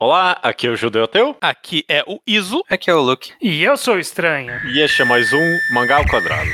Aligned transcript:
Olá, 0.00 0.38
aqui 0.44 0.68
é 0.68 0.70
o 0.70 0.76
Judeu 0.76 1.02
Ateu. 1.02 1.36
Aqui 1.40 1.84
é 1.88 2.04
o 2.06 2.20
Iso. 2.24 2.62
Aqui 2.70 2.88
é 2.88 2.94
o 2.94 3.00
Luke. 3.00 3.32
E 3.42 3.64
eu 3.64 3.76
sou 3.76 3.98
estranho. 3.98 4.54
E 4.66 4.78
este 4.78 5.02
é 5.02 5.04
mais 5.04 5.32
um 5.32 5.58
Mangá 5.72 5.96
ao 5.96 6.06
Quadrado. 6.06 6.48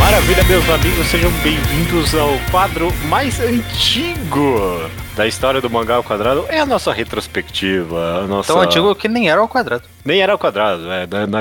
Maravilha, 0.00 0.42
meus 0.48 0.68
amigos, 0.68 1.06
sejam 1.06 1.30
bem-vindos 1.44 2.12
ao 2.12 2.36
quadro 2.50 2.92
mais 3.08 3.38
antigo 3.38 4.90
da 5.18 5.26
história 5.26 5.60
do 5.60 5.68
mangá 5.68 5.96
ao 5.96 6.04
quadrado. 6.04 6.46
É 6.48 6.60
a 6.60 6.66
nossa 6.66 6.92
retrospectiva, 6.92 8.20
a 8.20 8.26
nossa... 8.28 8.52
Tão 8.52 8.62
antigo 8.62 8.94
que 8.94 9.08
nem 9.08 9.28
era 9.28 9.40
ao 9.40 9.48
quadrado. 9.48 9.82
Nem 10.08 10.22
era 10.22 10.32
ao 10.32 10.38
quadrado, 10.38 10.90
é. 10.90 11.06
Na, 11.06 11.40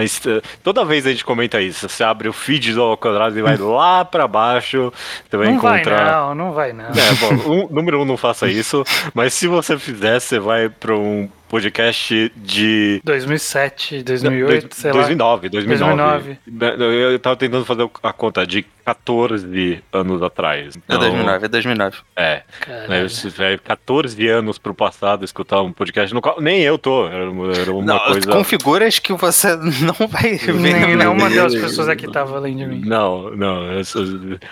toda 0.62 0.84
vez 0.84 1.08
a 1.08 1.10
gente 1.10 1.24
comenta 1.24 1.62
isso. 1.62 1.88
Você 1.88 2.04
abre 2.04 2.28
o 2.28 2.34
feed 2.34 2.74
do 2.74 2.82
ao 2.82 2.98
quadrado 2.98 3.40
e 3.40 3.42
vai 3.42 3.56
lá 3.56 4.04
pra 4.04 4.28
baixo. 4.28 4.92
Você 5.30 5.38
vai 5.38 5.48
não 5.48 5.54
encontrar. 5.54 6.04
vai 6.04 6.12
não, 6.12 6.36
não 6.36 6.52
vai 6.52 6.74
não. 6.74 6.84
É, 6.84 7.14
bom, 7.22 7.34
um, 7.50 7.68
número 7.74 8.02
um, 8.02 8.04
não 8.04 8.18
faça 8.18 8.46
isso. 8.50 8.84
Mas 9.14 9.34
se 9.34 9.48
você 9.48 9.80
fizer, 9.80 10.20
você 10.20 10.38
vai 10.38 10.68
pra 10.68 10.94
um 10.94 11.30
podcast 11.48 12.32
de 12.36 13.02
2007, 13.04 14.04
2008, 14.04 14.76
sei 14.76 14.92
2009, 14.92 15.48
lá. 15.48 15.52
2009, 15.52 16.38
2009. 16.46 17.14
Eu 17.14 17.20
tava 17.20 17.36
tentando 17.36 17.66
fazer 17.66 17.90
a 18.04 18.14
conta 18.14 18.46
de 18.46 18.66
14 18.86 19.84
anos 19.92 20.22
atrás. 20.22 20.76
Então, 20.76 20.98
é 20.98 21.00
2009, 21.00 21.46
é 21.46 21.50
2009. 21.50 21.98
É. 22.16 22.44
Vai 22.88 23.58
14 23.58 24.28
anos 24.28 24.58
pro 24.58 24.74
passado 24.74 25.24
escutar 25.26 25.62
um 25.62 25.72
podcast 25.72 26.14
no 26.14 26.22
qual 26.22 26.40
nem 26.40 26.62
eu 26.62 26.78
tô. 26.78 27.08
Era 27.08 27.30
uma 27.32 27.84
não, 27.84 28.00
coisa. 28.00 28.32
Configuras 28.58 29.00
que 29.00 29.14
você 29.14 29.56
não 29.82 30.08
vai 30.08 30.34
ver. 30.34 30.54
Nenhuma 30.54 31.30
das 31.30 31.54
pessoas 31.54 31.88
aqui 31.88 32.12
tava 32.12 32.38
além 32.38 32.56
de 32.58 32.66
mim. 32.66 32.82
Não, 32.86 33.30
não. 33.32 33.72
É 33.72 33.82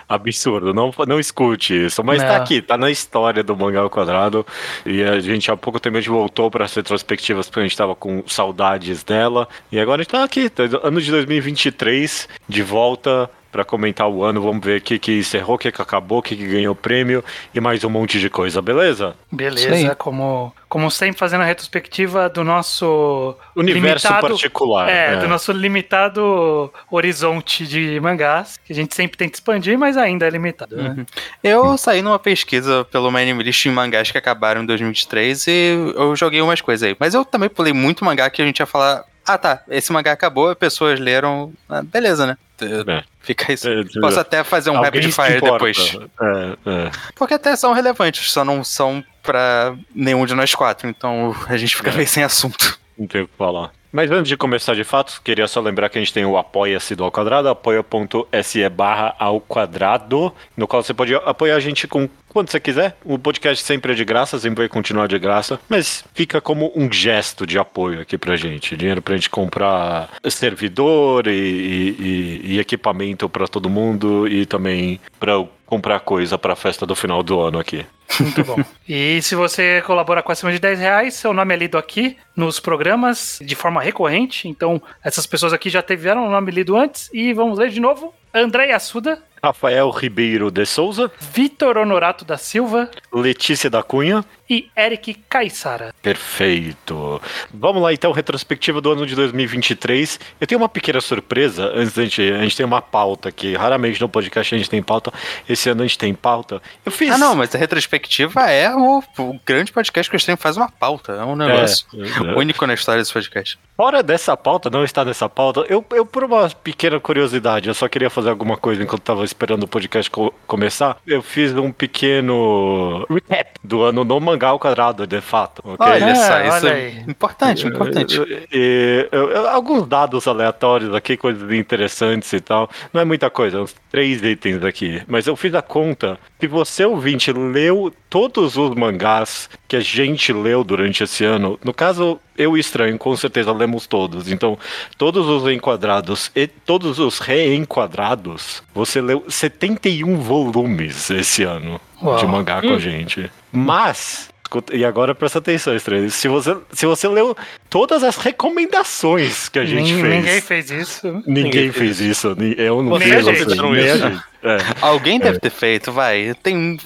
absurdo. 0.08 0.74
Não, 0.74 0.94
não 1.08 1.20
escute 1.20 1.86
isso. 1.86 2.04
Mas 2.04 2.22
não. 2.22 2.30
tá 2.30 2.38
aqui, 2.38 2.62
tá 2.62 2.78
na 2.78 2.92
história 2.92 3.44
do 3.44 3.56
Mangá 3.56 3.82
ao 3.82 3.90
Quadrado. 3.90 4.46
E 4.86 5.04
a 5.04 5.20
gente 5.20 5.50
há 5.52 5.58
pouco 5.58 5.80
gente 6.00 6.10
voltou 6.10 6.52
para 6.52 6.66
as 6.66 6.74
retrospectivas 6.74 7.48
porque 7.48 7.62
a 7.62 7.64
gente 7.64 7.78
tava 7.78 7.96
com 7.96 8.24
saudades 8.28 9.04
dela. 9.04 9.48
E 9.72 9.80
agora 9.80 10.02
a 10.02 10.04
gente 10.04 10.12
tá 10.12 10.24
aqui, 10.24 10.52
ano 10.84 11.02
de 11.02 11.12
2023, 11.12 12.30
de 12.48 12.62
volta 12.62 13.30
para 13.56 13.64
comentar 13.64 14.10
o 14.10 14.22
ano. 14.22 14.42
Vamos 14.42 14.66
ver 14.66 14.80
o 14.80 14.82
que, 14.82 15.00
que 15.00 15.20
encerrou, 15.20 15.56
o 15.56 15.58
que, 15.58 15.72
que 15.72 15.82
acabou, 15.82 16.18
o 16.18 16.22
que, 16.22 16.36
que 16.36 16.46
ganhou 16.46 16.76
prêmio 16.76 17.24
e 17.54 17.62
mais 17.62 17.82
um 17.86 17.90
monte 17.90 18.20
de 18.20 18.30
coisa, 18.30 18.62
beleza? 18.62 19.16
Beleza, 19.32 19.96
como, 19.96 20.54
como 20.68 20.92
sempre 20.92 21.18
fazendo 21.18 21.40
a 21.40 21.46
retrospectiva 21.46 22.28
do 22.28 22.44
nosso 22.44 23.34
universo 23.56 24.08
limitado, 24.08 24.28
particular. 24.28 24.90
É, 24.90 25.14
é, 25.14 25.16
do 25.16 25.28
nosso 25.30 25.54
limitado 25.54 26.70
horizonte 26.92 27.66
de 27.66 27.98
mangás, 28.02 28.58
que 28.58 28.74
a 28.74 28.76
gente 28.76 28.94
sempre 28.94 29.18
tenta 29.18 29.38
expandir, 29.38 29.80
mas 29.80 29.96
ainda 29.96 30.28
é 30.28 30.30
limitado. 30.30 30.76
Né? 30.76 30.90
Uhum. 30.90 31.06
Eu 31.42 31.78
saí 31.78 32.02
numa 32.02 32.20
pesquisa 32.20 32.84
pelo 32.92 33.10
List 33.10 33.66
em 33.68 33.72
mangás 33.72 34.12
que 34.12 34.18
acabaram 34.18 34.64
em 34.64 34.66
2023 34.66 35.48
e 35.48 35.94
eu 35.96 36.14
joguei 36.18 36.42
umas 36.42 36.60
coisas 36.60 36.90
aí. 36.90 36.98
Mas 37.00 37.14
eu 37.14 37.24
também 37.24 37.48
pulei 37.48 37.72
muito 37.72 38.04
mangá 38.04 38.30
que 38.30 38.42
a 38.42 38.46
gente 38.46 38.60
ia 38.60 38.66
falar 38.66 39.06
ah, 39.28 39.40
tá. 39.40 39.64
Esse 39.68 39.92
mangá 39.92 40.12
acabou, 40.12 40.56
pessoas 40.56 41.00
leram. 41.00 41.52
Ah, 41.68 41.82
beleza, 41.82 42.28
né? 42.28 42.38
É. 42.62 43.04
Fica 43.26 43.52
isso. 43.52 43.68
É, 43.68 43.84
Posso 44.00 44.20
até 44.20 44.44
fazer 44.44 44.70
um 44.70 44.80
rapid 44.80 45.12
fire 45.12 45.42
depois. 45.42 45.98
É, 46.22 46.58
é. 46.70 46.92
Porque 47.16 47.34
até 47.34 47.56
são 47.56 47.74
relevantes, 47.74 48.32
só 48.32 48.46
não 48.46 48.64
são 48.64 49.04
pra 49.24 49.76
nenhum 49.94 50.26
de 50.28 50.36
nós 50.36 50.54
quatro. 50.54 50.88
Então 50.88 51.36
a 51.48 51.58
gente 51.58 51.76
fica 51.76 51.90
é. 51.90 51.96
meio 51.96 52.08
sem 52.08 52.24
assunto. 52.24 52.80
Não 52.98 53.08
tem 53.08 53.24
o 53.24 53.28
que 53.28 53.36
falar. 53.36 53.72
Mas 53.96 54.12
antes 54.12 54.28
de 54.28 54.36
começar 54.36 54.76
de 54.76 54.84
fato, 54.84 55.22
queria 55.24 55.48
só 55.48 55.62
lembrar 55.62 55.88
que 55.88 55.98
a 55.98 56.02
gente 56.02 56.12
tem 56.12 56.26
o 56.26 56.36
Apoia-se 56.36 56.98
do 56.98 57.06
Ao 57.06 57.10
Quadrado, 57.10 57.48
apoia.se 57.48 58.68
barra 58.68 59.16
ao 59.18 59.40
quadrado, 59.40 60.34
no 60.58 60.68
qual 60.68 60.84
você 60.84 60.94
pode 60.94 61.16
apoiar 61.16 61.56
a 61.56 61.62
gente 61.62 61.88
com 61.88 62.10
quando 62.28 62.52
você 62.52 62.60
quiser. 62.60 62.98
O 63.06 63.18
podcast 63.18 63.64
sempre 63.64 63.94
é 63.94 63.96
de 63.96 64.04
graça, 64.04 64.38
sempre 64.38 64.64
vai 64.64 64.68
continuar 64.68 65.08
de 65.08 65.18
graça, 65.18 65.58
mas 65.70 66.04
fica 66.14 66.42
como 66.42 66.74
um 66.76 66.92
gesto 66.92 67.48
de 67.48 67.58
apoio 67.58 68.02
aqui 68.02 68.18
pra 68.18 68.36
gente. 68.36 68.76
Dinheiro 68.76 69.02
pra 69.02 69.16
gente 69.16 69.30
comprar 69.30 70.10
servidor 70.30 71.28
e, 71.28 71.32
e, 71.32 72.42
e 72.44 72.60
equipamento 72.60 73.30
para 73.30 73.48
todo 73.48 73.70
mundo 73.70 74.28
e 74.28 74.46
também 74.46 75.00
pra 75.18 75.42
comprar 75.66 76.02
coisa 76.02 76.38
para 76.38 76.52
a 76.52 76.58
festa 76.58 76.86
do 76.86 76.96
final 76.96 77.24
do 77.24 77.40
ano 77.40 77.60
aqui. 77.60 77.86
Muito 78.20 78.44
bom. 78.44 78.64
E 78.88 79.20
se 79.24 79.34
você 79.34 79.82
colabora 79.82 80.22
com 80.22 80.32
acima 80.32 80.52
de 80.52 80.60
10 80.60 80.80
reais, 80.80 81.14
seu 81.16 81.34
nome 81.34 81.56
é 81.56 81.58
lido 81.58 81.76
aqui 81.76 82.18
nos 82.36 82.60
programas 82.60 83.40
de 83.42 83.56
forma 83.56 83.82
recorrente. 83.82 84.48
Então, 84.48 84.80
essas 85.04 85.26
pessoas 85.26 85.54
aqui 85.54 85.72
já 85.72 85.82
tiveram 85.82 86.28
o 86.28 86.30
nome 86.30 86.52
lido 86.52 86.78
antes 86.78 87.10
e 87.12 87.34
vamos 87.34 87.58
ler 87.58 87.70
de 87.70 87.80
novo. 87.80 88.14
André 88.32 88.72
Assuda, 88.74 89.24
Rafael 89.42 89.90
Ribeiro 89.90 90.52
de 90.52 90.66
Souza, 90.66 91.12
Vitor 91.20 91.78
Honorato 91.78 92.26
da 92.26 92.38
Silva, 92.38 92.92
Letícia 93.12 93.70
da 93.70 93.82
Cunha 93.82 94.24
e 94.50 94.70
Eric 94.78 95.14
Caissara. 95.30 95.94
Perfeito. 96.02 97.22
Vamos 97.54 97.82
lá 97.82 97.94
então, 97.94 98.12
retrospectiva 98.12 98.80
do 98.80 98.92
ano 98.92 99.06
de 99.06 99.16
2023. 99.16 100.20
Eu 100.40 100.48
tenho 100.48 100.62
uma 100.62 100.70
pequena 100.70 101.02
surpresa, 101.02 101.72
antes 101.74 101.94
da 101.94 102.04
gente, 102.04 102.22
a 102.22 102.42
gente 102.42 102.56
tem 102.56 102.66
uma 102.66 102.82
pauta 102.82 103.30
aqui, 103.30 103.56
raramente 103.56 104.00
no 104.00 104.10
podcast 104.10 104.54
a 104.54 104.58
gente 104.58 104.70
tem 104.70 104.82
pauta, 104.82 105.12
esse 105.48 105.70
ano 105.70 105.82
a 105.82 105.88
gente 105.88 105.98
tem 105.98 106.14
pauta. 106.14 106.62
Eu 106.86 106.92
fiz... 106.92 107.12
Ah 107.12 107.18
não, 107.18 107.36
mas 107.36 107.54
a 107.54 107.58
retrospectiva 107.58 108.42
é 108.50 108.74
o, 108.74 109.04
o 109.18 109.40
grande 109.46 109.72
podcast 109.72 110.10
que 110.10 110.16
a 110.16 110.20
gente 110.20 110.26
tem, 110.26 110.36
faz 110.36 110.58
uma 110.58 110.70
pauta, 110.70 111.14
é 111.14 111.24
um 111.24 111.36
negócio 111.36 111.88
é, 111.94 112.32
é. 112.32 112.36
único 112.36 112.66
na 112.66 112.74
história 112.74 113.02
desse 113.02 113.14
podcast. 113.14 113.58
Fora 113.76 114.02
dessa 114.02 114.38
pauta, 114.38 114.70
não 114.70 114.84
está 114.84 115.04
nessa 115.04 115.28
pauta, 115.28 115.66
eu, 115.68 115.84
eu 115.92 116.06
por 116.06 116.24
uma 116.24 116.50
pequena 116.50 117.00
curiosidade, 117.00 117.68
eu 117.68 117.74
só 117.74 117.88
queria 117.88 118.10
fazer 118.10 118.30
alguma 118.30 118.56
coisa 118.56 118.82
enquanto 118.82 119.02
estava 119.02 119.26
esperando 119.26 119.64
o 119.64 119.68
podcast 119.68 120.10
co 120.10 120.34
começar, 120.48 120.98
eu 121.06 121.22
fiz 121.22 121.54
um 121.54 121.72
pequeno 121.72 123.06
recap 123.10 123.52
do 123.64 123.82
ano 123.82 124.04
no 124.04 124.20
mangá 124.36 124.50
ao 124.50 124.60
quadrado, 124.60 125.08
de 125.08 125.22
fato. 125.22 125.62
Okay? 125.64 125.88
Olha 125.88 126.16
só, 126.16 126.58
isso 126.58 126.68
é 126.68 127.04
importante, 127.08 127.66
importante. 127.66 128.22
E, 128.52 129.10
alguns 129.52 129.88
dados 129.88 130.28
aleatórios 130.28 130.94
aqui, 130.94 131.18
coisas 131.18 131.52
interessantes 131.52 132.32
e 132.34 132.42
tal. 132.42 132.70
Não 132.94 133.02
é 133.02 133.06
muita 133.06 133.30
coisa, 133.30 133.62
uns 133.62 133.74
três 133.90 134.22
itens 134.22 134.64
aqui. 134.64 135.02
Mas 135.08 135.26
eu 135.26 135.36
fiz 135.36 135.54
a 135.56 135.62
conta. 135.62 136.20
Se 136.40 136.48
você, 136.48 136.86
ouvinte, 136.86 137.32
leu 137.32 137.92
todos 138.10 138.58
os 138.58 138.76
mangás 138.76 139.50
que 139.68 139.76
a 139.76 139.80
gente 139.80 140.32
leu 140.32 140.64
durante 140.64 141.04
esse 141.04 141.24
ano, 141.24 141.60
no 141.64 141.74
caso, 141.74 142.20
eu 142.38 142.56
e 142.56 142.60
Estranho, 142.60 142.98
com 142.98 143.16
certeza 143.16 143.52
lemos 143.52 143.88
todos. 143.88 144.32
Então, 144.32 144.58
todos 144.98 145.28
os 145.28 145.52
enquadrados 145.52 146.32
e 146.36 146.48
todos 146.48 147.00
os 147.00 147.20
reenquadrados, 147.20 148.62
você 148.74 149.02
leu 149.02 149.24
71 149.28 150.18
volumes 150.18 151.10
esse 151.10 151.44
ano 151.44 151.80
Uau. 152.02 152.18
de 152.18 152.28
mangá 152.28 152.62
com 152.62 152.70
a 152.70 152.74
hum. 152.74 152.80
gente. 152.80 153.30
Mas 153.56 154.30
e 154.72 154.86
agora 154.86 155.16
presta 155.16 155.40
atenção, 155.40 155.76
Estranho. 155.76 156.10
Se 156.10 156.28
você, 156.28 156.56
se 156.72 156.86
você 156.86 157.08
leu 157.08 157.36
todas 157.70 158.04
as 158.04 158.16
recomendações 158.16 159.50
que 159.50 159.60
a 159.60 159.66
gente 159.66 159.92
ninguém, 159.92 160.02
fez. 160.02 160.26
Ninguém 160.26 160.42
fez 160.42 160.72
isso. 160.72 161.08
Ninguém, 161.08 161.44
ninguém 161.44 161.72
fez 161.72 162.00
isso. 162.00 162.38
Eu 162.58 162.84
não 162.84 163.00
fiz. 163.00 163.26
Nem 163.26 164.20
É. 164.46 164.58
Alguém 164.80 165.20
deve 165.20 165.38
é. 165.38 165.40
ter 165.40 165.50
feito, 165.50 165.92
vai. 165.92 166.36
Tem. 166.44 166.78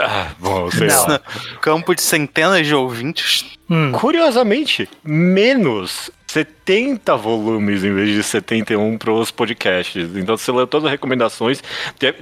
Ah, 0.00 0.32
bom, 0.38 0.68
sei 0.70 0.88
lá. 0.88 1.20
Campo 1.60 1.94
de 1.94 2.02
centenas 2.02 2.66
de 2.66 2.74
ouvintes. 2.74 3.44
Hum. 3.70 3.92
Curiosamente, 3.92 4.88
menos 5.04 6.10
70 6.26 7.16
volumes 7.16 7.84
em 7.84 7.94
vez 7.94 8.08
de 8.10 8.22
71 8.24 8.98
para 8.98 9.12
os 9.12 9.30
podcasts. 9.30 10.10
Então 10.16 10.36
você 10.36 10.50
leu 10.50 10.66
todas 10.66 10.86
as 10.86 10.90
recomendações. 10.90 11.62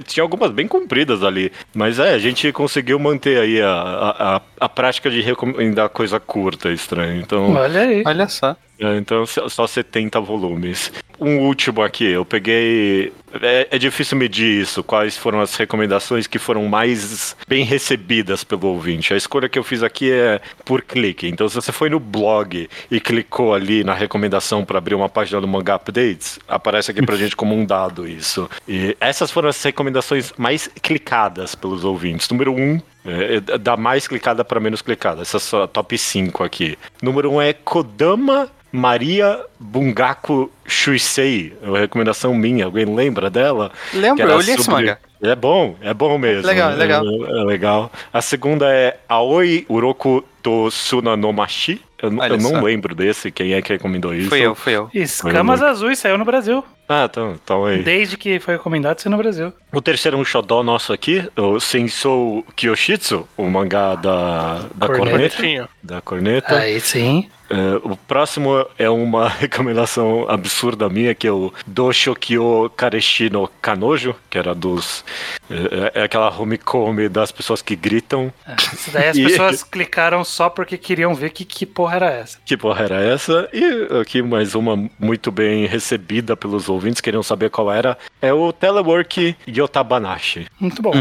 Tinha 0.05 0.23
algumas 0.23 0.51
bem 0.51 0.67
compridas 0.67 1.23
ali. 1.23 1.51
Mas 1.73 1.97
é, 1.97 2.13
a 2.13 2.19
gente 2.19 2.51
conseguiu 2.51 2.99
manter 2.99 3.39
aí 3.39 3.59
a, 3.59 3.71
a, 3.71 4.41
a 4.59 4.69
prática 4.69 5.09
de 5.09 5.21
recomendar 5.21 5.89
coisa 5.89 6.19
curta, 6.19 6.71
estranho. 6.71 7.19
Então, 7.19 7.53
olha 7.53 7.81
aí. 7.81 8.03
Olha 8.05 8.27
só. 8.27 8.55
É, 8.79 8.97
então, 8.97 9.25
só 9.25 9.67
70 9.67 10.19
volumes. 10.19 10.91
Um 11.19 11.39
último 11.39 11.81
aqui, 11.81 12.05
eu 12.05 12.25
peguei. 12.25 13.13
É, 13.41 13.67
é, 13.71 13.77
difícil 13.77 14.17
medir 14.17 14.61
isso, 14.61 14.83
quais 14.83 15.17
foram 15.17 15.39
as 15.39 15.55
recomendações 15.55 16.27
que 16.27 16.37
foram 16.37 16.65
mais 16.67 17.35
bem 17.47 17.63
recebidas 17.63 18.43
pelo 18.43 18.67
ouvinte. 18.67 19.13
A 19.13 19.17
escolha 19.17 19.47
que 19.47 19.57
eu 19.57 19.63
fiz 19.63 19.83
aqui 19.83 20.11
é 20.11 20.41
por 20.65 20.81
clique. 20.81 21.27
Então, 21.27 21.47
se 21.47 21.55
você 21.55 21.71
foi 21.71 21.89
no 21.89 21.99
blog 21.99 22.69
e 22.91 22.99
clicou 22.99 23.53
ali 23.53 23.83
na 23.83 23.93
recomendação 23.93 24.65
para 24.65 24.79
abrir 24.79 24.95
uma 24.95 25.09
página 25.09 25.39
do 25.39 25.47
Manga 25.47 25.75
Updates, 25.75 26.39
aparece 26.47 26.91
aqui 26.91 27.01
pra 27.01 27.15
gente 27.17 27.35
como 27.35 27.55
um 27.55 27.65
dado 27.65 28.07
isso. 28.07 28.49
E 28.67 28.97
essas 28.99 29.31
foram 29.31 29.49
as 29.49 29.61
recomendações 29.63 30.33
mais 30.37 30.69
clicadas 30.81 31.55
pelos 31.55 31.83
ouvintes. 31.83 32.27
Número 32.29 32.53
1, 32.53 32.59
um, 32.59 32.81
é, 33.05 33.35
é, 33.35 33.57
da 33.57 33.77
mais 33.77 34.07
clicada 34.07 34.43
para 34.43 34.59
menos 34.59 34.81
clicada. 34.81 35.21
Essa 35.21 35.37
é 35.37 35.39
só 35.39 35.67
top 35.67 35.97
5 35.97 36.43
aqui. 36.43 36.77
Número 37.01 37.31
1 37.31 37.35
um 37.35 37.41
é 37.41 37.53
Kodama 37.53 38.49
Maria 38.75 39.39
Bungaku 39.59 40.51
Shuisei, 40.65 41.53
é 41.61 41.67
uma 41.67 41.77
recomendação 41.77 42.33
minha. 42.33 42.65
Alguém 42.65 42.85
lembra 42.85 43.29
dela? 43.29 43.71
Lembro, 43.93 44.23
eu 44.23 44.37
li 44.39 44.43
sobre... 44.45 44.61
esse 44.61 44.69
manga. 44.69 44.99
É 45.21 45.35
bom, 45.35 45.75
é 45.79 45.93
bom 45.93 46.17
mesmo. 46.17 46.47
Legal, 46.47 46.71
é, 46.71 46.75
legal. 46.75 47.03
É, 47.05 47.41
é 47.41 47.43
legal. 47.43 47.91
A 48.11 48.19
segunda 48.19 48.73
é 48.73 48.97
Aoi 49.07 49.63
Uroku 49.69 50.25
to 50.41 50.71
Sunanomashi. 50.71 51.81
Eu, 52.01 52.11
eu 52.11 52.37
não 52.37 52.63
lembro 52.63 52.95
desse, 52.95 53.31
quem 53.31 53.53
é 53.53 53.61
que 53.61 53.73
recomendou 53.73 54.13
isso. 54.13 54.29
Fui 54.29 54.41
eu, 54.41 54.55
fui 54.55 54.73
eu. 54.73 54.89
Escamas 54.91 55.61
Azuis 55.61 55.99
saiu 55.99 56.17
no 56.17 56.25
Brasil. 56.25 56.65
Ah, 56.87 57.07
então, 57.09 57.35
então 57.43 57.65
aí. 57.65 57.81
Desde 57.81 58.17
que 58.17 58.39
foi 58.39 58.55
recomendado, 58.55 58.99
saiu 58.99 59.11
no 59.11 59.17
Brasil. 59.17 59.53
O 59.71 59.81
terceiro 59.81 60.17
é 60.17 60.19
um 60.19 60.25
xodó 60.25 60.61
nosso 60.63 60.93
aqui, 60.93 61.27
o 61.35 61.59
Sensou 61.59 62.45
Kyoshitsu, 62.55 63.27
o 63.37 63.45
mangá 63.49 63.95
da, 63.95 64.65
da 64.75 64.87
Corneta. 64.87 65.69
Da 65.81 66.01
corneta. 66.01 66.55
Aí 66.57 66.79
sim. 66.79 67.29
É, 67.49 67.75
o 67.83 67.95
próximo 67.95 68.65
é 68.79 68.89
uma 68.89 69.27
recomendação 69.29 70.25
absurda 70.29 70.89
minha, 70.89 71.13
que 71.13 71.27
é 71.27 71.31
o 71.31 71.53
Doshokyo 71.67 72.71
Kareshi 72.75 73.29
no 73.29 73.47
Kanojo, 73.61 74.15
que 74.29 74.37
era 74.37 74.55
dos. 74.55 75.03
É, 75.49 75.99
é 76.01 76.03
aquela 76.03 76.35
homecome 76.39 77.07
das 77.09 77.31
pessoas 77.31 77.61
que 77.61 77.75
gritam. 77.75 78.33
Isso 78.73 78.91
daí 78.91 79.09
as 79.09 79.17
E- 79.17 79.23
pessoas 79.25 79.63
clicaram 79.63 80.23
só 80.23 80.49
porque 80.49 80.77
queriam 80.77 81.13
ver 81.13 81.29
que, 81.31 81.45
que 81.45 81.65
porra 81.65 81.97
era 81.97 82.11
essa. 82.11 82.39
Que 82.45 82.57
porra 82.57 82.85
era 82.85 83.01
essa? 83.03 83.47
E 83.53 83.87
aqui 84.01 84.21
mais 84.21 84.55
uma 84.55 84.89
muito 84.97 85.31
bem 85.31 85.65
recebida 85.67 86.35
pelos 86.35 86.69
ouvintes, 86.73 87.01
queriam 87.01 87.23
saber 87.23 87.49
qual 87.49 87.71
era. 87.71 87.97
É 88.21 88.33
o 88.33 88.51
Telework 88.51 89.35
Yotabanashi. 89.47 90.47
Muito 90.59 90.81
bom. 90.81 90.91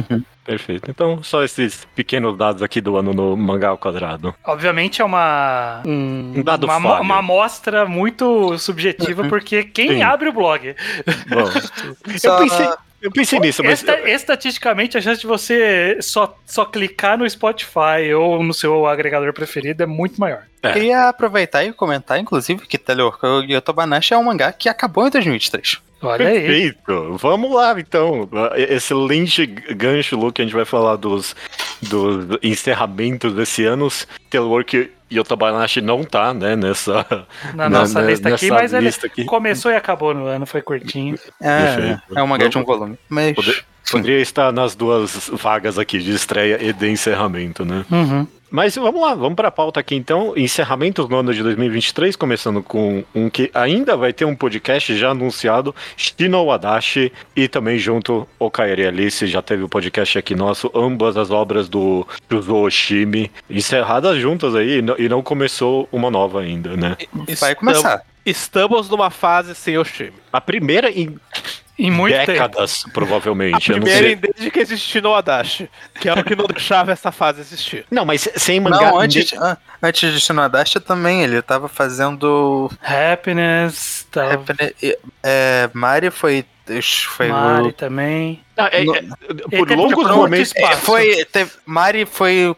Perfeito. 0.45 0.91
Então, 0.91 1.23
só 1.23 1.45
esses 1.45 1.87
pequenos 1.95 2.37
dados 2.37 2.63
aqui 2.63 2.81
do 2.81 2.97
ano 2.97 3.13
no 3.15 3.37
mangá 3.37 3.69
ao 3.69 3.79
quadrado. 3.79 4.35
Obviamente 4.45 5.01
é 5.01 5.05
uma 5.05 5.83
um, 5.87 6.33
Um 6.37 6.43
dado 6.43 6.65
uma, 6.65 6.81
falho. 6.81 7.03
uma 7.03 7.19
amostra 7.19 7.87
muito 7.87 8.59
subjetiva, 8.59 9.29
porque 9.29 9.63
quem 9.63 9.89
Sim. 9.91 10.03
abre 10.03 10.29
o 10.29 10.33
blog? 10.33 10.75
Bom, 11.29 11.41
eu 12.13 12.19
Só- 12.19 12.39
pensei, 12.39 12.69
eu 13.03 13.11
pensei 13.11 13.39
nisso, 13.41 13.63
mas. 13.63 13.81
Esta- 13.85 14.09
estatisticamente, 14.09 14.97
a 14.97 15.01
chance 15.01 15.21
de 15.21 15.27
você 15.27 15.99
só, 16.01 16.39
só 16.47 16.65
clicar 16.65 17.19
no 17.19 17.29
Spotify 17.29 18.13
ou 18.17 18.43
no 18.43 18.55
seu 18.55 18.87
agregador 18.87 19.33
preferido 19.33 19.83
é 19.83 19.87
muito 19.87 20.21
maior. 20.21 20.45
É. 20.63 20.73
Queria 20.73 21.09
aproveitar 21.09 21.65
e 21.65 21.73
comentar, 21.73 22.19
inclusive, 22.19 22.67
que 22.67 22.79
Telework 22.79 23.27
Yotobanashi 23.53 24.15
é 24.15 24.19
um 24.19 24.25
mangá 24.25 24.53
que 24.53 24.69
acabou 24.69 25.07
em 25.07 25.11
2023. 25.11 25.81
Olha 26.03 26.29
aí. 26.29 26.41
Perfeito. 26.41 27.17
Vamos 27.19 27.55
lá, 27.55 27.79
então. 27.79 28.29
Excelente 28.57 29.47
gancho, 29.47 30.17
Lu, 30.17 30.33
que 30.33 30.43
a 30.43 30.45
gente 30.45 30.55
vai 30.55 30.65
falar 30.65 30.97
dos, 30.97 31.35
dos 31.81 32.39
encerramentos 32.43 33.33
desse 33.35 33.65
ano. 33.65 33.89
Telework 34.31 34.91
Yotabanashi 35.13 35.81
não 35.81 36.03
tá, 36.05 36.33
né, 36.35 36.57
nessa... 36.57 37.05
Na 37.55 37.69
na- 37.69 37.79
nossa 37.81 38.01
na- 38.01 38.09
lista 38.11 38.29
aqui, 38.35 38.51
mas 38.51 38.73
ele 38.73 38.87
lista 38.87 39.07
aqui. 39.07 39.25
começou 39.25 39.71
e 39.71 39.77
acabou 39.77 40.13
no 40.15 40.27
ano, 40.27 40.47
foi 40.47 40.63
curtinho. 40.63 41.17
É, 41.41 41.77
Perfeito. 41.77 42.03
é 42.17 42.23
um 42.23 42.27
mangá 42.27 42.49
de 42.49 42.59
um 42.59 42.65
volume. 42.65 42.99
Mas. 43.09 43.35
Poder- 43.35 43.65
Poderia 43.91 44.21
estar 44.21 44.53
nas 44.53 44.75
duas 44.75 45.29
vagas 45.33 45.79
aqui, 45.79 45.99
de 45.99 46.13
estreia 46.15 46.59
e 46.63 46.73
de 46.73 46.89
encerramento, 46.89 47.65
né? 47.65 47.85
Uhum. 47.91 48.27
Mas 48.51 48.75
vamos 48.77 49.01
lá, 49.01 49.15
vamos 49.15 49.35
para 49.35 49.49
a 49.49 49.51
pauta 49.51 49.81
aqui 49.81 49.95
então. 49.95 50.35
Encerramentos 50.37 51.09
no 51.09 51.17
ano 51.17 51.33
de 51.33 51.43
2023, 51.43 52.15
começando 52.17 52.63
com 52.63 53.03
um 53.15 53.31
que 53.31 53.51
ainda 53.55 53.97
vai 53.97 54.13
ter 54.13 54.27
um 54.27 54.37
podcast 54.37 54.95
já 54.95 55.11
anunciado, 55.11 55.75
Shino 55.97 56.45
Wadashi, 56.45 57.11
e 57.35 57.49
também 57.49 57.79
junto 57.79 58.29
o 58.39 58.51
Kairi 58.51 58.87
Alice, 58.87 59.27
já 59.27 59.41
teve 59.41 59.63
o 59.63 59.71
podcast 59.71 60.19
aqui 60.19 60.35
nosso, 60.35 60.71
ambas 60.75 61.17
as 61.17 61.31
obras 61.31 61.67
do 61.67 62.07
Shuzo 62.31 62.55
Oshimi, 62.57 63.31
encerradas 63.49 64.19
juntas 64.19 64.55
aí, 64.55 64.79
e 64.79 64.83
não- 64.83 64.97
e 64.99 65.09
não 65.09 65.23
começou 65.23 65.89
uma 65.91 66.11
nova 66.11 66.43
ainda, 66.43 66.77
né? 66.77 66.97
Vai 67.41 67.55
começar. 67.55 68.03
Estamos 68.25 68.89
numa 68.91 69.09
fase 69.11 69.55
sem 69.55 69.79
Oshimi. 69.79 70.13
A 70.31 70.41
primeira 70.43 70.91
em 70.91 71.17
Em 71.87 71.91
muito 71.91 72.15
tempo. 72.15 72.27
décadas, 72.33 72.85
A 72.87 72.91
provavelmente. 72.91 73.71
eu 73.71 73.77
não 73.79 73.83
primeira 73.85 74.17
desde 74.17 74.51
que 74.51 74.61
existiu 74.61 75.03
no 75.03 75.15
Adachi, 75.15 75.69
que 76.01 76.09
é 76.09 76.13
o 76.13 76.23
que 76.25 76.37
não 76.37 76.47
deixava 76.47 76.93
essa 76.93 77.11
fase 77.11 77.41
existir. 77.41 77.85
Não, 77.91 78.05
mas 78.05 78.29
sem 78.37 78.61
mangá. 78.61 78.91
Não, 78.93 79.01
antes, 79.01 79.27
de- 79.27 79.37
ah, 79.37 79.57
antes 79.83 80.13
de 80.13 80.21
Shinodashi 80.21 80.79
também, 80.81 81.23
ele 81.23 81.41
tava 81.43 81.69
fazendo. 81.69 82.71
Happiness, 82.83 84.07
tá, 84.11 84.39
É, 85.23 85.71
Mari 85.73 86.11
foi. 86.11 86.45
Foi 87.09 87.27
Mari 87.29 87.67
o. 87.69 87.73
também. 87.73 88.41
Ah, 88.57 88.71
é- 88.73 88.83
é- 88.85 89.57
por 89.59 89.69
longos 89.73 90.09
momentos. 90.09 90.53
É, 90.55 90.77
foi. 90.77 91.25
Teve, 91.25 91.51
Mari 91.67 92.07
foi 92.07 92.55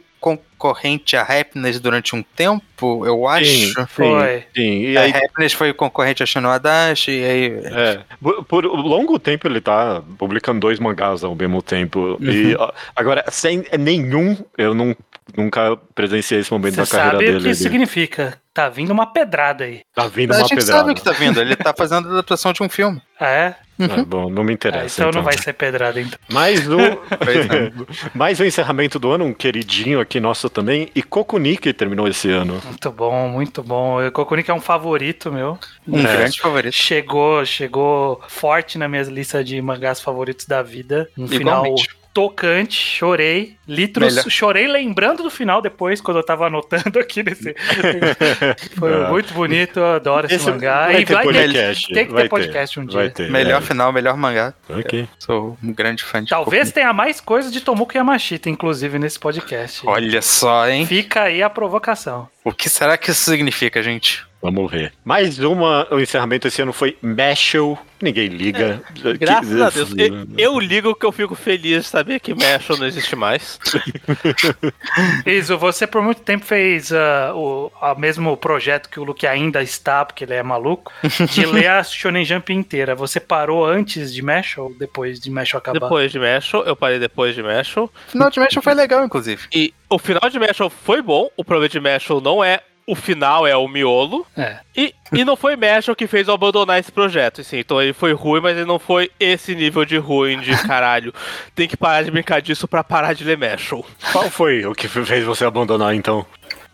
concorrente 0.64 1.14
a 1.14 1.22
Happiness 1.22 1.78
durante 1.78 2.16
um 2.16 2.22
tempo, 2.22 3.04
eu 3.04 3.28
acho. 3.28 3.44
Sim, 3.44 3.74
Foi. 3.86 4.44
Sim, 4.56 4.80
e 4.80 4.96
a 4.96 5.02
aí 5.02 5.10
Happiness 5.10 5.52
foi 5.52 5.74
concorrente 5.74 6.22
a 6.22 6.26
Shinodashi, 6.26 7.10
e 7.10 7.24
aí. 7.24 7.46
É, 7.64 8.00
por, 8.20 8.44
por 8.44 8.64
longo 8.64 9.18
tempo 9.18 9.46
ele 9.46 9.60
tá 9.60 10.02
publicando 10.16 10.60
dois 10.60 10.78
mangás 10.78 11.22
ao 11.22 11.34
mesmo 11.34 11.60
tempo. 11.60 12.16
Uhum. 12.18 12.30
E 12.30 12.56
agora, 12.96 13.24
sem 13.30 13.64
nenhum, 13.78 14.38
eu 14.56 14.74
não, 14.74 14.96
nunca 15.36 15.76
presenciei 15.94 16.40
esse 16.40 16.50
momento 16.50 16.76
Você 16.76 16.96
da 16.96 17.02
carreira 17.02 17.16
sabe 17.18 17.24
o 17.24 17.40
dele. 17.40 17.48
que 17.50 17.54
significa. 17.54 18.38
Tá 18.54 18.68
vindo 18.68 18.92
uma 18.92 19.06
pedrada 19.06 19.64
aí. 19.64 19.82
Tá 19.94 20.06
vindo 20.06 20.32
a 20.32 20.36
uma 20.38 20.42
gente 20.46 20.60
pedrada. 20.60 20.78
sabe 20.78 20.92
o 20.92 20.94
que 20.94 21.02
tá 21.02 21.12
vindo, 21.12 21.40
ele 21.40 21.56
tá 21.56 21.74
fazendo 21.76 22.08
a 22.08 22.12
adaptação 22.12 22.52
de 22.52 22.62
um 22.62 22.68
filme. 22.68 23.02
Ah, 23.18 23.28
é? 23.28 23.56
É, 23.78 24.02
bom, 24.04 24.30
não 24.30 24.44
me 24.44 24.52
Ah, 24.52 24.54
interessa. 24.54 25.00
então, 25.02 25.10
não 25.12 25.22
vai 25.22 25.36
ser 25.36 25.52
pedrada, 25.52 26.00
então. 26.00 26.18
Mais 26.30 26.68
um, 26.68 26.78
mais 28.14 28.40
um 28.40 28.44
encerramento 28.44 28.98
do 28.98 29.10
ano, 29.10 29.24
um 29.24 29.32
queridinho 29.34 30.00
aqui 30.00 30.20
nosso 30.20 30.48
também. 30.48 30.88
E 30.94 31.02
Kokunik 31.02 31.72
terminou 31.72 32.06
esse 32.08 32.30
ano. 32.30 32.60
Muito 32.64 32.90
bom, 32.92 33.28
muito 33.28 33.62
bom. 33.62 33.98
Kokunik 34.12 34.50
é 34.50 34.54
um 34.54 34.60
favorito 34.60 35.32
meu. 35.32 35.58
Um 35.86 35.98
É. 35.98 36.02
grande 36.02 36.40
favorito. 36.40 36.72
Chegou, 36.74 37.44
chegou 37.44 38.20
forte 38.28 38.78
na 38.78 38.88
minha 38.88 39.02
lista 39.02 39.42
de 39.42 39.60
mangás 39.60 40.00
favoritos 40.00 40.46
da 40.46 40.62
vida. 40.62 41.08
Um 41.18 41.26
final. 41.26 41.64
Tocante, 42.14 42.74
chorei. 42.74 43.56
Litros, 43.66 44.14
Melhor. 44.14 44.30
chorei 44.30 44.68
lembrando 44.68 45.22
do 45.22 45.30
final 45.30 45.60
depois, 45.60 46.00
quando 46.00 46.18
eu 46.18 46.22
tava 46.22 46.46
anotando 46.46 46.98
aqui 47.00 47.22
nesse. 47.22 47.54
Foi 48.78 48.92
É. 48.92 49.08
muito 49.08 49.34
bonito, 49.34 49.78
eu 49.80 49.86
adoro 49.94 50.26
esse, 50.26 50.36
Esse 50.36 50.50
mangá. 50.50 50.84
vai 50.86 51.00
E 51.00 51.04
ter 51.04 51.14
vai 51.14 51.26
ter, 51.26 51.32
podcast. 51.32 51.94
tem 51.94 52.06
que 52.06 52.12
vai 52.12 52.22
ter 52.24 52.28
podcast 52.28 52.80
um 52.80 52.86
dia. 52.86 52.98
Vai 53.00 53.10
ter. 53.10 53.30
Melhor 53.30 53.58
é. 53.60 53.64
final, 53.64 53.92
melhor 53.92 54.16
mangá. 54.16 54.54
Ok. 54.68 55.08
Sou 55.18 55.58
um 55.62 55.72
grande 55.72 56.04
fã 56.04 56.22
de 56.22 56.30
Talvez 56.30 56.70
tenha 56.72 56.92
mais 56.92 57.20
coisa 57.20 57.50
de 57.50 57.60
Tomoka 57.60 57.98
Yamashita, 57.98 58.48
inclusive, 58.48 58.98
nesse 58.98 59.18
podcast. 59.18 59.82
Olha 59.84 60.22
só, 60.22 60.68
hein? 60.68 60.86
Fica 60.86 61.22
aí 61.24 61.42
a 61.42 61.50
provocação. 61.50 62.28
O 62.44 62.52
que 62.52 62.68
será 62.68 62.96
que 62.96 63.10
isso 63.10 63.28
significa, 63.30 63.82
gente? 63.82 64.24
Vamos 64.44 64.70
ver. 64.70 64.92
Mais 65.02 65.38
uma, 65.38 65.88
o 65.90 65.98
encerramento 65.98 66.46
esse 66.46 66.60
ano 66.60 66.70
foi 66.70 66.98
Mashal. 67.00 67.78
Ninguém 68.02 68.28
liga. 68.28 68.82
Graças 69.18 69.48
Que- 69.48 69.62
a 69.62 69.70
Deus. 69.70 69.94
Eu, 69.96 70.26
eu 70.36 70.60
ligo 70.60 70.94
que 70.94 71.06
eu 71.06 71.10
fico 71.10 71.34
feliz 71.34 71.84
de 71.84 71.88
saber 71.88 72.20
que 72.20 72.34
Mashal 72.34 72.76
não 72.76 72.86
existe 72.86 73.16
mais. 73.16 73.58
Iso, 75.24 75.56
você 75.56 75.86
por 75.86 76.02
muito 76.02 76.20
tempo 76.20 76.44
fez 76.44 76.92
ah, 76.92 77.32
o 77.34 77.72
a 77.80 77.94
mesmo 77.94 78.36
projeto 78.36 78.90
que 78.90 79.00
o 79.00 79.04
Luke 79.04 79.26
ainda 79.26 79.62
está, 79.62 80.04
porque 80.04 80.24
ele 80.24 80.34
é 80.34 80.42
maluco, 80.42 80.92
de 81.30 81.46
ler 81.48 81.68
a 81.68 81.82
Shonen 81.82 82.22
Jump 82.22 82.52
inteira. 82.52 82.94
Você 82.94 83.18
parou 83.18 83.64
antes 83.64 84.12
de 84.12 84.20
Mesh 84.20 84.58
ou 84.58 84.74
depois 84.78 85.18
de 85.18 85.30
Mesh 85.30 85.54
acabar? 85.54 85.80
Depois 85.80 86.12
de 86.12 86.18
Mashal, 86.18 86.64
eu 86.64 86.76
parei 86.76 86.98
depois 86.98 87.34
de 87.34 87.42
Mashal. 87.42 87.84
O 88.08 88.10
final 88.10 88.28
de 88.28 88.40
Mesh 88.40 88.58
foi 88.62 88.74
legal, 88.74 89.06
inclusive. 89.06 89.48
E 89.54 89.72
o 89.88 89.98
final 89.98 90.28
de 90.28 90.38
Mashal 90.38 90.68
foi 90.68 91.00
bom. 91.00 91.30
O 91.34 91.42
problema 91.42 91.70
de 91.70 91.80
Mashal 91.80 92.20
não 92.20 92.44
é 92.44 92.60
o 92.86 92.94
final, 92.94 93.46
é 93.46 93.56
o 93.56 93.66
miolo. 93.66 94.26
É. 94.36 94.58
E, 94.76 94.94
e 95.12 95.24
não 95.24 95.36
foi 95.36 95.56
Mashal 95.56 95.96
que 95.96 96.06
fez 96.06 96.28
eu 96.28 96.34
abandonar 96.34 96.78
esse 96.78 96.92
projeto. 96.92 97.40
Assim, 97.40 97.58
então 97.58 97.80
ele 97.80 97.92
foi 97.92 98.12
ruim, 98.12 98.40
mas 98.40 98.56
ele 98.56 98.66
não 98.66 98.78
foi 98.78 99.10
esse 99.18 99.54
nível 99.54 99.84
de 99.84 99.96
ruim 99.96 100.40
de 100.40 100.50
caralho. 100.66 101.12
Tem 101.54 101.68
que 101.68 101.76
parar 101.76 102.02
de 102.02 102.10
brincar 102.10 102.40
disso 102.40 102.68
pra 102.68 102.84
parar 102.84 103.14
de 103.14 103.24
ler 103.24 103.38
Mashal. 103.38 103.84
Qual 104.12 104.30
foi 104.30 104.66
o 104.66 104.74
que 104.74 104.88
fez 104.88 105.24
você 105.24 105.44
abandonar 105.44 105.94
então? 105.94 106.26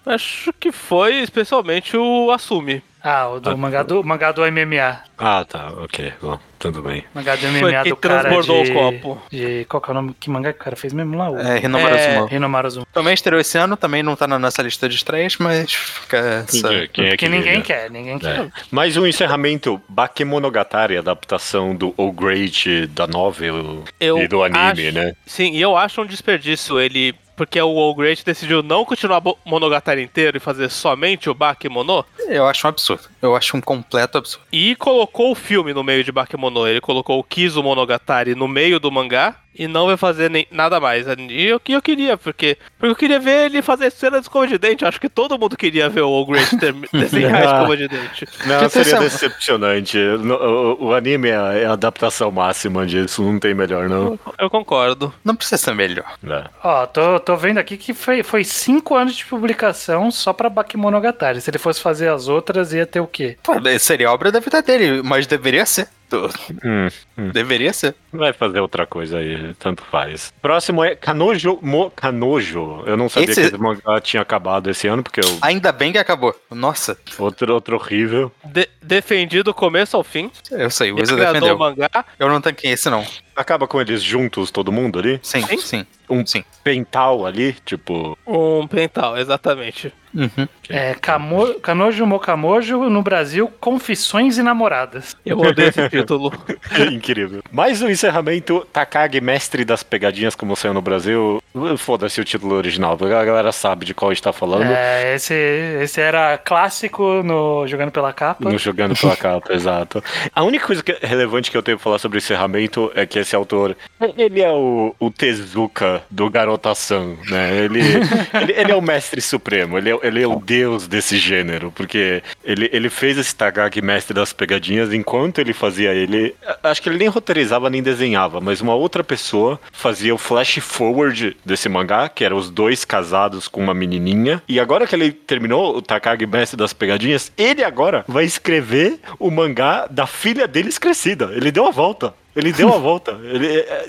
Acho 0.04 0.52
que 0.58 0.72
foi 0.72 1.16
especialmente 1.16 1.96
o 1.96 2.30
Assume. 2.30 2.82
Ah, 3.02 3.28
o 3.28 3.40
do 3.40 3.56
mangá 3.56 3.82
do, 3.82 4.04
mangá 4.04 4.30
do 4.32 4.42
MMA. 4.42 5.00
Ah, 5.16 5.44
tá, 5.48 5.68
ok. 5.78 6.12
Bom, 6.20 6.38
tudo 6.58 6.82
bem. 6.82 7.04
Mangá 7.14 7.34
do 7.34 7.40
Foi 7.42 7.50
MMA 7.72 7.82
quem 7.82 7.90
do 7.92 7.96
cara 7.96 8.20
transbordou 8.20 8.62
de, 8.64 8.70
o 8.70 8.74
copo. 8.74 9.22
de... 9.30 9.64
Qual 9.68 9.80
que 9.80 9.88
é 9.88 9.92
o 9.92 9.94
nome? 9.94 10.16
Que 10.18 10.28
mangá 10.30 10.52
que 10.52 10.60
o 10.60 10.64
cara 10.64 10.76
fez 10.76 10.92
mesmo 10.92 11.16
lá? 11.16 11.30
O 11.30 11.38
É, 11.38 11.58
Rinomaru 11.58 12.66
É. 12.66 12.70
Zuma. 12.70 12.86
Também 12.92 13.14
estreou 13.14 13.40
esse 13.40 13.56
ano, 13.58 13.76
também 13.76 14.02
não 14.02 14.14
tá 14.16 14.26
na 14.26 14.38
nossa 14.38 14.60
lista 14.62 14.88
de 14.88 14.96
estreias, 14.96 15.36
mas 15.38 15.72
fica 15.72 16.44
essa... 16.46 16.86
Quem 16.92 17.08
é 17.08 17.16
Que 17.16 17.28
ninguém 17.28 17.62
quer, 17.62 17.90
ninguém 17.90 18.18
quer. 18.18 18.40
É. 18.40 18.50
Mais 18.70 18.96
um 18.96 19.06
encerramento, 19.06 19.80
Bakemonogatari, 19.88 20.96
adaptação 20.98 21.74
do 21.74 21.94
O 21.96 22.12
Great 22.12 22.86
da 22.88 23.06
novel 23.06 23.84
Eu 23.98 24.18
e 24.18 24.28
do 24.28 24.42
anime, 24.42 24.88
acho- 24.88 24.92
né? 24.92 25.12
Sim, 25.26 25.52
e 25.52 25.60
eu 25.60 25.76
acho 25.76 26.02
um 26.02 26.06
desperdício 26.06 26.78
ele. 26.80 27.14
Porque 27.40 27.58
o 27.58 27.78
All 27.78 27.94
Great 27.94 28.22
decidiu 28.22 28.62
não 28.62 28.84
continuar 28.84 29.22
Monogatari 29.46 30.02
inteiro 30.02 30.36
e 30.36 30.40
fazer 30.40 30.68
somente 30.68 31.30
o 31.30 31.34
Bakemono. 31.34 32.04
Eu 32.28 32.46
acho 32.46 32.66
um 32.66 32.68
absurdo. 32.68 33.04
Eu 33.22 33.34
acho 33.34 33.56
um 33.56 33.62
completo 33.62 34.18
absurdo. 34.18 34.44
E 34.52 34.76
colocou 34.76 35.32
o 35.32 35.34
filme 35.34 35.72
no 35.72 35.82
meio 35.82 36.04
de 36.04 36.12
Bakemono. 36.12 36.68
Ele 36.68 36.82
colocou 36.82 37.18
o 37.18 37.24
Kizu 37.24 37.62
Monogatari 37.62 38.34
no 38.34 38.46
meio 38.46 38.78
do 38.78 38.92
mangá. 38.92 39.36
E 39.54 39.66
não 39.66 39.86
vai 39.86 39.96
fazer 39.96 40.30
nem, 40.30 40.46
nada 40.50 40.80
mais. 40.80 41.06
E 41.06 41.46
eu, 41.46 41.60
eu 41.68 41.82
queria, 41.82 42.16
porque, 42.16 42.56
porque 42.78 42.92
eu 42.92 42.96
queria 42.96 43.18
ver 43.20 43.46
ele 43.46 43.62
fazer 43.62 43.90
cena 43.90 44.18
de 44.18 44.24
escova 44.24 44.46
de 44.46 44.58
dente. 44.58 44.84
Acho 44.84 45.00
que 45.00 45.08
todo 45.08 45.38
mundo 45.38 45.56
queria 45.56 45.88
ver 45.88 46.02
o 46.02 46.26
ter- 46.58 46.74
desenhar 46.92 47.34
a 47.34 47.44
escova 47.44 47.76
de 47.76 47.88
dente. 47.88 48.26
Não, 48.46 48.68
seria 48.68 48.98
decepcionante. 48.98 49.98
O, 49.98 50.86
o 50.86 50.94
anime 50.94 51.28
é 51.28 51.36
a, 51.36 51.52
é 51.54 51.66
a 51.66 51.72
adaptação 51.72 52.30
máxima 52.30 52.86
disso, 52.86 53.22
não 53.22 53.38
tem 53.38 53.54
melhor, 53.54 53.88
não. 53.88 54.18
Eu 54.38 54.48
concordo. 54.48 55.12
Não 55.24 55.34
precisa 55.34 55.56
ser 55.58 55.74
melhor. 55.74 56.10
É. 56.26 56.44
Ó, 56.62 56.86
tô, 56.86 57.20
tô 57.20 57.36
vendo 57.36 57.58
aqui 57.58 57.76
que 57.76 57.92
foi, 57.92 58.22
foi 58.22 58.44
cinco 58.44 58.94
anos 58.94 59.14
de 59.16 59.24
publicação 59.24 60.10
só 60.10 60.32
pra 60.32 60.48
Bakemonogatari. 60.48 61.40
Se 61.40 61.50
ele 61.50 61.58
fosse 61.58 61.80
fazer 61.80 62.08
as 62.08 62.28
outras, 62.28 62.72
ia 62.72 62.86
ter 62.86 63.00
o 63.00 63.06
quê? 63.06 63.36
Pô, 63.42 63.54
seria 63.78 64.12
obra 64.12 64.30
da 64.30 64.40
vida 64.40 64.62
dele, 64.62 65.02
mas 65.02 65.26
deveria 65.26 65.66
ser. 65.66 65.88
Tô- 66.10 66.28
Hum, 66.64 67.30
Deveria 67.32 67.72
ser. 67.72 67.94
vai 68.12 68.32
fazer 68.32 68.58
outra 68.60 68.84
coisa 68.84 69.18
aí, 69.18 69.54
tanto 69.58 69.82
faz. 69.84 70.34
Próximo 70.42 70.82
é 70.84 70.96
Kanojo 70.96 71.58
Mo 71.62 71.90
Kanojo. 71.90 72.82
Eu 72.84 72.96
não 72.96 73.08
sabia 73.08 73.30
Esse- 73.30 73.40
que 73.42 73.46
esse 73.46 73.56
mangá 73.58 74.00
tinha 74.00 74.20
acabado 74.20 74.68
esse 74.68 74.88
ano, 74.88 75.02
porque 75.02 75.20
eu, 75.20 75.38
Ainda 75.40 75.70
bem 75.72 75.92
que 75.92 75.98
acabou. 75.98 76.34
Nossa, 76.50 76.98
outro, 77.18 77.54
outro 77.54 77.76
horrível. 77.76 78.32
De- 78.44 78.68
defendido 78.82 79.44
do 79.44 79.54
começo 79.54 79.96
ao 79.96 80.02
fim. 80.04 80.30
eu 80.50 80.68
sei, 80.70 80.92
o 80.92 81.00
Isa 81.00 81.14
defendeu. 81.16 81.56
mangá. 81.56 81.88
Eu 82.18 82.28
não 82.28 82.40
tanquei 82.40 82.72
esse, 82.72 82.90
não. 82.90 83.06
Acaba 83.40 83.66
com 83.66 83.80
eles 83.80 84.02
juntos, 84.02 84.50
todo 84.50 84.70
mundo 84.70 84.98
ali. 84.98 85.18
Sim, 85.22 85.40
Sim? 85.46 85.56
sim. 85.56 85.86
Um 86.10 86.26
Sim. 86.26 86.44
pental 86.62 87.24
ali, 87.24 87.54
tipo. 87.64 88.18
Um 88.26 88.66
pental, 88.66 89.16
exatamente. 89.16 89.90
Uhum. 90.12 90.46
É, 90.68 90.92
Kamo, 90.94 91.54
Kanojo 91.60 92.04
Mokamojo, 92.04 92.90
no 92.90 93.00
Brasil, 93.00 93.50
Confissões 93.60 94.36
e 94.36 94.42
Namoradas. 94.42 95.16
Eu 95.24 95.38
odeio 95.38 95.68
esse 95.68 95.88
título. 95.88 96.32
Incrível. 96.92 97.42
Mais 97.50 97.80
um 97.80 97.88
encerramento, 97.88 98.66
Takagi, 98.72 99.20
mestre 99.20 99.64
das 99.64 99.82
pegadinhas, 99.82 100.34
como 100.34 100.54
saiu 100.54 100.74
no 100.74 100.82
Brasil. 100.82 101.39
Foda-se 101.78 102.20
o 102.20 102.24
título 102.24 102.54
original, 102.54 102.96
porque 102.96 103.12
a 103.12 103.24
galera 103.24 103.50
sabe 103.50 103.84
de 103.84 103.92
qual 103.92 104.10
a 104.10 104.14
gente 104.14 104.22
tá 104.22 104.32
falando. 104.32 104.70
É, 104.70 105.14
esse, 105.16 105.34
esse 105.82 106.00
era 106.00 106.38
clássico 106.38 107.22
no 107.24 107.66
Jogando 107.66 107.90
pela 107.90 108.12
Capa. 108.12 108.48
No 108.50 108.58
jogando 108.58 108.94
pela 108.96 109.16
capa, 109.16 109.52
exato. 109.54 110.02
A 110.34 110.42
única 110.44 110.66
coisa 110.66 110.82
que- 110.82 110.98
relevante 111.02 111.50
que 111.50 111.56
eu 111.56 111.62
tenho 111.62 111.76
pra 111.76 111.84
falar 111.84 111.98
sobre 111.98 112.18
o 112.18 112.20
encerramento 112.20 112.92
é 112.94 113.04
que 113.04 113.18
esse 113.18 113.34
autor, 113.34 113.76
ele 114.16 114.40
é 114.40 114.50
o, 114.50 114.94
o 114.98 115.10
Tezuka 115.10 116.02
do 116.10 116.30
Garotação, 116.30 117.16
né? 117.28 117.56
Ele, 117.64 117.80
ele, 118.40 118.52
ele 118.52 118.72
é 118.72 118.76
o 118.76 118.82
mestre 118.82 119.20
supremo, 119.20 119.76
ele 119.76 119.90
é, 119.90 119.98
ele 120.02 120.22
é 120.22 120.26
o 120.28 120.36
deus 120.36 120.86
desse 120.86 121.16
gênero, 121.18 121.72
porque 121.72 122.22
ele, 122.44 122.70
ele 122.72 122.88
fez 122.88 123.18
esse 123.18 123.34
Tagaki 123.34 123.82
mestre 123.82 124.14
das 124.14 124.32
pegadinhas, 124.32 124.92
enquanto 124.92 125.38
ele 125.40 125.52
fazia 125.52 125.92
ele, 125.92 126.34
acho 126.62 126.80
que 126.80 126.88
ele 126.88 126.98
nem 126.98 127.08
roteirizava 127.08 127.68
nem 127.68 127.82
desenhava, 127.82 128.40
mas 128.40 128.60
uma 128.60 128.74
outra 128.74 129.02
pessoa 129.02 129.58
fazia 129.72 130.14
o 130.14 130.18
flash 130.18 130.58
forward 130.60 131.36
desse 131.44 131.68
mangá, 131.68 132.08
que 132.08 132.24
eram 132.24 132.36
os 132.36 132.50
dois 132.50 132.84
casados 132.84 133.48
com 133.48 133.60
uma 133.62 133.74
menininha, 133.74 134.42
e 134.48 134.58
agora 134.60 134.86
que 134.86 134.94
ele 134.94 135.12
terminou 135.12 135.76
o 135.76 135.82
Takagi 135.82 136.26
mestre 136.26 136.56
das 136.56 136.72
pegadinhas, 136.72 137.32
ele 137.36 137.62
agora 137.64 138.04
vai 138.08 138.24
escrever 138.24 138.98
o 139.18 139.30
mangá 139.30 139.86
da 139.90 140.06
filha 140.06 140.46
deles 140.46 140.78
crescida. 140.78 141.30
Ele 141.34 141.50
deu 141.50 141.66
a 141.66 141.70
volta. 141.70 142.14
Ele 142.36 142.52
deu 142.52 142.72
a 142.72 142.78
volta. 142.78 143.18
Ele 143.24 143.46
é, 143.46 143.58
é- 143.60 143.88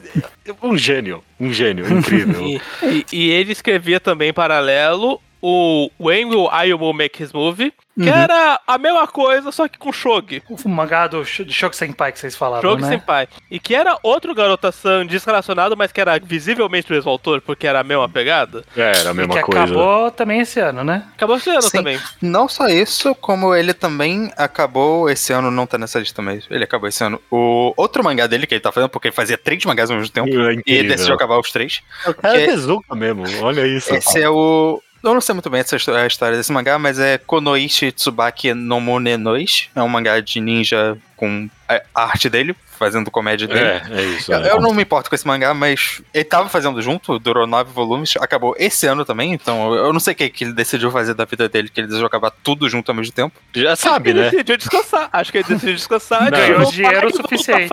é 0.51 0.53
um 0.63 0.77
gênio, 0.77 1.23
um 1.39 1.51
gênio 1.53 1.85
incrível. 1.91 2.41
E, 2.43 2.59
e- 2.83 3.05
e 3.13 3.29
ele 3.29 3.51
escrevia 3.51 3.99
também 3.99 4.29
em 4.29 4.33
paralelo 4.33 5.21
o 5.41 5.89
When 5.99 6.25
Will 6.25 6.49
I 6.51 6.73
Will 6.73 6.93
Make 6.93 7.21
His 7.23 7.33
Movie, 7.33 7.73
que 7.99 8.07
era 8.09 8.59
a 8.65 8.77
mesma 8.77 9.05
coisa, 9.07 9.51
só 9.51 9.67
que 9.67 9.77
com 9.77 9.91
Shogi. 9.91 10.41
O 10.49 10.69
mangá 10.69 11.07
do 11.07 11.23
Sh- 11.25 11.43
de 11.45 11.53
Shoku 11.53 11.75
Senpai 11.75 12.11
que 12.11 12.19
vocês 12.19 12.35
falavam, 12.35 12.61
Shogi 12.69 12.81
né? 12.83 12.89
Senpai. 12.89 13.27
E 13.49 13.59
que 13.59 13.75
era 13.75 13.97
outro 14.01 14.33
garotação 14.33 15.05
desrelacionado, 15.05 15.75
mas 15.75 15.91
que 15.91 15.99
era 15.99 16.17
visivelmente 16.19 16.89
o 16.89 16.95
mesmo 16.95 17.11
autor, 17.11 17.41
porque 17.41 17.67
era 17.67 17.81
a 17.81 17.83
mesma 17.83 18.07
pegada. 18.07 18.63
É, 18.77 18.91
era 18.99 19.09
a 19.09 19.11
E 19.11 19.15
mesma 19.15 19.35
que 19.35 19.41
coisa. 19.41 19.63
acabou 19.63 20.09
também 20.11 20.39
esse 20.39 20.59
ano, 20.59 20.83
né? 20.83 21.05
Acabou 21.13 21.37
sendo 21.39 21.61
Sim. 21.63 21.77
também. 21.77 21.99
Não 22.21 22.47
só 22.47 22.67
isso, 22.67 23.13
como 23.15 23.53
ele 23.53 23.73
também 23.73 24.31
acabou 24.37 25.09
esse 25.09 25.33
ano, 25.33 25.51
não 25.51 25.67
tá 25.67 25.77
nessa 25.77 25.99
lista, 25.99 26.21
mas 26.21 26.45
ele 26.49 26.63
acabou 26.63 26.87
esse 26.87 27.03
ano. 27.03 27.21
O 27.29 27.73
outro 27.75 28.03
mangá 28.03 28.25
dele 28.25 28.47
que 28.47 28.53
ele 28.53 28.61
tá 28.61 28.71
fazendo, 28.71 28.89
porque 28.89 29.09
ele 29.09 29.15
fazia 29.15 29.37
três 29.37 29.63
mangás 29.65 29.91
ao 29.91 29.97
mesmo 29.97 30.11
tempo, 30.13 30.29
É 30.29 30.55
e 30.65 30.83
decidiu 30.83 31.13
acabar 31.15 31.37
os 31.39 31.51
três. 31.51 31.81
O 32.07 32.13
cara 32.13 32.39
é 32.39 32.45
Tezuka 32.45 32.95
mesmo, 32.95 33.23
olha 33.43 33.67
isso. 33.67 33.93
Esse 33.93 34.21
é 34.21 34.29
o. 34.29 34.81
Eu 35.03 35.13
não 35.15 35.21
sei 35.21 35.33
muito 35.33 35.49
bem 35.49 35.61
essa 35.61 35.75
histó- 35.75 35.95
a 35.95 36.05
história 36.05 36.37
desse 36.37 36.51
mangá, 36.51 36.77
mas 36.77 36.99
é 36.99 37.17
Konoichi 37.17 37.91
Tsubaki 37.91 38.53
no 38.53 38.79
Monenoishi. 38.79 39.69
É 39.75 39.81
um 39.81 39.87
mangá 39.87 40.19
de 40.19 40.39
ninja 40.39 40.95
com 41.17 41.49
a 41.67 41.81
a 41.95 42.03
arte 42.03 42.29
dele, 42.29 42.55
fazendo 42.81 43.11
comédia 43.11 43.47
dele. 43.47 43.59
É, 43.59 43.83
é 43.91 44.03
isso. 44.05 44.33
Eu, 44.33 44.39
é. 44.39 44.51
eu 44.53 44.59
não 44.59 44.73
me 44.73 44.81
importo 44.81 45.07
com 45.07 45.13
esse 45.13 45.27
mangá, 45.27 45.53
mas 45.53 46.01
ele 46.11 46.23
tava 46.23 46.49
fazendo 46.49 46.81
junto, 46.81 47.19
durou 47.19 47.45
nove 47.45 47.71
volumes, 47.71 48.15
acabou 48.19 48.55
esse 48.57 48.87
ano 48.87 49.05
também, 49.05 49.33
então 49.33 49.75
eu 49.75 49.93
não 49.93 49.99
sei 49.99 50.13
o 50.13 50.15
que, 50.15 50.29
que 50.29 50.43
ele 50.45 50.53
decidiu 50.53 50.89
fazer 50.89 51.13
da 51.13 51.25
vida 51.25 51.47
dele, 51.47 51.69
que 51.69 51.79
ele 51.79 51.85
desejou 51.85 52.07
acabar 52.07 52.31
tudo 52.31 52.67
junto 52.67 52.89
ao 52.89 52.95
mesmo 52.95 53.13
tempo. 53.13 53.39
Já 53.53 53.75
sabe, 53.75 54.09
ele 54.09 54.21
né? 54.21 54.29
decidiu 54.31 54.57
descansar. 54.57 55.09
Acho 55.13 55.31
que 55.31 55.37
ele 55.37 55.47
decidiu 55.47 55.75
descansar. 55.75 56.23
Não. 56.23 56.31
Ganhou 56.31 56.71
dinheiro 56.71 57.07
a 57.07 57.11
suficiente. 57.11 57.71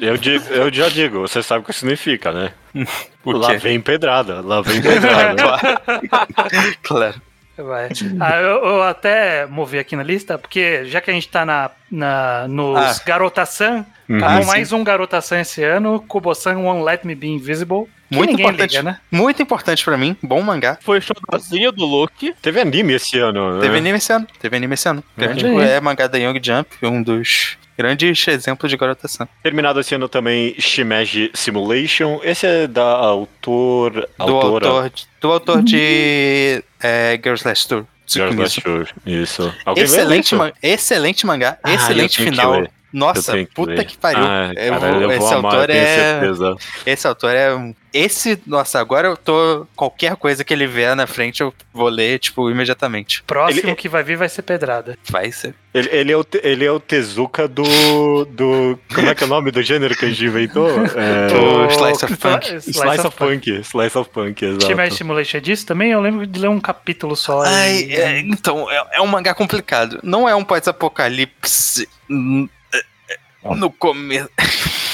Eu, 0.00 0.16
digo, 0.16 0.44
eu 0.48 0.72
já 0.72 0.88
digo, 0.88 1.22
você 1.22 1.42
sabe 1.42 1.64
o 1.64 1.66
que 1.66 1.72
significa, 1.72 2.30
né? 2.30 2.52
O 3.24 3.30
lá 3.30 3.52
vem 3.52 3.80
pedrada, 3.80 4.40
lá 4.40 4.60
vem 4.62 4.82
pedrada. 4.82 5.44
Claro. 6.82 7.22
Vai. 7.56 7.88
Ah, 8.20 8.36
eu, 8.40 8.64
eu 8.64 8.82
até 8.82 9.46
movi 9.46 9.78
aqui 9.78 9.94
na 9.96 10.02
lista, 10.02 10.38
porque 10.38 10.84
já 10.86 11.00
que 11.00 11.10
a 11.10 11.14
gente 11.14 11.28
tá 11.28 11.44
na, 11.44 11.70
na, 11.90 12.46
nos 12.48 12.78
Ah. 12.78 13.02
Garotasan, 13.04 13.84
Uhum. 14.08 14.18
tá 14.20 14.36
Ah, 14.38 14.44
mais 14.44 14.72
um 14.72 14.82
Garotasan 14.84 15.40
esse 15.40 15.62
ano, 15.62 16.00
Kubo-san 16.06 16.56
Won't 16.58 16.84
Let 16.84 17.04
Me 17.04 17.14
Be 17.14 17.28
Invisible. 17.28 17.86
Muito 18.10 18.34
importante. 18.34 18.70
liga, 18.72 18.82
né? 18.82 18.98
Muito 19.10 19.40
importante 19.42 19.82
pra 19.84 19.96
mim, 19.96 20.14
bom 20.22 20.42
mangá. 20.42 20.76
Foi 20.82 21.00
showzinho 21.00 21.72
do 21.72 21.86
Luke. 21.86 22.34
Teve 22.42 22.60
anime 22.60 22.92
esse 22.94 23.18
ano, 23.18 23.54
né? 23.54 23.60
Teve 23.62 23.78
anime 23.78 23.96
esse 23.96 24.12
ano. 24.12 24.26
Teve 24.38 24.56
anime 24.56 24.74
esse 24.74 24.86
ano. 24.88 25.02
Grande 25.16 25.46
Olha 25.46 25.64
aí. 25.64 25.70
é 25.72 25.80
mangá 25.80 26.06
da 26.08 26.18
Young 26.18 26.38
Jump, 26.42 26.68
um 26.82 27.02
dos 27.02 27.56
grandes 27.78 28.28
exemplos 28.28 28.70
de 28.70 28.76
garotação. 28.76 29.26
Terminado 29.42 29.80
esse 29.80 29.94
ano 29.94 30.10
também 30.10 30.54
Shimeji 30.58 31.30
Simulation. 31.32 32.20
Esse 32.22 32.46
é 32.46 32.66
da 32.66 32.82
autor. 32.84 33.92
Do 33.92 34.06
autora 34.24 34.68
autor, 34.68 34.92
do 35.18 35.32
autor 35.32 35.62
de 35.62 36.62
é, 36.82 37.20
Girls 37.22 37.46
Last 37.46 37.68
Tour. 37.68 37.84
Girls 38.06 38.36
Last 38.36 38.60
Tour. 38.60 38.88
Isso. 39.06 39.54
Alguém 39.64 39.84
Excelente, 39.84 40.34
man- 40.34 40.52
excelente 40.62 41.24
mangá, 41.26 41.58
Ah, 41.62 41.74
excelente 41.74 42.22
final. 42.22 42.66
Eu 42.92 42.98
Nossa, 42.98 43.32
puta 43.54 43.72
ler. 43.72 43.84
que 43.86 43.96
pariu. 43.96 44.22
Ah, 44.22 44.52
Eu 44.54 44.78
cara, 44.78 44.92
vou- 44.92 45.00
eu 45.02 45.10
esse 45.12 45.34
amar, 45.34 45.52
eu 45.54 45.60
autor 45.60 45.66
tenho 45.68 45.78
é. 45.78 45.96
certeza. 45.96 46.56
Esse 46.84 47.06
autor 47.06 47.34
é. 47.34 47.74
Esse. 47.94 48.40
Nossa, 48.46 48.78
agora 48.80 49.08
eu 49.08 49.16
tô. 49.16 49.66
Qualquer 49.76 50.16
coisa 50.16 50.42
que 50.44 50.52
ele 50.52 50.66
vier 50.66 50.94
na 50.96 51.06
frente 51.06 51.42
eu 51.42 51.52
vou 51.74 51.88
ler, 51.88 52.18
tipo, 52.18 52.50
imediatamente. 52.50 53.22
Próximo 53.26 53.68
Ele- 53.70 53.76
que 53.76 53.88
vai 53.88 54.02
vir 54.02 54.16
vai 54.16 54.28
ser 54.30 54.42
pedrada. 54.42 54.96
Vai 55.10 55.30
ser. 55.32 55.54
Ele, 55.74 55.88
ele, 55.90 56.12
é 56.12 56.16
o, 56.16 56.22
te- 56.24 56.40
ele 56.44 56.64
é 56.66 56.70
o 56.70 56.78
Tezuka 56.80 57.46
do, 57.48 58.24
do. 58.26 58.78
Como 58.94 59.08
é 59.08 59.14
que 59.14 59.22
é 59.24 59.26
o 59.26 59.28
nome 59.28 59.50
do 59.50 59.62
gênero 59.62 59.94
que 59.96 60.04
a 60.04 60.08
gente 60.08 60.24
inventou? 60.24 60.68
É, 60.70 61.34
O 61.34 61.66
Slice 61.70 62.04
of 62.04 62.16
Punk. 62.16 62.46
Slice, 62.46 62.70
Slice 62.70 63.06
of 63.06 63.16
Punk. 63.16 63.46
Slice 63.62 63.98
of 63.98 64.10
Punk, 64.10 64.42
exato. 64.44 64.66
Time 64.66 64.90
Simulation 64.90 65.36
é 65.38 65.40
disso 65.40 65.66
também? 65.66 65.90
Eu 65.92 66.00
lembro 66.00 66.26
de 66.26 66.38
ler 66.40 66.48
um 66.48 66.60
capítulo 66.60 67.14
só. 67.16 67.42
Ai, 67.42 67.72
e- 67.88 67.94
é, 67.94 68.18
então, 68.20 68.70
é, 68.70 68.86
é 68.92 69.00
um 69.02 69.06
mangá 69.06 69.34
complicado. 69.34 69.98
Não 70.02 70.26
é 70.28 70.34
um 70.34 70.44
pós-apocalipse. 70.44 71.88
É, 73.44 73.48
é, 73.52 73.54
No 73.56 73.70
começo. 73.70 74.28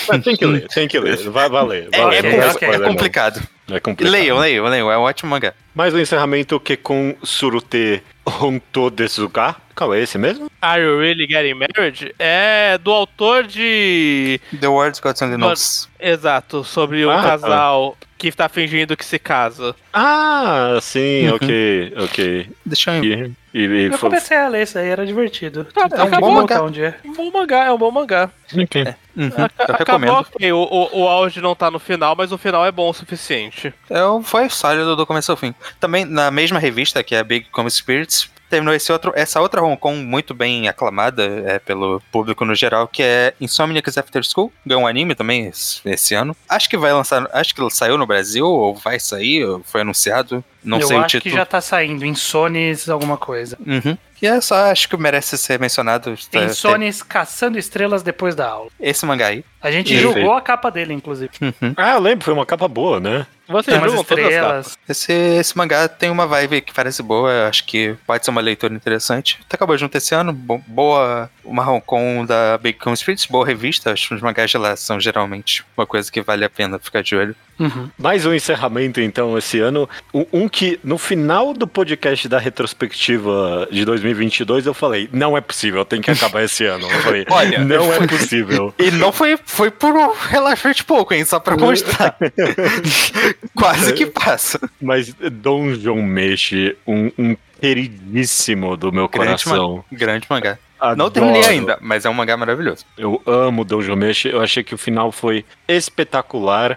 Mas 0.09 0.25
tem 0.25 0.37
que 0.37 0.47
ler, 0.47 0.67
tem 0.69 0.89
que 0.89 0.99
ler. 0.99 1.17
Vai 1.31 1.49
valer. 1.49 1.89
É, 1.93 2.03
vai 2.03 2.17
é, 2.17 2.21
ler, 2.23 2.55
com- 2.59 2.65
é 2.65 2.79
não. 2.79 2.89
complicado. 2.89 3.43
É 3.71 3.79
complicado. 3.79 4.13
Leiam, 4.13 4.39
leiam, 4.39 4.65
leiam. 4.67 4.91
É 4.91 4.97
um 4.97 5.03
ótimo 5.03 5.31
mangá. 5.31 5.53
Mais 5.75 5.93
um 5.93 5.99
encerramento 5.99 6.59
que 6.59 6.77
com 6.77 7.15
Surute 7.23 8.03
Honto 8.27 8.89
Desuga. 8.89 9.55
Qual 9.77 9.95
é 9.95 10.01
esse 10.01 10.17
mesmo? 10.17 10.51
Are 10.61 10.83
You 10.83 10.99
Really 10.99 11.27
Getting 11.29 11.55
Married? 11.55 12.15
É 12.19 12.79
do 12.79 12.91
autor 12.91 13.45
de. 13.47 14.41
The 14.59 14.67
World's 14.69 15.01
Got 15.01 15.21
Knows. 15.21 15.89
Exato, 16.01 16.65
sobre 16.65 17.05
Ah, 17.09 17.17
tá. 17.17 17.23
casal 17.23 17.97
que 18.19 18.33
tá 18.33 18.49
fingindo 18.49 18.97
que 18.97 19.05
se 19.05 19.19
casa. 19.19 19.75
Ah, 19.93 20.79
sim, 20.83 21.29
Uhum. 21.29 21.37
ok, 21.41 21.95
ok. 22.05 22.51
Deixa 22.67 22.97
eu 22.97 23.05
E, 23.05 23.35
e, 23.55 23.61
e 23.65 23.85
Eu 23.93 23.99
comecei 23.99 24.37
a 24.37 24.49
ler 24.49 24.65
isso 24.65 24.79
aí, 24.79 24.89
era 24.89 25.07
divertido. 25.07 25.65
Tá, 25.73 25.89
É 25.97 26.03
um 26.03 26.11
bom 26.21 26.31
mangá. 26.33 26.63
um 26.63 26.71
dia. 26.71 26.97
um 27.05 27.13
bom 27.15 27.31
mangá, 27.31 27.65
é 27.65 27.73
um 27.73 27.79
bom 27.79 27.91
mangá. 27.91 28.31
Ok. 28.53 28.95
Uhum, 29.17 29.31
Aca- 29.37 29.65
eu 29.69 29.75
acabou 29.75 30.11
ok, 30.11 30.53
o, 30.53 30.59
o, 30.59 31.01
o 31.03 31.09
auge 31.09 31.41
não 31.41 31.55
tá 31.55 31.71
no 31.71 31.79
final, 31.79 32.15
mas 32.17 32.31
o 32.33 32.39
final 32.39 32.65
é 32.67 32.71
bom 32.73 32.89
o 32.91 32.93
suficiente. 32.95 33.73
É, 33.89 34.03
o- 34.05 34.23
foi 34.23 34.49
sólido 34.49 34.95
do 34.97 35.07
começo 35.07 35.31
ao 35.31 35.37
fim. 35.37 35.55
Também 35.81 36.05
na 36.05 36.31
mesma 36.31 36.59
revista, 36.59 37.03
que 37.03 37.15
é 37.15 37.21
a 37.21 37.25
Big 37.25 37.47
Come 37.51 37.71
Spirits, 37.71 38.29
terminou 38.49 38.75
esse 38.75 38.91
outro, 38.93 39.13
essa 39.15 39.41
outra 39.41 39.63
Hong 39.63 39.77
Kong 39.77 39.99
muito 40.03 40.35
bem 40.35 40.69
aclamada 40.69 41.25
é, 41.47 41.59
pelo 41.59 42.01
público 42.11 42.45
no 42.45 42.55
geral, 42.55 42.89
que 42.89 43.03
é 43.03 43.35
Insomniacs 43.41 43.99
After 43.99 44.23
School. 44.25 44.53
Ganhou 44.65 44.83
um 44.83 44.87
anime 44.87 45.15
também 45.15 45.47
esse, 45.47 45.81
esse 45.85 46.15
ano. 46.15 46.37
Acho 46.49 46.69
que 46.69 46.77
vai 46.77 46.93
lançar, 46.93 47.29
acho 47.33 47.55
que 47.55 47.71
saiu 47.71 47.99
no 47.99 48.07
Brasil, 48.07 48.47
ou 48.47 48.75
vai 48.75 48.99
sair, 48.99 49.45
ou 49.45 49.63
foi 49.65 49.83
anunciado. 49.83 50.43
Não 50.65 50.81
eu 50.81 50.87
sei 50.87 50.97
acho 50.97 51.05
o 51.05 51.09
título. 51.09 51.33
que 51.33 51.39
já 51.39 51.47
tá 51.47 51.61
saindo, 51.61 52.05
Insones 52.05 52.89
alguma 52.89 53.17
coisa. 53.17 53.57
Uhum. 53.65 53.97
que 54.17 54.27
é 54.27 54.41
só, 54.41 54.71
acho 54.71 54.89
que 54.89 54.97
merece 54.97 55.39
ser 55.39 55.59
mencionado. 55.61 56.15
Tem 56.31 56.43
É, 56.43 56.49
Sonis 56.49 57.03
caçando 57.03 57.59
estrelas 57.59 58.03
depois 58.03 58.35
da 58.35 58.49
aula. 58.49 58.69
Esse 58.81 59.07
mangá 59.07 59.29
aí. 59.29 59.45
A 59.63 59.71
gente 59.71 59.97
julgou 59.97 60.33
a 60.33 60.41
capa 60.41 60.71
dele, 60.71 60.93
inclusive. 60.93 61.31
Ah, 61.77 61.93
eu 61.95 62.01
lembro, 62.01 62.25
foi 62.25 62.35
uma 62.35 62.45
capa 62.47 62.67
boa, 62.67 62.99
né? 63.01 63.27
As 63.49 63.67
capas. 63.67 63.93
estrelas. 64.35 64.79
Esse, 64.89 65.13
esse 65.13 65.57
mangá 65.57 65.89
tem 65.89 66.11
uma 66.11 66.27
vibe 66.27 66.61
que 66.61 66.73
parece 66.73 67.03
boa, 67.03 67.49
acho 67.49 67.65
que 67.65 67.95
pode 68.07 68.25
ser 68.25 68.31
uma 68.31 68.41
leitura 68.41 68.75
interessante. 68.75 69.39
Até 69.47 69.57
acabou 69.57 69.77
junto 69.79 69.97
esse 69.97 70.15
ano, 70.15 70.33
bo- 70.33 70.63
boa, 70.67 71.31
o 71.45 71.53
Marrom 71.55 71.81
com 71.81 72.25
da 72.27 72.59
Bacon 72.59 72.93
Streets, 72.93 73.27
boa 73.27 73.47
revista, 73.47 73.93
acho 73.93 74.09
que 74.09 74.15
os 74.15 74.21
mangás 74.21 74.51
de 74.51 74.59
lá 74.59 74.77
são 74.77 75.01
geralmente 75.01 75.65
uma 75.77 75.87
coisa 75.87 76.11
que 76.13 76.21
vale 76.21 76.45
a 76.45 76.51
pena 76.51 76.79
ficar 76.79 77.03
de 77.03 77.17
olho. 77.17 77.35
Uhum. 77.59 77.91
Mais 77.99 78.25
um 78.25 78.33
encerramento, 78.33 79.01
então, 79.01 79.37
esse 79.37 79.59
ano. 79.59 79.89
Um, 80.15 80.25
um 80.33 80.49
que, 80.49 80.79
no 80.85 80.97
final 80.97 81.53
do 81.53 81.67
podcast 81.67 82.29
da 82.29 82.39
retrospectiva 82.39 83.67
de 83.73 83.85
2022, 83.85 84.65
eu 84.67 84.73
falei, 84.75 85.09
não 85.13 85.37
é 85.37 85.41
possível, 85.41 85.85
tem 85.85 86.01
que 86.01 86.09
acabar 86.09 86.45
esse 86.45 86.65
ano. 86.65 86.89
Eu 86.89 87.01
falei, 87.01 87.25
Olha, 87.31 87.59
não 87.65 87.93
é 87.93 88.07
possível. 88.07 88.73
E 88.79 88.93
não 88.93 89.11
foi, 89.11 89.37
foi 89.45 89.71
por 89.73 89.93
um 89.93 90.13
relativamente 90.13 90.85
pouco, 90.85 91.13
hein, 91.13 91.25
só 91.25 91.41
pra 91.41 91.57
mostrar. 91.57 92.17
Quase 93.55 93.93
que 93.93 94.07
passa. 94.07 94.59
Mas 94.81 95.13
Donjon 95.15 96.03
Meshi, 96.03 96.77
um, 96.87 97.11
um 97.19 97.37
queridíssimo 97.61 98.77
do 98.77 98.93
meu 98.93 99.09
Grande, 99.09 99.45
coração. 99.45 99.85
ma- 99.91 99.99
grande 99.99 100.27
mangá. 100.29 100.59
Adoro. 100.81 100.97
Não 100.99 101.11
terminei 101.11 101.45
ainda, 101.45 101.77
mas 101.81 102.05
é 102.05 102.11
um 102.11 102.15
mangá 102.15 102.37
maravilhoso. 102.37 102.85
Eu 102.97 103.21
amo 103.27 103.65
Donjon 103.65 103.97
Meshi. 103.97 104.29
Eu 104.29 104.41
achei 104.41 104.63
que 104.63 104.75
o 104.75 104.79
final 104.79 105.11
foi 105.11 105.45
espetacular. 105.67 106.77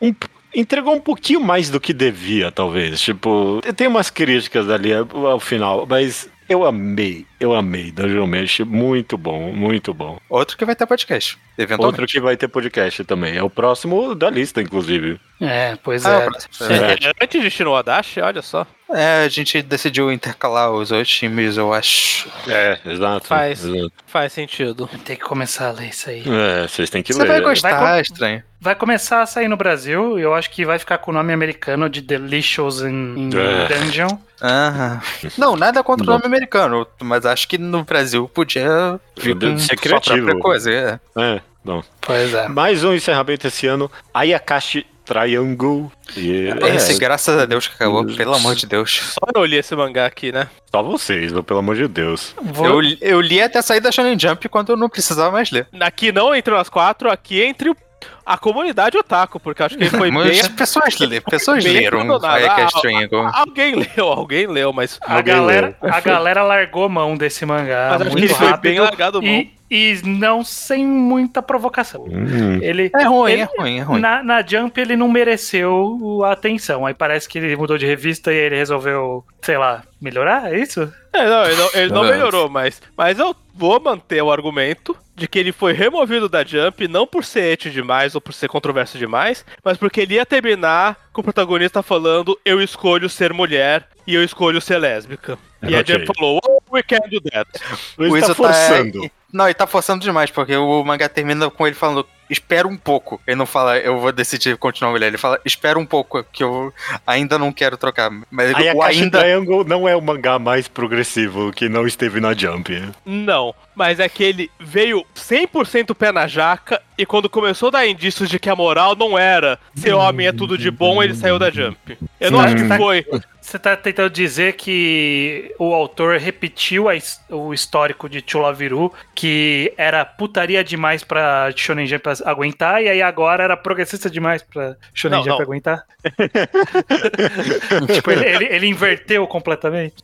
Um- 0.00 0.14
entregou 0.54 0.94
um 0.94 1.00
pouquinho 1.00 1.40
mais 1.40 1.68
do 1.68 1.80
que 1.80 1.92
devia, 1.92 2.50
talvez. 2.52 3.00
Tipo, 3.00 3.60
tem 3.76 3.86
umas 3.88 4.08
críticas 4.08 4.70
ali 4.70 4.90
ao 4.94 5.40
final, 5.40 5.84
mas 5.88 6.28
eu 6.48 6.64
amei, 6.64 7.26
eu 7.40 7.54
amei 7.54 7.90
Donjon 7.92 8.26
Meshi. 8.26 8.64
Muito 8.64 9.16
bom, 9.18 9.52
muito 9.52 9.92
bom. 9.94 10.18
Outro 10.28 10.56
que 10.56 10.64
vai 10.64 10.74
ter 10.76 10.86
podcast, 10.86 11.38
eventualmente. 11.58 12.00
Outro 12.00 12.06
que 12.06 12.20
vai 12.20 12.36
ter 12.36 12.48
podcast 12.48 13.04
também. 13.04 13.36
É 13.36 13.42
o 13.42 13.50
próximo 13.50 14.14
da 14.14 14.30
lista, 14.30 14.60
inclusive. 14.60 15.20
É, 15.40 15.76
pois 15.82 16.04
Ah, 16.06 16.14
é. 16.22 16.24
próximo. 16.26 16.52
É. 16.72 16.92
É, 17.08 17.12
antes 17.22 17.42
de 17.42 17.50
Shinoadashi, 17.50 18.20
olha 18.20 18.42
só. 18.42 18.66
É, 18.90 19.24
a 19.24 19.28
gente 19.28 19.60
decidiu 19.62 20.12
intercalar 20.12 20.70
os 20.70 20.90
dois 20.90 21.08
times, 21.08 21.56
eu 21.56 21.72
acho. 21.72 22.28
É, 22.46 22.78
exato. 22.86 23.26
Faz. 23.26 23.64
exato. 23.64 23.92
Faz 24.06 24.32
sentido. 24.32 24.88
Tem 25.04 25.16
que 25.16 25.24
começar 25.24 25.68
a 25.68 25.72
ler 25.72 25.88
isso 25.88 26.08
aí. 26.10 26.22
É, 26.26 26.68
vocês 26.68 26.88
têm 26.90 27.02
que 27.02 27.12
Você 27.12 27.22
ler. 27.22 27.28
vai 27.28 27.40
gostar, 27.40 27.80
Vai 27.80 27.94
com- 27.96 28.00
estranho. 28.02 28.42
Vai 28.60 28.74
começar 28.74 29.22
a 29.22 29.26
sair 29.26 29.48
no 29.48 29.56
Brasil 29.56 30.18
e 30.18 30.22
eu 30.22 30.32
acho 30.34 30.50
que 30.50 30.64
vai 30.64 30.78
ficar 30.78 30.98
com 30.98 31.10
o 31.10 31.14
nome 31.14 31.32
americano 31.32 31.88
de 31.88 32.00
Delicious 32.00 32.80
in, 32.82 33.14
in 33.16 33.30
É. 33.36 33.66
Dungeon. 33.68 34.08
Aham. 34.46 35.00
Não, 35.38 35.56
nada 35.56 35.82
contra 35.82 36.04
o 36.04 36.06
Bom. 36.06 36.12
nome 36.12 36.26
americano, 36.26 36.86
mas 37.02 37.24
acho 37.24 37.48
que 37.48 37.56
no 37.56 37.82
Brasil 37.82 38.28
podia 38.28 39.00
vir 39.16 39.38
com 39.38 39.58
ser 39.58 39.76
criativo. 39.76 40.38
coisa. 40.38 40.70
É. 40.70 41.00
É, 41.16 41.40
bom. 41.64 41.82
Pois 42.00 42.34
é. 42.34 42.46
Mais 42.48 42.84
um 42.84 42.92
encerramento 42.92 43.46
esse 43.46 43.66
ano. 43.66 43.90
Ayakashi 44.12 44.86
Triangle. 45.04 45.90
E, 46.16 46.48
é, 46.62 46.76
Esse, 46.76 46.98
graças 46.98 47.38
a 47.38 47.44
Deus 47.44 47.66
que 47.68 47.74
acabou, 47.74 48.04
pelo 48.06 48.34
amor 48.34 48.54
de 48.54 48.66
Deus. 48.66 49.00
Só 49.12 49.26
eu 49.34 49.44
li 49.44 49.56
esse 49.56 49.74
mangá 49.76 50.06
aqui, 50.06 50.32
né? 50.32 50.48
Só 50.70 50.82
vocês, 50.82 51.30
meu, 51.30 51.42
pelo 51.44 51.58
amor 51.58 51.76
de 51.76 51.86
Deus. 51.86 52.34
Vou- 52.42 52.82
Eu, 52.82 52.96
eu 53.02 53.20
li 53.20 53.40
até 53.40 53.60
sair 53.60 53.80
da 53.80 53.92
Shonen 53.92 54.18
Jump 54.18 54.48
quando 54.48 54.70
eu 54.72 54.76
não 54.76 54.88
precisava 54.88 55.30
mais 55.30 55.50
ler. 55.50 55.68
Aqui 55.80 56.10
não 56.10 56.34
entre 56.34 56.52
nós 56.54 56.68
quatro, 56.70 57.10
aqui 57.10 57.42
entre 57.42 57.68
o- 57.70 57.76
a 58.26 58.38
comunidade 58.38 58.96
otaku, 58.96 59.38
porque 59.40 59.62
acho 59.62 59.76
que 59.76 59.84
ele 59.84 59.90
foi 59.90 60.10
Mas 60.12 60.28
bem. 60.30 60.40
as 60.40 60.48
pessoas, 60.48 60.98
lê, 60.98 61.20
pessoas 61.20 61.62
bem 61.64 61.72
leram 61.74 62.00
abandonado. 62.00 62.34
Ayakashi 62.36 62.74
Ah, 62.76 62.80
Triangle. 62.80 63.30
Alguém 63.32 63.74
leu, 63.74 64.06
alguém 64.08 64.46
leu, 64.46 64.72
mas. 64.72 64.98
A 65.02 65.16
Alguém 65.16 65.34
galera, 65.34 65.76
leu. 65.82 65.92
a 65.94 66.00
galera 66.00 66.42
largou 66.42 66.88
mão 66.88 67.16
desse 67.16 67.44
mangá 67.44 67.88
Mas 67.92 68.00
acho 68.00 68.04
que 68.04 68.10
muito 68.16 68.24
ele 68.24 68.34
foi 68.34 68.46
rápido 68.48 68.70
bem 68.70 68.80
largado 68.80 69.22
mão. 69.22 69.30
e, 69.30 69.52
e 69.70 70.00
não 70.04 70.42
sem 70.44 70.86
muita 70.86 71.42
provocação. 71.42 72.04
Hum. 72.04 72.58
Ele, 72.62 72.90
É 72.94 73.04
ruim, 73.04 73.32
ele- 73.32 73.40
é 73.42 73.48
ruim, 73.58 73.78
é 73.78 73.82
ruim. 73.82 74.00
Na, 74.00 74.22
na 74.22 74.42
Jump 74.46 74.80
ele 74.80 74.96
não 74.96 75.08
mereceu 75.08 76.22
a 76.24 76.32
atenção. 76.32 76.86
Aí 76.86 76.94
parece 76.94 77.28
que 77.28 77.38
ele 77.38 77.56
mudou 77.56 77.76
de 77.78 77.86
revista 77.86 78.32
e 78.32 78.36
ele 78.36 78.56
resolveu, 78.56 79.24
sei 79.42 79.58
lá, 79.58 79.82
melhorar, 80.00 80.52
é 80.52 80.58
isso? 80.58 80.92
É, 81.12 81.26
não, 81.28 81.44
ele 81.44 81.56
não, 81.56 81.70
ele 81.74 81.92
não 81.92 82.04
É. 82.04 82.10
melhorou, 82.12 82.48
mas. 82.48 82.80
Mas 82.96 83.18
eu 83.18 83.34
vou 83.54 83.80
manter 83.80 84.22
o 84.22 84.30
argumento 84.32 84.96
de 85.14 85.28
que 85.28 85.38
ele 85.38 85.52
foi 85.52 85.72
removido 85.72 86.28
da 86.28 86.44
Jump, 86.44 86.88
não 86.88 87.06
por 87.06 87.24
ser 87.24 87.52
ete 87.52 87.70
demais 87.70 88.14
ou 88.14 88.20
por 88.20 88.32
ser 88.32 88.48
controverso 88.48 88.98
demais, 88.98 89.44
mas 89.64 89.78
porque 89.78 90.00
ele 90.00 90.14
ia 90.14 90.26
terminar 90.26 90.96
com 91.12 91.20
o 91.20 91.24
protagonista 91.24 91.82
falando: 91.82 92.38
Eu 92.44 92.60
escolho 92.60 93.08
ser 93.08 93.32
mulher 93.32 93.86
e 94.06 94.14
eu 94.14 94.24
escolho 94.24 94.60
ser 94.60 94.78
lésbica. 94.78 95.38
E 95.62 95.74
a 95.74 95.80
Ok. 95.80 95.94
Jump 95.94 96.16
falou: 96.16 96.40
Oh, 96.46 96.60
we 96.72 96.82
can 96.82 96.98
do 97.10 97.20
that. 97.30 97.48
Luiz 97.96 98.12
O 98.12 98.18
tá 98.18 98.26
Iso 98.26 98.34
forçando. 98.34 99.10
Não, 99.32 99.46
ele 99.46 99.54
tá 99.54 99.66
forçando 99.66 100.04
demais, 100.04 100.30
porque 100.30 100.54
o 100.54 100.84
mangá 100.84 101.08
termina 101.08 101.50
com 101.50 101.66
ele 101.66 101.74
falando, 101.74 102.06
espera 102.28 102.66
um 102.66 102.76
pouco. 102.76 103.20
Ele 103.26 103.36
não 103.36 103.46
fala, 103.46 103.78
eu 103.78 103.98
vou 103.98 104.12
decidir 104.12 104.56
continuar 104.56 104.90
mulher. 104.92 105.08
Ele 105.08 105.18
fala, 105.18 105.38
espera 105.44 105.78
um 105.78 105.86
pouco, 105.86 106.24
que 106.32 106.42
eu 106.42 106.72
ainda 107.06 107.38
não 107.38 107.52
quero 107.52 107.76
trocar. 107.76 108.10
Mas 108.30 108.52
o 108.52 108.56
Ayakashi 108.56 109.02
ainda. 109.02 109.20
Triangle 109.20 109.64
não 109.64 109.88
é 109.88 109.94
o 109.96 110.00
mangá 110.02 110.38
mais 110.38 110.68
progressivo 110.68 111.52
que 111.52 111.68
não 111.68 111.86
esteve 111.86 112.20
na 112.20 112.32
Jump. 112.34 112.82
Não, 113.04 113.54
mas 113.74 114.00
é 114.00 114.08
que 114.08 114.22
ele 114.22 114.50
veio 114.58 115.04
100% 115.14 115.94
pé 115.94 116.12
na 116.12 116.26
jaca 116.26 116.80
e 116.96 117.04
quando 117.04 117.28
começou 117.28 117.68
a 117.68 117.72
dar 117.72 117.86
indícios 117.86 118.28
de 118.28 118.38
que 118.38 118.48
a 118.48 118.56
moral 118.56 118.94
não 118.96 119.18
era 119.18 119.58
ser 119.74 119.92
homem 119.92 120.26
é 120.26 120.32
tudo 120.32 120.56
de 120.56 120.70
bom, 120.70 121.02
ele 121.02 121.14
saiu 121.14 121.38
da 121.38 121.50
Jump. 121.50 121.98
Eu 122.20 122.30
não 122.30 122.40
Sim. 122.40 122.44
acho 122.46 122.56
que 122.56 122.68
Tá- 122.68 122.76
foi. 122.76 123.06
Você 123.44 123.58
tá 123.58 123.76
tentando 123.76 124.08
dizer 124.08 124.54
que 124.54 125.54
o 125.58 125.74
autor 125.74 126.16
repetiu 126.16 126.88
a 126.88 126.94
o 127.28 127.52
histórico 127.52 128.08
de 128.08 128.24
Chulaviru, 128.26 128.90
que 129.14 129.70
era 129.76 130.02
putaria 130.02 130.64
demais 130.64 131.04
pra 131.04 131.50
Shonen 131.54 131.86
Jump 131.86 132.04
aguentar, 132.24 132.82
e 132.82 132.88
aí 132.88 133.02
agora 133.02 133.44
era 133.44 133.54
progressista 133.56 134.08
demais 134.08 134.42
pra 134.42 134.76
Shonen 134.94 135.18
Não, 135.18 135.24
Jump 135.24 135.36
não. 135.38 135.44
aguentar? 135.44 135.82
tipo, 137.92 138.10
ele, 138.10 138.24
ele- 138.24 138.44
ele 138.46 138.66
inverteu 138.66 139.26
completamente. 139.26 139.96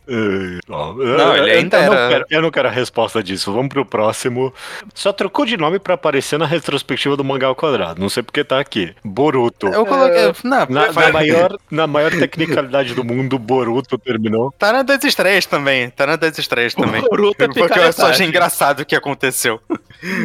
Ó, 0.68 0.92
Não, 0.92 1.34
eu- 1.36 1.42
ele 1.44 1.52
eu- 1.52 1.58
ainda 1.58 1.78
eu, 1.78 1.86
não 1.86 1.92
era- 1.94 2.08
quero, 2.08 2.24
eu 2.30 2.42
não 2.42 2.50
quero 2.50 2.68
a 2.68 2.70
resposta 2.70 3.22
disso. 3.22 3.52
Vamos 3.52 3.68
pro 3.70 3.84
próximo. 3.86 4.52
Só 4.94 5.12
trocou 5.12 5.46
de 5.46 5.56
nome 5.56 5.78
pra 5.78 5.94
aparecer 5.94 6.38
na 6.38 6.46
retrospectiva 6.46 7.16
do 7.16 7.24
mangá 7.24 7.46
ao 7.46 7.54
quadrado. 7.56 8.00
Não 8.00 8.08
sei 8.10 8.22
porque 8.22 8.44
tá 8.44 8.60
aqui. 8.60 8.94
Boruto. 9.04 9.66
Eu 9.68 9.86
coloquei. 9.86 10.32
Não, 10.44 10.66
Na, 10.68 10.90
vai- 10.90 11.06
na 11.06 11.12
maior, 11.12 11.56
na 11.70 11.86
maior 11.86 12.10
tecnicalidade 12.10 12.94
do 12.94 13.04
mundo, 13.04 13.29
Boruto 13.38 13.96
terminou. 13.98 14.52
Tá 14.58 14.72
na 14.72 14.82
das 14.82 15.02
estreias 15.04 15.46
também. 15.46 15.90
Tá 15.90 16.06
na 16.06 16.16
das 16.16 16.38
estreias 16.38 16.74
também. 16.74 17.00
Boruto 17.02 17.42
é 17.44 17.48
Porque 17.48 17.78
eu 17.78 17.92
só 17.92 18.08
achei 18.10 18.26
engraçado 18.26 18.80
o 18.80 18.86
que 18.86 18.96
aconteceu. 18.96 19.60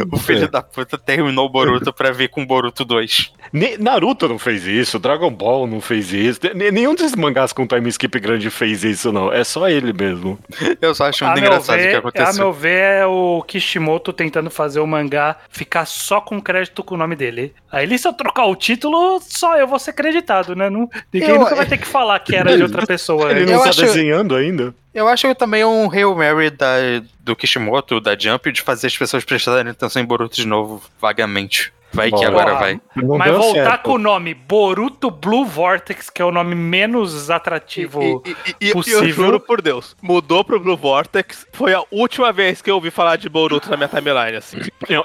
O 0.10 0.18
filho 0.18 0.46
É. 0.46 0.48
da 0.48 0.62
puta 0.62 0.98
terminou 0.98 1.48
o 1.48 1.50
Boruto 1.50 1.92
pra 1.92 2.10
vir 2.10 2.30
com 2.30 2.44
o 2.44 2.46
Boruto 2.46 2.86
2. 2.86 3.34
Ne- 3.52 3.78
Naruto 3.78 4.26
não 4.26 4.40
fez 4.40 4.66
isso, 4.66 4.98
Dragon 4.98 5.30
Ball 5.30 5.68
não 5.68 5.82
fez 5.82 6.14
isso. 6.14 6.40
Ne- 6.54 6.72
Nenhum 6.72 6.96
desses 6.96 7.14
mangás 7.14 7.52
com 7.52 7.68
time 7.68 7.90
skip 7.90 8.18
grande 8.22 8.50
fez 8.50 8.86
isso, 8.86 9.12
não. 9.12 9.34
É 9.34 9.44
só 9.44 9.68
ele 9.68 9.92
mesmo. 9.92 10.40
Eu 10.82 10.96
só 10.96 11.08
acho 11.10 11.26
muito 11.26 11.40
engraçado 11.40 11.76
o 11.76 11.82
que 11.82 11.88
ver, 11.90 11.96
a 11.96 12.00
aconteceu. 12.00 12.44
meu 12.46 12.54
ver, 12.54 13.02
é 13.02 13.06
o 13.06 13.44
Kishimoto 13.46 14.14
tentando 14.14 14.50
fazer 14.50 14.80
o 14.80 14.88
mangá 14.88 15.36
ficar 15.50 15.84
só 15.86 16.22
com 16.22 16.40
crédito 16.42 16.82
com 16.82 16.96
o 16.96 16.98
nome 16.98 17.18
dele. 17.18 17.54
Aí 17.70 17.84
ele, 17.84 17.98
se 17.98 18.08
eu 18.08 18.14
trocar 18.14 18.46
o 18.46 18.56
título, 18.56 19.20
só 19.28 19.58
eu 19.58 19.68
vou 19.68 19.78
ser 19.78 19.92
creditado, 19.92 20.56
né? 20.56 20.70
Não, 20.70 20.90
ninguém 21.14 21.32
Eu- 21.32 21.40
nunca 21.40 21.54
vai 21.54 21.66
ter 21.66 21.78
que 21.80 21.86
falar 21.88 22.18
que 22.20 22.34
era 22.34 22.56
de 22.56 22.64
outra 22.64 22.88
pessoa. 22.88 22.95
Ele 23.32 23.42
né? 23.42 23.46
não 23.48 23.54
Eu 23.54 23.64
tá 23.64 23.70
acho- 23.70 23.82
desenhando 23.82 24.36
ainda. 24.36 24.74
Eu 24.94 25.08
acho 25.08 25.34
também 25.36 25.64
um 25.66 25.92
Hail 25.92 26.16
Mary 26.16 26.50
da, 26.50 26.76
do 27.20 27.36
Kishimoto, 27.36 28.00
da 28.00 28.18
Jump, 28.18 28.52
de 28.52 28.62
fazer 28.62 28.88
as 28.88 28.98
pessoas 28.98 29.26
prestarem 29.26 29.72
atenção 29.72 30.02
em 30.02 30.06
Boruto 30.06 30.36
de 30.36 30.48
novo, 30.48 30.82
vagamente. 31.02 31.74
Vai 31.94 32.12
que 32.12 32.26
agora 32.26 32.56
vai. 32.56 32.82
Não 32.94 33.18
Mas 33.18 33.32
voltar 33.32 33.54
certo. 33.70 33.84
com 33.84 33.94
o 33.94 33.98
nome 33.98 34.34
Boruto 34.34 35.10
Blue 35.10 35.46
Vortex, 35.46 36.10
que 36.10 36.22
é 36.22 36.26
o 36.26 36.32
nome 36.32 36.54
menos 36.54 37.30
atrativo. 37.30 38.22
E, 38.26 38.30
e- 38.30 38.36
e- 38.66 38.70
e 38.70 38.74
possível. 38.74 39.04
eu 39.04 39.10
juro 39.10 39.40
por 39.40 39.62
Deus, 39.62 39.96
mudou 40.02 40.44
pro 40.44 40.60
Blue 40.60 40.76
Vortex. 40.76 41.48
Foi 41.54 41.74
a 41.74 41.82
última 41.90 42.34
vez 42.34 42.62
que 42.62 42.70
eu 42.70 42.76
ouvi 42.76 42.92
falar 42.92 43.16
de 43.16 43.30
Boruto 43.30 43.70
na 43.70 43.78
minha 43.78 43.88
timeline, 43.88 44.36
assim. 44.36 44.58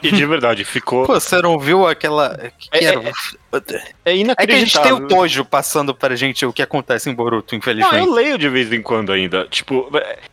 E 0.03 0.11
de 0.11 0.27
verdade, 0.27 0.65
ficou. 0.65 1.07
Pô, 1.07 1.15
você 1.21 1.41
não 1.41 1.61
viu 1.61 1.87
aquela. 1.87 2.37
que 2.59 2.69
É- 2.73 2.85
era- 2.85 3.01
É 3.05 3.13
É 3.50 3.50
que 3.51 3.75
a 3.75 3.81
gente 3.81 3.95
tem 4.05 4.21
inacreditável. 4.21 4.97
o 4.97 5.09
Tojo 5.09 5.45
passando 5.45 5.95
pra 5.95 6.15
gente 6.17 6.45
o 6.47 6.53
que 6.53 6.63
acontece 6.63 7.11
em 7.11 7.15
Boruto, 7.15 7.55
Não, 7.55 7.59
infelizmente. 7.59 7.97
eu 8.07 8.13
leio 8.13 8.39
de 8.39 8.49
vez 8.49 8.73
em 8.73 8.81
quando 8.81 9.13
ainda. 9.13 9.47
Tipo, 9.51 9.91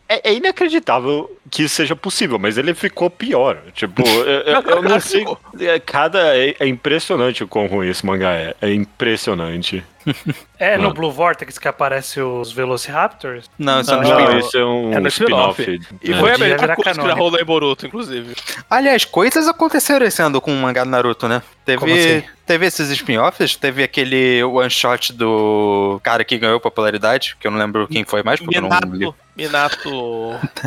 é, 0.08 0.30
é 0.30 0.34
inacreditável 0.34 1.30
que 1.50 1.64
isso 1.64 1.74
seja 1.74 1.96
possível, 1.96 2.38
mas 2.38 2.56
ele 2.58 2.74
ficou 2.74 3.10
pior. 3.10 3.58
Tipo, 3.74 4.02
eu, 4.06 4.24
eu- 4.24 4.60
eu 4.62 4.82
não 4.82 5.00
sei. 5.00 5.24
é, 5.60 5.78
Cada. 5.80 6.36
É, 6.36 6.54
é 6.60 6.66
impressionante 6.66 7.42
o 7.42 7.48
quão 7.48 7.66
ruim 7.66 7.88
esse 7.88 8.04
mangá 8.06 8.32
é. 8.32 8.54
É 8.60 8.72
impressionante. 8.72 9.82
É 10.58 10.76
no. 10.76 10.92
Blue 10.92 11.10
Vortex 11.12 11.58
que 11.58 11.68
aparece 11.68 12.20
os 12.20 12.52
Velociraptors? 12.52 13.48
Não, 13.58 13.80
isso 13.80 13.92
é 13.92 13.96
no 13.96 14.02
spin-off. 14.02 14.56
é 14.56 14.64
um 14.64 14.92
É 14.92 15.00
no 15.00 15.08
spin-off. 15.08 15.62
spin-off. 15.62 15.94
E 16.02 16.12
É. 16.12 16.16
foi 16.18 16.34
a 16.34 16.38
melhor 16.38 16.58
coisa 16.58 16.74
que 16.76 16.84
já 16.84 16.94
canônico. 16.94 17.18
rolou 17.18 17.40
em 17.40 17.44
Boruto, 17.44 17.86
inclusive. 17.86 18.34
Aliás, 18.68 19.04
coisas 19.04 19.46
aconteceram 19.46 20.04
esse 20.06 20.20
ano 20.20 20.40
com 20.40 20.52
o 20.52 20.56
mangá 20.56 20.82
do 20.84 20.90
Naruto, 20.90 21.28
né? 21.28 21.42
Como 21.78 21.92
Teve, 21.92 22.16
assim? 22.18 22.26
teve 22.46 22.66
esses 22.66 22.90
spin-offs, 22.90 23.54
teve 23.56 23.82
aquele 23.82 24.42
one 24.42 24.70
shot 24.70 25.12
do 25.12 26.00
cara 26.02 26.24
que 26.24 26.38
ganhou 26.38 26.58
popularidade, 26.58 27.36
que 27.38 27.46
eu 27.46 27.50
não 27.50 27.58
lembro 27.58 27.86
quem 27.86 28.04
foi 28.04 28.22
mais, 28.22 28.40
porque 28.40 28.56
eu 28.58 28.62
não 28.62 28.70
li. 28.92 29.12
Minato. 29.38 29.88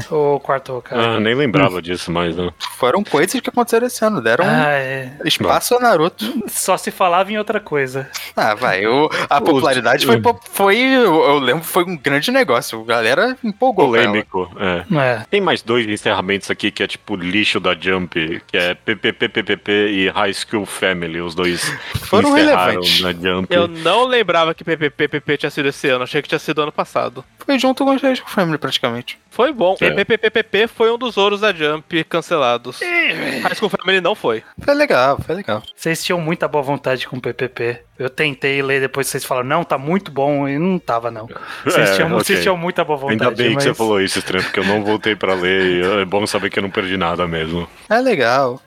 O 0.10 0.40
quarto 0.40 0.82
cara. 0.84 1.16
Ah, 1.16 1.20
nem 1.20 1.36
lembrava 1.36 1.82
disso 1.82 2.12
mais, 2.12 2.36
não. 2.36 2.54
Foram 2.78 3.04
coisas 3.04 3.40
que 3.42 3.50
aconteceram 3.50 3.88
esse 3.88 4.04
ano. 4.04 4.22
Deram 4.22 4.46
Ah, 4.48 4.72
é. 4.74 5.12
espaço 5.26 5.74
ao 5.76 5.82
Naruto. 5.82 6.26
Só 6.48 6.78
se 6.78 6.90
falava 6.92 7.32
em 7.32 7.38
outra 7.38 7.60
coisa. 7.60 8.10
Ah, 8.36 8.56
vai. 8.56 8.86
o- 8.88 9.10
a 9.30 9.42
popularidade 9.42 10.06
foi, 10.06 10.22
foi. 10.52 10.78
Eu 10.80 11.22
eu 11.22 11.40
lembro, 11.40 11.64
foi 11.64 11.84
um 11.84 11.98
grande 11.98 12.32
negócio. 12.32 12.82
A 12.82 12.86
galera 12.86 13.38
empolgou. 13.44 13.88
Polêmico, 13.88 14.50
é. 14.58 14.96
É. 14.98 15.26
Tem 15.30 15.42
mais 15.42 15.62
dois 15.62 15.88
encerramentos 15.88 16.50
aqui 16.50 16.72
que 16.72 16.82
é 16.84 16.88
tipo 16.88 17.16
lixo 17.16 17.60
da 17.60 17.76
Jump, 17.78 18.42
que 18.48 18.58
é 18.58 18.74
PPPPP 18.74 19.72
e 19.90 20.10
High 20.10 20.34
School 20.34 20.66
Family, 20.66 21.20
os 21.22 21.36
dois 21.36 21.62
Foram 22.08 22.34
relevantes. 22.34 23.02
na 23.02 23.12
Jump. 23.12 23.54
Eu 23.54 23.68
não 23.68 24.06
lembrava 24.06 24.54
que 24.54 24.64
PPPPP 24.64 25.38
tinha 25.38 25.50
sido 25.50 25.68
esse 25.68 25.90
ano, 25.90 26.04
achei 26.04 26.22
que 26.22 26.28
tinha 26.30 26.40
sido 26.40 26.62
ano 26.62 26.72
passado. 26.72 27.24
Foi 27.46 27.58
junto 27.60 27.84
com 27.84 27.92
o 27.92 27.98
High 27.98 28.16
School 28.16 28.30
Family, 28.30 28.58
praticamente. 28.62 29.20
Foi 29.30 29.52
bom. 29.52 29.76
É. 29.82 29.90
PPPPP 29.92 30.68
foi 30.68 30.92
um 30.92 30.98
dos 30.98 31.18
ouros 31.18 31.42
da 31.42 31.52
Jump 31.54 32.04
cancelados. 32.06 32.80
High 32.82 33.56
School 33.56 33.70
Family 33.70 34.00
não 34.00 34.14
foi. 34.16 34.44
Foi 34.64 34.74
legal, 34.74 35.20
foi 35.26 35.36
legal. 35.36 35.62
Vocês 35.76 36.04
tinham 36.04 36.20
muita 36.22 36.48
boa 36.48 36.62
vontade 36.64 37.08
com 37.08 37.18
o 37.18 37.22
PPP. 37.22 37.82
Eu 37.98 38.10
tentei 38.10 38.62
ler 38.62 38.80
depois 38.82 39.08
vocês 39.08 39.24
falaram, 39.26 39.48
não, 39.48 39.64
tá 39.64 39.78
muito 39.78 40.12
bom. 40.12 40.48
E 40.48 40.58
não 40.58 40.78
tava, 40.80 41.10
não. 41.12 41.28
Vocês, 41.64 41.90
É, 41.92 41.96
tinham, 41.96 42.08
ok. 42.10 42.20
vocês 42.24 42.42
tinham 42.42 42.58
muita 42.58 42.84
boa 42.84 42.98
vontade. 42.98 43.24
Ainda 43.24 43.36
bem 43.36 43.56
que 43.56 43.62
você 43.64 43.70
mas- 43.70 43.78
falou 43.78 44.02
isso, 44.02 44.20
Estranho, 44.20 44.44
porque 44.44 44.60
eu 44.60 44.66
não 44.66 44.84
voltei 44.84 45.16
pra 45.16 45.34
ler 45.34 45.66
e 45.84 46.02
é 46.02 46.06
bom 46.06 46.26
saber 46.28 46.50
que 46.50 46.60
eu 46.60 46.64
não 46.64 46.70
perdi 46.70 46.98
nada 46.98 47.28
mesmo. 47.28 47.68
É 47.90 48.00
legal. 48.00 48.62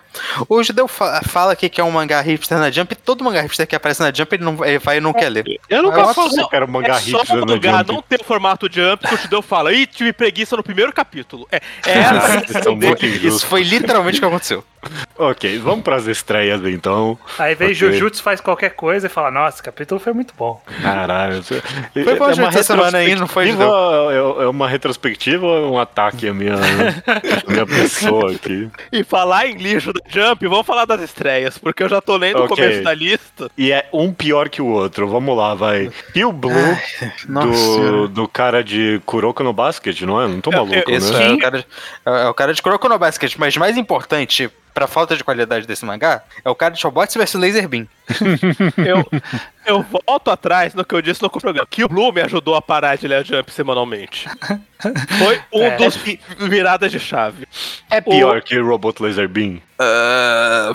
O 0.49 0.63
Judeu 0.63 0.87
fa- 0.89 1.21
fala 1.29 1.53
aqui 1.53 1.69
que 1.69 1.81
é 1.81 1.85
um 1.85 1.91
mangá 1.91 2.21
hipster 2.21 2.59
na 2.59 2.71
Jump, 2.71 2.93
e 2.93 2.97
todo 2.97 3.25
mangá 3.25 3.41
hipster 3.43 3.67
que 3.67 3.75
aparece 3.75 4.01
na 4.01 4.13
Jump 4.13 4.35
ele, 4.35 4.45
não, 4.45 4.65
ele 4.65 4.79
vai 4.79 4.99
e 4.99 5.01
não 5.01 5.13
quer 5.13 5.29
ler. 5.29 5.45
Eu 5.69 5.83
nunca 5.83 6.13
falei 6.15 6.31
falei 6.31 6.47
que 6.49 6.57
era 6.57 6.65
um 6.65 6.69
mangá 6.69 6.97
é 6.97 7.01
só 7.01 7.19
hipster 7.19 7.37
o 7.37 7.41
na 7.41 7.47
mangá 7.47 7.85
não 7.85 8.03
ter 8.03 8.21
o 8.21 8.25
formato 8.25 8.69
Jump 8.71 9.07
que 9.07 9.15
o 9.15 9.19
Judeu 9.19 9.43
fala, 9.43 9.73
ih, 9.73 9.87
tive 9.87 10.13
preguiça 10.13 10.57
no 10.57 10.63
primeiro 10.63 10.93
capítulo. 10.93 11.47
É, 11.51 11.61
é 11.87 11.99
essa 11.99 12.63
são 12.63 12.77
muito 12.77 13.05
Isso 13.05 13.47
foi 13.47 13.63
literalmente 13.63 14.19
o 14.19 14.21
que 14.21 14.27
aconteceu. 14.27 14.65
Ok, 15.17 15.59
vamos 15.59 15.83
pras 15.85 16.07
estreias 16.07 16.61
então. 16.65 17.19
Aí 17.39 17.55
vem 17.55 17.69
Ok. 17.69 17.75
Jujutsu, 17.75 18.23
faz 18.23 18.41
qualquer 18.41 18.71
coisa 18.71 19.07
e 19.07 19.11
fala, 19.11 19.31
nossa, 19.31 19.63
capítulo 19.63 20.01
foi 20.01 20.13
muito 20.13 20.35
bom. 20.37 20.61
Caralho. 20.83 21.43
Foi 21.43 21.61
Foi 22.05 22.17
bom 22.17 22.31
essa 22.31 22.63
semana 22.63 22.99
aí, 22.99 23.15
não 23.15 23.27
foi, 23.27 23.51
É 23.51 23.55
é 24.45 24.47
uma 24.49 24.69
retrospectiva 24.69 25.47
ou 25.47 25.57
é 25.57 25.71
um 25.71 25.79
ataque 25.79 26.29
à 26.29 26.35
minha, 26.35 26.55
à 26.55 27.51
minha 27.51 27.67
pessoa 27.67 28.33
aqui? 28.33 28.69
E 28.93 29.05
falar 29.05 29.47
em 29.47 29.55
lixo 29.57 29.93
da 29.93 30.01
Jump, 30.09 30.47
vamos 30.49 30.67
falar 30.67 30.85
das 30.85 31.01
estreias, 31.01 31.59
porque 31.59 31.83
eu 31.83 31.89
já 31.89 32.01
tô 32.01 32.17
lendo 32.17 32.39
o 32.41 32.45
Ok. 32.45 32.57
começo 32.57 32.83
da 32.83 32.95
lista. 32.95 33.51
E 33.57 33.71
é 33.73 33.89
um 33.93 34.13
pior 34.13 34.49
que 34.49 34.61
o 34.61 34.67
outro. 34.67 35.07
Vamos 35.09 35.37
lá, 35.37 35.55
vai. 35.55 35.91
E 36.15 36.25
o 36.25 36.33
Blue 36.33 36.53
Nossa. 37.29 37.81
do, 37.81 38.09
do 38.09 38.29
cara 38.29 38.63
de 38.65 39.01
Kuroko 39.07 39.43
no 39.43 39.53
Basket, 39.53 40.01
não 40.03 40.21
é? 40.21 40.27
Não 40.29 40.41
tô 40.41 40.51
É, 40.51 40.57
maluco, 40.57 40.91
Isso 40.91 41.13
né? 41.13 41.27
é 41.31 41.33
o, 41.33 41.39
cara, 41.39 41.65
é 42.07 42.29
o 42.29 42.35
cara 42.35 42.53
de 42.53 42.63
Kuroko 42.63 42.89
no 42.89 42.99
Basket, 42.99 43.35
mas 43.39 43.57
mais 43.57 43.77
importante 43.77 44.51
pra 44.75 44.89
falta 44.89 45.17
de 45.17 45.23
qualidade 45.23 45.67
desse 45.67 45.85
mangá 45.85 46.25
é 46.45 46.51
o 46.51 46.55
cara 46.55 46.75
de 46.75 46.81
Showbots 46.81 47.15
vs 47.15 47.35
Laser 47.35 47.69
Beam. 47.69 47.87
Eu, 48.77 49.05
eu 49.67 49.83
volto 50.07 50.31
atrás 50.31 50.75
no 50.75 50.85
que 50.85 50.95
eu 50.95 51.01
disse 51.01 51.23
no 51.23 51.31
programa, 51.31 51.67
que 51.69 51.83
o 51.85 51.89
Blue 51.89 52.13
me 52.13 52.21
ajudou 52.21 52.55
a 52.55 52.61
parar 52.63 52.97
de 52.97 53.09
ler 53.09 53.17
a 53.17 53.23
Jump 53.23 53.51
semanalmente. 53.51 54.29
Foi 55.19 55.41
um 55.53 55.63
É. 55.65 55.77
dos 55.77 55.97
vi- 55.97 56.21
viradas 56.39 56.93
de 56.93 56.99
chave. 57.01 57.47
É 57.91 58.01
pior 58.01 58.43
que 58.43 58.59
Robot 58.59 59.03
Laser 59.03 59.27
Beam? 59.29 59.61
Ah, 59.79 60.73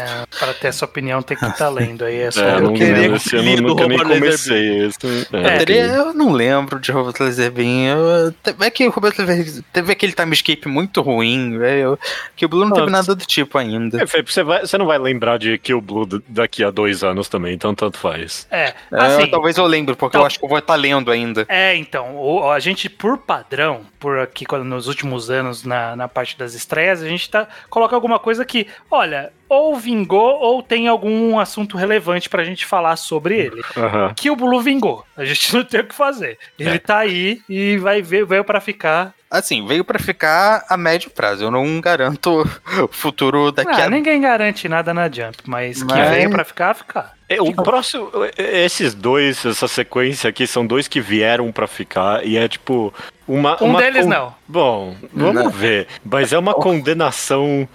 É, 0.00 0.24
para 0.38 0.54
ter 0.54 0.68
essa 0.68 0.84
opinião 0.84 1.22
tem 1.22 1.36
que 1.36 1.44
estar 1.44 1.68
lendo 1.68 2.04
aí. 2.04 2.16
É 2.22 2.30
só 2.30 2.42
É, 2.42 2.54
eu 2.54 2.60
não 2.62 2.72
queria 2.74 2.94
lembro, 2.94 3.16
ano 3.16 3.22
eu 3.32 3.42
lido 3.42 3.62
nunca 3.62 3.86
nem 3.86 3.98
Robot 3.98 4.10
Laser 4.20 4.24
comecei 4.24 4.86
esse. 4.86 5.28
É, 5.32 5.46
É, 5.54 5.58
teria- 5.58 5.84
eu 5.86 6.14
não 6.14 6.32
lembro 6.32 6.80
de 6.80 6.90
Robot 6.90 7.22
Laser 7.22 7.52
Beam. 7.52 7.84
Eu, 7.98 8.34
é 8.60 8.70
que 8.70 8.86
o 8.86 8.90
Robot 8.90 9.20
Laser 9.22 9.62
teve 9.72 9.92
aquele 9.92 10.12
timescape 10.12 10.66
muito 10.68 11.00
ruim, 11.02 11.58
velho. 11.58 11.98
Que 12.34 12.46
o 12.46 12.48
Blue 12.48 12.64
não 12.64 12.72
teve 12.72 12.86
Ah, 12.88 12.90
nada 12.90 13.14
do 13.14 13.24
tipo 13.26 13.58
ainda. 13.58 14.02
É, 14.02 14.06
Felipe, 14.06 14.32
você, 14.32 14.42
vai- 14.42 14.62
você 14.62 14.76
não 14.78 14.86
vai 14.86 14.98
lembrar 14.98 15.38
de 15.38 15.56
Kill 15.58 15.80
Blue 15.80 16.06
daqui 16.28 16.62
a 16.64 16.70
dois 16.70 17.02
anos 17.04 17.28
também, 17.28 17.54
então 17.54 17.74
tanto 17.74 17.98
faz. 17.98 18.46
É, 18.50 18.66
É, 18.68 18.74
assim, 18.92 19.26
talvez 19.30 19.56
eu 19.56 19.66
lembre, 19.66 19.94
porque 19.96 20.12
tal- 20.12 20.22
eu 20.22 20.26
acho 20.26 20.38
que 20.38 20.44
eu 20.44 20.48
vou 20.48 20.58
estar 20.58 20.74
lendo 20.74 21.10
ainda. 21.10 21.44
É, 21.48 21.74
então, 21.76 22.16
o- 22.16 22.50
a 22.50 22.58
gente, 22.60 22.88
por 22.88 23.18
padrão, 23.18 23.82
por 23.98 24.18
aqui 24.18 24.44
nos 24.64 24.88
últimos 24.88 25.30
anos, 25.30 25.64
na, 25.64 25.96
na 25.96 26.08
parte 26.08 26.36
das 26.38 26.54
estreias, 26.54 27.02
a 27.02 27.08
gente 27.08 27.28
tá, 27.30 27.48
coloca 27.70 27.94
alguma 27.94 28.18
coisa 28.18 28.44
que, 28.44 28.66
olha, 28.90 29.32
ou 29.48 29.76
vingou 29.76 30.40
ou 30.40 30.62
tem 30.62 30.88
algum 30.88 31.38
assunto 31.38 31.76
relevante 31.76 32.28
pra 32.28 32.44
gente 32.44 32.64
falar 32.66 32.96
sobre 32.96 33.38
ele. 33.38 33.62
Aham. 33.76 34.12
Que 34.16 34.30
o 34.30 34.36
Blue 34.36 34.60
vingou. 34.60 35.04
A 35.16 35.24
gente 35.24 35.52
não 35.54 35.64
tem 35.64 35.80
o 35.80 35.84
que 35.86 35.94
fazer. 35.94 36.38
Ele 36.58 36.70
É. 36.70 36.78
tá 36.78 36.98
aí 36.98 37.40
e 37.48 37.76
vai 37.78 38.00
ver, 38.02 38.24
veio 38.26 38.44
pra 38.44 38.60
ficar. 38.60 39.12
Assim, 39.30 39.66
veio 39.66 39.84
pra 39.84 39.98
ficar 39.98 40.64
a 40.68 40.76
médio 40.76 41.10
prazo. 41.10 41.42
Eu 41.44 41.50
não 41.50 41.80
garanto 41.80 42.42
o 42.82 42.88
futuro 42.88 43.50
daqui 43.50 43.80
Ah, 43.80 43.86
a. 43.86 43.90
ninguém 43.90 44.20
garante 44.20 44.68
nada 44.68 44.94
na 44.94 45.08
Jump, 45.10 45.38
mas, 45.46 45.82
que 45.82 45.92
Mas- 45.92 46.10
veio 46.10 46.30
pra 46.30 46.44
ficar, 46.44 46.74
ficar. 46.74 47.12
É, 47.28 47.40
o 47.40 47.52
próximo, 47.54 48.10
é, 48.36 48.64
esses 48.64 48.94
dois, 48.94 49.44
essa 49.46 49.66
sequência 49.66 50.28
aqui, 50.28 50.46
são 50.46 50.66
dois 50.66 50.86
que 50.86 51.00
vieram 51.00 51.50
pra 51.50 51.66
ficar 51.66 52.24
e 52.26 52.36
é 52.36 52.46
tipo 52.46 52.92
uma. 53.26 53.56
Um 53.62 53.70
uma 53.70 53.80
deles 53.80 54.02
con- 54.04 54.10
não. 54.10 54.34
Bom, 54.46 54.94
vamos 55.12 55.44
Não. 55.44 55.50
ver. 55.50 55.86
Mas 56.04 56.32
é 56.34 56.38
uma 56.38 56.52
condenação. 56.52 57.66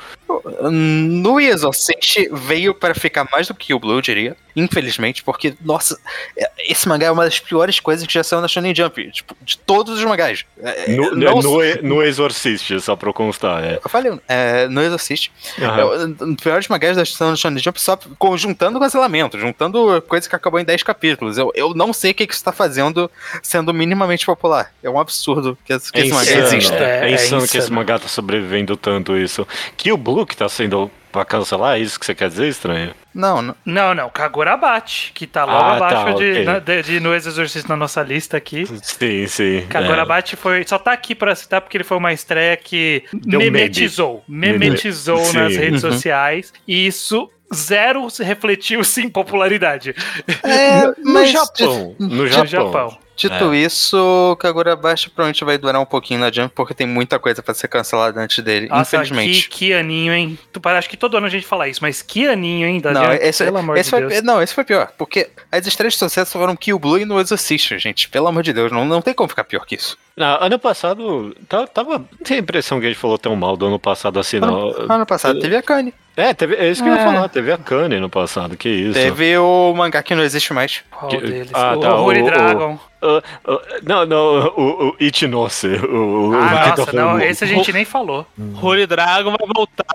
No 0.71 1.39
Exorcist 1.39 2.29
veio 2.31 2.73
para 2.75 2.93
ficar 2.93 3.27
mais 3.31 3.47
do 3.47 3.53
que 3.55 3.73
o 3.73 3.79
Blue, 3.79 3.93
eu 3.97 4.01
diria. 4.01 4.37
Infelizmente, 4.55 5.23
porque, 5.23 5.53
nossa, 5.61 5.99
é- 6.37 6.49
esse 6.69 6.87
mangá 6.87 7.07
é 7.07 7.11
uma 7.11 7.23
das 7.23 7.39
piores 7.39 7.79
coisas 7.79 8.05
que 8.05 8.13
já 8.13 8.23
saiu 8.23 8.41
na 8.41 8.47
Shonen 8.47 8.73
Jump. 8.75 9.11
Tipo, 9.11 9.35
de 9.41 9.57
todos 9.57 9.97
os 9.97 10.03
mangás. 10.05 10.45
É, 10.61 10.91
No, 10.91 11.15
não- 11.15 11.41
no, 11.41 11.59
no 11.83 12.03
Exorcist, 12.03 12.79
só 12.81 12.95
pra 12.95 13.11
constar. 13.13 13.63
É. 13.63 13.79
Eu 13.83 13.89
falei, 13.89 14.19
é, 14.27 14.67
no 14.67 14.81
Exorcist. 14.81 15.31
Aham. 15.61 15.79
É 15.79 16.05
um 16.25 16.33
dos 16.33 16.43
piores 16.43 16.67
mangás 16.67 16.97
da 16.97 17.05
Shonen 17.05 17.35
Shonen 17.35 17.59
Jump, 17.63 17.79
só 17.81 17.97
conjuntando 18.17 18.79
cancelamento, 18.79 19.39
juntando 19.39 20.01
coisa 20.07 20.27
que 20.27 20.35
acabou 20.35 20.59
em 20.59 20.65
10 20.65 20.83
capítulos. 20.83 21.37
Eu, 21.37 21.51
eu 21.55 21.73
não 21.73 21.93
sei 21.93 22.11
o 22.11 22.13
que, 22.15 22.27
que 22.27 22.33
isso 22.33 22.43
tá 22.43 22.51
fazendo 22.51 23.09
sendo 23.41 23.73
minimamente 23.73 24.25
popular. 24.25 24.73
É 24.83 24.89
um 24.89 24.99
absurdo 24.99 25.57
que, 25.63 25.73
esse- 25.73 25.91
que 25.91 25.99
É 25.99 26.01
esse 26.03 26.11
mangá 26.13 26.31
insano, 26.31 26.45
exista. 26.47 26.75
é, 26.75 26.79
É, 27.07 27.11
é 27.11 27.13
insano 27.15 27.41
que 27.41 27.47
esse 27.47 27.57
insano. 27.59 27.75
mangá 27.75 27.99
tá 27.99 28.07
sobrevivendo 28.07 28.75
tanto 28.75 29.17
isso. 29.17 29.47
Que 29.77 29.91
o 29.91 29.97
Blue 29.97 30.25
que 30.25 30.35
tá 30.35 30.49
sendo 30.49 30.89
pra 31.11 31.25
cancelar, 31.25 31.77
é 31.77 31.79
isso 31.79 31.99
que 31.99 32.05
você 32.05 32.13
quer 32.15 32.29
dizer, 32.29 32.47
estranho? 32.47 32.93
Não, 33.13 33.41
não. 33.41 33.55
Não, 33.65 33.93
não, 33.95 34.09
Kagorabate, 34.09 35.11
que 35.13 35.25
tá 35.27 35.43
logo 35.45 35.57
Ah, 35.57 35.75
abaixo 35.77 35.95
tá, 35.95 36.11
de, 36.13 36.31
ok. 36.31 36.43
na- 36.45 36.59
de, 36.59 36.81
de 36.83 36.99
No 36.99 37.13
Exorcist 37.13 37.67
na 37.67 37.75
nossa 37.75 38.01
lista 38.03 38.37
aqui. 38.37 38.65
Sim, 38.83 39.27
sim. 39.27 39.65
Kagorabate 39.67 40.35
foi. 40.35 40.63
Só 40.67 40.77
tá 40.77 40.91
aqui 40.91 41.15
pra 41.15 41.35
citar 41.35 41.61
porque 41.61 41.75
ele 41.77 41.83
foi 41.83 41.97
uma 41.97 42.13
estreia 42.13 42.55
que 42.55 43.03
Deu 43.11 43.39
meme. 43.39 43.51
memetizou. 43.51 44.23
Memetizou 44.27 45.17
Sim. 45.25 45.37
nas 45.37 45.55
redes 45.55 45.83
Uhum. 45.83 45.91
sociais. 45.91 46.53
E 46.67 46.85
isso 46.87 47.29
zero 47.53 48.07
se 48.11 48.23
refletiu 48.23 48.83
sim 48.85 49.05
em 49.05 49.09
popularidade. 49.09 49.95
É, 50.43 50.85
No 50.85 51.13
mas 51.13 51.31
Japão. 51.31 51.95
No 51.99 52.07
No 52.07 52.27
Japão. 52.27 52.97
Dito 53.27 53.53
isso, 53.53 54.37
Kagura 54.39 54.75
Baixo 54.75 55.09
provavelmente 55.09 55.43
vai 55.43 55.57
durar 55.57 55.81
um 55.81 55.85
pouquinho 55.85 56.19
na 56.21 56.31
Jump, 56.31 56.53
porque 56.55 56.73
tem 56.73 56.87
muita 56.87 57.19
coisa 57.19 57.41
pra 57.43 57.53
ser 57.53 57.67
cancelada 57.67 58.19
antes 58.21 58.43
dele, 58.43 58.67
Nossa, 58.67 58.95
infelizmente. 58.97 59.49
Que, 59.49 59.57
que 59.67 59.73
aninho, 59.73 60.13
hein? 60.13 60.39
Tu, 60.53 60.61
acho 60.69 60.89
que 60.89 60.97
todo 60.97 61.17
ano 61.17 61.27
a 61.27 61.29
gente 61.29 61.45
fala 61.45 61.67
isso, 61.67 61.79
mas 61.81 62.01
que 62.01 62.27
aninho, 62.27 62.67
hein? 62.67 62.79
Da 62.79 62.91
Não, 62.91 63.03
Jump, 63.03 63.19
esse, 63.21 63.43
pelo 63.43 63.57
amor 63.57 63.77
esse 63.77 63.89
de 63.89 63.89
foi, 64.01 64.07
Deus. 64.07 64.23
não, 64.23 64.41
esse 64.41 64.53
foi 64.53 64.63
pior, 64.63 64.91
porque 64.97 65.29
as 65.51 65.65
estreias 65.67 65.93
de 65.93 65.99
sucesso 65.99 66.31
foram 66.37 66.55
Kill 66.55 66.79
Blue 66.79 66.97
e 66.99 67.05
no 67.05 67.19
Exorcist, 67.19 67.77
gente. 67.77 68.07
Pelo 68.09 68.27
amor 68.27 68.43
de 68.43 68.53
Deus, 68.53 68.71
não, 68.71 68.85
não 68.85 69.01
tem 69.01 69.13
como 69.13 69.29
ficar 69.29 69.43
pior 69.43 69.65
que 69.65 69.75
isso. 69.75 69.97
Não, 70.15 70.37
ano 70.43 70.59
passado, 70.59 71.33
tá- 71.47 71.65
tava. 71.65 71.99
Não 71.99 72.25
tem 72.25 72.37
a 72.37 72.39
impressão 72.41 72.79
que 72.79 72.85
a 72.85 72.89
gente 72.89 72.99
falou 72.99 73.17
tão 73.17 73.35
mal 73.37 73.55
do 73.55 73.67
ano 73.67 73.79
passado 73.79 74.19
assim, 74.19 74.39
não. 74.39 74.69
Ano 74.91 75.05
passado 75.05 75.39
teve 75.39 75.55
a 75.55 75.61
Kanye. 75.61 75.93
É, 76.17 76.33
teve, 76.33 76.55
é 76.55 76.69
isso 76.69 76.83
que 76.83 76.89
eu 76.89 76.93
ia 76.93 76.99
É. 76.99 77.05
falar, 77.05 77.29
teve 77.29 77.49
a 77.53 77.57
Kanye 77.57 77.99
no 78.01 78.09
passado, 78.09 78.57
que 78.57 78.67
isso. 78.67 78.93
Teve 78.93 79.37
o 79.37 79.73
mangá 79.73 80.03
que 80.03 80.13
não 80.13 80.21
existe 80.23 80.51
mais. 80.53 80.81
Qual 80.91 81.09
que- 81.09 81.17
deles? 81.21 81.49
ah, 81.53 81.77
o 81.77 81.79
tá, 81.79 81.95
Horror 81.95 82.17
o- 82.17 82.25
Dragon. 82.25 82.79
Ah, 83.01 83.21
ah, 83.45 83.59
não, 83.83 84.05
não, 84.05 84.47
o, 84.57 84.89
o 84.89 84.95
Ichinose. 84.99 85.67
O, 85.67 86.29
o 86.31 86.33
Ah, 86.35 86.71
que 86.73 86.79
nossa, 86.79 86.85
tá 86.91 86.93
não, 86.93 87.19
esse 87.19 87.43
a 87.43 87.47
gente 87.47 87.71
nem 87.73 87.85
falou. 87.85 88.25
Holy 88.61 88.85
Dragon 88.85 89.31
vai 89.31 89.47
voltar, 89.55 89.85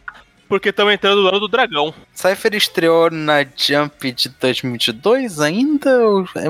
porque 0.48 0.70
estamos 0.70 0.92
entrando 0.94 1.22
no 1.22 1.28
ano 1.28 1.40
do 1.40 1.48
dragão. 1.48 1.92
Cypher 2.14 2.54
estreou 2.54 3.10
na 3.10 3.44
Jump 3.56 4.10
de 4.12 4.28
2022 4.28 5.40
ainda? 5.40 5.90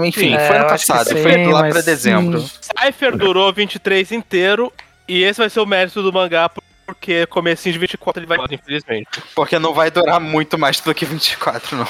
Enfim, 0.04 0.34
É, 0.34 0.46
foi 0.48 0.56
ano 0.56 0.66
passado, 0.68 1.08
sim, 1.08 1.22
foi 1.22 1.46
lá 1.46 1.68
pra 1.68 1.80
dezembro. 1.80 2.40
hum. 2.40 2.48
Cypher 2.60 3.16
durou 3.16 3.52
23 3.52 4.12
inteiro, 4.12 4.72
e 5.08 5.22
esse 5.22 5.38
vai 5.40 5.50
ser 5.50 5.60
o 5.60 5.66
mérito 5.66 6.02
do 6.02 6.12
mangá, 6.12 6.48
por- 6.48 6.63
porque 6.94 7.26
comecinho 7.26 7.72
de 7.72 7.78
24 7.78 8.20
ele 8.20 8.26
vai 8.26 8.36
embora, 8.36 8.54
infelizmente. 8.54 9.08
Porque 9.34 9.58
não 9.58 9.74
vai 9.74 9.90
durar 9.90 10.20
muito 10.20 10.58
mais 10.58 10.80
do 10.80 10.94
que 10.94 11.04
24, 11.04 11.76
não. 11.76 11.86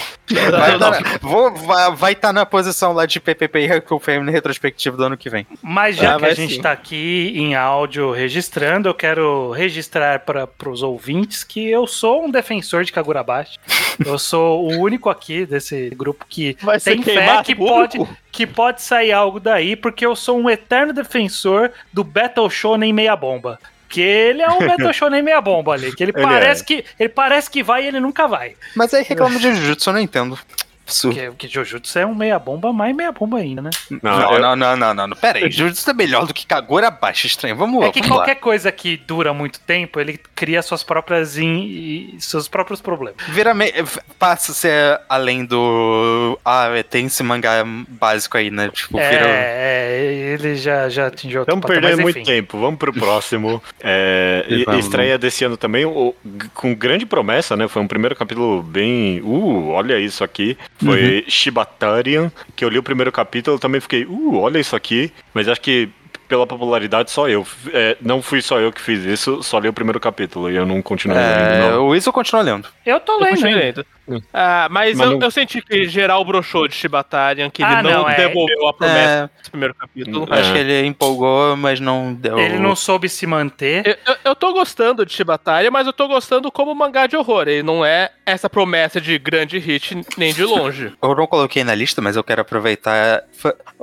Vai 0.50 0.76
Não, 0.78 0.90
estar 0.92 1.18
vou, 1.20 1.54
vai, 1.54 1.94
vai 1.94 2.14
tá 2.14 2.32
na 2.32 2.44
posição 2.46 2.92
lá 2.92 3.06
de 3.06 3.20
PPP 3.20 3.60
e 3.60 3.80
Confirm 3.80 4.28
retrospectivo 4.30 4.96
do 4.96 5.04
ano 5.04 5.16
que 5.16 5.28
vem. 5.30 5.46
Mas 5.62 5.96
já 5.96 6.16
Ah, 6.16 6.18
que 6.18 6.24
a 6.26 6.34
gente 6.34 6.54
sim. 6.54 6.62
tá 6.62 6.72
aqui 6.72 7.32
em 7.36 7.54
áudio 7.54 8.10
registrando, 8.12 8.88
eu 8.88 8.94
quero 8.94 9.50
registrar 9.52 10.20
para 10.20 10.48
os 10.68 10.82
ouvintes 10.82 11.44
que 11.44 11.68
eu 11.68 11.86
sou 11.86 12.24
um 12.24 12.30
defensor 12.30 12.84
de 12.84 12.92
Kagurabashi. 12.92 13.58
eu 14.04 14.18
sou 14.18 14.64
o 14.64 14.78
único 14.80 15.10
aqui 15.10 15.44
desse 15.46 15.90
grupo 15.90 16.24
que 16.28 16.56
Vai 16.62 16.80
tem 16.80 17.02
fé 17.02 17.42
que 17.44 17.54
pode, 17.54 17.98
que 18.32 18.46
pode 18.46 18.82
sair 18.82 19.12
algo 19.12 19.38
daí, 19.38 19.76
porque 19.76 20.04
eu 20.06 20.16
sou 20.16 20.38
um 20.38 20.48
eterno 20.48 20.92
defensor 20.92 21.70
do 21.92 22.02
Battle 22.02 22.48
Shonen 22.48 22.92
meia 22.92 23.14
bomba. 23.14 23.58
Que 23.88 24.00
ele 24.00 24.42
é 24.42 24.48
um 24.48 24.58
Shonen 24.92 25.22
meia 25.22 25.40
bomba 25.40 25.72
ali, 25.72 25.94
que 25.94 26.02
ele, 26.02 26.12
Ele 26.14 26.22
parece 26.22 26.62
é. 26.62 26.66
que 26.66 26.84
ele 26.98 27.08
parece 27.08 27.50
que 27.50 27.62
vai 27.62 27.84
e 27.84 27.88
ele 27.88 28.00
nunca 28.00 28.26
vai. 28.26 28.56
Mas 28.74 28.92
aí 28.94 29.02
reclama 29.02 29.38
de 29.38 29.54
Jujutsu, 29.54 29.90
eu 29.90 29.94
não 29.94 30.00
entendo. 30.00 30.38
Porque, 30.86 31.20
porque 31.28 31.48
Jujutsu 31.48 31.98
é 31.98 32.06
um 32.06 32.14
meia 32.14 32.38
bomba, 32.38 32.72
mais 32.72 32.94
meia 32.94 33.10
bomba 33.12 33.38
ainda, 33.38 33.62
né? 33.62 33.70
Não, 33.90 33.98
Não, 34.02 34.32
eu- 34.34 34.40
não, 34.40 34.56
não, 34.56 34.76
não, 34.76 34.94
não, 34.94 35.06
não. 35.08 35.16
Pera 35.16 35.38
aí, 35.38 35.48
Jujutsu 35.52 35.90
é 35.90 35.94
melhor 35.94 36.26
do 36.26 36.34
que 36.34 36.46
Kagura 36.46 36.88
abaixo, 36.88 37.26
estranho. 37.26 37.56
Vamos 37.56 37.80
lá, 37.80 37.86
É 37.88 37.92
que 37.92 38.00
vamos 38.00 38.16
lá. 38.16 38.24
qualquer 38.24 38.34
coisa 38.40 38.70
que 38.70 38.96
dura 38.96 39.32
muito 39.32 39.58
tempo, 39.60 39.98
ele 40.00 40.20
cria 40.34 40.60
suas 40.62 40.82
próprias 40.82 41.38
in- 41.38 41.64
e 41.64 42.16
seus 42.20 42.48
próprios 42.48 42.80
problemas. 42.80 43.16
Vira 43.28 43.54
me... 43.54 43.72
passa 44.18 44.52
a 44.52 44.54
ser 44.54 45.00
além 45.08 45.44
do. 45.44 46.38
Ah, 46.44 46.68
tem 46.88 47.06
esse 47.06 47.22
mangá 47.22 47.64
básico 47.88 48.36
aí, 48.36 48.50
né? 48.50 48.68
Tipo, 48.72 48.98
É, 48.98 49.10
vira. 49.10 49.24
é, 49.28 50.34
ele 50.34 50.56
já, 50.56 50.88
já 50.88 51.06
atingiu 51.06 51.40
outro 51.40 51.54
Estamos 51.54 51.66
perdendo 51.80 52.02
muito 52.02 52.22
tempo, 52.22 52.58
vamos 52.58 52.78
pro 52.78 52.92
próximo. 52.92 53.62
É, 53.86 54.44
e- 54.48 54.64
Vamos. 54.64 54.84
estreia 54.84 55.18
desse 55.18 55.44
ano 55.44 55.56
também, 55.56 55.84
o- 55.84 56.14
com 56.54 56.74
grande 56.74 57.04
promessa, 57.04 57.56
né? 57.56 57.68
Foi 57.68 57.82
um 57.82 57.86
primeiro 57.88 58.16
capítulo 58.16 58.62
bem. 58.62 59.20
Uh, 59.22 59.68
olha 59.70 59.98
isso 59.98 60.24
aqui. 60.24 60.56
Foi 60.82 61.18
Uhum. 61.18 61.30
Shibatarian, 61.30 62.32
que 62.56 62.64
eu 62.64 62.68
li 62.68 62.78
o 62.78 62.82
primeiro 62.82 63.12
capítulo, 63.12 63.56
eu 63.56 63.60
também 63.60 63.80
fiquei, 63.80 64.04
uh, 64.04 64.36
olha 64.38 64.58
isso 64.58 64.74
aqui. 64.74 65.12
Mas 65.32 65.48
acho 65.48 65.60
que 65.60 65.88
pela 66.28 66.46
popularidade 66.46 67.10
só 67.10 67.28
eu. 67.28 67.46
É, 67.72 67.96
não 68.00 68.22
fui 68.22 68.40
só 68.42 68.58
eu 68.58 68.72
que 68.72 68.80
fiz 68.80 69.04
isso, 69.04 69.42
só 69.42 69.58
li 69.58 69.68
o 69.68 69.72
primeiro 69.72 70.00
capítulo 70.00 70.50
e 70.50 70.56
eu 70.56 70.66
não 70.66 70.80
continuei 70.82 71.18
lendo. 71.18 71.28
É, 71.28 71.70
não. 71.70 71.86
o 71.86 71.94
Iso 71.94 72.12
continua 72.12 72.42
lendo. 72.42 72.68
Eu 72.84 72.98
tô 72.98 73.12
Eu 73.12 73.20
lendo 73.20 73.42
lendo. 73.42 73.86
Ah, 74.32 74.68
mas 74.70 74.96
Mas 74.98 75.06
eu, 75.10 75.18
não- 75.18 75.26
eu 75.26 75.30
senti 75.30 75.62
que 75.62 75.86
geral 75.88 76.24
broxou 76.24 76.68
de 76.68 76.74
Shibatarian, 76.74 77.48
que 77.50 77.62
ele 77.62 77.72
Ah, 77.74 77.82
não, 77.82 77.90
não, 78.02 78.08
é. 78.08 78.16
devolveu 78.16 78.68
a 78.68 78.72
promessa 78.74 79.30
É, 79.32 79.38
desse 79.38 79.50
primeiro 79.50 79.74
capítulo. 79.74 80.26
É. 80.30 80.40
acho 80.40 80.52
que 80.52 80.58
ele 80.58 80.86
empolgou, 80.86 81.56
mas 81.56 81.80
não 81.80 82.12
deu. 82.12 82.38
Ele 82.38 82.58
não 82.58 82.76
soube 82.76 83.08
se 83.08 83.26
manter. 83.26 83.86
Eu, 83.86 83.96
eu- 84.14 84.18
eu 84.26 84.34
tô 84.36 84.52
gostando 84.52 85.06
de 85.06 85.12
Shibatarian, 85.12 85.70
mas 85.70 85.86
eu 85.86 85.92
tô 85.92 86.06
gostando 86.08 86.50
como 86.52 86.74
mangá 86.74 87.06
de 87.06 87.16
horror. 87.16 87.48
Ele 87.48 87.62
não 87.62 87.84
é 87.84 88.10
essa 88.26 88.48
promessa 88.50 89.00
de 89.00 89.18
grande 89.18 89.58
hit 89.58 89.96
nem 90.18 90.32
de 90.34 90.44
longe. 90.44 90.92
Eu 91.02 91.14
não 91.14 91.26
coloquei 91.26 91.62
na 91.64 91.74
lista, 91.74 92.00
mas 92.02 92.16
eu 92.16 92.24
quero 92.24 92.40
aproveitar. 92.40 93.22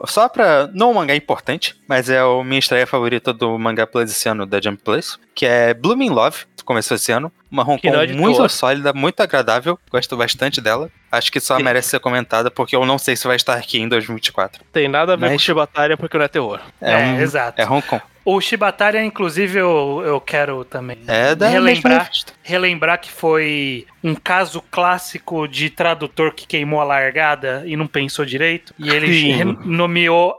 Só 0.06 0.28
pra. 0.28 0.70
Não 0.74 0.92
um 0.92 0.94
mangá 0.96 1.16
importante, 1.16 1.76
mas 1.88 2.10
é 2.10 2.20
a 2.20 2.44
minha 2.44 2.60
estreia 2.60 2.86
favorita 2.88 3.32
do 3.34 3.58
mangá 3.58 3.86
Plus 3.88 4.12
esse 4.12 4.28
ano 4.28 4.46
da 4.46 4.60
Jump 4.62 4.82
Plus, 4.84 5.20
que 5.36 5.46
é 5.46 5.74
Blooming 5.74 6.10
Love, 6.10 6.46
que 6.58 6.64
começou 6.64 6.96
esse 6.96 7.12
ano. 7.12 7.32
Uma 7.52 7.64
Hong 7.64 7.82
Kong 7.82 7.96
é 7.98 8.06
de 8.06 8.14
muito 8.14 8.38
boa. 8.38 8.48
sólida, 8.48 8.94
muito 8.94 9.20
agradável. 9.20 9.78
Gosto 9.92 10.16
bastante 10.16 10.62
dela. 10.62 10.90
Acho 11.12 11.30
que 11.32 11.40
só 11.42 11.58
Sim. 11.58 11.64
merece 11.64 11.90
ser 11.90 12.00
comentada, 12.00 12.50
porque 12.50 12.76
eu 12.76 12.86
não 12.86 12.98
sei 12.98 13.16
se 13.18 13.28
vai 13.28 13.36
estar 13.36 13.56
aqui 13.56 13.78
em 13.80 13.90
2024. 13.90 14.64
Tem 14.72 14.88
nada 14.88 15.14
a 15.14 15.16
ver 15.18 15.24
Mas- 15.24 15.32
com 15.34 15.38
Shibatarian 15.40 15.98
porque 15.98 16.18
não 16.18 16.24
é 16.24 16.28
terror. 16.30 16.62
É, 16.80 16.94
É, 16.94 16.98
um- 16.98 17.20
exato. 17.20 17.62
É 17.62 17.66
Hong 17.66 17.82
Kong. 17.86 18.02
O 18.24 18.40
Shibataria, 18.40 19.04
inclusive, 19.04 19.58
eu, 19.58 20.04
eu 20.06 20.22
quero 20.22 20.64
também 20.64 20.98
É 21.08 21.34
relembrar, 21.50 22.12
relembrar 22.44 23.02
que 23.02 23.12
foi 23.12 23.88
um 24.04 24.14
caso 24.14 24.64
clássico 24.70 25.48
de 25.48 25.70
tradutor 25.70 26.34
que 26.34 26.46
queimou 26.46 26.80
a 26.80 26.84
largada 26.84 27.64
e 27.66 27.76
não 27.76 27.88
pensou 27.88 28.24
direito. 28.24 28.74
E 28.78 28.90
ele 28.90 29.44
nomeou 29.66 30.38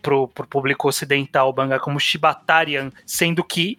pro, 0.00 0.26
pro 0.28 0.46
público 0.46 0.88
ocidental 0.88 1.50
o 1.50 1.56
mangá 1.56 1.78
como 1.78 2.00
Shibatarian, 2.00 2.90
sendo 3.06 3.44
que 3.44 3.78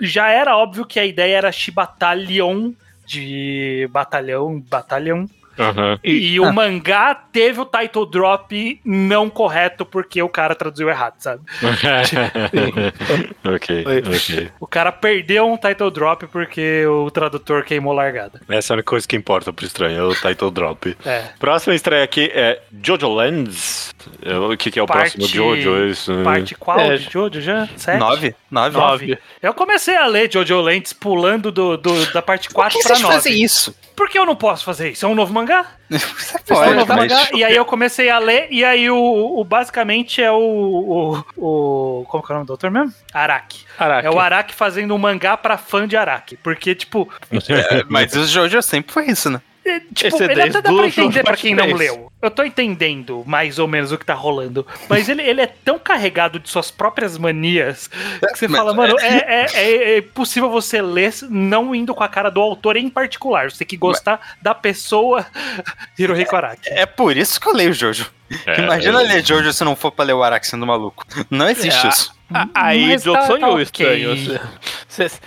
já 0.00 0.30
era 0.30 0.56
óbvio 0.56 0.86
que 0.86 1.00
a 1.00 1.04
ideia 1.04 1.36
era 1.38 1.52
Shibatalion, 1.52 2.72
de 3.06 3.88
batalhão, 3.90 4.60
batalhão. 4.60 5.28
Aham. 5.58 5.98
E, 6.02 6.38
o 6.40 6.52
mangá 6.52 7.14
teve 7.14 7.60
o 7.60 7.64
title 7.64 8.06
drop 8.06 8.80
não 8.84 9.28
correto 9.30 9.84
porque 9.84 10.20
o 10.22 10.28
cara 10.28 10.54
traduziu 10.54 10.88
errado, 10.88 11.14
sabe? 11.18 11.42
ok, 13.44 13.84
ok. 14.14 14.50
O 14.60 14.66
cara 14.66 14.92
perdeu 14.92 15.46
um 15.50 15.56
title 15.56 15.90
drop 15.90 16.26
porque 16.28 16.84
o 16.86 17.10
tradutor 17.10 17.64
queimou 17.64 17.92
largada. 17.92 18.40
Essa 18.48 18.72
é 18.72 18.74
a 18.74 18.76
única 18.76 18.90
coisa 18.90 19.06
que 19.06 19.16
importa 19.16 19.52
pro 19.52 19.64
estranho, 19.64 19.98
é 19.98 20.02
o 20.02 20.14
title 20.14 20.50
drop. 20.50 20.96
É. 21.04 21.24
Próxima 21.38 21.74
estreia 21.74 22.04
aqui 22.04 22.30
é 22.34 22.60
Jojo 22.82 23.08
Lands. 23.08 23.94
É, 24.22 24.34
O 24.36 24.56
que, 24.56 24.70
que 24.70 24.78
é 24.78 24.82
o 24.82 24.86
Parte- 24.86 25.16
próximo 25.16 25.26
Jojo? 25.26 25.86
Isso. 25.86 26.12
Parte 26.22 26.54
qual 26.54 26.78
É. 26.80 26.96
de 26.96 27.04
Jojo 27.10 27.40
já? 27.40 27.68
Sete? 27.76 27.98
Nove? 27.98 28.34
Nove? 28.50 28.76
Nove. 28.76 29.18
Eu 29.42 29.54
comecei 29.54 29.96
a 29.96 30.06
ler 30.06 30.30
Jojo 30.32 30.60
Lentes 30.60 30.92
pulando 30.92 31.50
do, 31.50 31.76
do- 31.76 32.12
da 32.12 32.22
parte 32.22 32.48
4 32.50 32.78
pra 32.82 32.98
9. 32.98 33.30
isso? 33.30 33.74
Por 33.96 34.08
que 34.08 34.18
eu 34.18 34.26
não 34.26 34.34
posso 34.34 34.64
fazer 34.64 34.90
isso? 34.90 35.04
É 35.06 35.08
um 35.08 35.14
novo 35.14 35.32
mangá? 35.32 35.66
Você 35.88 36.34
é 36.34 36.54
um 36.54 36.58
pode, 36.58 36.74
novo 36.74 36.86
mas... 36.94 37.12
mangá. 37.12 37.28
E 37.32 37.44
aí 37.44 37.54
eu 37.54 37.64
comecei 37.64 38.10
a 38.10 38.18
ler, 38.18 38.48
e 38.50 38.64
aí 38.64 38.90
o, 38.90 38.96
o- 39.38 39.44
basicamente 39.44 40.22
é 40.22 40.30
o, 40.32 40.36
o, 40.36 41.24
o- 41.36 42.04
Como 42.06 42.22
que 42.24 42.32
é 42.32 42.34
o 42.34 42.36
nome 42.38 42.46
do 42.46 42.52
autor 42.52 42.70
mesmo? 42.70 42.92
Araki. 43.12 43.64
Caraca. 43.78 44.06
É 44.06 44.10
o 44.10 44.18
Araki 44.18 44.54
fazendo 44.54 44.94
um 44.94 44.98
mangá 44.98 45.36
pra 45.36 45.56
fã 45.56 45.86
de 45.86 45.96
Araki. 45.96 46.36
Porque, 46.36 46.74
tipo, 46.74 47.08
É, 47.48 47.84
mas 47.88 48.14
o 48.14 48.26
Jojo 48.26 48.60
sempre 48.62 48.92
foi 48.92 49.06
isso, 49.06 49.30
né? 49.30 49.40
É, 49.66 49.80
Tipo, 49.94 50.16
Esse 50.16 50.22
é 50.24 50.32
ele 50.32 50.42
até 50.42 50.50
dá 50.50 50.62
pra 50.62 50.72
Jojo 50.72 50.86
entender 50.86 51.22
pra 51.22 51.36
quem 51.36 51.54
não 51.54 51.72
leu. 51.72 52.12
Eu 52.20 52.30
tô 52.30 52.42
entendendo 52.44 53.22
mais 53.26 53.58
ou 53.58 53.66
menos 53.66 53.92
o 53.92 53.98
que 53.98 54.04
tá 54.04 54.12
rolando. 54.14 54.66
Mas 54.88 55.08
ele, 55.08 55.22
ele 55.22 55.40
é 55.40 55.46
tão 55.46 55.78
carregado 55.78 56.38
de 56.38 56.50
suas 56.50 56.70
próprias 56.70 57.16
manias 57.16 57.88
que 57.88 58.38
você 58.38 58.46
Mas- 58.48 58.58
fala, 58.58 58.74
mano, 58.74 58.98
é, 59.00 59.16
é, 59.16 59.46
é, 59.54 59.96
é 59.98 60.02
possível 60.02 60.50
você 60.50 60.82
ler 60.82 61.12
não 61.30 61.74
indo 61.74 61.94
com 61.94 62.02
a 62.04 62.08
cara 62.08 62.30
do 62.30 62.40
autor 62.40 62.76
em 62.76 62.88
particular. 62.90 63.50
Você 63.50 63.58
tem 63.58 63.66
que 63.68 63.76
gostar 63.76 64.36
da 64.42 64.54
pessoa 64.54 65.24
Hirohiko 65.98 66.36
Araki. 66.36 66.68
É 66.70 66.84
por 66.86 67.16
isso 67.16 67.40
que 67.40 67.48
eu 67.48 67.54
leio 67.54 67.72
Jojo. 67.72 68.10
É, 68.46 68.60
Imagina 68.60 69.02
é. 69.02 69.06
ler 69.06 69.24
Jojo 69.26 69.52
se 69.52 69.64
não 69.64 69.76
for 69.76 69.90
pra 69.90 70.04
ler 70.04 70.12
o 70.14 70.22
Araki 70.22 70.46
sendo 70.46 70.66
maluco. 70.66 71.04
Não 71.30 71.48
existe 71.48 71.86
É, 71.86 71.88
isso. 71.88 72.14
A- 72.32 72.48
Aí, 72.54 72.86
Mas 72.88 73.02
Jogo 73.02 73.18
tá- 73.18 73.26
sonhou 73.26 73.56
tá 73.56 73.62
estranho. 73.62 74.12
ok. 74.12 74.40
Você- 74.88 75.08
você- 75.08 75.20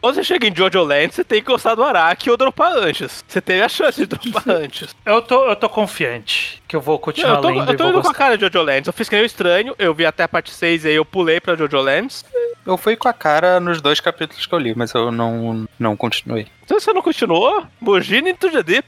quando 0.00 0.14
você 0.14 0.24
chega 0.24 0.46
em 0.46 0.54
Jojo 0.54 0.82
Land, 0.82 1.14
você 1.14 1.24
tem 1.24 1.40
que 1.40 1.46
gostar 1.46 1.74
do 1.74 1.84
Araki 1.84 2.30
ou 2.30 2.36
dropar 2.36 2.72
antes. 2.76 3.24
Você 3.26 3.40
teve 3.40 3.62
a 3.62 3.68
chance 3.68 4.00
de 4.00 4.06
dropar 4.06 4.44
antes. 4.56 4.94
Eu 5.04 5.20
tô, 5.22 5.48
eu 5.48 5.56
tô 5.56 5.68
confiante 5.68 6.62
que 6.66 6.76
eu 6.76 6.80
vou 6.80 6.98
continuar 6.98 7.34
eu 7.34 7.40
tô, 7.40 7.48
lendo 7.48 7.72
eu 7.72 7.76
tô 7.76 7.88
indo 7.88 8.00
com 8.00 8.08
a 8.08 8.14
cara 8.14 8.38
de 8.38 8.44
Jojo 8.46 8.62
Lands. 8.62 8.86
Eu 8.86 8.92
fiz 8.92 9.08
que 9.08 9.14
nem 9.16 9.24
o 9.24 9.26
estranho, 9.26 9.74
eu 9.78 9.92
vi 9.92 10.06
até 10.06 10.22
a 10.22 10.28
parte 10.28 10.50
6 10.50 10.84
e 10.84 10.88
aí 10.88 10.94
eu 10.94 11.04
pulei 11.04 11.40
pra 11.40 11.56
Jojo 11.56 11.78
Lands. 11.78 12.24
Eu 12.66 12.76
fui 12.76 12.94
com 12.94 13.08
a 13.08 13.12
cara 13.12 13.58
nos 13.58 13.80
dois 13.80 14.00
capítulos 14.00 14.46
que 14.46 14.54
eu 14.54 14.58
li, 14.58 14.74
mas 14.76 14.92
eu 14.94 15.10
não, 15.10 15.66
não 15.78 15.96
continuei. 15.96 16.46
Então 16.64 16.78
você 16.78 16.92
não 16.92 17.02
continuou? 17.02 17.64
Mugina 17.80 18.30
into 18.30 18.50
the 18.50 18.62
Deep. 18.62 18.86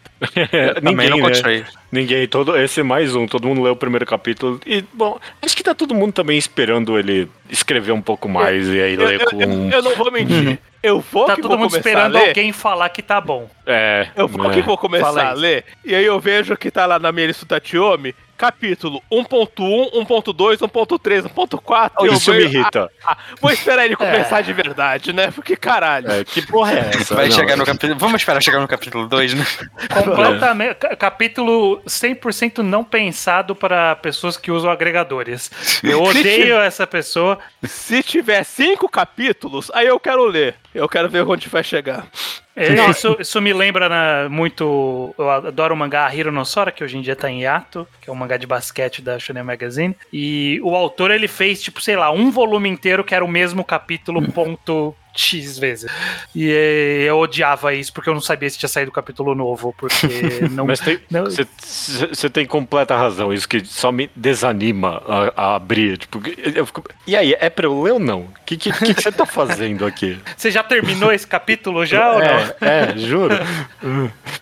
É, 0.53 0.75
Também 0.81 0.95
ninguém, 0.95 1.11
não 1.11 1.17
né? 1.19 1.23
continuei. 1.25 1.65
Ninguém, 1.91 2.29
todo, 2.29 2.57
esse 2.57 2.81
é 2.81 2.83
mais 2.83 3.15
um, 3.17 3.27
todo 3.27 3.49
mundo 3.49 3.63
leu 3.63 3.73
o 3.73 3.77
primeiro 3.77 4.07
capítulo. 4.07 4.61
E, 4.67 4.85
bom, 4.93 5.19
acho 5.43 5.57
que 5.57 5.63
tá 5.65 5.75
todo 5.75 5.95
mundo 5.95 6.13
também 6.13 6.39
esperando 6.39 6.99
ele 6.99 7.29
escrever 7.51 7.93
um 7.93 8.01
pouco 8.03 8.29
mais 8.29 8.69
e 8.69 8.81
aí 8.81 8.95
Eu, 8.95 9.01
ler 9.07 9.21
eu- 9.21 9.27
com. 9.31 9.43
eu- 9.43 9.71
eu 9.71 9.83
não 9.83 9.97
vou 9.97 10.11
mentir. 10.13 10.59
Eu 10.83 11.01
vou 11.01 11.27
Tá 11.27 11.37
que 11.37 11.43
todo 11.43 11.51
vou 11.51 11.59
mundo 11.59 11.71
começar 11.71 11.89
esperando 11.89 12.17
a 12.17 12.21
ler. 12.21 12.29
alguém 12.29 12.53
falar 12.53 12.89
que 12.89 13.03
tá 13.03 13.21
bom. 13.21 13.49
É. 13.67 14.09
Eu 14.17 14.27
vou 14.29 14.51
é. 14.51 14.55
que 14.55 14.63
vou 14.63 14.77
começar 14.77 15.07
Fala 15.07 15.31
a 15.31 15.33
ler, 15.33 15.65
e 15.85 15.95
aí 15.95 16.05
eu 16.05 16.19
vejo 16.21 16.57
que 16.57 16.71
tá 16.71 16.87
lá 16.87 16.99
na 16.99 17.11
minha 17.13 17.27
lista 17.29 17.45
do 17.45 17.49
Tatiomi, 17.49 18.15
capítulo 18.43 19.01
1.1, 19.11 19.93
1.2, 20.05 20.59
1.3, 20.59 21.23
1.4. 21.29 21.91
e 22.01 22.07
eu 22.09 22.13
Isso 22.15 22.33
me 22.33 22.39
vejo- 22.39 22.49
irrita. 22.59 22.91
Ah, 23.07 23.17
vou 23.41 23.53
esperar 23.53 23.85
ele 23.85 23.95
começar 23.95 24.41
de 24.41 24.53
verdade, 24.53 25.13
né? 25.13 25.31
Porque 25.31 25.55
caralho. 25.55 26.11
É, 26.11 26.25
que 26.25 26.43
porra 26.45 26.73
é 26.73 26.79
essa? 26.93 27.15
Vai 27.15 27.29
Não, 27.29 27.37
chegar 27.37 27.57
no 27.57 27.65
capítulo. 27.65 27.97
Vamos 28.01 28.21
esperar 28.21 28.43
chegar 28.43 28.59
no 28.59 28.67
capítulo 28.67 29.07
2, 29.07 29.35
né? 29.35 29.47
Completamente. 29.95 30.75
ca- 30.75 30.97
Capítulo 30.97 31.81
100% 31.87 32.59
não 32.65 32.83
pensado 32.83 33.55
para 33.55 33.95
pessoas 33.97 34.37
que 34.37 34.51
usam 34.51 34.71
agregadores. 34.73 35.49
Eu 35.85 36.03
odeio 36.03 36.57
essa 36.61 36.85
pessoa. 36.85 37.39
Se 37.65 38.03
tiver 38.03 38.43
cinco 38.45 38.89
capítulos, 38.89 39.71
aí 39.73 39.87
eu 39.87 40.01
quero 40.01 40.25
ler. 40.25 40.57
Eu 40.75 40.89
quero 40.89 41.09
ver 41.09 41.25
onde 41.25 41.49
vai 41.49 41.63
chegar. 41.63 42.07
É, 42.55 42.75
Isso, 42.91 43.17
isso 43.19 43.41
me 43.41 43.53
lembra 43.53 43.89
na- 43.89 44.29
muito. 44.29 45.15
Eu 45.17 45.31
adoro 45.31 45.75
o 45.75 45.77
mangá 45.77 46.15
Hiro 46.15 46.31
no 46.31 46.45
Sora, 46.45 46.71
que 46.71 46.85
hoje 46.85 46.99
em 46.99 47.01
dia 47.01 47.17
tá 47.17 47.31
em 47.31 47.41
hiato, 47.41 47.89
que 48.01 48.11
é 48.11 48.13
um 48.13 48.17
mangá 48.17 48.37
de 48.37 48.47
basquete 48.47 49.01
da 49.01 49.19
Shonen 49.19 49.43
Magazine. 49.43 49.97
E 50.13 50.61
o 50.63 50.77
autor 50.77 51.11
ele 51.11 51.27
fez, 51.29 51.63
tipo, 51.63 51.81
sei 51.81 51.97
lá, 51.97 52.11
um 52.11 52.31
volume 52.31 52.69
inteiro 52.69 53.05
que 53.05 53.15
era 53.15 53.25
o 53.25 53.29
mesmo 53.29 53.65
capítulo, 53.65 54.21
ponto 54.33 54.95
X 55.15 55.59
vezes. 55.59 55.91
E 56.35 56.51
eh, 56.51 57.05
eu 57.09 57.19
odiava 57.19 57.75
isso 57.75 57.93
porque 57.93 58.09
eu 58.09 58.15
não 58.15 58.21
sabia 58.21 58.49
se 58.49 58.59
tinha 58.59 58.69
saído 58.69 58.91
o 58.91 58.95
capítulo 58.95 59.35
novo, 59.35 59.75
porque 59.77 60.07
não. 60.51 60.67
Mas 60.67 60.81
você 60.81 62.31
tem 62.31 62.47
completa 62.47 62.97
razão, 62.97 63.33
isso 63.33 63.49
que 63.49 63.65
só 63.65 63.93
me 63.93 64.11
desanima 64.17 65.03
a, 65.07 65.33
a 65.37 65.55
abrir. 65.57 65.99
Tipo, 65.99 66.21
fico, 66.67 66.85
e 67.07 67.15
aí, 67.15 67.37
é 67.39 67.51
pra 67.51 67.67
eu 67.67 67.83
ler 67.83 67.93
ou 67.93 67.99
não? 67.99 68.21
O 68.21 68.33
que 68.47 68.57
você 68.57 68.95
que, 68.95 68.95
que 68.95 69.13
tá 69.13 69.27
fazendo 69.27 69.85
aqui? 69.85 70.19
Você 70.37 70.51
já 70.51 70.63
terminou 70.63 71.13
esse 71.13 71.27
capítulo 71.27 71.85
já 71.87 72.13
ou 72.13 72.19
não? 72.19 72.27
É, 72.27 72.57
é, 72.61 72.97
juro. 72.99 73.35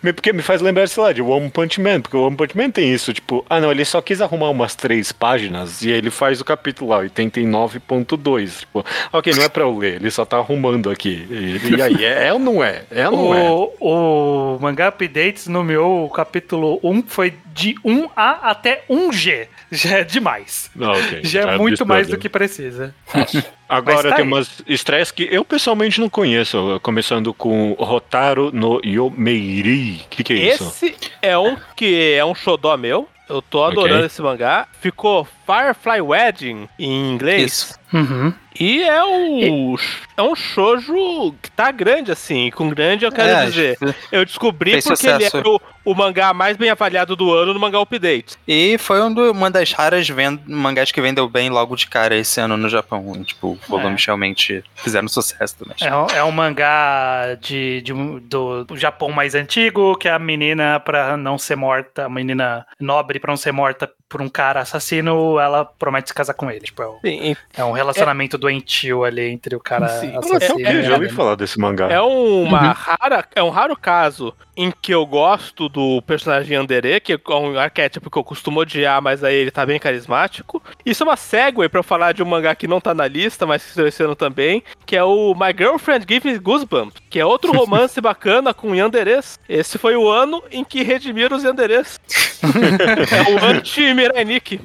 Porque 0.01 0.33
me 0.33 0.41
faz 0.41 0.61
lembrar, 0.61 0.87
sei 0.87 1.03
lá, 1.03 1.13
de 1.13 1.21
One 1.21 1.49
Punch 1.49 1.79
Man, 1.79 2.01
porque 2.01 2.17
o 2.17 2.25
One 2.25 2.35
Punch 2.35 2.57
Man 2.57 2.71
tem 2.71 2.91
isso, 2.91 3.13
tipo, 3.13 3.45
ah 3.49 3.59
não, 3.59 3.71
ele 3.71 3.85
só 3.85 4.01
quis 4.01 4.21
arrumar 4.21 4.49
umas 4.49 4.75
três 4.75 5.11
páginas 5.11 5.81
e 5.81 5.91
aí 5.91 5.97
ele 5.97 6.09
faz 6.09 6.41
o 6.41 6.45
capítulo 6.45 6.91
lá, 6.91 7.03
89.2. 7.03 8.59
Tipo, 8.59 8.85
ok, 9.11 9.33
não 9.33 9.43
é 9.43 9.49
pra 9.49 9.63
eu 9.63 9.77
ler, 9.77 9.95
ele 9.95 10.11
só 10.11 10.25
tá 10.25 10.37
arrumando 10.37 10.60
aqui. 10.91 11.27
E, 11.29 11.75
e 11.75 11.81
aí, 11.81 12.05
é, 12.05 12.27
é 12.27 12.33
ou 12.33 12.39
não 12.39 12.63
é? 12.63 12.83
É 12.91 13.09
ou 13.09 13.17
não 13.17 13.35
é? 13.35 13.49
O, 13.49 14.55
o 14.55 14.59
Mangá 14.61 14.87
Updates 14.89 15.47
nomeou 15.47 16.05
o 16.05 16.09
capítulo 16.09 16.79
1, 16.83 17.03
foi 17.03 17.33
de 17.53 17.75
1A 17.85 18.09
até 18.41 18.83
1G. 18.89 19.47
Já 19.71 19.99
é 19.99 20.03
demais. 20.03 20.69
Ah, 20.79 20.91
ok. 20.91 21.21
Já 21.23 21.41
é 21.41 21.45
Tá 21.45 21.57
muito 21.57 21.85
mais 21.85 22.07
do 22.07 22.17
que 22.17 22.27
precisa. 22.29 22.93
Agora 23.69 24.09
tá 24.09 24.15
tem 24.17 24.25
aí. 24.25 24.31
umas 24.31 24.61
estreias 24.67 25.11
que 25.11 25.27
eu 25.31 25.45
pessoalmente 25.45 25.99
não 26.01 26.09
conheço, 26.09 26.77
começando 26.83 27.33
com 27.33 27.73
Rotaro 27.79 28.51
no 28.53 28.81
Yomeiri. 28.83 30.01
O 30.05 30.09
que, 30.09 30.23
que 30.25 30.33
é 30.33 30.53
isso? 30.53 30.65
Esse 30.65 30.95
é 31.21 31.37
um 31.37 31.55
que 31.75 32.13
é 32.13 32.25
um 32.25 32.35
xodó 32.35 32.75
meu. 32.75 33.07
Eu 33.29 33.41
tô 33.41 33.63
adorando 33.63 33.95
Ok. 33.99 34.07
esse 34.07 34.21
mangá. 34.21 34.67
Ficou 34.81 35.25
Firefly 35.51 36.01
Wedding 36.01 36.69
em 36.79 37.11
inglês. 37.13 37.43
Isso. 37.53 37.81
Uhum. 37.93 38.33
E 38.57 38.83
é 38.83 39.03
um, 39.03 39.75
é 40.15 40.21
um 40.21 40.33
shoujo 40.35 41.33
que 41.41 41.51
tá 41.51 41.71
grande, 41.71 42.11
assim. 42.11 42.49
Com 42.51 42.69
grande 42.69 43.03
eu 43.05 43.11
quero 43.11 43.29
É, 43.29 43.45
dizer. 43.45 43.77
Eu 44.11 44.23
descobri 44.25 44.81
porque 44.81 45.07
ele 45.07 45.13
sucesso. 45.25 45.37
era 45.37 45.49
o, 45.49 45.59
o 45.85 45.93
mangá 45.95 46.33
mais 46.33 46.55
bem 46.57 46.69
avaliado 46.69 47.15
do 47.15 47.33
ano 47.33 47.53
no 47.53 47.59
Mangá 47.59 47.79
Update. 47.81 48.37
E 48.47 48.77
foi 48.77 49.01
um 49.01 49.13
do- 49.13 49.31
uma 49.31 49.49
das 49.51 49.71
raras 49.73 50.07
ven- 50.07 50.39
mangás 50.47 50.91
que 50.91 51.01
vendeu 51.01 51.27
bem 51.27 51.49
logo 51.49 51.75
de 51.75 51.87
cara 51.87 52.15
esse 52.15 52.39
ano 52.39 52.55
no 52.55 52.69
Japão. 52.69 53.23
Tipo, 53.23 53.57
volumes 53.67 54.05
realmente 54.05 54.63
fizeram 54.75 55.07
sucesso 55.09 55.55
também. 55.57 55.75
É, 55.81 55.93
um- 55.95 56.07
é 56.17 56.23
um 56.23 56.31
mangá 56.31 57.35
de, 57.41 57.81
de 57.81 57.93
do, 57.93 58.63
do 58.65 58.77
Japão 58.77 59.11
mais 59.11 59.33
antigo, 59.35 59.97
que 59.97 60.07
a 60.07 60.19
menina, 60.19 60.79
pra 60.79 61.17
não 61.17 61.37
ser 61.37 61.55
morta, 61.57 62.05
a 62.05 62.09
menina 62.09 62.65
nobre 62.79 63.19
pra 63.19 63.31
não 63.31 63.37
ser 63.37 63.51
morta 63.51 63.89
por 64.09 64.21
um 64.21 64.27
cara 64.27 64.59
assassino, 64.59 65.39
ela 65.45 65.65
promete 65.65 66.09
se 66.09 66.13
casar 66.13 66.33
com 66.33 66.49
ele. 66.49 66.61
Tipo, 66.61 66.81
é 66.83 66.87
um- 66.87 66.99
Sim, 67.03 67.35
é 67.57 67.63
um 67.63 67.71
relacionamento 67.71 68.37
doentio 68.37 69.03
ali 69.03 69.29
entre 69.29 69.55
o 69.55 69.59
cara 69.59 69.87
Sim. 69.87 70.15
assassino. 70.15 70.67
É, 70.67 70.73
e 70.73 70.83
já 70.83 70.89
ouvi 70.93 70.99
menina. 71.05 71.13
falar 71.13 71.35
desse 71.35 71.59
mangá. 71.59 71.87
É 71.89 71.99
uma 72.01 72.71
rara, 72.71 73.25
é 73.35 73.43
um 73.43 73.49
raro 73.49 73.75
caso 73.75 74.33
em 74.55 74.71
que 74.81 74.93
eu 74.93 75.05
gosto 75.05 75.67
do 75.69 76.01
personagem 76.03 76.55
Yandere, 76.57 76.99
que 76.99 77.13
é 77.13 77.19
um 77.33 77.57
arquétipo 77.57 78.09
que 78.11 78.17
eu 78.17 78.23
costumo 78.23 78.59
odiar, 78.59 79.01
mas 79.01 79.23
aí 79.23 79.35
ele 79.35 79.49
tá 79.51 79.65
bem 79.65 79.79
carismático. 79.79 80.61
Isso 80.85 81.03
é 81.03 81.05
uma 81.05 81.15
segue 81.17 81.67
pra 81.69 81.79
eu 81.79 81.83
falar 81.83 82.11
de 82.13 82.21
um 82.21 82.25
mangá 82.25 82.53
que 82.53 82.67
não 82.67 82.79
tá 82.81 82.93
na 82.93 83.07
lista, 83.07 83.45
mas 83.45 83.63
que 83.63 83.69
estou 83.69 83.87
esse 83.87 84.03
ano 84.03 84.15
também, 84.15 84.63
que 84.85 84.95
é 84.95 85.03
o 85.03 85.33
My 85.33 85.55
Girlfriend 85.57 86.05
Give 86.07 86.31
Me 86.31 86.37
Goosebumps, 86.37 87.01
que 87.09 87.19
é 87.19 87.25
outro 87.25 87.51
romance 87.57 87.99
bacana 88.01 88.53
com 88.53 88.75
Yanderes. 88.75 89.39
Esse 89.47 89.77
foi 89.77 89.95
o 89.95 90.07
ano 90.09 90.43
em 90.51 90.63
que 90.63 90.83
redimiram 90.83 91.37
os 91.37 91.43
Yanderes. 91.43 91.99
é 92.43 93.31
o 93.31 93.45
anti-Mirai 93.45 94.25
Nikki. 94.25 94.59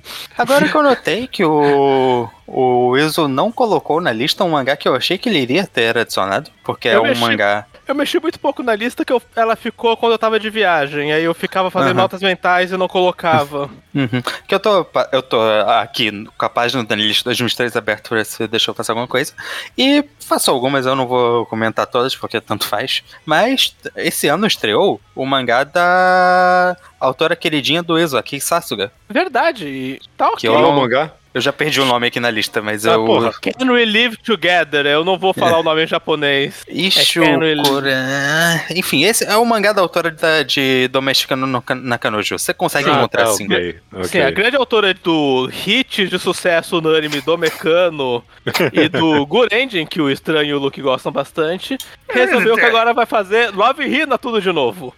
Agora 0.56 0.70
que 0.70 0.76
eu 0.76 0.82
notei 0.82 1.26
que 1.26 1.44
o, 1.44 2.28
o 2.46 2.96
Iso 2.96 3.28
não 3.28 3.50
colocou 3.52 4.00
na 4.00 4.12
lista 4.12 4.44
um 4.44 4.50
mangá 4.50 4.76
que 4.76 4.88
eu 4.88 4.94
achei 4.94 5.18
que 5.18 5.28
ele 5.28 5.38
iria 5.40 5.66
ter 5.66 5.96
adicionado, 5.98 6.50
porque 6.64 6.88
é 6.88 6.96
Eu 6.96 7.02
um 7.02 7.06
mexi- 7.08 7.20
mangá. 7.20 7.66
Eu 7.86 7.94
mexi 7.94 8.18
muito 8.18 8.38
pouco 8.40 8.62
na 8.62 8.74
lista 8.74 9.04
que 9.04 9.12
eu- 9.12 9.22
ela 9.36 9.54
ficou 9.54 9.96
quando 9.96 10.12
eu 10.12 10.18
tava 10.18 10.40
de 10.40 10.50
viagem. 10.50 11.12
Aí 11.12 11.22
eu 11.22 11.32
ficava 11.34 11.70
fazendo 11.70 11.92
Aham. 11.92 12.02
notas 12.02 12.20
mentais 12.20 12.72
e 12.72 12.76
não 12.76 12.88
colocava. 12.88 13.70
Uhum. 13.96 14.20
Que 14.46 14.54
eu 14.54 14.60
tô, 14.60 14.86
eu 15.10 15.22
tô 15.22 15.40
aqui 15.80 16.26
com 16.36 16.44
a 16.44 16.50
página 16.50 16.84
da 16.84 16.94
lista 16.94 17.24
2003 17.24 17.74
aberta 17.76 18.10
pra 18.10 18.18
ver 18.18 18.26
se 18.26 18.46
deixou 18.46 18.74
passar 18.74 18.92
alguma 18.92 19.08
coisa. 19.08 19.32
E 19.78 20.04
faço 20.20 20.50
algumas, 20.50 20.84
eu 20.84 20.94
não 20.94 21.06
vou 21.06 21.46
comentar 21.46 21.86
todas, 21.86 22.14
porque 22.14 22.38
tanto 22.38 22.66
faz. 22.66 23.02
Mas 23.24 23.74
esse 23.96 24.28
ano 24.28 24.46
estreou 24.46 25.00
o 25.14 25.24
mangá 25.24 25.64
da 25.64 26.76
autora 27.00 27.34
queridinha 27.34 27.82
do 27.82 27.98
Iso, 27.98 28.18
Aki 28.18 28.38
Sasuga. 28.38 28.92
Verdade. 29.08 29.66
e 29.66 30.00
Tá 30.14 30.26
ok. 30.28 30.40
Que 30.40 30.46
é 30.46 30.50
o 30.50 30.72
mangá? 30.72 31.12
Eu 31.36 31.40
já 31.42 31.52
perdi 31.52 31.78
o 31.82 31.84
nome 31.84 32.06
aqui 32.06 32.18
na 32.18 32.30
lista, 32.30 32.62
mas 32.62 32.86
Ah, 32.86 32.92
eu. 32.94 33.04
porra. 33.04 33.30
Can 33.42 33.70
we 33.70 33.84
live 33.84 34.16
together? 34.16 34.86
Eu 34.86 35.04
não 35.04 35.18
vou 35.18 35.34
falar 35.34 35.58
o 35.58 35.62
nome 35.62 35.84
em 35.84 35.86
japonês. 35.86 36.64
Ishu 36.66 37.22
É 37.22 37.54
Kura- 37.62 38.64
Enfim, 38.74 39.04
esse 39.04 39.22
é 39.22 39.36
o 39.36 39.44
mangá 39.44 39.74
da 39.74 39.82
autora 39.82 40.10
da- 40.10 40.42
de 40.42 40.88
Domestica 40.88 41.36
no, 41.36 41.46
no, 41.46 41.62
Nakanojo. 41.74 42.38
Você 42.38 42.54
consegue 42.54 42.88
encontrar 42.88 43.24
tá, 43.24 43.30
assim. 43.32 43.44
ok, 43.44 43.76
ok. 43.92 44.04
Sim, 44.06 44.20
a 44.22 44.30
grande 44.30 44.56
autora 44.56 44.94
do 44.94 45.44
hit 45.52 46.06
de 46.08 46.18
sucesso 46.18 46.78
unânime 46.78 47.20
do 47.20 47.36
Mecano 47.36 48.24
e 48.72 48.88
do 48.88 49.24
Gurendin, 49.28 49.84
que 49.84 50.00
o 50.00 50.10
estranho 50.10 50.48
e 50.48 50.54
o 50.54 50.58
Luke 50.58 50.80
gostam 50.80 51.12
bastante, 51.12 51.76
resolveu 52.08 52.54
que 52.54 52.60
agora 52.64 52.94
vai 52.94 53.04
fazer 53.04 53.50
Love 53.54 53.84
Hina 53.84 54.16
tudo 54.16 54.40
de 54.40 54.50
novo. 54.52 54.94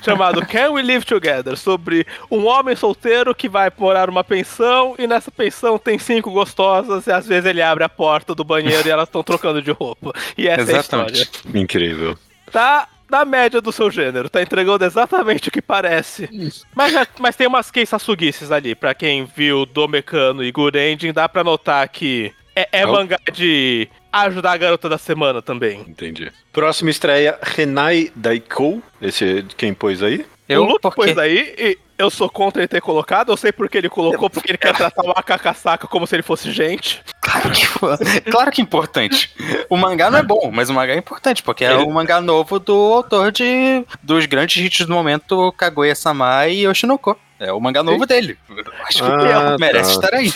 chamado 0.00 0.46
Can 0.46 0.70
We 0.70 0.82
Live 0.82 1.04
Together? 1.04 1.56
Sobre 1.56 2.06
um 2.30 2.46
homem 2.46 2.76
solteiro 2.76 3.34
que 3.34 3.48
vai 3.48 3.68
morar 3.76 4.06
numa 4.06 4.22
pensão 4.22 4.94
e 4.96 5.08
nessa 5.08 5.28
pensão 5.32 5.55
tem 5.82 5.98
cinco 5.98 6.30
gostosas 6.30 7.06
e 7.06 7.12
às 7.12 7.26
vezes 7.26 7.44
ele 7.46 7.62
abre 7.62 7.84
a 7.84 7.88
porta 7.88 8.34
do 8.34 8.44
banheiro 8.44 8.86
e 8.86 8.90
elas 8.90 9.08
estão 9.08 9.22
trocando 9.22 9.60
de 9.62 9.70
roupa. 9.70 10.12
E 10.36 10.48
essa 10.48 10.62
Exatamente. 10.70 11.18
é 11.18 11.20
a 11.20 11.22
história. 11.24 11.60
Incrível. 11.60 12.18
Tá 12.50 12.88
na 13.10 13.24
média 13.24 13.60
do 13.60 13.70
seu 13.70 13.88
gênero, 13.90 14.28
tá 14.28 14.42
entregando 14.42 14.84
exatamente 14.84 15.48
o 15.48 15.52
que 15.52 15.62
parece. 15.62 16.28
Mas, 16.74 16.92
já- 16.92 17.06
mas 17.20 17.36
tem 17.36 17.46
umas 17.46 17.70
Keisasugices 17.70 18.50
ali, 18.50 18.74
pra 18.74 18.94
quem 18.94 19.24
viu 19.24 19.64
Domecano 19.64 20.42
e 20.42 20.50
Gurendin, 20.50 21.12
dá 21.12 21.28
pra 21.28 21.44
notar 21.44 21.88
que 21.88 22.32
é, 22.54 22.68
é 22.80 22.86
Oh. 22.86 22.92
mangá 22.92 23.18
de 23.32 23.88
ajudar 24.12 24.52
a 24.52 24.56
garota 24.56 24.88
da 24.88 24.98
semana 24.98 25.40
também. 25.42 25.80
Entendi. 25.86 26.32
Próxima 26.52 26.90
estreia, 26.90 27.38
Renai 27.42 28.10
Daiko. 28.16 28.82
Esse 29.00 29.38
é 29.40 29.44
quem 29.56 29.72
pôs 29.74 30.02
aí? 30.02 30.24
Eu, 30.48 30.62
o 30.62 30.64
Luke 30.64 30.90
pôs 30.94 31.18
aí 31.18 31.54
e 31.58 31.78
eu 31.98 32.08
sou 32.10 32.28
contra 32.28 32.60
ele 32.62 32.68
ter 32.68 32.80
colocado, 32.80 33.32
eu 33.32 33.36
sei 33.36 33.50
porque 33.50 33.76
ele 33.78 33.88
colocou, 33.88 34.30
porque 34.30 34.52
ele 34.52 34.58
quer 34.58 34.74
tratar 34.76 35.02
o 35.04 35.10
Akakasaka 35.10 35.86
como 35.88 36.06
se 36.06 36.14
ele 36.14 36.22
fosse 36.22 36.52
gente. 36.52 37.02
Claro 37.20 37.50
que, 37.50 37.66
foi- 37.66 37.96
claro 38.30 38.50
que 38.52 38.60
é 38.60 38.64
importante. 38.64 39.30
O 39.68 39.76
mangá 39.76 40.08
não 40.10 40.18
é 40.18 40.22
bom, 40.22 40.50
mas 40.52 40.70
o 40.70 40.74
mangá 40.74 40.92
é 40.94 40.98
importante, 40.98 41.42
porque 41.42 41.64
é 41.64 41.72
Ele- 41.74 41.82
o 41.82 41.90
mangá 41.90 42.20
novo 42.20 42.60
do 42.60 42.72
autor 42.92 43.32
de 43.32 43.84
dos 44.02 44.24
grandes 44.26 44.64
hits 44.64 44.86
do 44.86 44.94
momento, 44.94 45.52
Kaguya-sama 45.52 46.46
e 46.46 46.64
Yoshinoko. 46.66 47.18
É 47.40 47.52
o 47.52 47.60
mangá 47.60 47.82
novo 47.82 48.06
dele. 48.06 48.38
Eu 48.48 48.64
Acho 48.84 48.98
que 48.98 49.10
Ah, 49.32 49.56
merece 49.58 50.00
tá. 50.00 50.06
estar 50.06 50.16
aí. 50.16 50.32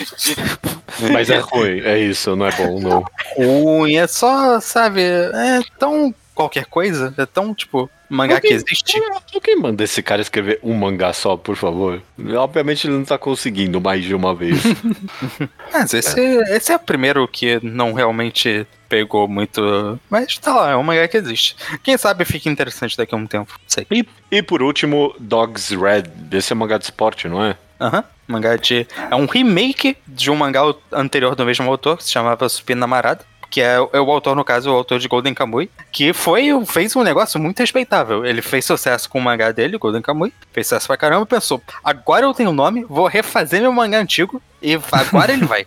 Mas 1.13 1.31
é 1.31 1.39
ruim, 1.39 1.81
é 1.81 1.99
isso, 1.99 2.35
não 2.37 2.47
é 2.47 2.53
bom, 2.53 2.79
não. 2.81 3.05
Ruim, 3.37 3.97
é 3.97 4.07
só, 4.07 4.61
sabe, 4.61 5.01
é 5.03 5.61
tão 5.79 6.15
qualquer 6.41 6.67
coisa, 6.67 7.15
é 7.17 7.27
tão, 7.27 7.55
tipo, 7.55 7.89
mangá 8.09 8.41
que 8.41 8.53
existe. 8.53 9.01
Alguém 9.35 9.57
manda 9.57 9.85
esse 9.85 10.03
cara 10.03 10.21
escrever 10.21 10.59
um 10.63 10.75
mangá 10.75 11.13
só, 11.13 11.37
por 11.37 11.57
favor? 11.57 12.03
Obviamente 12.37 12.87
ele 12.87 12.95
não 12.95 13.05
tá 13.05 13.19
conseguindo 13.19 13.81
mais 13.81 14.05
de 14.05 14.15
uma 14.15 14.35
vez. 14.35 14.63
Mas 15.73 15.95
esse, 15.95 16.21
esse 16.51 16.73
é 16.73 16.77
o 16.77 16.81
primeiro 16.81 17.27
que 17.29 17.61
não 17.63 17.93
realmente 17.93 18.67
pegou 18.89 19.29
muito. 19.29 19.99
Mas 20.11 20.37
tá 20.39 20.55
lá, 20.55 20.71
é 20.71 20.77
um 20.77 20.83
mangá 20.83 21.07
que 21.07 21.17
existe. 21.17 21.57
Quem 21.83 21.97
sabe 21.97 22.25
fica 22.25 22.49
interessante 22.49 22.97
daqui 22.97 23.15
a 23.15 23.19
um 23.19 23.27
tempo. 23.27 23.59
Sei. 23.67 23.87
e, 23.91 24.05
e 24.31 24.43
por 24.43 24.63
último, 24.63 25.15
Dogs 25.19 25.75
Red. 25.75 26.05
Esse 26.33 26.53
é 26.53 26.57
mangá 26.57 26.77
de 26.77 26.85
esporte, 26.85 27.29
não 27.29 27.45
é? 27.45 27.57
Aham. 27.81 28.05
Mangá 28.27 28.57
de. 28.57 28.87
É 29.11 29.17
um 29.17 29.27
remake 29.27 29.97
de 30.07 30.31
um 30.31 30.37
mangá 30.37 30.63
anterior 30.93 31.35
do 31.35 31.45
mesmo 31.45 31.69
autor, 31.71 31.97
que 31.97 32.05
se 32.05 32.11
chamava 32.11 32.49
Supina 32.49 32.81
Namarada. 32.81 33.25
Que 33.51 33.61
é, 33.61 33.75
é 33.93 34.01
o 34.01 34.11
autor, 34.11 34.37
no 34.37 34.45
caso, 34.45 34.71
o 34.71 34.75
autor 34.75 35.01
de 35.01 35.09
Golden 35.09 35.35
Kamuy. 35.35 35.69
Que 35.91 36.13
foi, 36.13 36.49
fez 36.67 36.95
um 36.95 37.03
negócio 37.03 37.41
muito 37.41 37.59
respeitável. 37.59 38.25
Ele 38.25 38.41
fez 38.41 38.65
sucesso 38.65 39.11
com 39.11 39.19
o 39.19 39.23
mangá 39.23 39.51
dele, 39.51 39.77
Golden 39.77 40.01
Kamuy. 40.01 40.33
Fez 40.53 40.69
sucesso 40.69 40.87
pra 40.87 40.97
caramba. 40.97 41.27
Pensou, 41.27 41.61
agora 41.83 42.25
eu 42.25 42.33
tenho 42.33 42.53
nome, 42.53 42.87
vou 42.89 43.09
refazer 43.09 43.61
meu 43.61 43.73
mangá 43.73 43.99
antigo. 43.99 44.41
E 44.63 44.79
agora 44.93 45.33
ele 45.33 45.45
vai. 45.45 45.67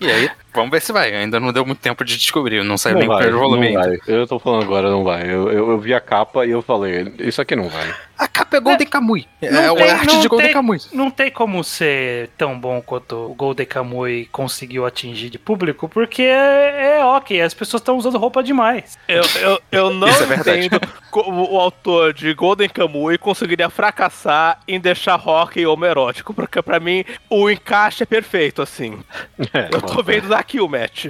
E 0.00 0.10
aí, 0.10 0.30
vamos 0.54 0.70
ver 0.70 0.80
se 0.80 0.92
vai. 0.92 1.14
Ainda 1.14 1.38
não 1.38 1.52
deu 1.52 1.64
muito 1.64 1.78
tempo 1.80 2.04
de 2.04 2.16
descobrir. 2.16 2.64
Não 2.64 2.76
saiu 2.78 2.94
não 2.94 3.00
nem 3.00 3.08
o 3.08 3.12
vai, 3.12 3.22
primeiro 3.22 3.38
volume 3.38 3.72
não 3.72 3.82
vai. 3.82 3.98
Eu 4.06 4.26
tô 4.26 4.38
falando 4.38 4.62
agora, 4.62 4.90
não 4.90 5.04
vai. 5.04 5.22
Eu, 5.24 5.50
eu, 5.52 5.70
eu 5.70 5.78
vi 5.78 5.92
a 5.94 6.00
capa 6.00 6.44
e 6.46 6.50
eu 6.50 6.62
falei, 6.62 7.12
isso 7.20 7.40
aqui 7.40 7.54
não 7.54 7.68
vai. 7.68 7.94
A 8.18 8.28
capa 8.28 8.56
é 8.56 8.60
Golden 8.60 8.86
Kamuy. 8.86 9.26
É 9.40 9.50
Não 9.50 9.72
o 9.74 9.76
tem- 9.76 9.90
arte 9.90 10.18
de 10.20 10.28
Golden 10.28 10.46
tem- 10.48 10.54
Kamuy. 10.54 10.78
Não 10.92 11.10
tem 11.10 11.30
como 11.30 11.62
ser 11.64 12.28
tão 12.36 12.58
bom 12.58 12.82
quanto 12.82 13.16
o 13.30 13.34
Golden 13.34 13.64
Kamuy 13.64 14.28
conseguiu 14.32 14.84
atingir 14.84 15.30
de 15.30 15.38
público, 15.38 15.88
porque 15.88 16.22
é, 16.22 16.98
é 16.98 17.04
ok, 17.04 17.40
as 17.40 17.54
pessoas 17.54 17.80
estão 17.80 17.96
usando 17.96 18.18
roupa 18.18 18.42
demais. 18.42 18.98
Eu, 19.08 19.22
eu, 19.40 19.60
eu 19.72 19.90
não 19.94 20.06
é 20.08 20.12
entendo 20.38 20.80
co- 21.10 21.30
o, 21.30 21.54
o 21.54 21.58
autor 21.60 22.12
de 22.12 22.34
Golden 22.34 22.68
Kamuy 22.68 23.16
conseguiria 23.16 23.70
fracassar 23.70 24.58
em 24.68 24.78
deixar 24.78 25.16
rock 25.16 25.64
homoerótico, 25.64 26.34
porque 26.34 26.60
pra 26.60 26.78
mim 26.80 27.04
o 27.30 27.48
encaixe 27.48 28.02
é 28.02 28.06
perfeito, 28.06 28.29
assim. 28.62 28.98
É, 29.52 29.68
Eu 29.72 29.80
tô 29.82 30.02
vendo 30.02 30.28
daqui 30.28 30.60
o 30.60 30.68
match. 30.68 31.06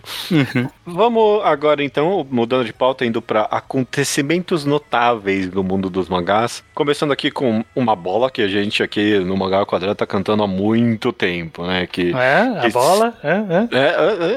Vamos 0.86 1.42
agora 1.44 1.82
então, 1.82 2.26
mudando 2.30 2.64
de 2.64 2.72
pauta, 2.72 3.04
indo 3.04 3.20
para 3.20 3.42
acontecimentos 3.42 4.64
notáveis 4.64 5.48
do 5.48 5.62
mundo 5.64 5.90
dos 5.90 6.08
mangás. 6.08 6.62
Começando 6.74 7.12
aqui 7.12 7.30
com 7.30 7.64
uma 7.74 7.94
bola 7.96 8.30
que 8.30 8.40
a 8.40 8.48
gente 8.48 8.82
aqui 8.82 9.18
no 9.18 9.36
Mangá 9.36 9.66
Quadrado 9.66 9.94
tá 9.96 10.06
cantando 10.06 10.42
há 10.42 10.46
muito 10.46 11.12
tempo, 11.12 11.66
né? 11.66 11.86
Que 11.86 12.12
É, 12.14 12.60
a 12.60 12.66
Isso. 12.68 12.78
bola. 12.78 13.14
É, 13.22 13.30
é. 13.30 13.78
é, 13.78 13.84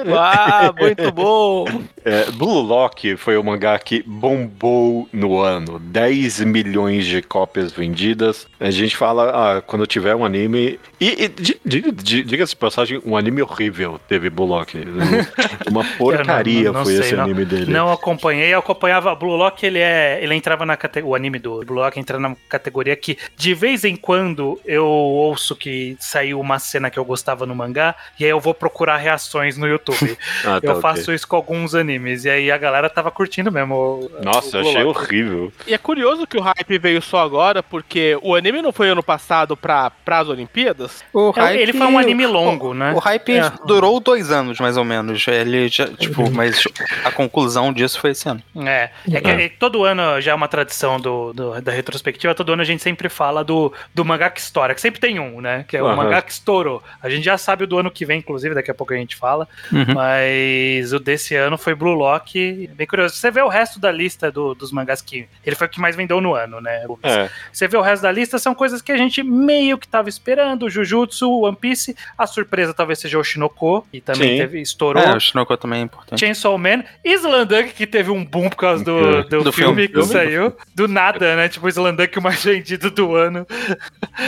é, 0.08 0.12
é, 0.12 0.18
Ah, 0.18 0.74
muito 0.78 1.12
bom! 1.14 1.66
é, 2.04 2.32
Blue 2.32 2.62
Lock 2.62 3.16
foi 3.16 3.38
o 3.38 3.44
mangá 3.44 3.78
que 3.80 4.04
bombou 4.04 5.08
no 5.14 5.40
ano. 5.40 5.80
10 5.80 6.42
milhões 6.42 7.06
de 7.06 7.22
cópias 7.22 7.72
vendidas. 7.72 8.48
A 8.60 8.70
gente 8.72 8.98
fala, 8.98 9.58
ah, 9.58 9.62
quando 9.62 9.86
tiver 9.88 10.16
um 10.16 10.26
anime. 10.26 10.80
E, 11.00 11.24
e 11.26 11.28
di- 11.30 11.60
di- 11.66 11.92
di- 11.92 12.24
diga-se 12.24 12.56
passagem, 12.74 13.02
um 13.06 13.16
anime 13.16 13.42
horrível 13.42 14.00
teve 14.08 14.30
Blue 14.30 14.46
Lock. 14.48 14.78
Uma 15.70 15.84
porcaria 15.98 16.62
Eu 16.68 16.74
não- 16.74 16.80
não 16.80 16.84
foi 16.86 16.94
sei, 16.96 17.02
esse 17.06 17.16
não. 17.16 17.24
anime 17.24 17.46
dele. 17.46 17.72
Não 17.72 17.92
acompanhei, 17.92 18.54
eu 18.54 18.60
acompanhava 18.60 19.14
Blue 19.16 19.36
Lock, 19.36 19.64
ele 19.66 19.80
é, 19.80 20.20
ele 20.22 20.34
entrava 20.36 20.66
na 20.66 20.76
categoria, 20.76 21.10
o 21.12 21.16
anime 21.16 21.40
do 21.40 21.64
Blue 21.66 21.76
Lock 21.80 22.00
entra 22.00 22.20
na 22.20 22.36
categoria 22.50 22.96
que 22.96 23.18
de 23.38 23.54
vez 23.54 23.84
em 23.84 23.96
quando 23.96 24.60
eu 24.66 24.86
ouço 24.86 25.56
que 25.56 25.96
saiu 26.00 26.40
uma 26.40 26.58
cena 26.60 26.90
que 26.90 26.98
eu 26.98 27.06
gostava 27.06 27.46
no 27.46 27.56
mangá 27.56 27.96
e 28.20 28.24
aí 28.26 28.30
eu 28.32 28.40
vou 28.40 28.54
procurar 28.54 28.98
reações 28.98 29.58
no 29.58 29.68
YouTube. 29.68 30.18
Ah, 30.46 30.60
tá, 30.60 30.68
eu 30.68 30.82
faço 30.82 31.14
isso 31.14 31.28
com 31.28 31.36
alguns 31.36 31.74
animes 31.76 32.26
e 32.26 32.30
aí 32.30 32.52
a 32.52 32.58
galera 32.58 32.90
tava 32.90 33.10
curtindo 33.12 33.52
mesmo. 33.52 33.76
o- 33.76 34.12
Nossa, 34.24 34.58
o 34.58 34.62
achei 34.62 34.84
Lock. 34.84 35.00
horrível. 35.00 35.54
E 35.68 35.74
é 35.74 35.78
curioso 35.78 36.26
que 36.28 36.38
o 36.38 36.42
hype 36.42 36.78
veio 36.80 37.02
só 37.02 37.20
agora, 37.24 37.62
porque 37.64 38.18
o 38.22 38.36
anime 38.36 38.62
não 38.62 38.72
foi 38.74 38.90
ano 38.90 39.02
passado 39.04 39.56
pra, 39.56 39.90
pras 40.04 40.28
Olimpíadas. 40.28 41.04
O 41.14 41.34
É, 41.38 41.56
ele 41.62 41.72
foi 41.74 41.88
um 41.88 41.98
anime 41.98 42.26
longo, 42.26 42.63
né? 42.72 42.94
O 42.94 43.00
hype 43.00 43.38
É. 43.38 43.52
durou 43.66 44.00
dois 44.00 44.30
anos, 44.30 44.60
mais 44.60 44.78
ou 44.78 44.84
menos. 44.86 45.26
Ele 45.28 45.68
já, 45.70 45.88
tipo, 45.88 46.30
mas 46.30 46.62
a 47.04 47.10
conclusão 47.10 47.74
disso 47.74 48.00
foi 48.00 48.12
esse 48.12 48.30
ano. 48.30 48.44
É, 48.64 48.92
é 49.12 49.20
que 49.22 49.30
É. 49.32 49.50
todo 49.50 49.84
ano 49.84 50.22
já 50.22 50.32
é 50.34 50.36
uma 50.36 50.48
tradição 50.48 51.00
do, 51.00 51.34
do- 51.34 51.60
da 51.62 51.72
retrospectiva, 51.72 52.36
todo 52.36 52.54
ano 52.54 52.62
a 52.62 52.66
gente 52.66 52.84
sempre 52.84 53.10
fala 53.10 53.44
do, 53.44 53.74
do 53.96 54.06
mangá 54.06 54.30
que 54.30 54.40
estoura, 54.40 54.76
que 54.76 54.82
sempre 54.82 55.00
tem 55.02 55.20
um, 55.20 55.42
né? 55.42 55.66
Que 55.68 55.78
é 55.78 55.82
o 55.82 55.96
mangá 55.98 56.22
que 56.22 56.32
estourou. 56.32 56.84
A 57.02 57.10
gente 57.10 57.24
já 57.24 57.38
sabe 57.40 57.64
o 57.64 57.68
do 57.68 57.80
ano 57.80 57.90
que 57.90 58.06
vem, 58.06 58.20
inclusive, 58.20 58.54
daqui 58.54 58.70
a 58.70 58.74
pouco 58.76 58.94
a 58.94 58.98
gente 58.98 59.16
fala. 59.16 59.48
Uhum. 59.72 59.86
Mas 59.96 60.94
o 60.94 61.00
desse 61.00 61.36
ano 61.36 61.58
foi 61.58 61.74
Blue 61.74 61.94
Lock. 61.94 62.70
Bem 62.76 62.86
curioso. 62.86 63.16
Você 63.16 63.32
vê 63.32 63.42
o 63.42 63.48
resto 63.48 63.80
da 63.80 63.92
lista 63.92 64.32
do- 64.32 64.54
dos 64.54 64.72
mangás 64.72 65.02
que. 65.02 65.28
Ele 65.46 65.56
foi 65.56 65.68
o 65.68 65.70
que 65.70 65.80
mais 65.80 65.96
vendeu 65.96 66.22
no 66.22 66.36
ano, 66.36 66.62
né? 66.62 66.86
É, 67.02 67.30
Você 67.52 67.68
vê 67.68 67.78
o 67.78 67.82
resto 67.82 68.04
da 68.04 68.12
lista, 68.12 68.38
são 68.38 68.54
coisas 68.54 68.82
que 68.82 68.92
a 68.92 68.98
gente 68.98 69.24
meio 69.24 69.78
que 69.78 69.88
tava 69.88 70.10
esperando. 70.10 70.70
Jujutsu, 70.70 71.30
One 71.42 71.56
Piece. 71.56 71.96
A 72.18 72.28
surpresa 72.28 72.53
talvez 72.76 73.00
seja 73.00 73.18
o 73.20 73.24
Shinoko, 73.24 73.86
que 73.92 74.00
também 74.02 74.38
teve, 74.38 74.62
estourou. 74.62 75.02
É, 75.04 75.16
o 75.16 75.20
Shinoko 75.20 75.56
também 75.58 75.80
é 75.82 75.84
importante. 75.84 76.20
Chainsaw 76.20 76.58
Man, 76.58 76.84
Slandunk, 77.04 77.74
que 77.74 77.86
teve 77.88 78.12
um 78.12 78.24
boom 78.24 78.50
por 78.50 78.58
causa 78.58 78.84
do, 78.84 79.24
do, 79.24 79.44
Do 79.44 79.52
filme, 79.52 79.88
filme. 79.88 80.06
que 80.06 80.12
saiu. 80.12 80.56
Do 80.76 80.88
nada, 80.88 81.36
né? 81.36 81.50
Tipo, 81.50 81.68
Slandunk, 81.70 82.18
o 82.18 82.22
mais 82.22 82.44
vendido 82.44 82.90
do 82.92 83.16
ano. 83.16 83.46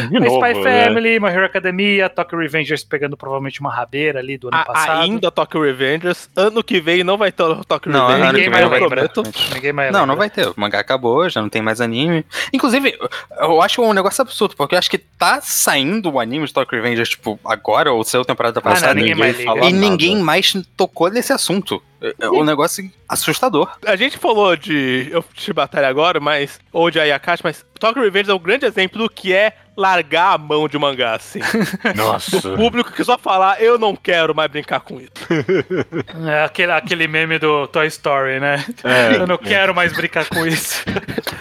de 0.09 0.19
novo, 0.19 0.45
Spy 0.45 0.59
né? 0.63 0.86
Family, 0.86 1.19
My 1.19 1.28
Hero 1.30 1.45
Academia, 1.45 2.09
Tokyo 2.09 2.38
Revengers 2.39 2.84
pegando 2.84 3.15
provavelmente 3.17 3.59
uma 3.61 3.73
rabeira 3.73 4.19
ali 4.19 4.38
do 4.38 4.47
ano 4.47 4.57
A- 4.57 4.65
passado. 4.65 5.01
ainda 5.01 5.32
Tokyo 5.32 5.61
Revengers. 5.61 6.30
Ano 6.36 6.63
que 6.63 6.80
vem 6.82 7.03
não 7.03 7.17
vai 7.17 7.32
ter 7.32 7.43
o 7.43 7.63
Tokyo 7.63 7.91
Não, 7.91 8.07
Revengers. 8.07 8.34
ninguém 8.34 8.49
vai 8.49 8.80
prometo. 8.80 9.23
Ninguém 9.53 9.73
mais 9.73 9.91
Não, 9.91 9.99
lembra. 10.01 10.05
não 10.13 10.15
vai 10.17 10.30
ter. 10.30 10.47
O 10.47 10.53
mangá 10.57 10.80
acabou, 10.80 11.30
já 11.30 11.41
não 11.41 11.49
tem 11.49 11.61
mais 11.61 11.80
anime. 11.82 12.26
Inclusive, 12.53 12.97
eu 13.39 13.61
acho 13.61 13.82
um 13.82 13.93
negócio 13.93 14.21
absurdo, 14.21 14.55
porque 14.55 14.76
eu 14.76 14.80
acho 14.80 14.89
que 14.89 14.97
tá 14.97 15.39
saindo 15.41 16.09
o 16.11 16.19
anime 16.19 16.45
de 16.45 16.53
Tokyo 16.53 16.76
Revengers, 16.82 17.09
tipo, 17.09 17.39
agora, 17.45 17.91
ou 17.91 18.03
saiu 18.16 18.26
temporada 18.26 18.59
Ah, 18.59 18.63
não, 18.66 18.72
passada. 18.74 18.93
ninguém 18.93 19.16
mais 19.16 19.39
e 19.39 19.45
nada. 19.45 19.70
ninguém 19.70 20.18
mais 20.18 20.53
tocou 20.78 21.09
nesse 21.09 21.34
assunto. 21.34 21.82
É 22.01 22.13
é 22.26 22.30
um 22.30 22.43
negócio 22.43 22.88
assustador. 23.09 23.70
A 23.86 23.95
gente 23.95 24.18
falou 24.18 24.55
de 24.55 25.07
eu 25.11 25.24
de 25.34 25.51
batalha 25.53 25.88
agora, 25.88 26.20
mas. 26.20 26.59
Ou 26.72 26.91
de 26.91 26.99
Ayakashi, 26.99 27.41
mas 27.43 27.66
Tokyo 27.80 28.03
Revengers 28.03 28.30
é 28.30 28.34
um 28.34 28.39
grande 28.39 28.66
exemplo 28.66 28.99
do 29.01 29.09
que 29.09 29.34
é 29.34 29.53
largar 29.78 30.34
a 30.34 30.38
mão 30.38 30.68
de 30.68 30.78
mangá, 30.78 31.16
assim. 31.16 31.39
Nossa. 31.95 32.39
Do 32.41 32.55
público 32.55 32.91
que 32.91 33.03
só 33.03 33.18
falar, 33.18 33.61
eu 33.61 33.78
não 33.80 33.95
quero 33.95 34.36
mais 34.36 34.49
brincar 34.51 34.82
com 34.82 34.99
isso. 35.01 35.11
É 36.28 36.43
aquele, 36.43 36.72
aquele 36.72 37.07
meme 37.07 37.39
do 37.39 37.68
Toy 37.68 37.88
Story, 37.88 38.39
né? 38.39 38.63
É. 38.84 39.16
Eu 39.18 39.28
não 39.28 39.38
quero 39.38 39.74
mais 39.76 39.91
brincar 39.93 40.26
com 40.30 40.45
isso. 40.45 40.84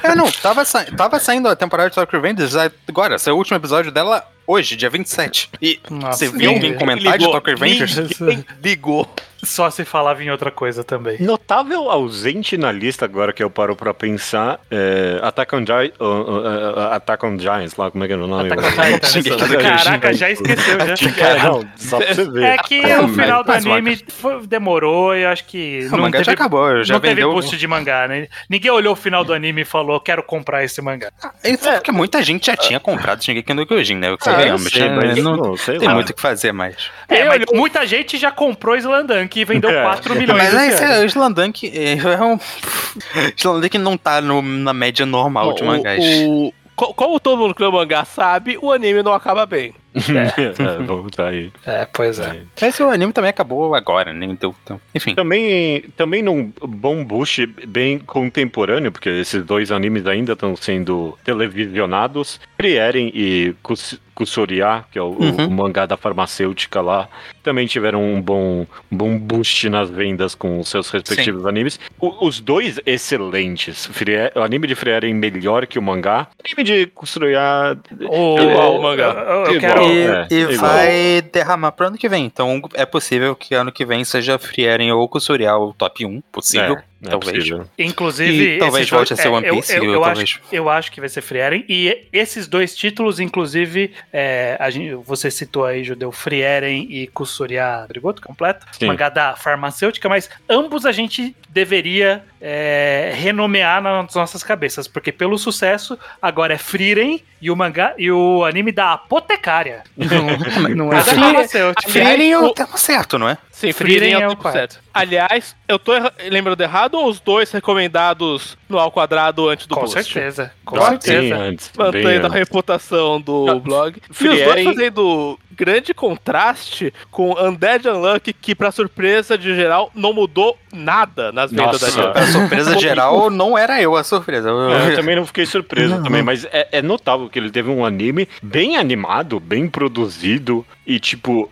É, 0.03 0.14
não, 0.14 0.31
tava, 0.31 0.64
sa- 0.64 0.85
tava 0.97 1.18
saindo 1.20 1.49
a 1.49 1.57
temporada 1.57 1.91
de 1.91 1.95
Tokyo 1.95 2.20
Revengers 2.20 2.55
agora, 2.89 3.18
saiu 3.18 3.35
o 3.35 3.39
último 3.39 3.57
episódio 3.57 3.91
dela 3.93 4.25
hoje, 4.47 4.76
dia 4.76 4.90
27. 4.90 5.51
E 5.61 5.80
Nossa, 5.90 6.26
você 6.26 6.36
viu 6.36 6.51
alguém 6.51 6.74
comentar 6.74 7.18
de 7.18 7.24
ligou. 7.24 7.32
Tokyo 7.40 7.57
Revengers? 7.57 7.97
Ninguém 8.20 8.45
ligou. 8.62 9.09
Só 9.42 9.68
se 9.68 9.84
falava 9.84 10.24
em 10.24 10.30
outra 10.30 10.51
coisa 10.51 10.82
também. 10.82 11.20
Notável 11.20 11.90
ausente 11.90 12.57
na 12.57 12.72
lista 12.72 13.05
agora 13.05 13.30
que 13.30 13.42
eu 13.45 13.51
paro 13.51 13.76
pra 13.76 13.92
pensar 13.92 14.59
é 14.70 15.18
Attack, 15.22 15.55
on 15.55 15.59
Gi- 15.66 15.92
uh, 16.01 16.03
uh, 16.03 16.40
uh, 16.40 16.78
Attack 16.92 17.26
on 17.26 17.38
Giants, 17.38 17.76
lá, 17.76 17.90
como 17.90 18.05
é 18.05 18.07
que 18.07 18.14
é 18.14 18.16
o 18.16 18.26
nome? 18.26 18.49
Caraca, 18.49 20.14
já 20.14 20.30
esqueceu, 20.30 20.78
já. 20.97 21.28
É, 21.28 21.42
não, 21.45 21.62
só 21.76 21.99
pra 21.99 22.14
você 22.14 22.24
ver. 22.30 22.42
É 22.45 22.57
que 22.57 22.80
É, 22.80 22.99
o 22.99 23.09
final 23.09 23.45
do 23.45 23.53
anime 23.53 23.99
foi- 24.09 24.47
demorou 24.47 25.14
e 25.14 25.26
acho 25.26 25.45
que. 25.45 25.88
O 25.92 25.99
mangá 25.99 26.22
já 26.22 26.32
acabou, 26.32 26.82
já 26.82 26.95
não 26.95 27.01
teve 27.03 27.14
vendeu. 27.16 27.32
boost 27.32 27.55
de 27.55 27.66
mangá, 27.66 28.09
né? 28.09 28.28
Ninguém 28.49 28.70
olhou 28.70 28.95
o 28.95 28.97
final 28.97 29.24
do 29.24 29.34
anime 29.34 29.61
e 29.61 29.64
falou, 29.66 30.01
quero 30.01 30.22
comprar 30.22 30.64
esse 30.64 30.80
mangá. 30.80 31.11
Isso 31.45 31.68
é 31.68 31.74
porque 31.74 31.92
muita 31.92 32.22
gente 32.22 32.47
já 32.47 32.57
tinha 32.57 32.80
comprado 32.80 33.22
Shingeki 33.22 33.53
no 33.53 33.66
Kyojin, 33.66 33.97
né? 33.97 34.16
Ah, 34.26 34.34
eu 34.43 34.59
sei, 34.59 34.89
né? 34.89 34.97
mas 34.97 35.22
não 35.22 35.37
não, 35.37 35.57
sei 35.57 35.78
tem 35.78 35.89
lá. 35.89 35.95
muito 35.95 36.11
o 36.11 36.14
que 36.14 36.20
fazer 36.22 36.53
mais. 36.53 36.76
É, 37.09 37.22
Eu 37.22 37.26
mas 37.26 37.35
olhei- 37.35 37.47
muita 37.53 37.87
gente 37.87 38.16
já 38.18 38.30
comprou 38.30 38.76
Slandunk 38.76 39.39
e 39.41 39.45
vendeu 39.45 39.70
É. 39.70 39.82
4 39.82 40.14
milhões 40.14 40.53
Mas 40.53 40.80
é, 40.80 41.01
é, 41.01 41.01
o 41.03 41.07
Slandunk 41.07 41.66
é, 41.66 41.93
é 41.99 42.22
um... 42.22 42.39
Slandunk 43.37 43.78
não 43.78 43.97
tá 43.97 44.20
no- 44.20 44.43
na 44.43 44.72
média 44.72 45.05
normal 45.07 45.53
de 45.55 45.62
O- 45.62 45.66
mangás. 45.66 46.03
o- 46.26 46.53
co- 46.76 46.95
como 46.95 47.18
todo 47.20 47.39
mundo 47.39 47.55
que 47.55 47.62
lê 47.62 47.70
mangá 47.70 48.05
sabe, 48.05 48.59
o 48.61 48.72
anime 48.72 49.03
não 49.03 49.12
acaba 49.12 49.47
bem. 49.47 49.74
é, 50.38 50.82
vamos 50.84 51.12
tá 51.12 51.28
aí. 51.28 51.53
É, 51.64 51.86
pois 51.92 52.18
é. 52.18 52.42
Esse 52.61 52.82
o 52.82 52.90
anime 52.90 53.12
também 53.12 53.30
acabou 53.30 53.74
agora, 53.74 54.12
nem 54.12 54.34
deu 54.34 54.55
tempo. 54.64 54.80
Enfim. 54.95 55.14
Também, 55.14 55.82
também 55.97 56.22
num 56.22 56.53
bom 56.62 57.05
boost 57.05 57.47
bem 57.66 57.99
contemporâneo, 57.99 58.90
porque 58.90 59.09
esses 59.09 59.45
dois 59.45 59.70
animes 59.70 60.07
ainda 60.07 60.32
estão 60.32 60.57
sendo 60.57 61.16
televisionados. 61.24 62.40
Frieren 62.57 63.11
e 63.14 63.55
Kus- 63.62 64.01
Kusoriya, 64.14 64.84
que 64.92 64.99
é 64.99 65.03
o, 65.03 65.07
o 65.07 65.24
Uhum. 65.24 65.51
mangá 65.51 65.86
da 65.86 65.97
farmacêutica 65.97 66.80
lá, 66.80 67.09
também 67.42 67.66
tiveram 67.66 68.01
um 68.03 68.22
bom, 68.22 68.64
bom 68.90 69.18
boost 69.18 69.68
nas 69.68 69.90
vendas 69.90 70.36
com 70.36 70.61
os 70.61 70.68
seus 70.68 70.88
respectivos 70.88 71.45
animes. 71.47 71.80
O- 72.01 72.24
os 72.26 72.38
dois 72.40 72.78
excelentes. 72.86 73.86
Frie- 73.86 74.30
o 74.36 74.40
anime 74.40 74.68
de 74.68 74.74
Frieren 74.76 75.12
melhor 75.14 75.66
que 75.66 75.78
o 75.78 75.82
mangá. 75.82 76.28
O 76.38 76.47
anime 76.47 76.62
de 76.64 76.86
Kusoriya 76.86 77.76
O, 78.09 78.38
Igual 78.38 78.78
o 78.78 78.82
mangá. 78.82 79.05
Eu, 79.05 79.53
eu 79.53 79.55
Igual. 79.57 79.72
quero. 79.72 79.84
E, 79.89 80.03
é, 80.03 80.26
e 80.30 80.55
igual. 80.55 80.72
vai 80.72 81.22
derramar 81.22 81.72
pro 81.72 81.87
ano 81.87 81.99
que 81.99 82.09
vem. 82.09 82.24
Então 82.24 82.61
é 82.74 82.87
possível 82.87 83.35
que 83.35 83.55
ano 83.55 83.72
que 83.72 83.85
vem 83.85 84.05
seja 84.05 84.39
Frieren 84.39 84.93
ou 84.93 85.09
Kusurial 85.09 85.68
o 85.68 85.74
top 85.74 86.05
1. 86.07 86.20
Possível, 86.32 86.76
É, 86.76 86.85
é 87.07 87.11
talvez. 87.11 87.37
possível. 87.39 87.67
Inclusive. 87.79 88.57
E 88.57 88.59
talvez 88.59 88.89
volte 88.91 89.09
dois- 89.11 89.21
a 89.21 89.23
ser 89.23 89.29
é, 89.29 89.31
One 89.31 89.47
eu- 89.47 89.55
Piece, 89.57 89.77
Eu, 89.77 89.83
ou 89.85 89.89
eu 89.95 90.01
talvez- 90.01 90.19
acho, 90.23 90.41
eu 90.53 90.69
acho 90.71 90.93
que 90.93 91.01
vai 91.01 91.09
ser 91.09 91.21
Frieren. 91.23 91.65
E 91.69 92.07
esses 92.13 92.47
dois 92.47 92.75
títulos, 92.77 93.21
inclusive, 93.21 93.93
é, 94.13 94.57
a 94.61 94.71
gente, 94.71 94.95
você 94.95 95.31
citou 95.31 95.65
aí, 95.65 95.83
Judeu, 95.85 96.11
Frieren 96.13 96.87
e 96.91 97.07
Kusuriya 97.09 97.85
Brigoto, 97.89 98.23
completo. 98.23 98.67
Sim. 98.73 98.87
Mangá 98.87 99.09
da 99.09 99.37
farmacêutica, 99.37 100.09
mas 100.09 100.29
ambos 100.49 100.85
a 100.87 100.93
gente 100.93 101.35
deveria 101.49 102.23
é, 102.47 103.13
renomear 103.17 103.81
nas 103.83 104.15
nossas 104.15 104.43
cabeças, 104.43 104.87
porque 104.87 105.11
pelo 105.11 105.39
sucesso, 105.39 105.99
agora 106.21 106.53
é 106.53 106.59
Frieren 106.59 107.23
e 107.41 107.51
o 107.51 107.57
mangá 107.57 107.95
e 107.97 108.11
o 108.13 108.45
anime 108.45 108.71
da 108.71 108.93
apotecária. 108.93 109.83
Não, 109.97 110.69
não 110.77 110.93
é 110.93 110.97
da 110.97 111.05
Frieren- 111.05 111.23
farmacêutica. 111.33 111.91
Frieren 111.91 112.33
é 112.33 112.39
o 112.39 112.51
o- 112.51 112.79
certo, 112.79 113.19
não 113.19 113.29
é? 113.31 113.39
Sim, 113.51 113.73
Frieren 113.73 114.15
é 114.15 114.21
é 114.23 114.29
o 114.29 114.33
o 114.33 114.53
certo. 114.53 114.79
Aliás, 114.95 115.57
eu 115.66 115.76
tô 115.76 115.90
lembrando 116.30 116.61
errado 116.61 116.95
ou 116.95 117.09
os 117.09 117.18
dois 117.18 117.51
recomendados 117.51 118.57
no 118.68 118.78
ao 118.78 118.92
quadrado 118.92 119.49
antes 119.49 119.66
do 119.66 119.74
Com 119.74 119.80
boost? 119.80 120.05
certeza, 120.05 120.53
com 120.64 120.76
sim, 120.80 120.84
certeza. 121.01 121.36
antes, 121.36 121.72
Mantendo 121.76 122.26
a 122.28 122.30
reputação 122.30 123.20
do 123.20 123.45
Não, 123.45 123.59
blog. 123.59 124.01
E 124.20 124.28
os 124.28 124.40
dois 124.40 124.64
fazendo 124.64 125.36
grande 125.55 125.95
contraste 125.95 126.93
com 127.11 127.33
Undead 127.41 127.89
Unluck, 127.89 128.33
que 128.33 128.55
pra 128.55 128.71
surpresa 128.73 129.37
de 129.39 129.55
geral 129.55 129.91
não 129.95 130.13
mudou 130.13 130.59
nada 130.73 131.31
nas 131.33 131.51
vendas 131.51 131.81
Nossa. 131.81 131.87
da 131.87 132.03
Jump. 132.03 132.19
A 132.19 132.27
surpresa 132.27 132.79
geral 132.79 133.31
não 133.31 133.57
era 133.57 133.81
eu 133.81 133.97
a 133.97 134.03
surpresa. 134.05 134.49
Eu- 134.49 134.73
É, 134.73 134.93
eu 134.93 134.97
também 134.97 135.17
não 135.17 135.25
fiquei 135.27 135.47
surpreso 135.47 136.03
também, 136.03 136.23
mas 136.23 136.45
é, 136.47 136.69
é 136.73 136.83
notável 136.83 137.29
que 137.29 137.39
ele 137.39 137.51
teve 137.51 137.71
um 137.71 137.85
anime 137.85 138.29
bem 138.43 138.77
animado, 138.77 139.39
bem 139.41 139.69
produzido 139.69 140.65
e, 140.87 140.99
tipo, 140.99 141.51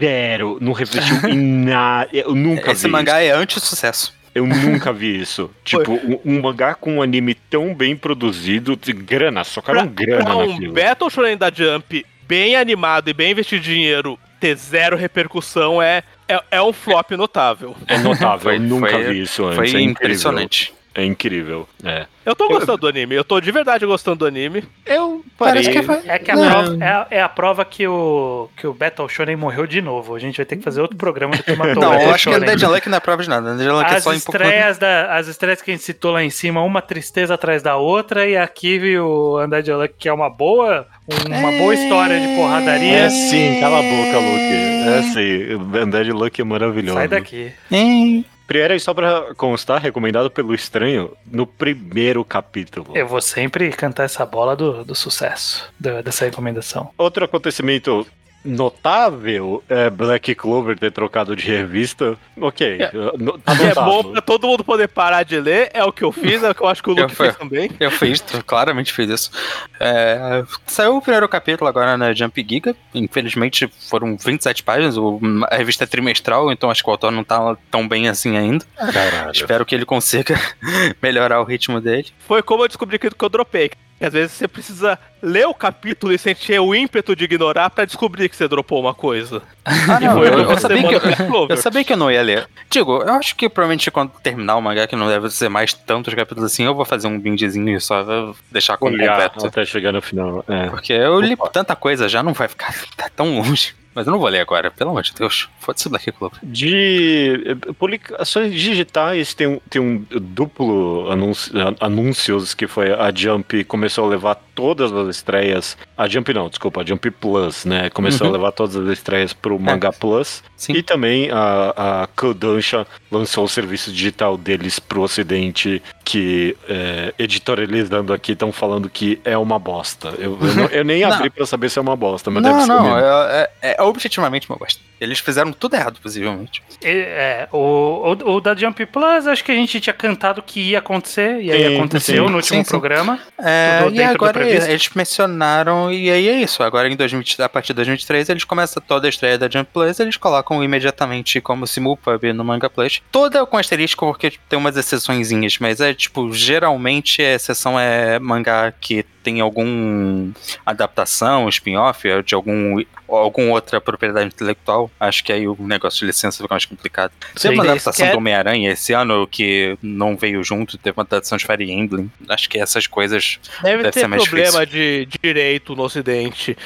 zero, 0.00 0.58
não 0.60 0.72
refletiu 0.72 1.16
em 1.28 1.36
nada. 1.64 2.08
Eu 2.12 2.34
nunca 2.34 2.72
Esse 2.72 2.86
vi 2.86 2.92
mangá 2.92 3.20
é 3.20 3.30
anti-sucesso. 3.30 4.14
Eu 4.34 4.46
nunca 4.46 4.94
vi 4.94 5.20
isso. 5.20 5.50
tipo, 5.62 5.92
um, 5.92 6.18
um 6.24 6.40
mangá 6.40 6.74
com 6.74 6.94
um 6.96 7.02
anime 7.02 7.34
tão 7.34 7.74
bem 7.74 7.94
produzido, 7.94 8.74
de 8.76 8.90
grana, 8.94 9.44
socaram 9.44 9.86
grana 9.86 10.24
Pra 10.24 10.36
um 10.36 10.48
naquilo. 10.52 10.72
Battle 10.72 11.10
Shonen 11.10 11.36
da 11.36 11.50
Jump 11.52 12.06
bem 12.32 12.56
animado 12.56 13.10
e 13.10 13.12
bem 13.12 13.32
investido 13.32 13.60
de 13.62 13.74
dinheiro 13.74 14.18
ter 14.40 14.56
zero 14.56 14.96
repercussão 14.96 15.82
é, 15.82 16.02
é, 16.26 16.42
é 16.52 16.62
um 16.62 16.72
flop 16.72 17.10
notável. 17.10 17.76
É 17.86 17.98
notável, 17.98 18.52
eu 18.54 18.58
nunca 18.58 18.88
foi- 18.90 19.04
vi 19.12 19.20
isso 19.20 19.44
antes. 19.44 19.56
Foi 19.56 19.66
é 19.66 19.68
incrível. 19.68 19.90
impressionante. 19.90 20.72
É 20.94 21.04
incrível. 21.04 21.66
É. 21.84 22.06
Eu 22.24 22.36
tô 22.36 22.48
gostando 22.48 22.78
do 22.78 22.86
anime, 22.86 23.14
eu 23.14 23.24
tô 23.24 23.40
de 23.40 23.50
verdade 23.50 23.84
gostando 23.84 24.18
do 24.18 24.26
anime. 24.26 24.62
Eu 24.86 25.24
Parece 25.36 25.70
que 25.70 25.82
foi. 25.82 26.00
É 26.06 26.18
que 26.18 26.30
a 26.30 26.34
prova, 26.34 26.84
é, 26.84 26.88
a, 26.88 27.06
é 27.10 27.22
a 27.22 27.28
prova 27.28 27.64
que 27.64 27.86
o, 27.86 28.48
que 28.56 28.66
o 28.66 28.72
Battle 28.72 29.08
Shonen 29.08 29.36
morreu 29.36 29.66
de 29.66 29.82
novo. 29.82 30.14
A 30.14 30.18
gente 30.18 30.36
vai 30.36 30.46
ter 30.46 30.56
que 30.56 30.62
fazer 30.62 30.80
outro 30.80 30.96
programa 30.96 31.36
do 31.36 31.42
que 31.42 31.56
matou 31.56 31.78
o 31.82 31.86
Não, 31.86 31.94
eu 31.94 32.10
acho 32.10 32.28
que 32.28 32.34
a 32.34 32.38
Shonen. 32.38 32.56
Dead 32.56 32.70
Luck 32.70 32.88
não 32.88 32.96
é 32.98 33.00
prova 33.00 33.22
de 33.22 33.28
nada. 33.28 33.56
Dead 33.56 33.66
é 33.66 33.96
As 33.96 34.04
só 34.04 34.14
empurrando. 34.14 34.44
estreias, 34.44 34.78
da, 34.78 35.16
as 35.16 35.26
estreias 35.26 35.62
que 35.62 35.70
a 35.70 35.74
gente 35.74 35.84
citou 35.84 36.12
lá 36.12 36.22
em 36.22 36.30
cima, 36.30 36.62
uma 36.62 36.82
tristeza 36.82 37.34
atrás 37.34 37.62
da 37.62 37.76
outra, 37.76 38.26
e 38.26 38.36
aqui 38.36 38.98
o 38.98 39.42
Undead 39.42 39.72
Luck, 39.72 39.94
que 39.98 40.08
é 40.08 40.12
uma 40.12 40.30
boa, 40.30 40.86
uma 41.26 41.52
boa 41.52 41.74
história 41.74 42.20
de 42.20 42.36
porradaria. 42.36 42.98
É 42.98 43.10
sim, 43.10 43.58
cala 43.60 43.78
a 43.78 43.82
boca, 43.82 44.18
Luke. 44.18 44.52
É 44.88 45.02
sim, 45.12 45.82
Undead 45.82 46.12
Luck 46.12 46.40
é 46.40 46.44
maravilhoso. 46.44 46.98
Sai 46.98 47.08
daqui. 47.08 47.52
Hein? 47.70 48.24
Primeiro, 48.46 48.78
só 48.80 48.92
pra 48.92 49.34
constar, 49.34 49.80
recomendado 49.80 50.30
pelo 50.30 50.54
Estranho 50.54 51.16
no 51.26 51.46
primeiro 51.46 52.24
capítulo. 52.24 52.92
Eu 52.96 53.06
vou 53.06 53.20
sempre 53.20 53.70
cantar 53.70 54.04
essa 54.04 54.26
bola 54.26 54.54
do, 54.54 54.84
do 54.84 54.94
sucesso, 54.94 55.70
da- 55.78 56.02
dessa 56.02 56.24
recomendação. 56.24 56.90
Outro 56.98 57.24
acontecimento 57.24 58.06
notável 58.44 59.62
é 59.68 59.88
Black 59.90 60.34
Clover 60.34 60.78
ter 60.78 60.90
trocado 60.90 61.34
de 61.36 61.46
revista. 61.46 62.16
Ok, 62.40 62.78
É. 62.80 62.90
no- 63.18 63.38
tá 63.38 63.52
é 63.54 63.74
bom 63.74 64.04
pra 64.12 64.20
todo 64.20 64.46
mundo 64.46 64.64
poder 64.64 64.88
parar 64.88 65.22
de 65.22 65.38
ler, 65.40 65.70
é 65.74 65.84
o 65.84 65.92
que 65.92 66.02
eu 66.02 66.12
fiz, 66.12 66.42
é 66.42 66.50
o 66.50 66.54
que 66.54 66.62
eu 66.62 66.66
acho 66.68 66.82
que 66.82 66.90
o 66.90 66.96
Eu 66.98 67.02
Luke 67.04 67.14
fez 67.14 67.36
também. 67.36 67.70
Eu 67.78 67.90
fiz, 67.90 68.20
claramente 68.46 68.92
fiz 68.92 69.08
isso. 69.10 69.30
É, 69.78 70.42
saiu 70.66 70.96
o 70.96 71.02
primeiro 71.02 71.28
capítulo 71.28 71.68
agora 71.68 71.96
na 71.96 72.12
Jump 72.12 72.44
Giga. 72.48 72.74
Infelizmente 72.94 73.70
foram 73.88 74.16
27 74.16 74.62
páginas. 74.62 74.96
o- 74.96 75.20
a 75.50 75.56
revista 75.56 75.84
é 75.84 75.86
trimestral, 75.86 76.50
então 76.52 76.70
acho 76.70 76.82
que 76.82 76.88
o 76.88 76.92
autor 76.92 77.10
não 77.12 77.24
tá 77.24 77.56
tão 77.70 77.86
bem 77.88 78.08
assim 78.08 78.36
ainda. 78.36 78.64
Caralho. 78.76 79.32
Espero 79.32 79.64
que 79.64 79.74
ele 79.74 79.84
consiga 79.84 80.34
melhorar 81.02 81.40
o 81.40 81.44
ritmo 81.44 81.80
dele. 81.80 82.06
Foi 82.26 82.42
como 82.42 82.64
eu 82.64 82.68
descobri 82.68 82.98
que 82.98 83.06
eu 83.06 83.28
dropei. 83.28 83.70
Que 84.02 84.06
às 84.06 84.12
vezes 84.12 84.32
você 84.32 84.48
precisa 84.48 84.98
ler 85.22 85.46
o 85.46 85.54
capítulo 85.54 86.12
e 86.12 86.18
sentir 86.18 86.58
o 86.58 86.74
ímpeto 86.74 87.14
de 87.14 87.22
ignorar 87.22 87.70
pra 87.70 87.84
descobrir 87.84 88.28
que 88.28 88.34
você 88.34 88.48
dropou 88.48 88.80
uma 88.80 88.92
coisa. 88.92 89.40
Ah, 89.64 90.00
E 90.02 90.08
foi 90.08 90.26
eu, 90.26 90.38
eu 90.40 90.44
você 90.46 90.60
sabia 90.62 90.88
que 90.88 90.94
eu, 90.96 91.46
eu 91.50 91.56
sabia 91.56 91.84
que 91.84 91.92
eu 91.92 91.96
não 91.96 92.10
ia 92.10 92.20
ler. 92.20 92.48
Digo, 92.68 93.00
eu 93.00 93.12
acho 93.12 93.36
que 93.36 93.48
provavelmente 93.48 93.88
quando 93.92 94.10
terminar 94.20 94.56
o 94.56 94.60
mangá, 94.60 94.88
que 94.88 94.96
não 94.96 95.06
deve 95.06 95.30
ser 95.30 95.48
mais 95.48 95.72
tantos 95.72 96.12
capítulos 96.14 96.50
assim, 96.52 96.64
eu 96.64 96.74
vou 96.74 96.84
fazer 96.84 97.06
um 97.06 97.16
bingezinho 97.16 97.76
e 97.76 97.80
só 97.80 98.02
vou 98.02 98.34
deixar 98.50 98.76
como 98.76 98.92
Olhar 98.96 99.30
completo. 99.30 99.46
até 99.46 99.64
chegar 99.64 99.92
no 99.92 100.02
final. 100.02 100.44
É. 100.48 100.66
Porque 100.66 100.92
eu 100.92 101.20
li 101.20 101.34
Opa. 101.34 101.48
tanta 101.50 101.76
coisa, 101.76 102.08
já 102.08 102.24
não 102.24 102.32
vai 102.32 102.48
ficar 102.48 102.74
tá 102.96 103.08
tão 103.14 103.36
longe. 103.38 103.72
Mas 103.94 104.06
eu 104.06 104.12
não 104.12 104.18
vou 104.18 104.28
ler 104.28 104.40
agora, 104.40 104.70
pelo 104.70 104.90
amor 104.90 105.02
de 105.02 105.12
Deus. 105.14 105.48
Foda-se 105.60 105.88
Black 105.88 106.10
Clover. 106.12 106.38
De 106.42 107.42
eh, 107.46 107.72
publicações 107.78 108.52
digitais, 108.54 109.34
tem 109.34 109.46
um, 109.46 109.60
tem 109.70 109.80
um 109.82 110.04
duplo 110.20 111.10
anúncio, 111.10 111.52
anúncios 111.80 112.54
que 112.54 112.66
foi 112.66 112.92
a 112.92 113.12
Jump 113.14 113.64
começou 113.64 114.04
a 114.04 114.08
levar 114.08 114.34
todas 114.54 114.92
as 114.92 115.16
estreias. 115.16 115.76
A 115.96 116.08
Jump 116.08 116.32
não, 116.34 116.48
desculpa, 116.48 116.80
a 116.82 116.84
Jump 116.84 117.10
Plus, 117.10 117.64
né? 117.64 117.90
Começou 117.90 118.26
Uhum. 118.26 118.32
a 118.32 118.36
levar 118.36 118.52
todas 118.52 118.76
as 118.76 118.88
estreias 118.88 119.32
pro 119.32 119.58
Manga 119.58 119.92
Plus. 119.92 120.42
Sim. 120.56 120.74
E 120.74 120.82
também 120.82 121.30
a, 121.30 122.02
a 122.02 122.06
Kodansha 122.16 122.86
lançou 123.10 123.44
o 123.44 123.48
serviço 123.48 123.90
digital 123.92 124.36
deles 124.36 124.78
pro 124.78 125.02
ocidente, 125.02 125.82
que 126.04 126.56
é, 126.68 127.12
editorializando 127.18 128.12
aqui 128.12 128.32
estão 128.32 128.52
falando 128.52 128.88
que 128.88 129.20
é 129.24 129.36
uma 129.36 129.58
bosta. 129.58 130.14
Eu, 130.18 130.38
eu, 130.40 130.54
não- 130.54 130.66
eu 130.66 130.84
nem 130.84 131.02
Não. 131.02 131.12
abri 131.12 131.30
pra 131.30 131.44
saber 131.46 131.68
se 131.70 131.78
é 131.78 131.82
uma 131.82 131.96
bosta, 131.96 132.30
mas 132.30 132.42
deve 132.42 132.54
Não, 132.54 132.62
ser 132.62 132.68
não, 132.68 132.82
mesmo. 132.84 132.98
é, 132.98 133.48
é, 133.62 133.76
é 133.78 133.81
objetivamente 133.82 134.48
uma 134.48 134.56
bosta. 134.56 134.80
Eles 135.00 135.18
fizeram 135.18 135.52
tudo 135.52 135.74
errado, 135.74 135.98
possivelmente. 136.00 136.62
É, 136.82 137.48
o, 137.52 137.58
o, 137.58 138.34
o 138.36 138.40
da 138.40 138.54
Jump 138.54 138.84
Plus, 138.86 139.26
acho 139.26 139.44
que 139.44 139.52
a 139.52 139.54
gente 139.54 139.80
tinha 139.80 139.92
cantado 139.92 140.42
que 140.42 140.60
ia 140.60 140.78
acontecer, 140.78 141.40
e 141.42 141.50
aí 141.50 141.68
Sim, 141.68 141.76
aconteceu 141.76 142.24
sim. 142.24 142.30
no 142.30 142.36
último 142.36 142.58
Sim, 142.58 142.64
sim. 142.64 142.70
programa. 142.70 143.18
É, 143.38 143.88
e 143.92 144.02
agora 144.02 144.32
previsto. 144.32 144.70
eles 144.70 144.88
mencionaram, 144.94 145.92
e 145.92 146.10
aí 146.10 146.28
é 146.28 146.40
isso. 146.40 146.62
Agora 146.62 146.88
em 146.88 146.96
2020, 146.96 147.42
a 147.42 147.48
partir 147.48 147.68
de 147.68 147.76
2023, 147.76 148.28
eles 148.28 148.44
começam 148.44 148.82
toda 148.86 149.06
a 149.06 149.10
estreia 149.10 149.38
da 149.38 149.48
Jump 149.48 149.70
Plus, 149.72 149.98
eles 150.00 150.16
colocam 150.16 150.62
imediatamente 150.62 151.40
como 151.40 151.66
simulpub 151.66 152.32
no 152.32 152.44
Manga 152.44 152.70
Plus. 152.70 153.02
Toda 153.10 153.44
com 153.46 153.56
asterisco, 153.56 154.06
porque 154.06 154.32
tem 154.48 154.58
umas 154.58 154.76
exceçõezinhas, 154.76 155.58
mas 155.58 155.80
é 155.80 155.92
tipo, 155.92 156.32
geralmente 156.32 157.22
a 157.22 157.34
exceção 157.34 157.78
é 157.78 158.18
mangá 158.18 158.72
que 158.72 159.04
tem 159.22 159.40
algum 159.40 160.32
adaptação, 160.64 161.48
spin-off, 161.48 162.08
é 162.08 162.22
de 162.22 162.34
algum 162.34 162.82
algum 163.08 163.50
outra 163.50 163.78
propriedade 163.80 164.26
intelectual. 164.26 164.90
Acho 164.98 165.22
que 165.22 165.32
aí 165.32 165.46
o 165.46 165.54
negócio 165.60 166.00
de 166.00 166.06
licença 166.06 166.42
fica 166.42 166.54
mais 166.54 166.64
complicado. 166.64 167.12
Teve 167.38 167.54
uma 167.54 167.62
adaptação 167.64 168.06
quer- 168.06 168.12
do 168.12 168.18
Homem-Aranha 168.18 168.70
esse 168.72 168.92
ano 168.94 169.26
que 169.26 169.76
não 169.82 170.16
veio 170.16 170.42
junto, 170.42 170.78
teve 170.78 170.96
uma 170.98 171.02
adaptação 171.02 171.36
de 171.36 171.44
Fire 171.44 171.70
Emblem. 171.70 172.10
Acho 172.28 172.48
que 172.48 172.58
essas 172.58 172.86
coisas 172.86 173.38
Deve, 173.62 173.78
Deve 173.82 173.90
ter 173.90 174.00
ser 174.00 174.06
mais 174.06 174.22
problema 174.24 174.64
de 174.66 175.06
direito 175.22 175.76
no 175.76 175.82
ocidente. 175.82 176.56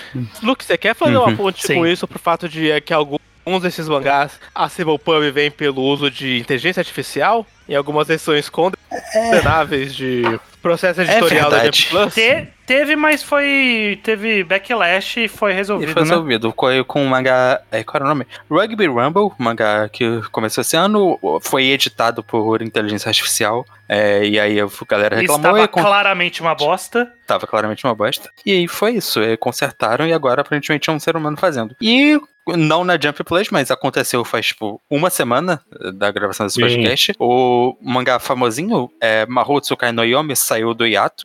Luke, 0.42 0.64
você 0.64 0.78
quer 0.78 0.94
fazer 0.94 1.16
Uhum, 1.16 1.24
uma 1.24 1.36
ponte 1.36 1.66
sim. 1.66 1.74
com 1.74 1.86
isso 1.86 2.06
pro 2.06 2.18
fato 2.18 2.48
de 2.48 2.70
é, 2.70 2.80
que 2.80 2.92
alguns 2.94 3.18
desses 3.62 3.88
mangás, 3.88 4.38
a 4.54 4.68
Civil 4.68 4.98
Pub 4.98 5.22
vem 5.32 5.50
pelo 5.50 5.82
uso 5.82 6.08
de 6.10 6.38
inteligência 6.38 6.80
artificial? 6.80 7.44
Em 7.68 7.74
algumas 7.74 8.06
versões 8.06 8.48
condenáveis 8.48 9.94
de 9.94 10.22
processo 10.68 11.00
editorial 11.02 11.50
da 11.50 11.56
verdade. 11.58 11.78
Jump 11.82 11.90
Plus? 11.90 12.14
Te- 12.14 12.48
teve, 12.66 12.96
mas 12.96 13.22
foi. 13.22 14.00
Teve 14.02 14.42
backlash 14.42 15.16
e 15.24 15.28
foi 15.28 15.52
E 15.52 15.54
resolvido. 15.54 15.92
foi 15.92 16.02
né? 16.02 16.08
resolvido 16.08 16.52
com, 16.52 16.66
com 16.84 17.04
o 17.04 17.08
mangá. 17.08 17.60
É, 17.70 17.84
qual 17.84 17.96
era 17.96 18.04
o 18.04 18.08
nome? 18.08 18.26
Rugby 18.50 18.86
Rumble, 18.86 19.30
mangá 19.38 19.88
que 19.88 20.22
começou 20.32 20.62
esse 20.62 20.76
ano, 20.76 21.18
foi 21.42 21.66
editado 21.66 22.22
por 22.24 22.60
inteligência 22.62 23.08
artificial. 23.08 23.64
é, 23.88 24.24
e 24.26 24.40
aí 24.40 24.60
a 24.60 24.66
galera 24.88 25.16
reclamou 25.16 25.50
Estava 25.50 25.62
e 25.64 25.68
con- 25.68 25.80
claramente 25.82 26.40
uma 26.40 26.54
bosta. 26.54 27.12
tava 27.26 27.46
claramente 27.46 27.84
uma 27.84 27.94
bosta. 27.94 28.28
E 28.44 28.50
aí 28.52 28.66
foi 28.68 28.92
isso, 28.94 29.20
é, 29.20 29.36
consertaram 29.36 30.06
e 30.06 30.12
agora 30.12 30.40
aparentemente 30.40 30.90
é 30.90 30.92
um 30.92 30.98
ser 30.98 31.16
humano 31.16 31.36
fazendo. 31.36 31.76
E 31.80 32.18
não 32.54 32.84
na 32.84 32.98
Jump 33.00 33.24
Plus, 33.24 33.48
mas 33.50 33.70
aconteceu 33.70 34.24
faz 34.24 34.46
tipo 34.46 34.80
uma 34.90 35.10
semana 35.10 35.62
eh, 35.80 35.92
da 35.92 36.10
gravação 36.10 36.46
desse 36.46 36.60
Sim. 36.60 36.68
podcast. 36.68 37.12
O 37.18 37.76
mangá 37.80 38.18
famosinho, 38.18 38.90
é, 39.00 39.26
Mahou 39.26 39.60
Tsukai 39.60 39.92
no 39.92 40.04
Yomi, 40.04 40.36
saiu 40.36 40.74
do 40.74 40.86
hiato. 40.86 41.24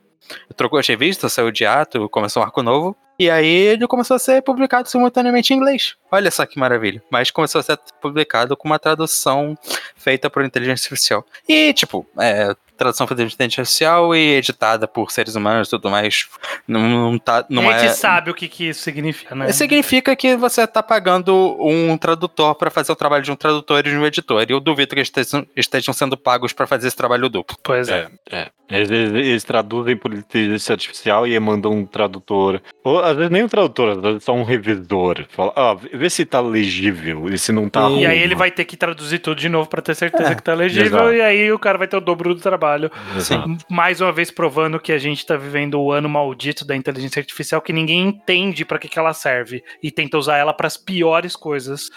Trocou 0.55 0.79
as 0.79 0.87
revistas, 0.87 1.33
saiu 1.33 1.51
de 1.51 1.63
hiato, 1.63 2.07
começou 2.09 2.41
um 2.41 2.45
arco 2.45 2.63
novo. 2.63 2.95
E 3.19 3.29
aí 3.29 3.45
ele 3.45 3.85
começou 3.85 4.15
a 4.15 4.19
ser 4.19 4.41
publicado 4.41 4.89
simultaneamente 4.89 5.53
em 5.53 5.57
inglês. 5.57 5.95
Olha 6.11 6.31
só 6.31 6.43
que 6.43 6.57
maravilha. 6.57 7.03
Mas 7.11 7.29
começou 7.29 7.59
a 7.59 7.63
ser 7.63 7.77
publicado 8.01 8.57
com 8.57 8.67
uma 8.67 8.79
tradução 8.79 9.55
feita 9.95 10.27
por 10.27 10.43
inteligência 10.43 10.85
artificial. 10.85 11.23
E, 11.47 11.71
tipo, 11.73 12.07
é, 12.19 12.55
tradução 12.81 13.05
feita 13.07 13.21
por 13.23 13.31
inteligência 13.31 13.61
artificial 13.61 14.15
e 14.15 14.35
editada 14.37 14.87
por 14.87 15.11
seres 15.11 15.35
humanos 15.35 15.67
e 15.67 15.71
tudo 15.71 15.89
mais. 15.89 16.27
Não, 16.67 16.81
não 16.81 17.17
tá. 17.19 17.45
Não 17.49 17.69
a 17.69 17.77
gente 17.77 17.91
é, 17.91 17.93
sabe 17.93 18.31
o 18.31 18.33
que, 18.33 18.47
que 18.47 18.69
isso 18.69 18.81
significa, 18.81 19.35
né? 19.35 19.51
Significa 19.51 20.15
que 20.15 20.35
você 20.35 20.65
tá 20.65 20.81
pagando 20.81 21.55
um 21.59 21.95
tradutor 21.97 22.55
para 22.55 22.71
fazer 22.71 22.91
o 22.91 22.95
trabalho 22.95 23.23
de 23.23 23.31
um 23.31 23.35
tradutor 23.35 23.79
e 23.79 23.83
de 23.83 23.95
um 23.97 24.05
editor. 24.05 24.45
E 24.47 24.51
eu 24.51 24.59
duvido 24.59 24.89
que 24.95 24.99
eles 24.99 25.07
estejam, 25.07 25.45
estejam 25.55 25.93
sendo 25.93 26.17
pagos 26.17 26.53
para 26.53 26.65
fazer 26.65 26.87
esse 26.87 26.97
trabalho 26.97 27.29
duplo. 27.29 27.55
Pois 27.63 27.87
é. 27.89 28.07
É, 28.31 28.37
é. 28.37 28.49
Eles, 28.69 28.89
eles- 28.89 29.13
eles 29.13 29.43
traduzem 29.43 29.97
por 29.97 30.13
inteligência 30.13 30.71
artificial 30.73 31.27
e 31.27 31.37
mandam 31.39 31.73
um 31.73 31.85
tradutor. 31.85 32.61
Ou 32.85 32.99
às 33.03 33.17
vezes 33.17 33.29
nem 33.29 33.43
um 33.43 33.47
tradutor, 33.49 33.89
às 33.97 34.01
vezes 34.01 34.23
só 34.23 34.33
um 34.33 34.43
revisor. 34.43 35.25
Fala, 35.29 35.51
ah, 35.57 35.75
vê 35.93 36.09
se 36.09 36.23
tá 36.25 36.39
legível 36.39 37.27
e 37.27 37.37
se 37.37 37.51
não 37.51 37.67
tá 37.67 37.81
E 37.81 37.83
ruim. 37.93 38.05
Aí 38.05 38.19
ele 38.19 38.33
vai 38.33 38.49
ter 38.49 38.63
que 38.63 38.77
traduzir 38.77 39.19
tudo 39.19 39.37
de 39.37 39.49
novo 39.49 39.67
pra 39.67 39.81
ter 39.81 39.93
certeza 39.93 40.31
É, 40.31 40.35
que 40.35 40.41
tá 40.41 40.53
legível, 40.53 40.85
exato. 40.85 41.13
e 41.13 41.21
aí 41.21 41.51
o 41.51 41.59
cara 41.59 41.77
vai 41.77 41.85
ter 41.87 41.97
o 41.97 42.01
dobro 42.01 42.33
do 42.33 42.39
trabalho. 42.39 42.70
Exato. 43.15 43.57
Mais 43.69 43.99
uma 44.01 44.11
vez 44.11 44.29
provando 44.31 44.79
que 44.79 44.91
a 44.91 44.97
gente 44.97 45.25
tá 45.25 45.35
vivendo 45.35 45.79
o 45.79 45.91
ano 45.91 46.07
maldito 46.09 46.63
da 46.65 46.75
inteligência 46.75 47.19
artificial, 47.19 47.61
que 47.61 47.73
ninguém 47.73 48.01
entende 48.07 48.63
pra 48.65 48.77
que, 48.79 48.87
que 48.87 48.97
ela 48.99 49.13
serve 49.13 49.63
e 49.81 49.91
tenta 49.91 50.17
usar 50.17 50.37
ela 50.37 50.53
pras 50.53 50.77
piores 50.77 51.35
coisas, 51.35 51.89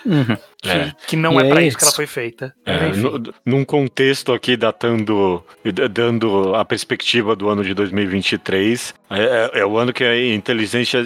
que, 0.63 0.69
É. 0.71 0.93
que 1.07 1.17
não 1.17 1.41
E 1.41 1.45
é 1.45 1.49
pra 1.49 1.63
é 1.63 1.67
isso 1.67 1.77
que 1.79 1.85
ela 1.85 1.93
foi 1.93 2.07
feita. 2.07 2.55
É, 2.65 2.89
no- 2.97 3.23
num 3.45 3.65
contexto 3.65 4.33
aqui 4.33 4.57
datando, 4.57 5.45
dando 5.91 6.55
a 6.55 6.65
perspectiva 6.65 7.37
do 7.37 7.49
ano 7.49 7.63
de 7.63 7.75
2023, 7.75 8.95
é, 9.11 9.23
é- 9.55 9.61
é 9.61 9.67
o 9.67 9.77
ano 9.79 9.93
que 9.93 10.03
a 10.05 10.35
inteligência 10.35 11.05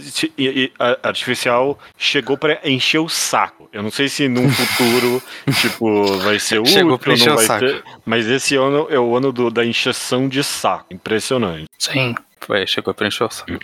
artificial 1.02 1.78
chegou 1.96 2.36
para 2.36 2.58
encher 2.64 2.98
o 2.98 3.08
saco. 3.08 3.68
Eu 3.72 3.82
não 3.82 3.90
sei 3.90 4.08
se 4.08 4.28
num 4.28 4.48
futuro, 4.50 5.22
tipo, 5.60 6.16
vai 6.18 6.38
ser 6.38 6.58
útil 6.60 6.72
Chegou 6.72 6.92
ou 6.92 6.98
pra 6.98 7.12
encher 7.12 7.26
não 7.26 7.34
o 7.34 7.36
vai 7.36 7.46
saco. 7.46 7.66
ter, 7.66 7.82
mas 8.04 8.26
esse 8.28 8.56
ano 8.56 8.86
é 8.90 8.98
o 8.98 9.16
ano 9.16 9.32
do- 9.32 9.50
da 9.58 9.66
encheção 9.66 10.28
de 10.28 10.44
saco. 10.44 10.94
Impressionante. 10.94 11.66
Sim. 11.76 12.14
Foi, 12.40 12.64
chegou 12.64 12.94
pra 12.94 13.08
encher 13.08 13.24
o 13.24 13.30
saco. 13.30 13.58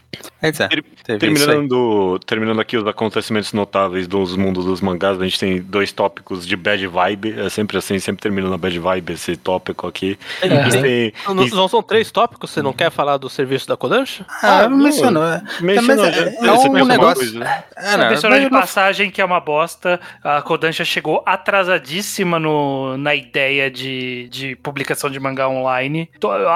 É, 0.47 0.51
isso 0.51 0.63
aí. 0.63 1.19
Terminando, 1.19 2.19
terminando 2.27 2.61
aqui 2.61 2.77
os 2.77 2.87
acontecimentos 2.87 3.53
notáveis 3.53 4.07
dos 4.07 4.37
mundos 4.37 4.65
dos 4.65 4.81
mangás, 4.81 5.21
a 5.21 5.25
gente 5.25 5.39
tem 5.39 5.61
dois 5.61 5.93
tópicos 5.93 6.47
de 6.47 6.57
bad 6.57 6.87
vibe. 6.87 7.35
É 7.39 7.49
sempre 7.49 7.77
assim, 7.79 7.99
sempre 7.99 8.23
terminando 8.23 8.51
na 8.53 8.59
bad 8.59 8.79
vibe 8.79 9.13
esse 9.13 9.37
tópico 9.37 9.87
aqui. 9.87 10.19
É. 10.41 10.49
Tem- 10.71 11.13
Não, 11.27 11.35
não- 11.35 11.47
não 11.49 11.69
são 11.69 11.83
três 11.83 12.11
tópicos? 12.11 12.51
Você 12.51 12.63
não 12.63 12.73
quer 12.73 12.91
falar 12.91 13.17
do 13.17 13.29
serviço 13.29 13.67
da 13.69 13.77
Kodansha? 13.77 14.25
Ah, 14.43 14.69
não, 14.69 14.77
mencionou. 14.79 15.25
É, 15.25 15.43
mencionou, 15.61 16.05
mas 16.07 16.15
já- 16.15 16.23
é- 16.23 16.37
é 16.47 16.53
um 16.53 16.85
negócio- 16.85 17.17
coisa? 17.33 17.65
é, 17.77 17.97
não, 17.97 18.09
Mencionou 18.11 18.41
de 18.41 18.51
passagem 18.51 19.11
que 19.11 19.21
é 19.21 19.25
uma 19.25 19.41
bosta. 19.41 20.01
A 20.23 20.43
Kodansha 20.43 20.85
chegou 20.85 21.23
atrasadíssima 21.25 22.39
no, 22.39 22.97
na 22.97 23.15
ideia 23.15 23.71
de, 23.71 24.29
de 24.31 24.57
publicação 24.57 25.09
de 25.11 25.19
mangá 25.19 25.49
online. 25.49 26.09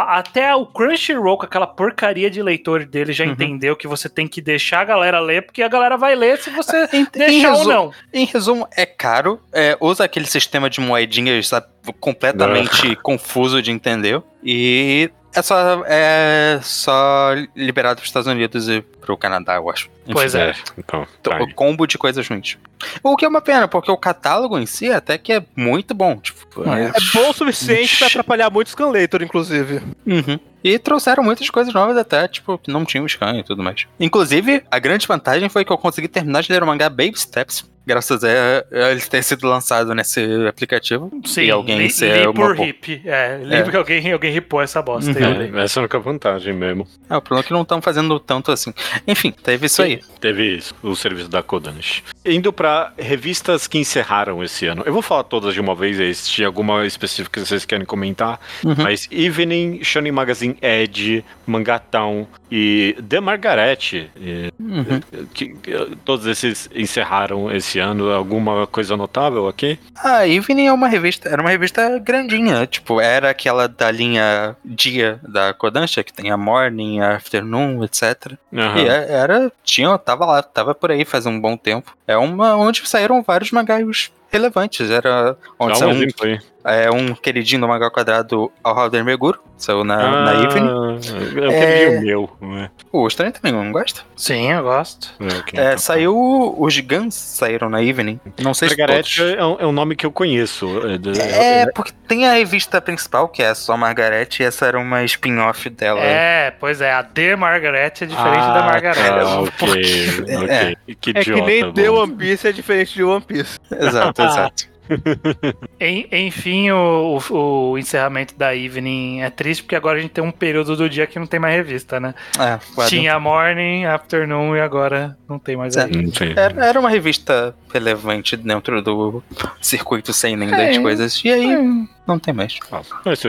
Até 0.08 0.54
o 0.54 0.66
Crunchyroll, 0.66 1.38
com 1.38 1.44
aquela 1.46 1.66
porcaria 1.66 2.30
de 2.30 2.42
leitor 2.42 2.84
dele, 2.84 3.12
já 3.12 3.24
Uhum. 3.24 3.32
entendeu 3.32 3.76
que 3.78 3.88
você 3.88 4.08
tem 4.08 4.28
que 4.28 4.40
deixar 4.42 4.80
a 4.80 4.84
galera 4.84 5.20
ler, 5.20 5.42
porque 5.46 5.62
a 5.62 5.68
galera 5.68 5.96
vai 5.96 6.14
ler 6.14 6.38
se 6.38 6.50
você 6.50 6.88
Em- 6.92 7.00
em 7.02 7.06
deixar 7.10 7.52
ou 7.52 7.58
resu- 7.58 7.68
não. 7.70 7.92
Em 8.12 8.26
resumo, 8.26 8.68
é 8.76 8.84
caro, 8.84 9.40
é, 9.52 9.76
usa 9.80 10.04
aquele 10.04 10.26
sistema 10.26 10.68
de 10.68 10.80
moedinhas 10.80 11.48
sabe, 11.48 11.66
completamente 12.00 12.94
confuso 12.96 13.62
de 13.62 13.70
entender. 13.70 14.20
E 14.44 15.10
é 15.34 15.42
só, 15.42 15.82
é 15.86 16.58
só 16.62 17.30
liberado 17.54 17.96
para 17.96 18.02
os 18.04 18.08
Estados 18.08 18.26
Unidos 18.26 18.68
e 18.68 18.80
para 18.80 19.12
o 19.12 19.16
Canadá, 19.16 19.56
eu 19.56 19.70
acho. 19.70 19.88
Pois 20.10 20.34
é. 20.34 20.54
Então, 20.76 21.06
então, 21.20 21.32
tá 21.38 21.42
o 21.42 21.54
combo 21.54 21.86
de 21.86 21.96
coisas 21.98 22.26
ruins. 22.26 22.56
O 23.02 23.16
que 23.16 23.24
é 23.24 23.28
uma 23.28 23.40
pena, 23.42 23.68
porque 23.68 23.90
o 23.90 23.96
catálogo 23.96 24.58
em 24.58 24.64
si 24.66 24.90
até 24.90 25.18
que 25.18 25.32
é 25.32 25.42
muito 25.54 25.92
bom. 25.94 26.16
Tipo, 26.16 26.68
é- 26.72 26.86
É 26.86 26.92
bom 27.12 27.30
o 27.30 27.32
suficiente 27.32 27.98
pra 27.98 28.06
atrapalhar 28.06 28.50
muito 28.50 28.68
o 28.68 28.70
Scanlator, 28.70 29.22
inclusive. 29.22 29.82
Uhum. 30.06 30.38
E 30.62 30.78
trouxeram 30.78 31.22
muitas 31.22 31.48
coisas 31.50 31.72
novas 31.72 31.96
até, 31.96 32.26
tipo, 32.26 32.60
não 32.66 32.84
tinham 32.84 33.06
scan 33.06 33.38
e 33.38 33.44
tudo 33.44 33.62
mais. 33.62 33.86
Inclusive, 33.98 34.64
a 34.70 34.78
grande 34.78 35.06
vantagem 35.06 35.48
foi 35.48 35.64
que 35.64 35.72
eu 35.72 35.78
consegui 35.78 36.08
terminar 36.08 36.42
de 36.42 36.52
ler 36.52 36.62
o 36.62 36.66
mangá 36.66 36.88
Baby 36.88 37.14
Steps, 37.16 37.64
graças 37.88 38.22
a 38.22 38.28
a 38.70 38.90
ele 38.92 39.00
ter 39.00 39.22
sido 39.24 39.48
lançado 39.48 39.94
nesse 39.94 40.20
aplicativo. 40.46 41.10
Sim, 41.24 41.42
e 41.44 41.50
alguém 41.50 41.78
li, 41.78 41.90
ser 41.90 42.26
li 42.26 42.32
por 42.34 42.58
hip. 42.60 43.00
É, 43.04 43.40
li 43.42 43.54
É. 43.54 43.62
porque 43.62 43.76
alguém, 43.76 44.12
alguém 44.12 44.30
ripou 44.32 44.60
essa 44.60 44.80
bosta. 44.82 45.10
Uhum. 45.10 45.58
É, 45.58 45.64
essa 45.64 45.78
é 45.78 45.80
a 45.80 45.82
única 45.82 45.98
vantagem 45.98 46.52
mesmo. 46.52 46.86
É, 47.08 47.16
o 47.16 47.22
problema 47.22 47.44
é 47.44 47.46
que 47.46 47.52
não 47.52 47.62
estão 47.62 47.80
fazendo 47.80 48.20
tanto 48.20 48.52
assim. 48.52 48.72
Enfim, 49.06 49.32
teve 49.32 49.66
isso 49.66 49.82
aí. 49.82 50.00
Teve 50.20 50.56
isso, 50.56 50.74
o 50.82 50.94
serviço 50.94 51.28
da 51.28 51.42
Kodansha. 51.42 52.02
Indo 52.24 52.52
pra 52.52 52.92
revistas 52.98 53.66
que 53.66 53.78
encerraram 53.78 54.42
esse 54.44 54.66
ano. 54.66 54.82
Eu 54.84 54.92
vou 54.92 55.02
falar 55.02 55.24
todas 55.24 55.54
de 55.54 55.60
uma 55.60 55.74
vez, 55.74 55.98
aí, 55.98 56.14
se 56.14 56.28
tinha 56.30 56.46
alguma 56.46 56.84
específica 56.86 57.40
que 57.40 57.46
vocês 57.46 57.64
querem 57.64 57.86
comentar. 57.86 58.38
Uhum. 58.64 58.74
Mas 58.76 59.08
Evening, 59.10 59.82
Shonen 59.82 60.12
Magazine 60.12 60.56
Edge, 60.60 61.24
Mangatão 61.46 62.26
e 62.50 62.94
The 63.08 63.20
Margaret, 63.20 63.78
e, 64.16 64.52
Uhum. 64.60 65.00
que, 65.32 65.54
que, 65.54 65.96
todos 66.04 66.26
esses 66.26 66.68
encerraram 66.74 67.50
esse 67.50 67.77
ano. 67.78 68.10
Alguma 68.10 68.66
coisa 68.66 68.96
notável 68.96 69.48
aqui? 69.48 69.78
A 69.96 70.26
Evening 70.26 70.66
é 70.66 70.72
uma 70.72 70.88
revista, 70.88 71.28
era 71.28 71.40
uma 71.40 71.50
revista 71.50 71.98
grandinha, 71.98 72.66
tipo, 72.66 73.00
era 73.00 73.30
aquela 73.30 73.68
da 73.68 73.90
linha 73.90 74.56
dia 74.64 75.20
da 75.22 75.52
Kodansha, 75.54 76.02
que 76.02 76.12
tem 76.12 76.30
a 76.30 76.36
Morning, 76.36 77.00
a 77.00 77.16
Afternoon, 77.16 77.84
etc. 77.84 78.32
Aham. 78.54 78.78
E 78.78 78.88
é- 78.88 79.06
era, 79.12 79.52
tinha, 79.64 79.96
tava 79.98 80.24
lá, 80.26 80.42
tava 80.42 80.74
por 80.74 80.90
aí 80.90 81.04
faz 81.04 81.26
um 81.26 81.40
bom 81.40 81.56
tempo. 81.56 81.96
É 82.06 82.16
uma 82.16 82.56
onde 82.56 82.86
saíram 82.88 83.22
vários 83.22 83.50
mangás 83.50 84.10
relevantes, 84.30 84.90
era 84.90 85.36
onde 85.58 85.78
Dá 85.80 85.86
um 85.86 85.92
saiu 85.94 86.08
um, 86.22 86.24
aí. 86.24 86.38
é, 86.64 86.90
um 86.90 87.14
queridinho 87.14 87.60
do 87.62 87.68
mangá 87.68 87.90
quadrado 87.90 88.50
ao 88.62 88.74
Halder 88.74 89.04
Meguro, 89.04 89.40
saiu 89.56 89.84
na, 89.84 90.24
na 90.24 90.42
Evening. 90.44 90.98
Eu 91.36 91.50
É. 91.50 91.88
o 91.88 92.00
meu. 92.02 92.30
né? 92.40 92.70
O 92.92 93.06
Estranho 93.06 93.32
também 93.32 93.52
não 93.52 93.70
gosta? 93.72 94.02
Sim, 94.16 94.52
eu 94.52 94.62
gosto. 94.62 95.12
É, 95.20 95.24
ok, 95.38 95.58
É, 95.60 95.66
então. 95.68 95.78
saiu, 95.78 96.54
os 96.58 96.72
gigantes 96.74 97.16
saíram 97.16 97.68
na 97.68 97.82
Evening, 97.82 98.20
não 98.40 98.52
sei 98.54 98.68
se 98.68 98.76
Margaret 98.78 99.02
todos. 99.02 99.18
é 99.38 99.44
um, 99.44 99.56
é 99.60 99.66
um 99.66 99.72
nome 99.72 99.94
que 99.96 100.04
eu 100.06 100.12
conheço. 100.12 100.66
É, 100.86 100.98
de- 100.98 101.20
É, 101.20 101.66
porque 101.72 101.92
tem 102.06 102.26
a 102.26 102.32
revista 102.34 102.80
principal, 102.80 103.28
que 103.28 103.42
é 103.42 103.54
só 103.54 103.76
Margaret, 103.76 104.28
e 104.40 104.42
essa 104.44 104.66
era 104.66 104.78
uma 104.78 105.02
spin-off 105.04 105.68
dela. 105.70 106.00
É, 106.00 106.50
pois 106.50 106.80
é, 106.80 106.92
a 106.92 107.02
The 107.02 107.36
Margaret 107.36 107.78
é 108.00 108.06
diferente 108.06 108.16
Ah, 108.18 108.54
da 108.54 108.62
Margaret. 108.62 108.94
Tá, 109.24 109.40
ok, 109.40 109.82
É. 110.48 110.74
Que 111.00 111.10
É 111.10 111.12
que 111.24 111.30
idiota, 111.30 111.46
nem 111.46 111.72
The 111.72 111.88
bom. 111.90 112.02
One 112.02 112.16
Piece 112.16 112.48
é 112.48 112.52
diferente 112.52 112.94
de 112.94 113.04
One 113.04 113.20
Piece. 113.24 113.58
Exato, 113.70 114.17
exato. 114.24 114.68
En- 115.78 116.06
enfim, 116.12 116.70
o, 116.70 117.18
o- 117.30 117.70
o 117.72 117.78
encerramento 117.78 118.34
da 118.36 118.56
Evening 118.56 119.20
é 119.20 119.28
triste, 119.30 119.62
porque 119.62 119.76
agora 119.76 119.98
a 119.98 120.00
gente 120.00 120.12
tem 120.12 120.24
um 120.24 120.30
período 120.30 120.74
do 120.76 120.88
dia 120.88 121.06
que 121.06 121.18
não 121.18 121.26
tem 121.26 121.38
mais 121.38 121.54
revista, 121.54 122.00
né? 122.00 122.14
É, 122.38 122.58
quadro. 122.74 122.88
Tinha 122.88 123.18
Morning, 123.20 123.84
Afternoon 123.84 124.56
e 124.56 124.60
agora 124.60 125.16
não 125.28 125.38
tem 125.38 125.56
mais 125.56 125.76
sei. 126.12 126.32
Era, 126.34 126.64
era 126.64 126.80
uma 126.80 126.88
revista 126.90 127.54
relevante 127.72 128.36
dentro 128.36 128.80
do 128.82 129.22
circuito 129.60 130.12
sem 130.12 130.36
nem 130.36 130.48
das 130.48 130.58
É. 130.76 130.80
coisas. 130.80 131.22
E 131.24 131.30
aí, 131.30 131.86
não 132.06 132.18
tem 132.18 132.32
mais. 132.34 132.58
Ah, 132.72 132.80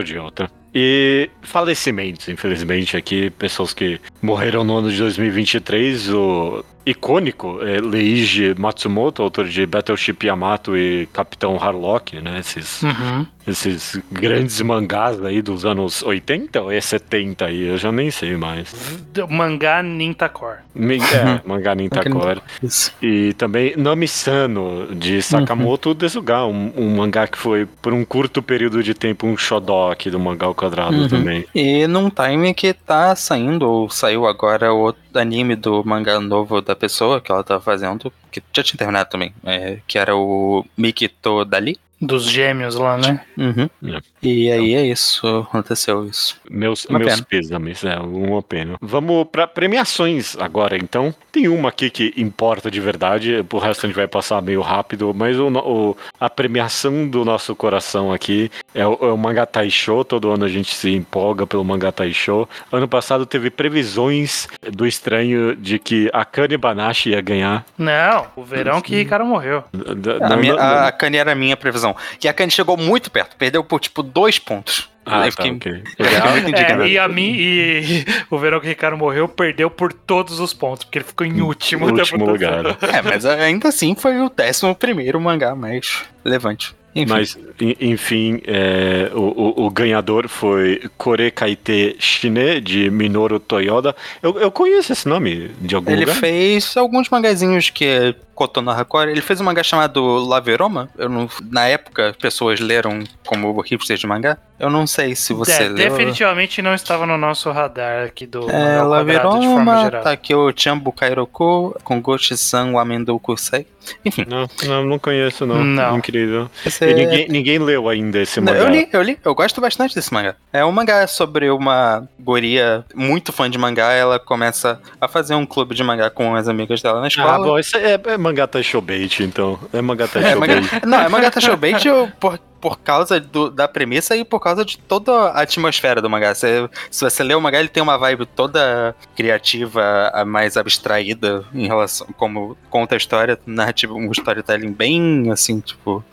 de 0.02 0.18
outra. 0.18 0.50
E 0.74 1.28
falecimentos, 1.42 2.28
infelizmente, 2.28 2.96
aqui, 2.96 3.28
pessoas 3.30 3.74
que 3.74 4.00
morreram 4.22 4.62
no 4.64 4.76
ano 4.78 4.90
de 4.90 4.96
2023, 4.98 6.08
o 6.14 6.64
icônico 6.86 7.60
é, 7.62 7.80
Leiji 7.80 8.54
Matsumoto, 8.58 9.22
autor 9.22 9.46
de 9.48 9.66
Battleship 9.66 10.16
Yamato 10.24 10.76
e 10.76 11.06
Capitão 11.12 11.56
Harlock, 11.60 12.20
né? 12.20 12.38
Esses, 12.40 12.82
Uhum. 12.82 13.26
esses 13.46 14.00
grandes 14.10 14.60
mangás 14.62 15.22
aí 15.24 15.42
dos 15.42 15.64
anos 15.64 16.02
80 16.02 16.60
ou 16.62 16.72
é 16.72 16.80
70 16.80 17.46
aí? 17.46 17.62
Eu 17.68 17.76
já 17.76 17.90
nem 17.92 18.10
sei 18.10 18.36
mais. 18.36 18.72
Do 19.12 19.28
Mangá 19.28 19.82
Nintakor. 19.82 20.56
É, 20.80 21.40
mangá 21.46 21.74
Nintakora. 21.74 22.40
Isso. 22.62 22.92
E 23.02 23.32
também 23.34 23.74
Nami-Sano, 23.76 24.94
de 24.94 25.20
Sakamoto 25.22 25.92
Desuga, 25.94 26.44
um, 26.44 26.72
um 26.76 26.96
mangá 26.96 27.26
que 27.26 27.36
foi, 27.38 27.66
por 27.82 27.92
um 27.92 28.04
curto 28.04 28.40
período 28.42 28.82
de 28.82 28.94
tempo, 28.94 29.26
um 29.26 29.36
xodó 29.36 29.90
aqui 29.90 30.10
do 30.10 30.18
mangá 30.20 30.46
ao 30.46 30.54
quadrado 30.54 30.96
Uhum. 30.96 31.08
também. 31.08 31.44
E 31.54 31.86
num 31.86 32.08
time 32.10 32.54
que 32.54 32.72
tá 32.72 33.14
saindo, 33.16 33.68
ou 33.68 33.90
saiu 33.90 34.26
agora, 34.26 34.72
o 34.72 34.92
anime 35.14 35.56
do 35.56 35.84
mangá 35.84 36.20
novo 36.20 36.60
da 36.60 36.76
pessoa 36.76 37.20
que 37.20 37.30
ela 37.30 37.42
tá 37.42 37.60
fazendo, 37.60 38.12
que 38.30 38.42
já 38.52 38.62
tinha 38.62 38.78
terminado 38.78 39.10
também, 39.10 39.34
é, 39.44 39.78
que 39.86 39.98
era 39.98 40.14
o 40.16 40.64
Mikito 40.76 41.44
Dali. 41.44 41.78
Dos 42.00 42.24
gêmeos 42.24 42.76
lá, 42.76 42.96
né? 42.96 43.20
Uhum. 43.36 43.68
É. 43.94 44.00
E 44.22 44.50
aí 44.50 44.74
é 44.74 44.86
isso, 44.86 45.26
aconteceu 45.48 46.04
isso. 46.06 46.38
Meus, 46.50 46.84
Uma 46.86 46.98
meus 46.98 47.12
pena. 47.14 47.26
pêsames, 47.28 47.84
é, 47.84 47.98
uma 47.98 48.42
pena. 48.42 48.76
Vamos 48.80 49.26
pra 49.30 49.46
premiações 49.46 50.36
agora, 50.38 50.76
então. 50.76 51.14
Tem 51.32 51.46
uma 51.48 51.68
aqui 51.68 51.90
que 51.90 52.12
importa 52.16 52.70
de 52.70 52.80
verdade, 52.80 53.44
o 53.52 53.58
resto 53.58 53.84
a 53.84 53.88
gente 53.88 53.96
vai 53.96 54.08
passar 54.08 54.42
meio 54.42 54.60
rápido, 54.62 55.12
mas 55.14 55.38
o, 55.38 55.46
o- 55.48 55.96
a 56.18 56.28
premiação 56.28 57.06
do 57.08 57.24
nosso 57.24 57.54
coração 57.54 58.12
aqui 58.12 58.50
é 58.74 58.84
o, 58.86 58.98
é 59.00 59.12
o 59.12 59.16
Manga 59.16 59.46
Taisho, 59.46 60.02
todo 60.04 60.30
ano 60.30 60.44
a 60.44 60.48
gente 60.48 60.74
se 60.74 60.90
empolga 60.90 61.46
pelo 61.46 61.64
Manga 61.64 61.92
Taisho. 61.92 62.48
Ano 62.72 62.88
passado 62.88 63.24
teve 63.24 63.48
previsões 63.50 64.48
do 64.72 64.86
estranho 64.86 65.54
de 65.54 65.78
que 65.78 66.10
a 66.12 66.24
Kane 66.24 66.56
Banashi 66.56 67.10
ia 67.10 67.20
ganhar. 67.20 67.64
Não, 67.78 68.26
o 68.36 68.42
verão 68.42 68.80
que 68.80 68.94
Ricardo 68.96 69.24
morreu. 69.24 69.62
Da- 69.72 70.26
A, 70.26 70.28
não- 70.30 70.36
minha, 70.38 70.54
não- 70.54 70.60
a, 70.62 70.88
a 70.88 70.92
Kanye 70.92 71.18
era 71.18 71.32
a 71.32 71.34
minha 71.34 71.56
previsão. 71.56 71.89
E 72.22 72.28
a 72.28 72.32
Kanye 72.32 72.50
chegou 72.50 72.76
muito 72.76 73.10
perto, 73.10 73.36
perdeu 73.36 73.62
por 73.64 73.80
tipo 73.80 74.02
dois 74.02 74.38
pontos. 74.38 74.88
Ah, 75.06 75.26
eu 75.26 75.32
tá, 75.34 75.42
fiquei. 75.42 75.82
É, 75.98 76.88
e 76.88 76.98
a 76.98 77.08
mim 77.08 77.34
e 77.36 78.04
o 78.30 78.38
verão 78.38 78.60
que 78.60 78.68
Ricardo 78.68 78.96
morreu 78.96 79.26
perdeu 79.26 79.70
por 79.70 79.92
todos 79.92 80.38
os 80.40 80.52
pontos, 80.52 80.84
porque 80.84 80.98
ele 80.98 81.04
ficou 81.04 81.26
em 81.26 81.40
último. 81.40 81.86
Último 81.90 82.26
lugar. 82.26 82.64
É, 82.82 83.02
mas 83.02 83.24
ainda 83.24 83.68
assim 83.68 83.94
foi 83.94 84.20
o 84.20 84.28
décimo 84.28 84.74
primeiro 84.74 85.20
mangá 85.20 85.54
mais 85.54 86.04
relevante. 86.24 86.74
Enfim, 86.92 87.08
Mas, 87.12 87.38
en- 87.60 87.76
enfim, 87.92 88.40
é, 88.44 89.12
o, 89.14 89.20
o- 89.20 89.66
o 89.66 89.70
ganhador 89.70 90.26
foi 90.28 90.82
Kore 90.98 91.30
Kaite 91.30 91.94
Shine, 92.00 92.60
de 92.60 92.90
Minoru 92.90 93.38
Toyoda. 93.38 93.94
Eu, 94.20 94.36
eu 94.40 94.50
conheço 94.50 94.92
esse 94.92 95.08
nome 95.08 95.52
de 95.60 95.76
algum 95.76 95.88
ele 95.92 96.00
lugar? 96.00 96.16
fez 96.16 96.76
alguns 96.76 97.08
magazinhos 97.08 97.70
que 97.70 98.12
Kotono 98.40 98.70
Hakori. 98.70 99.10
Ele 99.10 99.20
fez 99.20 99.38
um 99.38 99.44
mangá 99.44 99.62
chamado 99.62 100.02
Laveroma. 100.26 100.88
Eu 100.96 101.10
não, 101.10 101.28
na 101.50 101.66
época, 101.66 102.16
pessoas 102.18 102.58
leram 102.58 103.04
como 103.26 103.60
hipsters 103.60 104.00
de 104.00 104.06
mangá. 104.06 104.38
Eu 104.58 104.70
não 104.70 104.86
sei 104.86 105.14
se 105.14 105.32
você 105.34 105.52
É, 105.64 105.68
leu. 105.68 105.74
definitivamente 105.74 106.60
não 106.62 106.74
estava 106.74 107.06
no 107.06 107.16
nosso 107.18 107.50
radar 107.50 108.06
aqui 108.06 108.26
do 108.26 108.40
É, 108.50 108.78
Quadrado, 108.78 109.40
de 109.40 109.46
forma 109.46 109.72
Laveroma, 109.72 109.80
geral. 109.82 110.02
Takeo 110.02 110.52
Chambu 110.56 110.92
Kairoku, 110.92 111.74
Kongoshi-san 111.84 112.72
Wamendo 112.72 113.18
Kusei. 113.18 113.66
Enfim, 114.04 114.26
Não, 114.28 114.46
não, 114.66 114.84
não 114.84 114.98
conheço, 114.98 115.46
não. 115.46 115.64
Não. 115.64 115.96
Incrível. 115.96 116.50
esse 116.66 116.84
E 116.84 116.90
é- 116.90 116.94
ninguém, 116.94 117.28
ninguém 117.28 117.58
leu 117.58 117.88
ainda 117.88 118.18
esse 118.18 118.38
Não, 118.40 118.52
mangá. 118.52 118.64
eu 118.64 118.68
li, 118.70 118.88
eu 118.92 119.02
li, 119.02 119.18
eu 119.24 119.34
gosto 119.34 119.58
bastante 119.62 119.94
desse 119.94 120.12
mangá. 120.12 120.34
É 120.52 120.62
um 120.64 120.70
mangá 120.70 121.06
sobre 121.06 121.50
uma 121.50 122.06
guria 122.18 122.84
muito 122.94 123.32
fã 123.32 123.48
de 123.48 123.56
mangá, 123.56 123.92
ela 123.92 124.18
começa 124.18 124.78
a 125.00 125.08
fazer 125.08 125.34
um 125.34 125.46
clube 125.46 125.74
de 125.74 125.82
mangá 125.82 126.10
com 126.10 126.34
as 126.36 126.46
amigas 126.48 126.82
dela 126.82 126.98
na 127.00 127.06
Ah, 127.06 127.08
escola. 127.08 127.38
bom, 127.46 127.58
esse 127.58 127.74
é, 127.78 127.98
é 128.04 128.18
mangá 128.18 128.29
Mangata 128.30 128.62
Showbait, 128.62 129.20
então. 129.24 129.58
É 129.72 129.80
Mangata 129.82 130.20
É, 130.20 130.34
manga... 130.36 130.60
Não, 130.86 131.00
é 131.00 131.08
Mangata 131.08 131.40
Showbait 131.40 131.82
por, 132.20 132.38
por 132.60 132.78
causa 132.78 133.18
do- 133.18 133.50
da 133.50 133.66
premissa 133.66 134.14
e 134.16 134.24
por 134.24 134.38
causa 134.38 134.64
de 134.64 134.78
toda 134.78 135.12
a 135.12 135.40
atmosfera 135.42 136.00
do 136.00 136.08
mangá. 136.08 136.32
Você- 136.34 136.68
se 136.90 137.00
você 137.04 137.24
lê 137.24 137.34
o 137.34 137.40
mangá, 137.40 137.58
ele 137.58 137.68
tem 137.68 137.82
uma 137.82 137.98
vibe 137.98 138.26
toda 138.26 138.94
criativa, 139.16 139.82
mais 140.26 140.56
abstraída 140.56 141.44
em 141.52 141.66
relação 141.66 142.06
como 142.16 142.56
conta 142.68 142.94
a 142.94 142.98
história, 142.98 143.38
narrativa, 143.44 143.92
um 143.94 144.10
storytelling 144.12 144.72
bem 144.72 145.28
assim, 145.32 145.58
tipo, 145.60 146.04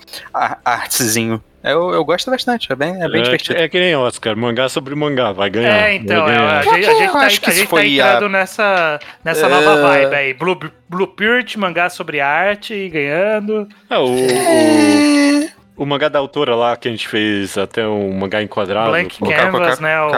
artezinho. 0.65 1.41
Eu, 1.63 1.91
eu 1.91 2.05
gosto 2.05 2.29
bastante, 2.31 2.71
é 2.71 2.75
bem, 2.75 3.01
é 3.01 3.09
bem 3.09 3.23
divertido. 3.23 3.57
É 3.59 3.67
que 3.67 3.79
nem 3.79 3.95
Oscar, 3.95 4.37
mangá 4.37 4.69
sobre 4.69 4.93
mangá, 4.95 5.31
vai 5.31 5.49
ganhar. 5.49 5.89
É, 5.89 5.95
então, 5.95 6.23
vai 6.23 6.33
é, 6.33 6.37
ganhar. 6.37 6.57
a, 6.59 6.61
gente, 6.63 6.85
a 6.89 6.93
gente 6.93 7.11
tá, 7.11 7.19
acho 7.19 7.41
que 7.41 7.49
a 7.49 7.49
isso 7.49 7.59
gente 7.61 7.69
tá 7.69 7.75
foi 7.75 7.99
a- 7.99 8.13
entrando 8.15 8.29
nessa, 8.31 8.99
nessa 9.23 9.45
É. 9.47 9.49
nova 9.49 9.75
vibe 9.81 10.15
aí. 10.15 10.33
Blue, 10.33 10.57
Blue 10.87 11.07
Pirt, 11.07 11.55
mangá 11.57 11.89
sobre 11.89 12.21
arte 12.21 12.73
e 12.73 12.89
ganhando. 12.89 13.67
É, 13.89 13.97
o, 13.97 14.05
o, 14.05 15.49
o 15.77 15.85
mangá 15.85 16.09
da 16.09 16.17
autora 16.19 16.55
lá 16.55 16.75
que 16.75 16.87
a 16.87 16.91
gente 16.91 17.07
fez 17.07 17.57
até 17.57 17.87
um 17.87 18.11
mangá 18.11 18.41
enquadrado. 18.41 18.89
Blank 18.89 19.19
com- 19.19 19.29
Canvas, 19.29 19.79
né? 19.79 20.01
O 20.01 20.11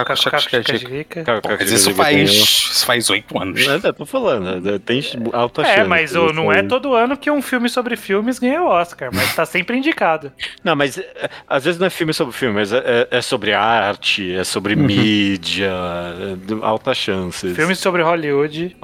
Mas 1.60 1.72
isso 1.72 1.93
faz, 1.93 2.30
isso 2.32 2.86
faz 2.86 3.10
oito 3.10 3.39
anos. 3.41 3.68
É, 3.68 3.91
tô 3.91 4.05
falando, 4.05 4.68
é, 4.70 4.80
tem 4.80 5.01
alta 5.34 5.62
É, 5.64 5.76
chance. 5.76 5.88
mas 5.89 6.16
o- 6.16 6.22
disso 6.28 6.34
não 6.34 6.51
é 6.51 6.64
todo 6.64 6.93
ano 6.95 7.18
que 7.18 7.30
um 7.30 7.41
filme 7.41 7.68
sobre 7.70 7.95
filmes 7.95 8.39
ganha 8.39 8.62
o 8.64 8.68
Oscar, 8.68 9.10
mas 9.14 9.36
tá 9.36 9.45
sempre 9.45 9.78
indicado. 9.78 10.32
Não, 10.64 10.76
mas 10.76 10.97
é, 10.97 11.30
às 11.47 11.66
vezes 11.66 11.80
não 11.80 11.88
é 11.88 11.89
filme 11.89 12.14
sobre 12.14 12.34
filme, 12.34 12.55
mas 12.55 12.72
é, 12.72 12.78
é- 13.12 13.18
é 13.18 13.22
sobre 13.22 13.53
arte, 13.53 14.34
é 14.36 14.43
sobre 14.43 14.76
Uhum. 14.76 14.84
mídia, 14.84 15.72
é 15.72 16.66
alta 16.66 16.93
chances. 16.93 17.55
Filmes 17.55 17.80
sobre 17.80 18.01
Hollywood. 18.01 18.76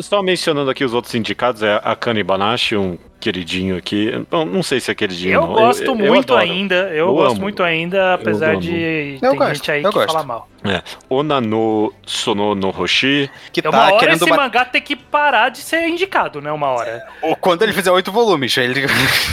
Só 0.00 0.22
mencionando 0.22 0.70
aqui 0.70 0.84
os 0.84 0.94
outros 0.94 1.14
indicados, 1.14 1.62
é 1.62 1.80
a 1.82 1.94
Kani 1.94 2.22
Banashi, 2.22 2.76
um 2.76 2.98
queridinho 3.24 3.76
aqui. 3.78 4.12
Não, 4.30 4.44
não 4.44 4.62
sei 4.62 4.80
se 4.80 4.90
é 4.90 4.94
queridinho. 4.94 5.32
Eu 5.34 5.40
não. 5.40 5.52
gosto 5.54 5.82
eu 5.82 5.94
muito 5.94 6.34
adoro. 6.34 6.50
ainda, 6.50 6.74
eu, 6.90 7.06
Eu 7.08 7.14
gosto 7.14 7.32
amo. 7.32 7.40
muito 7.40 7.62
ainda, 7.62 8.14
apesar 8.14 8.56
de 8.56 9.18
Eu 9.22 9.30
tem 9.30 9.38
gosto, 9.38 9.54
gente 9.54 9.70
aí 9.70 9.82
eu 9.82 9.90
que 9.90 9.98
gosto. 9.98 10.12
fala 10.12 10.24
mal. 10.24 10.48
Ona 11.08 11.40
no 11.40 11.92
Sono 12.06 12.54
no 12.54 12.68
Hoshi. 12.68 13.30
Que 13.52 13.60
É 13.66 13.68
uma 13.70 13.78
tá 13.78 13.84
hora 13.86 13.98
querendo 13.98 14.22
esse 14.22 14.24
uma... 14.30 14.36
mangá 14.36 14.64
tem 14.66 14.82
que 14.82 14.94
parar 14.94 15.48
de 15.48 15.58
ser 15.58 15.88
indicado, 15.88 16.40
né? 16.42 16.52
Uma 16.52 16.68
hora. 16.68 17.06
Ou 17.22 17.34
Quando 17.36 17.62
ele 17.62 17.72
fizer 17.72 17.90
oito 17.90 18.12
volumes, 18.12 18.54
ele. 18.58 18.86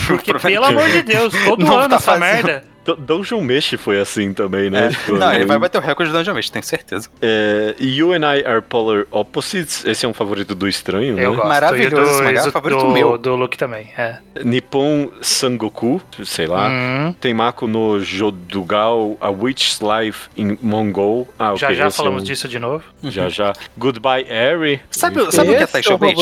Porque, 0.08 0.34
pelo 0.39 0.66
amor 0.66 0.89
de 0.89 1.02
Deus, 1.04 1.34
todo 1.46 1.66
Não 1.66 1.78
ano 1.78 1.89
tá 1.89 1.96
essa 1.98 2.18
fazendo. 2.18 2.22
merda. 2.46 2.71
D- 2.86 2.96
Dungeon 2.98 3.42
Mesh 3.42 3.76
foi 3.78 4.00
assim 4.00 4.34
também, 4.34 4.70
né? 4.70 4.88
É. 4.88 4.90
Tipo, 4.90 5.14
Não, 5.18 5.32
ele 5.34 5.46
vai 5.46 5.60
bater 5.60 5.78
o 5.78 5.82
recorde 5.82 6.12
do 6.12 6.18
Dungeon 6.18 6.34
Mesh, 6.34 6.50
tenho 6.50 6.64
certeza. 6.66 7.08
é, 7.22 7.76
You 7.80 8.12
and 8.14 8.20
I 8.26 8.44
are 8.46 8.62
Polar 8.62 9.06
Opposites. 9.12 9.86
Esse 9.86 10.06
é 10.06 10.10
um 10.10 10.14
favorito 10.14 10.56
do 10.56 10.68
estranho, 10.68 11.18
Eu 11.20 11.32
né? 11.32 11.36
gosto. 11.38 11.48
Maravilhoso 11.48 11.96
do, 11.96 12.02
esse 12.12 12.24
mangá, 12.24 12.44
do- 12.46 12.52
favorito 12.52 12.80
do, 12.80 12.90
meu. 12.92 13.18
Do 13.18 13.36
Luke 13.36 13.58
também, 13.58 13.92
é. 13.98 14.18
Nippon 14.44 15.10
Sangoku, 15.22 16.02
sei 16.26 16.48
lá. 16.48 16.70
Hum, 16.70 17.14
Tenmaku 17.20 17.68
no 17.68 18.00
Jodugal, 18.00 19.18
A 19.22 19.30
Witch's 19.30 19.80
Life 19.82 20.30
in 20.36 20.58
Mongol. 20.62 21.28
Ah, 21.38 21.54
já 21.56 21.72
já 21.74 21.86
é 21.86 21.92
falamos 21.92 22.24
um- 22.24 22.26
disso 22.26 22.48
de 22.48 22.58
novo. 22.60 22.84
Já 23.04 23.30
já. 23.30 23.54
Goodbye, 23.78 24.24
Harry. 24.26 24.82
Sabe, 24.91 25.32
sabe 25.32 25.52
o 25.52 25.58
que 25.58 25.64
é 25.64 25.68
Taisho 25.68 25.91
é 25.91 25.95
o 25.95 25.97
Bait? 25.97 26.18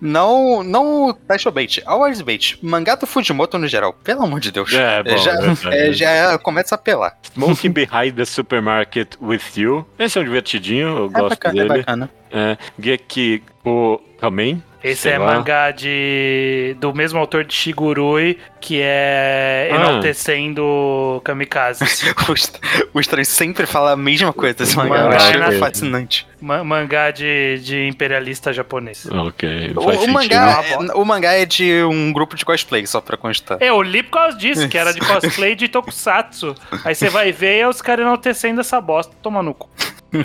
Não, 0.00 0.62
não 0.62 1.08
o 1.08 1.12
Taisho 1.14 1.50
Bait, 1.50 1.82
Hours 1.86 2.20
Bait. 2.20 2.58
Mangá 2.62 2.94
do 2.94 3.06
Fujimoto 3.06 3.58
no 3.58 3.66
geral, 3.66 3.92
pelo 3.92 4.22
amor 4.22 4.40
de 4.40 4.50
Deus. 4.52 4.72
É, 4.72 5.02
bom, 5.02 5.16
já, 5.18 5.32
é, 5.72 5.88
é, 5.88 5.92
já 5.92 6.38
começa 6.38 6.74
a 6.74 6.76
apelar. 6.76 7.16
Smoking 7.32 7.70
Behind 7.70 8.14
the 8.16 8.24
Supermarket 8.24 9.14
with 9.20 9.40
You. 9.56 9.86
Esse 9.98 10.18
é 10.18 10.20
um 10.20 10.24
divertidinho, 10.24 10.88
eu 10.88 11.06
É 11.06 11.08
gosto 11.08 11.28
bacana, 11.30 11.60
é 11.60 11.64
dele. 11.64 11.78
bacana. 11.78 12.10
É, 12.30 12.56
Geki 12.78 13.42
o 13.64 14.00
Kamen. 14.20 14.62
Esse 14.82 15.02
sei 15.02 15.12
é 15.12 15.18
lá. 15.18 15.34
mangá 15.34 15.70
de 15.72 16.76
do 16.80 16.94
mesmo 16.94 17.18
autor 17.18 17.44
de 17.44 17.52
Shigurui, 17.52 18.38
que 18.60 18.80
é 18.80 19.68
Ah. 19.72 19.74
enaltecendo 19.74 21.20
Kamikaze. 21.24 21.84
O 22.28 22.32
est- 22.32 22.60
O 22.94 23.00
estranho 23.00 23.24
sempre 23.26 23.66
fala 23.66 23.92
a 23.92 23.96
mesma 23.96 24.32
coisa 24.32 24.54
desse 24.54 24.76
mangá, 24.76 24.96
eu 24.98 25.04
Mangá, 25.04 25.16
acho 25.16 25.38
né? 25.38 25.52
fascinante. 25.58 26.26
Ma- 26.40 26.62
mangá 26.62 27.10
de, 27.10 27.58
de 27.64 27.88
imperialista 27.88 28.52
japonês. 28.52 29.06
Ok, 29.06 29.72
O, 29.74 29.80
o 30.04 30.08
mangá, 30.08 30.62
é, 30.64 30.76
o 30.94 31.04
mangá 31.04 31.32
é 31.32 31.44
de 31.44 31.82
um 31.82 32.12
grupo 32.12 32.36
de 32.36 32.44
cosplay, 32.44 32.86
só 32.86 33.00
pra 33.00 33.16
constar. 33.16 33.58
Eu 33.60 33.82
li 33.82 34.02
por 34.02 34.12
causa 34.12 34.36
disso, 34.38 34.68
que 34.68 34.78
era 34.78 34.92
de 34.92 35.00
cosplay 35.02 35.56
de 35.56 35.68
Tokusatsu. 35.68 36.54
Aí 36.84 36.94
você 36.94 37.08
vai 37.08 37.32
ver 37.32 37.56
e 37.56 37.60
é 37.60 37.68
os 37.68 37.82
caras 37.82 38.04
enaltecendo 38.04 38.60
essa 38.60 38.80
bosta. 38.80 39.12
Toma 39.20 39.42
no 39.42 39.52
cu. 39.54 39.68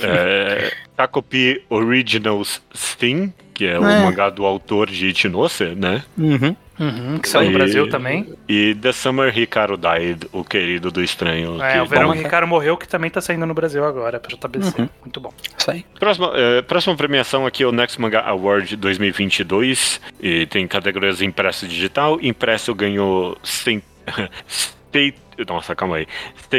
É, 0.01 0.71
Takopi 0.95 1.63
Originals 1.69 2.61
Sting, 2.75 3.33
que 3.53 3.65
é 3.67 3.79
o 3.79 3.85
É. 3.87 4.03
mangá 4.03 4.29
do 4.29 4.45
autor 4.45 4.89
de 4.89 5.07
Ichinose, 5.07 5.75
né? 5.75 6.03
Uhum. 6.17 6.55
Uhum, 6.79 7.19
que 7.19 7.29
saiu 7.29 7.51
no 7.51 7.57
Brasil 7.57 7.87
também. 7.87 8.33
E 8.49 8.73
The 8.73 8.91
Summer 8.91 9.37
Hikaru 9.37 9.77
Died, 9.77 10.27
o 10.31 10.43
querido 10.43 10.89
do 10.91 11.03
estranho. 11.03 11.61
É, 11.61 11.73
que- 11.73 11.79
o 11.81 11.85
Verão 11.85 12.07
bom. 12.07 12.13
Ricardo 12.15 12.47
morreu, 12.47 12.75
que 12.75 12.87
também 12.87 13.11
tá 13.11 13.21
saindo 13.21 13.45
no 13.45 13.53
Brasil 13.53 13.85
agora, 13.85 14.19
pra 14.19 14.35
JBC. 14.35 14.81
Uhum. 14.81 14.89
Muito 15.01 15.19
bom. 15.21 15.31
Isso 15.55 15.69
aí. 15.69 15.85
Próxima, 15.99 16.31
é, 16.35 16.61
próxima 16.63 16.95
premiação 16.95 17.45
aqui 17.45 17.61
é 17.61 17.67
o 17.67 17.71
Next 17.71 18.01
Manga 18.01 18.21
Award 18.21 18.75
2022 18.75 20.01
e 20.19 20.47
tem 20.47 20.67
categorias 20.67 21.21
impresso 21.21 21.65
e 21.65 21.67
digital. 21.67 22.17
Impresso 22.21 22.73
ganhou 22.73 23.37
State, 23.43 23.83
State 24.47 25.17
nossa, 25.47 25.75
calma 25.75 25.97
aí. 25.97 26.07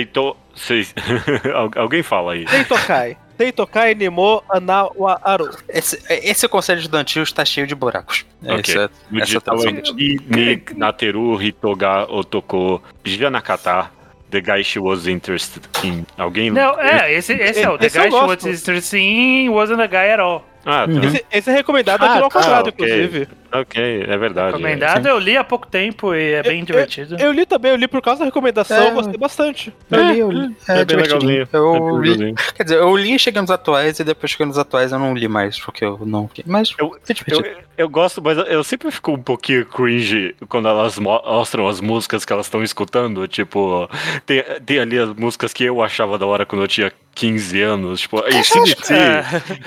Al- 1.55 1.71
alguém 1.77 2.03
fala 2.03 2.33
aí. 2.35 2.45
Teitokai. 2.45 3.17
Teitokai 3.37 3.95
Nimo 3.95 4.43
Anawa 4.49 5.21
Aru. 5.23 5.51
Esse, 5.69 6.01
esse 6.09 6.47
conselho 6.49 6.79
estudantil 6.81 7.23
está 7.23 7.45
cheio 7.45 7.67
de 7.67 7.75
buracos. 7.75 8.25
É- 8.43 8.49
No 8.53 8.61
essa 8.61 8.91
digital 9.11 9.57
tradução 9.57 9.71
é 9.71 9.73
mesmo. 9.73 9.97
Ki 9.97 10.21
ni 10.29 10.63
Nateru 10.77 11.43
Hitoga 11.43 12.07
Otoko 12.11 12.83
Janakata. 13.05 13.91
The 14.31 14.41
guy 14.41 14.65
she 14.65 14.81
was 14.81 15.07
interested 15.07 15.63
in. 15.85 16.05
Alguém? 16.19 16.51
Não, 16.51 16.81
é, 16.81 17.13
esse, 17.13 17.35
esse 17.35 17.61
é 17.63 17.71
o 17.71 17.79
The 17.79 17.89
Guy 17.89 18.11
She. 18.11 18.17
Was 18.17 18.45
Interested 18.45 18.99
in 19.01 19.49
Wasn't 19.51 19.81
a 19.81 19.87
Guy 19.87 20.11
at 20.11 20.19
All. 20.19 20.45
Ah, 20.65 20.87
tá. 20.87 21.07
Esse, 21.07 21.25
esse 21.33 21.51
é 21.51 21.55
recomendado 21.55 22.03
Ah, 22.03 22.15
aqui 22.15 22.23
ao 22.23 22.29
tá, 22.31 22.63
inclusive. 22.69 23.29
ok, 23.53 24.05
é 24.09 24.17
verdade. 24.17 24.53
Recomendado, 24.57 25.07
eu 25.07 25.19
li 25.19 25.37
há 25.37 25.45
pouco 25.45 25.67
tempo 25.67 26.15
e 26.15 26.33
é 26.35 26.43
bem 26.43 26.61
Eu- 26.61 26.65
divertido. 26.67 27.17
Eu 27.19 27.33
li 27.33 27.45
também, 27.47 27.71
eu 27.73 27.77
li 27.77 27.87
por 27.87 28.01
causa 28.01 28.21
da 28.21 28.25
recomendação, 28.25 28.77
É. 28.83 28.89
eu 28.89 28.95
gostei 28.95 29.19
bastante. 29.19 29.73
Eu 29.91 30.05
li, 30.11 30.19
eu 30.19 30.31
li. 30.31 30.57
É, 30.69 30.73
É, 30.81 30.85
bem 30.85 30.87
divertidinho. 30.97 31.31
legalzinho. 31.31 31.49
Eu 31.53 31.75
é 31.75 31.81
bem 31.81 32.01
li, 32.01 32.09
legalzinho. 32.11 32.35
quer 32.57 32.63
dizer, 32.65 32.79
eu 32.79 32.97
li 32.97 33.19
chegando 33.19 33.43
nos 33.45 33.51
atuais 33.51 33.99
e 34.01 34.05
depois 34.05 34.31
chegando 34.33 34.49
nos 34.49 34.59
atuais 34.59 34.93
eu 34.93 34.99
não 34.99 35.15
li 35.15 35.29
mais, 35.29 35.59
porque 35.61 35.85
eu 35.85 35.99
não. 36.05 36.29
Mas 36.47 36.75
Eu- 36.79 36.97
é. 37.09 37.35
Eu, 37.35 37.45
eu 37.77 37.89
gosto, 37.89 38.23
mas 38.23 38.39
eu 38.39 38.65
sempre 38.65 38.91
fico 38.91 39.13
um 39.13 39.23
pouquinho 39.23 39.67
cringe 39.67 40.35
quando 40.49 40.69
elas 40.69 40.99
mo- 40.99 41.23
mostram 41.25 41.69
as 41.69 41.81
músicas 41.81 42.25
que 42.25 42.33
elas 42.33 42.47
estão 42.47 42.63
escutando. 42.63 43.27
Tipo, 43.29 43.89
tem, 44.25 44.43
tem 44.65 44.79
ali 44.79 44.99
as 44.99 45.11
músicas 45.15 45.53
que 45.53 45.65
eu 45.65 45.83
achava 45.83 46.17
da 46.19 46.27
hora 46.27 46.47
quando 46.47 46.63
eu 46.63 46.69
tinha 46.69 46.93
15 47.15 47.63
anos. 47.63 48.01
Tipo, 48.01 48.19
ACDC. 48.19 48.93
É. 48.95 49.25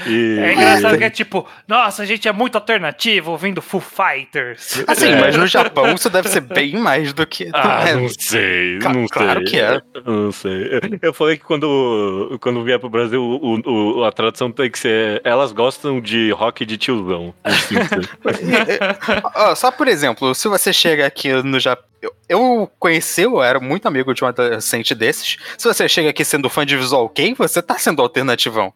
E, 0.10 0.40
É 0.40 0.54
engraçado 0.54 0.96
e- 0.96 0.98
que 0.98 1.04
é 1.04 1.10
tipo, 1.10 1.48
nossa, 1.68 2.04
a 2.04 2.06
gente 2.06 2.28
é 2.28 2.32
muito 2.32 2.56
alternativo 2.56 3.32
ouvindo 3.32 3.62
Full 3.62 3.82
Fighters. 3.82 4.84
Assim, 4.88 5.08
É. 5.14 5.20
mas 5.20 5.36
no 5.36 5.48
Japão 5.48 5.94
isso 5.94 6.10
deve 6.10 6.28
ser 6.30 6.42
bem 6.42 6.74
mais 6.76 7.14
do 7.14 7.26
que. 7.26 7.50
Ah, 7.54 7.86
É, 7.90 7.96
não 7.96 8.10
sei, 8.10 8.80
Ca- 8.80 8.90
não 8.94 9.08
claro 9.08 9.40
sei. 9.42 9.50
que 9.50 9.60
é. 9.60 9.82
Eu 9.94 10.14
Não 10.14 10.32
sei. 10.32 10.70
Eu- 11.02 11.14
falei 11.14 11.38
que 11.38 11.44
quando, 11.44 12.38
quando 12.42 12.64
vier 12.64 12.80
pro 12.80 12.90
Brasil, 12.90 13.22
o, 13.24 14.00
o- 14.00 14.04
a 14.04 14.12
tradução 14.12 14.52
tem 14.52 14.70
que 14.70 14.78
ser 14.80 15.22
elas 15.24 15.52
gostam 15.52 16.00
de 16.02 16.32
rock 16.32 16.66
de 16.66 16.78
tiozão. 16.78 17.34
Assim, 17.44 17.76
só 19.56 19.72
por 19.72 19.88
exemplo, 19.88 20.34
se 20.36 20.48
você 20.48 20.72
chega 20.74 21.06
aqui 21.06 21.32
no 21.44 21.60
Japão. 21.60 21.86
Eu, 22.08 22.14
eu 22.30 22.72
conheci, 22.80 23.22
eu 23.24 23.42
era 23.42 23.60
muito 23.60 23.88
amigo 23.88 24.14
de 24.14 24.24
um 24.24 24.28
adolescente 24.28 24.94
desses. 24.96 25.38
Se 25.58 25.68
você 25.68 25.88
chega 25.90 26.10
aqui 26.10 26.24
sendo 26.24 26.50
fã 26.50 26.66
de 26.66 26.76
Visual 26.78 27.08
Kei, 27.10 27.34
você 27.34 27.62
tá 27.62 27.78
sendo 27.78 28.02
alternativão. 28.02 28.74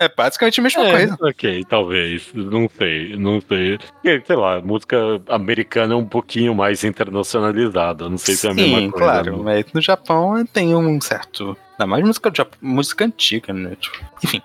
É 0.00 0.08
basicamente 0.08 0.58
a 0.58 0.62
mesma 0.64 0.84
É, 0.88 0.90
coisa. 0.90 1.16
ok, 1.20 1.64
talvez. 1.68 2.28
Não 2.34 2.68
sei, 2.76 3.16
não 3.16 3.40
sei. 3.40 3.78
Sei 4.26 4.36
lá, 4.36 4.60
música 4.60 4.96
americana 5.28 5.94
é 5.94 5.96
um 5.96 6.04
pouquinho 6.06 6.54
mais 6.56 6.82
internacionalizada. 6.82 8.08
Não 8.08 8.18
sei 8.18 8.34
se 8.34 8.48
é 8.48 8.50
a 8.50 8.54
mesma 8.54 8.78
Sim, 8.78 8.90
coisa. 8.90 9.06
claro, 9.06 9.36
não. 9.36 9.44
mas 9.44 9.64
no 9.72 9.80
Japão 9.80 10.44
tem 10.46 10.74
um 10.74 11.00
certo. 11.00 11.56
Ainda 11.78 11.86
mais 11.86 12.04
música, 12.04 12.32
música 12.60 13.04
antiga, 13.04 13.52
né? 13.52 13.76
Tipo, 13.80 13.98
enfim. 14.24 14.42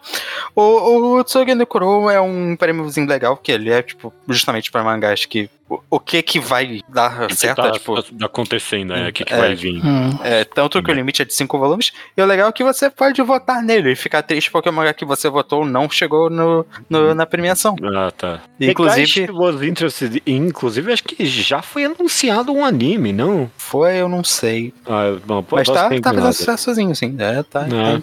O, 0.56 1.16
o 1.18 1.24
Tsuge 1.24 1.56
no 1.56 1.66
Kuro 1.66 2.08
é 2.10 2.22
um 2.22 2.56
prêmiozinho 2.56 3.08
legal, 3.08 3.36
que 3.36 3.51
ele 3.51 3.72
é, 3.72 3.82
tipo, 3.82 4.14
justamente 4.30 4.72
pra 4.72 4.84
mangás 4.84 5.26
que. 5.26 5.49
O, 5.76 5.82
o 5.97 5.99
que 5.99 6.21
que 6.21 6.39
vai 6.39 6.82
dar 6.89 7.28
que 7.28 7.36
certo, 7.36 7.61
tá, 7.61 7.67
é, 7.69 7.71
tipo. 7.71 8.01
tá 8.03 8.26
acontecendo, 8.26 8.93
né? 8.93 9.09
O 9.09 9.13
que, 9.13 9.24
que 9.26 9.34
É. 9.34 9.38
vai 9.38 9.55
vir. 9.55 9.82
É, 10.24 10.43
tanto 10.43 10.82
que 10.84 10.91
o 10.91 10.93
limite 10.93 11.21
é 11.21 11.26
de 11.26 11.34
5 11.34 11.57
volumes. 11.57 11.91
E 12.15 12.21
o 12.21 12.26
legal 12.26 12.49
é 12.49 12.51
que 12.51 12.63
você 12.63 12.89
pode 12.89 13.21
votar 13.21 13.61
nele 13.61 13.91
e 13.91 13.95
ficar 13.95 14.21
triste 14.21 14.51
porque 14.51 14.69
o 14.69 14.74
mangá 14.74 14.93
que 14.93 15.05
você 15.05 15.30
votou 15.30 15.65
não 15.65 15.89
chegou 15.89 16.30
no, 16.30 16.65
no- 16.89 17.13
na 17.15 17.26
premiação. 17.26 17.76
Ah, 17.95 18.11
tá. 18.11 18.41
Inclusive, 18.59 19.28
inclusive, 20.26 20.91
acho 20.93 21.03
que 21.03 21.26
já 21.26 21.61
foi 21.61 21.86
anunciado 21.86 22.51
um 22.51 22.63
anime, 22.65 23.11
não? 23.11 23.49
foi, 23.57 23.95
eu 23.97 24.07
não 24.09 24.24
sei. 24.24 24.74
Ah, 24.86 25.17
bom, 25.26 25.43
Mas 25.51 25.67
tá, 25.67 25.74
tá 25.74 25.84
fazendo 25.84 25.97
enganado. 25.97 26.34
sucesso 26.34 26.63
sozinho, 26.65 26.95
sim. 26.95 27.15
É, 27.19 27.41
tá. 27.43 27.61
É. 27.67 27.95
é. 27.97 28.01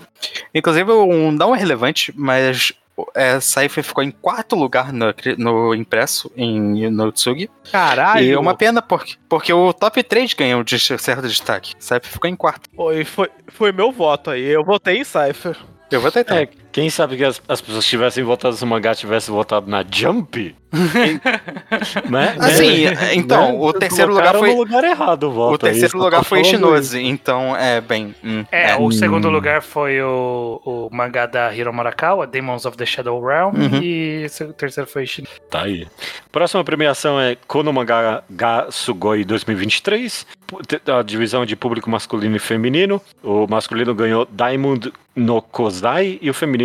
Inclusive, 0.54 0.90
um, 0.92 1.30
não 1.30 1.54
é 1.54 1.58
relevante, 1.58 2.12
mas 2.16 2.72
é, 3.14 3.40
Cypher 3.40 3.84
ficou 3.84 4.03
em 4.03 4.11
quarto 4.11 4.57
lugar 4.57 4.92
no, 4.92 5.14
no 5.38 5.74
impresso 5.74 6.30
em 6.36 6.90
no 6.90 7.12
Tsugi. 7.12 7.51
Caralho! 7.70 8.24
E 8.24 8.32
é 8.32 8.38
uma 8.38 8.55
pena 8.55 8.82
porque, 8.82 9.16
porque 9.28 9.53
o 9.53 9.72
top 9.72 10.03
3 10.03 10.34
ganhou 10.34 10.62
de 10.62 10.78
certo 10.78 11.28
destaque. 11.28 11.74
Cypher 11.78 12.11
ficou 12.11 12.28
em 12.28 12.36
quarto. 12.36 12.68
Foi, 12.74 13.05
foi, 13.05 13.30
foi 13.48 13.72
meu 13.72 13.92
voto 13.92 14.30
aí. 14.30 14.44
Eu 14.44 14.64
votei 14.64 14.98
em 14.98 15.05
Cypher. 15.05 15.57
Eu 15.90 16.01
votei 16.01 16.22
também. 16.22 16.44
É, 16.44 16.48
quem 16.72 16.88
sabe 16.90 17.16
que 17.16 17.24
as, 17.24 17.40
as 17.48 17.60
pessoas 17.60 17.84
tivessem 17.86 18.22
votado 18.24 18.56
no 18.60 18.66
mangá 18.66 18.94
tivessem 18.94 19.34
votado 19.34 19.68
na 19.70 19.84
Jump? 19.90 20.54
né? 22.08 22.36
Assim, 22.38 22.84
Né? 22.84 23.14
então, 23.14 23.52
Né? 23.52 23.58
o 23.60 23.72
terceiro 23.72 24.12
lugar 24.12 24.36
foi. 24.36 24.50
no 24.50 24.56
lugar 24.58 24.84
errado 24.84 25.24
o 25.24 25.30
voto. 25.32 25.62
O 25.64 25.66
aí, 25.66 25.72
terceiro 25.72 25.98
lugar 25.98 26.24
foi 26.24 26.44
Shinose, 26.44 27.02
então 27.02 27.56
é 27.56 27.80
bem. 27.80 28.14
hum, 28.22 28.44
É, 28.52 28.76
o 28.76 28.90
segundo 28.92 29.28
lugar 29.28 29.62
foi 29.62 30.00
o, 30.00 30.60
o 30.64 30.88
mangá 30.94 31.26
da 31.26 31.52
Hiro 31.54 31.72
Murakawa, 31.72 32.26
Demons 32.26 32.64
of 32.66 32.76
the 32.76 32.86
Shadow 32.86 33.20
Realm, 33.24 33.54
Uhum. 33.56 33.80
e 33.82 34.26
o 34.42 34.52
terceiro 34.52 34.88
foi 34.88 35.06
Shin. 35.06 35.24
Tá 35.50 35.62
aí. 35.62 35.86
Próxima 36.30 36.62
premiação 36.62 37.20
é 37.20 37.36
Kono 37.48 37.72
Manga 37.72 38.22
Ga 38.30 38.66
Sugoi 38.70 39.24
2023. 39.24 40.26
A 40.86 41.02
divisão 41.02 41.44
de 41.46 41.54
público 41.56 41.88
masculino 41.90 42.36
e 42.36 42.38
feminino. 42.40 43.00
O 43.22 43.46
masculino 43.48 43.94
ganhou 43.94 44.26
Diamond 44.30 44.92
no 45.14 45.40
Kozai 45.42 46.18
e 46.22 46.30
o 46.30 46.34
feminino 46.34 46.59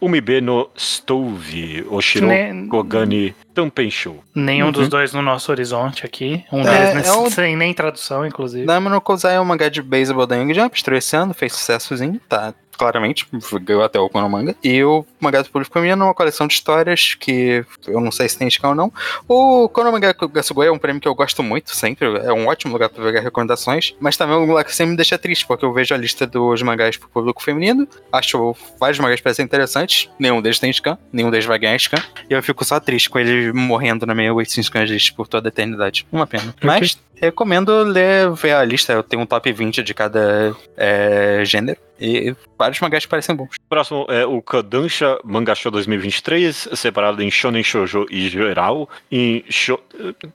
Umibe 0.00 0.40
no 0.40 0.68
Stove. 0.76 1.84
Oshiro 1.90 2.26
Ne- 2.26 2.66
Kogani 2.68 3.34
Tanpenshou. 3.54 4.22
Nenhum 4.34 4.66
Uhum. 4.66 4.72
dos 4.72 4.88
dois 4.88 5.12
no 5.12 5.22
nosso 5.22 5.50
horizonte 5.50 6.04
aqui. 6.04 6.44
Um 6.52 6.60
É, 6.60 6.92
deles 6.92 7.08
é 7.08 7.12
o- 7.12 7.28
sem 7.30 7.56
nem 7.56 7.72
tradução, 7.72 8.26
inclusive. 8.26 8.66
Diamond 8.66 8.94
no 8.94 9.00
Kozai 9.00 9.36
é 9.36 9.40
um 9.40 9.44
mangá 9.44 9.68
de 9.68 9.82
beisebol 9.82 10.26
da 10.26 10.36
Young 10.36 10.54
Jump, 10.54 10.76
estreou 10.76 10.98
esse 10.98 11.16
ano, 11.16 11.32
fez 11.34 11.52
sucessozinho, 11.52 12.20
tá? 12.28 12.52
Claramente, 12.78 13.26
ganhou 13.62 13.82
até 13.82 13.98
o 13.98 14.08
Konomanga. 14.08 14.54
E 14.62 14.82
o 14.84 15.04
mangá 15.20 15.42
do 15.42 15.50
público 15.50 15.72
feminino 15.72 16.02
é 16.02 16.06
uma 16.06 16.14
coleção 16.14 16.46
de 16.46 16.54
histórias 16.54 17.14
que 17.14 17.64
eu 17.86 18.00
não 18.00 18.12
sei 18.12 18.28
se 18.28 18.38
tem 18.38 18.48
scan 18.48 18.68
ou 18.68 18.74
não. 18.74 18.92
O 19.26 19.68
Konomanga 19.68 20.14
Gasugoi 20.32 20.68
é 20.68 20.72
um 20.72 20.78
prêmio 20.78 21.02
que 21.02 21.08
eu 21.08 21.14
gosto 21.14 21.42
muito, 21.42 21.74
sempre. 21.74 22.06
É 22.18 22.32
um 22.32 22.46
ótimo 22.46 22.72
lugar 22.72 22.88
pra 22.88 23.04
pegar 23.04 23.20
recomendações. 23.20 23.94
Mas 23.98 24.16
também 24.16 24.36
é 24.36 24.38
um 24.38 24.46
lugar 24.46 24.64
que 24.64 24.74
sempre 24.74 24.92
me 24.92 24.96
deixa 24.96 25.18
triste, 25.18 25.44
porque 25.46 25.64
eu 25.64 25.72
vejo 25.72 25.92
a 25.94 25.98
lista 25.98 26.26
dos 26.26 26.62
mangás 26.62 26.96
pro 26.96 27.08
público 27.08 27.42
feminino. 27.42 27.86
Acho 28.12 28.54
vários 28.78 28.98
mangás 29.00 29.20
parecem 29.20 29.44
interessantes. 29.44 30.08
Nenhum 30.18 30.40
deles 30.40 30.58
tem 30.58 30.72
scan, 30.72 30.96
nenhum 31.12 31.30
deles 31.30 31.46
vai 31.46 31.58
ganhar 31.58 31.78
scan. 31.78 32.02
E 32.30 32.32
eu 32.32 32.42
fico 32.42 32.64
só 32.64 32.78
triste 32.78 33.10
com 33.10 33.18
ele 33.18 33.52
morrendo 33.52 34.06
na 34.06 34.14
minha 34.14 34.32
8 34.32 34.62
scans 34.62 34.88
list 34.88 35.14
por 35.14 35.26
toda 35.26 35.48
a 35.48 35.50
eternidade. 35.50 36.06
Uma 36.12 36.26
pena. 36.26 36.54
Mas 36.62 36.98
recomendo 37.20 37.82
ler, 37.82 38.30
ver 38.32 38.52
a 38.52 38.64
lista. 38.64 38.92
Eu 38.92 39.02
tenho 39.02 39.22
um 39.22 39.26
top 39.26 39.52
20 39.52 39.82
de 39.82 39.94
cada 39.94 40.54
é, 40.76 41.42
gênero. 41.44 41.78
E 42.00 42.34
vários 42.58 42.80
mangás 42.80 43.04
que 43.04 43.10
parecem 43.10 43.34
bons. 43.34 43.56
Próximo 43.68 44.06
é 44.08 44.24
o 44.24 44.40
Kadansha 44.40 45.18
Manga 45.24 45.54
Show 45.54 45.70
2023, 45.72 46.68
separado 46.74 47.22
em 47.22 47.30
Shonen 47.30 47.62
Shoujo 47.62 48.06
e 48.10 48.28
geral. 48.28 48.88
Em 49.10 49.44
sho... 49.48 49.78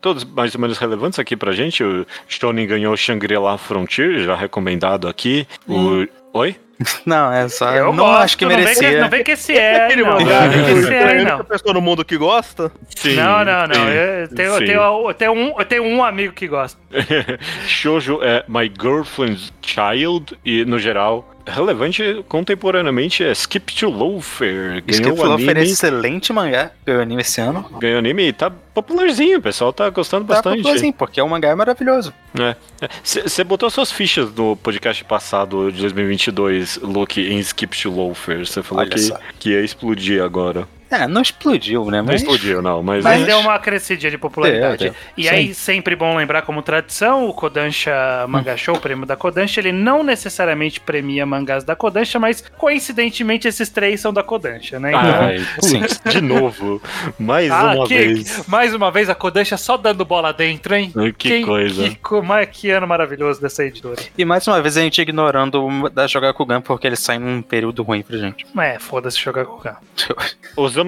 Todos 0.01 0.23
mais 0.23 0.53
ou 0.55 0.61
menos 0.61 0.77
relevantes 0.77 1.19
aqui 1.19 1.35
pra 1.35 1.51
gente. 1.53 1.83
O 1.83 2.05
Shonen 2.27 2.67
ganhou 2.67 2.95
Shangri-La 2.97 3.57
Frontier, 3.57 4.19
já 4.23 4.35
recomendado 4.35 5.07
aqui. 5.07 5.47
O... 5.67 6.05
Oi? 6.33 6.55
Não, 7.05 7.31
é 7.31 7.47
só. 7.47 7.73
Eu 7.73 7.93
não 7.93 7.97
gosto, 7.97 8.23
acho 8.23 8.37
que 8.37 8.45
não 8.45 8.49
vem 8.55 8.63
merecia. 8.63 9.01
não 9.01 9.09
vem 9.09 9.23
que 9.23 9.31
esse 9.31 9.53
é, 9.53 9.85
Aquele 9.85 10.03
não. 10.03 10.11
mangá 10.13 10.41
Não 10.41 10.49
vem 10.49 10.65
que 10.65 10.73
que 10.73 10.79
esse 10.79 10.93
é, 10.93 11.15
tem 11.15 11.25
não. 11.25 11.43
pessoa 11.45 11.73
no 11.73 11.81
mundo 11.81 12.03
que 12.03 12.17
gosta. 12.17 12.71
Sim. 12.95 13.15
Não, 13.15 13.45
não, 13.45 13.67
não. 13.67 13.75
sim, 13.75 13.81
Eu 13.81 14.27
tenho, 14.29 14.49
eu 14.49 14.65
tenho, 14.65 15.09
eu 15.09 15.13
tenho 15.13 15.31
um, 15.33 15.59
eu 15.59 15.65
tenho 15.65 15.83
um 15.83 16.03
amigo 16.03 16.33
que 16.33 16.47
gosta. 16.47 16.79
Shoujo 17.67 18.19
é 18.21 18.43
My 18.47 18.71
Girlfriend's 18.79 19.53
Child 19.61 20.37
e, 20.43 20.65
no 20.65 20.79
geral, 20.79 21.32
relevante 21.45 22.23
contemporaneamente 22.27 23.23
é 23.23 23.31
Skip 23.31 23.73
to 23.75 23.89
Loafer. 23.89 24.83
Ganhou 24.85 25.13
Skip 25.13 25.19
o 25.21 25.25
Loafer 25.25 25.57
é 25.57 25.63
excelente 25.63 26.31
mangá 26.33 26.71
pelo 26.85 27.01
anime 27.01 27.21
esse 27.21 27.41
ano. 27.41 27.63
ganhou 27.79 27.99
anime 27.99 28.27
e 28.27 28.33
tá 28.33 28.49
popularzinho, 28.73 29.39
o 29.39 29.41
pessoal 29.41 29.71
tá 29.73 29.89
gostando 29.89 30.25
Tá 30.25 30.35
bastante. 30.35 30.57
popularzinho, 30.57 30.93
porque 30.93 31.21
o 31.21 31.27
mangá 31.27 31.49
é 31.49 31.55
maravilhoso. 31.55 32.13
Você 33.03 33.43
botou 33.43 33.69
suas 33.69 33.91
fichas 33.91 34.33
no 34.33 34.55
podcast 34.57 35.03
passado 35.03 35.71
de 35.71 35.81
2022, 35.81 36.77
Luke, 36.81 37.19
em 37.21 37.39
Skip 37.39 37.77
to 37.81 37.91
Loafer. 37.91 38.45
Você 38.45 38.63
falou 38.63 38.83
Olha 38.83 38.91
que, 38.93 38.99
só. 38.99 39.19
que 39.39 39.49
ia 39.51 39.61
explodir 39.61 40.23
agora. 40.23 40.67
É, 40.93 41.07
não 41.07 41.21
explodiu, 41.21 41.85
né? 41.85 41.97
Não 41.97 42.05
Mas 42.05 42.21
explodiu, 42.21 42.61
não, 42.61 42.83
mas. 42.83 43.03
Mas 43.03 43.25
deu 43.25 43.39
uma 43.39 43.57
crescidinha 43.57 44.11
de 44.11 44.17
popularidade. 44.17 44.83
Deu, 44.85 44.91
deu. 44.93 45.01
E 45.17 45.27
aí, 45.27 45.51
sempre 45.51 45.95
bom 45.95 46.15
lembrar 46.15 46.43
como 46.43 46.61
tradição, 46.61 47.27
o 47.27 47.33
Kodansha 47.33 47.91
Manga 48.29 48.55
Show, 48.55 48.75
o 48.75 48.79
prêmio 48.79 49.03
da 49.05 49.15
Kodansha, 49.15 49.59
ele 49.59 49.71
não 49.71 50.03
necessariamente 50.03 50.79
premia 50.79 51.25
mangás 51.25 51.63
da 51.63 51.75
Kodansha, 51.75 52.19
mas 52.19 52.41
coincidentemente 52.57 53.47
esses 53.47 53.69
três 53.69 54.01
são 54.01 54.13
da 54.13 54.21
Kodansha, 54.21 54.79
né? 54.79 54.89
Então, 54.89 55.01
Ai, 55.01 55.39
putz, 55.59 55.99
de 56.13 56.21
novo. 56.21 56.79
Mais 57.17 57.49
ah, 57.49 57.73
uma 57.73 57.87
que- 57.87 57.97
vez. 57.97 58.43
mais 58.47 58.75
uma 58.75 58.91
vez 58.91 59.09
a 59.09 59.15
Kodansha 59.15 59.57
só 59.57 59.77
dando 59.77 60.05
bola 60.05 60.31
dentro, 60.31 60.75
hein? 60.75 60.93
Que 61.17 61.43
coisa. 61.43 61.89
Que, 61.89 61.95
co- 61.95 62.21
mas 62.21 62.47
que 62.51 62.69
ano 62.69 62.87
maravilhoso 62.87 63.41
dessa 63.41 63.65
editora. 63.65 63.99
E 64.15 64.23
mais 64.23 64.45
uma 64.47 64.61
vez 64.61 64.77
a 64.77 64.81
gente 64.81 65.01
ignorando 65.01 65.65
o 65.65 65.89
da 65.89 66.05
Jogakugan 66.05 66.61
porque 66.61 66.85
ele 66.85 66.95
sai 66.95 67.17
num 67.17 67.41
período 67.41 67.81
ruim 67.81 68.03
pra 68.03 68.17
gente. 68.17 68.45
É, 68.59 68.77
foda-se 68.77 69.19
jogar 69.19 69.45
com 69.45 69.63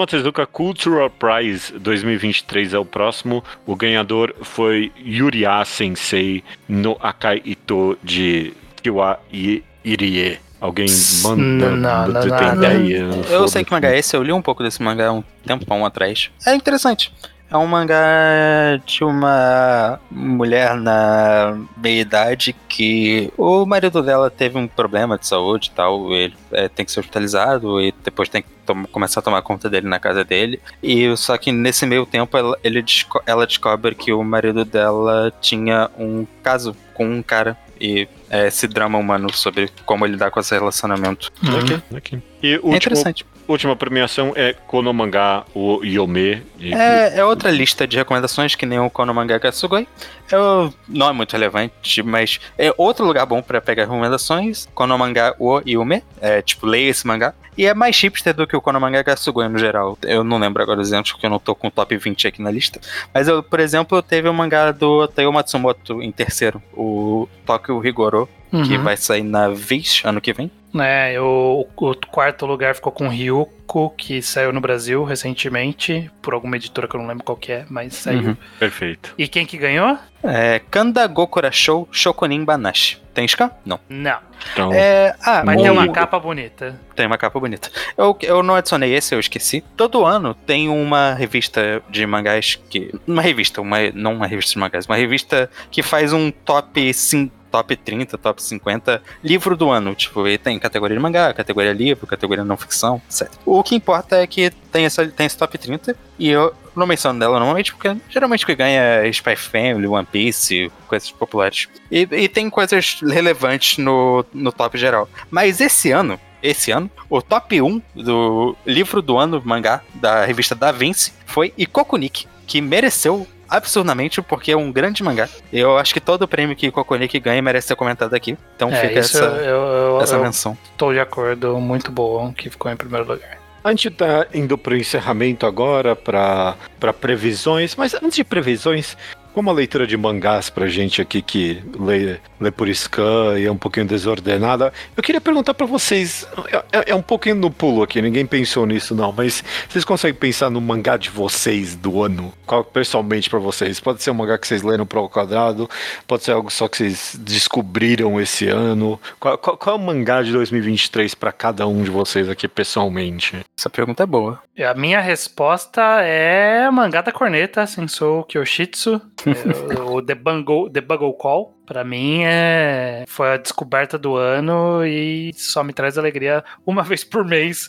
o 0.04 0.08
Tezuka 0.08 0.46
Cultural 0.46 1.10
Prize 1.10 1.74
2023 1.80 2.74
é 2.74 2.78
o 2.78 2.86
próximo. 2.86 3.44
O 3.66 3.76
ganhador 3.76 4.34
foi 4.42 4.92
Yuriya 4.98 5.64
Sensei 5.66 6.44
no 6.68 6.98
Akai 7.00 7.42
Ito 7.46 7.98
de 8.04 8.54
Kiwa 8.82 9.20
Irie. 9.32 10.40
Alguém 10.60 10.88
manda. 11.22 11.70
Não, 11.72 12.08
não, 12.08 12.22
tem 12.22 13.02
não, 13.04 13.18
não. 13.18 13.24
Eu 13.26 13.48
sei 13.48 13.64
que 13.64 13.72
mangá 13.72 13.90
é 13.92 14.00
esse, 14.00 14.16
eu 14.16 14.24
li 14.24 14.32
um 14.32 14.42
pouco 14.42 14.64
desse 14.64 14.82
mangá 14.82 15.08
há 15.08 15.14
um 15.14 15.24
tempão 15.46 15.86
atrás. 15.86 16.32
É 16.46 16.56
interessante. 16.56 17.14
É 17.50 17.56
um 17.58 17.68
mangá 17.68 18.78
de 18.86 19.04
uma 19.04 20.00
mulher 20.10 20.76
na 20.76 21.58
meia-idade 21.78 22.56
que 22.68 23.32
o 23.38 23.66
marido 23.66 24.02
dela 24.02 24.30
teve 24.32 24.58
um 24.58 24.68
problema 24.68 25.18
de 25.18 25.28
saúde 25.28 25.70
e 25.72 25.76
tal. 25.76 26.12
Ele 26.12 26.36
é, 26.52 26.68
tem 26.68 26.86
que 26.86 26.92
ser 26.92 27.00
hospitalizado 27.02 27.80
e 27.82 27.94
depois 28.04 28.30
tem 28.30 28.42
que 28.42 28.50
começar 28.92 29.20
a 29.20 29.24
tomar 29.24 29.42
conta 29.44 29.70
dele 29.70 29.88
na 29.88 30.00
casa 30.00 30.24
dele. 30.24 30.60
E 30.82 31.16
só 31.18 31.38
que 31.38 31.52
nesse 31.52 31.86
meio 31.86 32.06
tempo 32.06 32.36
ela, 32.36 32.58
desco- 32.64 33.22
ela 33.28 33.46
descobre 33.46 33.94
que 33.94 34.12
o 34.12 34.24
marido 34.24 34.66
dela 34.66 35.32
tinha 35.40 35.90
um 36.00 36.26
caso 36.42 36.76
com 36.94 37.06
um 37.08 37.22
cara. 37.22 37.56
E 37.80 38.08
é 38.30 38.48
esse 38.48 38.68
drama 38.68 38.98
humano 38.98 39.32
sobre 39.34 39.70
como 39.86 40.06
lidar 40.06 40.32
com 40.32 40.40
esse 40.40 40.54
relacionamento. 40.56 41.30
Aqui, 41.60 41.96
aqui. 41.96 42.22
E 42.42 42.54
É 42.54 42.56
último, 42.56 42.76
interessante. 42.76 43.26
Última 43.48 43.76
premiação 43.76 44.34
é 44.36 44.54
Konomanga 44.54 45.44
o 45.54 45.84
Yome. 45.84 46.42
É, 46.62 47.20
é 47.20 47.26
outra 47.26 47.52
lista 47.52 47.86
de 47.88 47.98
recomendações 47.98 48.56
que 48.56 48.66
nem 48.66 48.80
o 48.80 48.90
Konomanga 48.90 49.40
Katsugoi. 49.40 49.88
Eu, 50.32 50.74
não 50.88 51.10
é 51.10 51.14
muito 51.14 51.32
relevante, 51.34 52.02
mas 52.02 52.40
é 52.58 52.74
outro 52.78 53.06
lugar 53.06 53.26
bom 53.26 53.42
pra 53.42 53.62
pegar 53.62 53.84
recomendações. 53.84 54.68
Konomanga 54.74 55.36
o 55.40 55.62
Yume. 55.66 56.04
É, 56.20 56.42
tipo, 56.42 56.66
leia 56.66 56.90
esse 56.90 57.06
mangá. 57.06 57.34
E 57.58 57.66
é 57.66 57.74
mais 57.74 57.98
hipster 57.98 58.34
do 58.34 58.46
que 58.46 58.56
o 58.56 58.60
Konomanga 58.62 59.04
Katsugoi 59.04 59.48
no 59.48 59.58
geral. 59.58 59.98
Eu 60.04 60.24
não 60.24 60.38
lembro 60.38 60.62
agora 60.62 60.82
os 60.82 60.88
exemplos, 60.90 61.12
porque 61.14 61.26
eu 61.26 61.30
não 61.30 61.40
tô 61.40 61.56
com 61.56 61.68
o 61.68 61.72
top 61.72 61.96
20 61.96 62.28
aqui 62.28 62.42
na 62.42 62.52
lista. 62.52 62.82
Mas, 63.14 63.28
eu, 63.30 63.42
por 63.42 63.60
exemplo, 63.62 64.02
teve 64.02 64.28
o 64.28 64.34
mangá 64.34 64.72
do 64.72 65.08
Teo 65.08 65.32
Matsumoto 65.32 66.02
em 66.02 66.12
terceiro. 66.12 66.62
O 66.74 67.30
Tokyo 67.46 67.86
Higoro, 67.86 68.28
que 68.52 68.76
Uhum. 68.78 68.84
vai 68.84 68.98
sair 68.98 69.24
na 69.24 69.48
Viz 69.50 70.02
ano 70.04 70.20
que 70.20 70.34
vem. 70.34 70.52
É, 70.82 71.20
o, 71.20 71.68
o 71.76 71.96
quarto 72.12 72.46
lugar 72.46 72.76
ficou 72.76 72.92
com 72.92 73.08
Ryuko, 73.08 73.94
que 73.98 74.22
saiu 74.22 74.52
no 74.52 74.62
Brasil 74.62 75.04
recentemente, 75.04 76.10
por 76.22 76.34
alguma 76.34 76.56
editora 76.56 76.88
que 76.88 76.96
eu 76.96 77.00
não 77.00 77.08
lembro 77.08 77.24
qual 77.24 77.38
que 77.38 77.52
é, 77.52 77.66
mas 77.70 77.94
saiu. 77.96 78.20
Uhum. 78.20 78.38
Perfeito. 78.60 79.14
E 79.18 79.28
quem 79.28 79.46
que 79.46 79.58
ganhou? 79.58 79.98
É, 80.24 80.60
Kanda 80.72 81.06
Gokura 81.08 81.52
Show 81.52 81.88
Shokunin 81.92 82.44
Banashi. 82.44 83.06
Tem 83.14 83.26
scan? 83.28 83.50
Não. 83.66 83.80
Não, 83.88 84.20
Então, 84.52 84.74
É, 84.74 85.16
ah, 85.22 85.42
mas 85.46 85.62
tem 85.62 85.72
uma 85.72 85.88
capa 85.88 86.20
bonita. 86.20 86.78
Tem 86.94 87.06
uma 87.06 87.18
capa 87.18 87.40
bonita. 87.40 87.72
Eu, 87.98 88.18
eu 88.22 88.44
não 88.44 88.56
adicionei 88.56 88.94
esse, 88.94 89.16
eu 89.16 89.20
esqueci. 89.22 89.64
Todo 89.78 90.04
ano 90.04 90.34
tem 90.34 90.68
uma 90.68 91.14
revista 91.14 91.82
de 91.90 92.06
mangás 92.06 92.60
que. 92.70 92.94
Uma 93.08 93.22
revista, 93.22 93.62
uma, 93.62 93.78
não 93.94 94.16
uma 94.16 94.28
revista 94.28 94.52
de 94.52 94.60
mangás, 94.60 94.86
uma 94.86 94.98
revista 94.98 95.50
que 95.72 95.82
faz 95.82 96.12
um 96.12 96.30
top 96.30 96.94
5. 96.94 97.34
Top 97.56 97.74
30, 97.74 98.18
top 98.18 98.44
50, 98.44 99.02
livro 99.24 99.56
do 99.56 99.70
ano. 99.70 99.96
Tipo, 99.96 100.28
e 100.28 100.38
tem 100.38 100.60
categoria 100.60 100.98
de 100.98 101.02
mangá, 101.02 101.34
categoria 101.34 101.72
livro, 101.72 102.06
categoria 102.06 102.44
não 102.44 102.58
ficção, 102.58 103.02
etc. 103.10 103.32
O 103.46 103.64
que 103.64 103.76
importa 103.76 104.18
é 104.18 104.28
que 104.28 104.52
tem, 104.74 104.84
essa, 104.84 105.08
tem 105.08 105.26
esse 105.26 105.38
top 105.38 105.58
30 105.58 105.96
e 106.20 106.28
eu 106.30 106.54
não 106.76 106.86
menciono 106.86 107.18
dela 107.18 107.40
normalmente, 107.40 107.74
porque 107.74 107.96
geralmente 108.10 108.44
o 108.44 108.48
que 108.48 108.56
ganha 108.56 108.82
é 108.82 109.08
Spy 109.08 109.38
Family, 109.38 109.88
One 109.88 110.06
Piece, 110.06 110.70
coisas 110.86 111.10
populares. 111.12 111.70
E, 111.90 112.02
e 112.12 112.28
tem 112.28 112.50
coisas 112.50 113.00
relevantes 113.02 113.78
no, 113.78 114.26
no 114.34 114.52
top 114.52 114.78
geral. 114.78 115.08
Mas 115.32 115.62
esse 115.62 115.92
ano, 115.92 116.20
esse 116.44 116.72
ano, 116.72 116.92
o 117.10 117.22
top 117.22 117.62
1 117.62 117.82
do 117.96 118.54
livro 118.66 119.02
do 119.02 119.18
ano 119.18 119.42
mangá 119.46 119.82
da 119.94 120.26
revista 120.26 120.54
Da 120.54 120.74
Vinci 120.74 121.14
foi 121.26 121.54
Ikokunik, 121.58 122.28
que 122.46 122.60
mereceu 122.60 123.26
absurdamente 123.50 124.22
porque 124.22 124.52
é 124.52 124.58
um 124.58 124.72
grande 124.72 125.04
mangá. 125.04 125.28
Eu 125.52 125.78
acho 125.78 125.94
que 125.94 126.00
todo 126.00 126.28
prêmio 126.28 126.56
que 126.56 126.68
Ikokunik 126.68 127.20
ganha 127.20 127.42
merece 127.42 127.68
ser 127.68 127.76
comentado 127.76 128.14
aqui. 128.14 128.38
Então 128.56 128.70
É, 128.70 128.82
fica 128.88 129.00
essa, 129.00 129.20
eu, 129.20 129.62
eu, 129.96 130.02
essa 130.02 130.18
menção. 130.18 130.58
tô 130.78 130.92
de 130.94 131.00
acordo, 131.00 131.60
muito 131.60 131.92
bom 131.92 132.34
que 132.34 132.50
ficou 132.50 132.72
em 132.72 132.76
primeiro 132.76 133.08
lugar. 133.08 133.38
A 133.64 133.72
gente 133.72 133.90
tá 133.90 134.28
indo 134.34 134.58
pro 134.60 134.78
encerramento 134.78 135.46
agora, 135.48 135.96
pra 135.96 136.56
previsões, 137.02 137.76
mas 137.76 137.96
antes 137.96 138.14
de 138.16 138.24
previsões, 138.24 138.96
como 139.36 139.50
a 139.50 139.54
leitura 139.54 139.86
de 139.86 139.98
mangás 139.98 140.50
pra 140.50 140.66
gente 140.66 141.02
aqui 141.02 141.22
que 141.22 141.62
lê, 141.78 142.18
lê 142.40 142.50
por 142.50 142.74
scan 142.74 143.38
e 143.38 143.46
é 143.46 143.52
um 143.52 143.58
pouquinho 143.58 143.86
desordenada, 143.86 144.72
eu 144.96 145.04
queria 145.04 145.20
perguntar 145.20 145.54
pra 145.54 145.66
vocês, 145.66 146.26
é, 146.72 146.92
é 146.92 146.96
um 146.96 147.02
pouquinho 147.02 147.36
no 147.36 147.52
pulo 147.52 147.84
aqui, 147.84 148.02
ninguém 148.02 148.26
pensou 148.26 148.66
nisso 148.66 148.96
não, 148.96 149.12
mas 149.12 149.44
vocês 149.68 149.84
conseguem 149.84 150.18
pensar 150.18 150.50
no 150.50 150.62
mangá 150.62 150.96
de 150.96 151.10
vocês 151.10 151.76
do 151.76 152.02
ano? 152.02 152.32
Qual 152.46 152.64
pessoalmente 152.64 153.30
pra 153.30 153.38
vocês? 153.38 153.78
Pode 153.82 154.02
ser 154.02 154.12
um 154.12 154.14
mangá 154.14 154.38
que 154.38 154.48
vocês 154.48 154.64
leram 154.64 154.86
pro 154.86 155.10
quadrado, 155.10 155.70
pode 156.08 156.24
ser 156.24 156.32
algo 156.32 156.50
só 156.50 156.70
que 156.70 156.78
vocês 156.78 157.18
descobriram 157.20 158.22
esse 158.22 158.48
ano. 158.48 158.98
Qual, 159.20 159.38
qual, 159.38 159.58
qual 159.58 159.76
é 159.76 159.80
o 159.80 159.82
mangá 159.82 160.22
de 160.22 160.32
2023 160.32 161.14
pra 161.14 161.34
cada 161.34 161.68
um 161.68 161.84
de 161.84 161.90
vocês 161.90 162.30
aqui 162.30 162.48
pessoalmente? 162.48 163.42
Essa 163.58 163.70
pergunta 163.70 164.04
é 164.04 164.06
boa. 164.06 164.40
A 164.58 164.74
minha 164.74 165.02
resposta 165.02 165.82
é 166.02 166.72
mangá 166.72 167.02
da 167.02 167.12
corneta, 167.12 167.68
Sensou 167.68 168.24
Kyoshitsu. 168.24 169.02
É, 169.26 169.82
o 169.82 170.02
The 170.02 170.16
Bungle, 170.16 170.70
The 170.70 170.82
Bungle 170.82 171.14
Call. 171.14 171.56
Pra 171.66 171.84
mim 171.84 172.22
é 172.24 173.04
foi 173.08 173.34
a 173.34 173.38
descoberta 173.38 173.98
do 173.98 174.16
ano 174.16 174.86
e 174.86 175.32
só 175.34 175.64
me 175.64 175.74
traz 175.74 175.98
alegria 175.98 176.44
uma 176.66 176.84
vez 176.84 177.04
por 177.04 177.26
mês, 177.26 177.68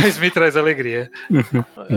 mas 0.00 0.18
me 0.18 0.30
traz 0.30 0.56
alegria. 0.56 1.10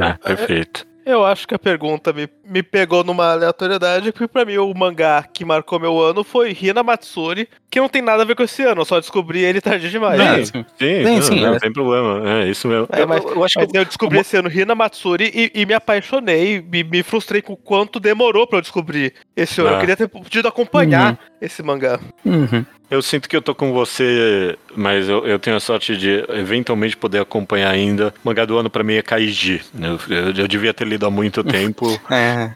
Ah, 0.01 0.17
perfeito. 0.23 0.90
Eu 1.05 1.25
acho 1.25 1.47
que 1.47 1.55
a 1.55 1.59
pergunta 1.59 2.13
me, 2.13 2.29
me 2.45 2.61
pegou 2.61 3.03
numa 3.03 3.31
aleatoriedade, 3.31 4.11
porque 4.11 4.27
pra 4.27 4.45
mim 4.45 4.57
o 4.57 4.73
mangá 4.73 5.23
que 5.23 5.43
marcou 5.43 5.79
meu 5.79 5.99
ano 5.99 6.23
foi 6.23 6.55
Hina 6.59 6.83
Matsuri, 6.83 7.49
que 7.69 7.79
não 7.79 7.89
tem 7.89 8.01
nada 8.01 8.21
a 8.23 8.25
ver 8.25 8.35
com 8.35 8.43
esse 8.43 8.63
ano, 8.63 8.81
eu 8.81 8.85
só 8.85 8.99
descobri 8.99 9.39
ele 9.39 9.61
tarde 9.61 9.89
demais. 9.89 10.19
Não, 10.19 10.45
sim, 10.45 10.65
Sim, 10.77 11.03
não, 11.03 11.21
sim, 11.21 11.41
não 11.41 11.55
é. 11.55 11.59
tem 11.59 11.73
problema. 11.73 12.41
É 12.43 12.49
isso 12.49 12.67
mesmo. 12.67 12.87
É, 12.91 13.05
mas, 13.05 13.23
eu, 13.23 13.35
eu 13.35 13.43
acho 13.43 13.59
mas 13.59 13.71
que 13.71 13.77
eu 13.77 13.85
descobri 13.85 14.19
esse 14.19 14.37
ano 14.37 14.51
Hina 14.51 14.75
Matsuri 14.75 15.31
e, 15.33 15.61
e 15.61 15.65
me 15.65 15.73
apaixonei, 15.73 16.61
me, 16.61 16.83
me 16.83 17.01
frustrei 17.03 17.41
com 17.41 17.53
o 17.53 17.57
quanto 17.57 17.99
demorou 17.99 18.45
pra 18.45 18.59
eu 18.59 18.61
descobrir 18.61 19.13
esse 19.35 19.59
ano. 19.61 19.71
Ah. 19.71 19.73
Eu 19.73 19.79
queria 19.79 19.97
ter 19.97 20.07
podido 20.07 20.47
acompanhar 20.47 21.17
esse 21.41 21.63
mangá. 21.63 21.99
Uhum. 22.23 22.65
Eu 22.89 23.01
sinto 23.01 23.29
que 23.29 23.35
eu 23.37 23.41
tô 23.41 23.55
com 23.55 23.71
você, 23.71 24.57
mas 24.75 25.07
eu, 25.07 25.25
eu 25.25 25.39
tenho 25.39 25.55
a 25.55 25.61
sorte 25.61 25.95
de 25.95 26.25
eventualmente 26.27 26.97
poder 26.97 27.21
acompanhar 27.21 27.71
ainda. 27.71 28.13
O 28.23 28.27
mangá 28.27 28.43
do 28.43 28.57
ano 28.57 28.69
pra 28.69 28.83
mim 28.83 28.95
é 28.95 29.01
Kaiji. 29.01 29.61
Eu, 29.79 29.97
eu, 30.13 30.25
eu 30.33 30.47
devia 30.47 30.73
ter 30.73 30.85
lido 30.85 31.05
há 31.05 31.09
muito 31.09 31.41
tempo. 31.43 31.87
É. 32.11 32.51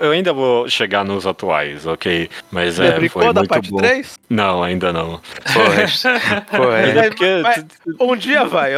eu, 0.00 0.10
ainda 0.10 0.32
vou 0.32 0.68
chegar 0.68 1.04
nos 1.04 1.26
atuais, 1.26 1.86
ok? 1.86 2.30
Mas 2.50 2.76
Você 2.76 2.84
é, 2.84 2.92
brincou 2.92 3.22
foi 3.22 3.32
da 3.34 3.40
muito 3.40 3.50
parte 3.50 3.70
bom. 3.70 3.76
3? 3.76 4.18
Não, 4.30 4.62
ainda 4.62 4.92
não. 4.92 5.20
Pô, 5.52 6.56
pô, 6.56 6.72
é. 6.72 7.10
Mas- 7.42 7.66
mas 7.86 8.00
um 8.00 8.16
dia 8.16 8.44
vai. 8.44 8.72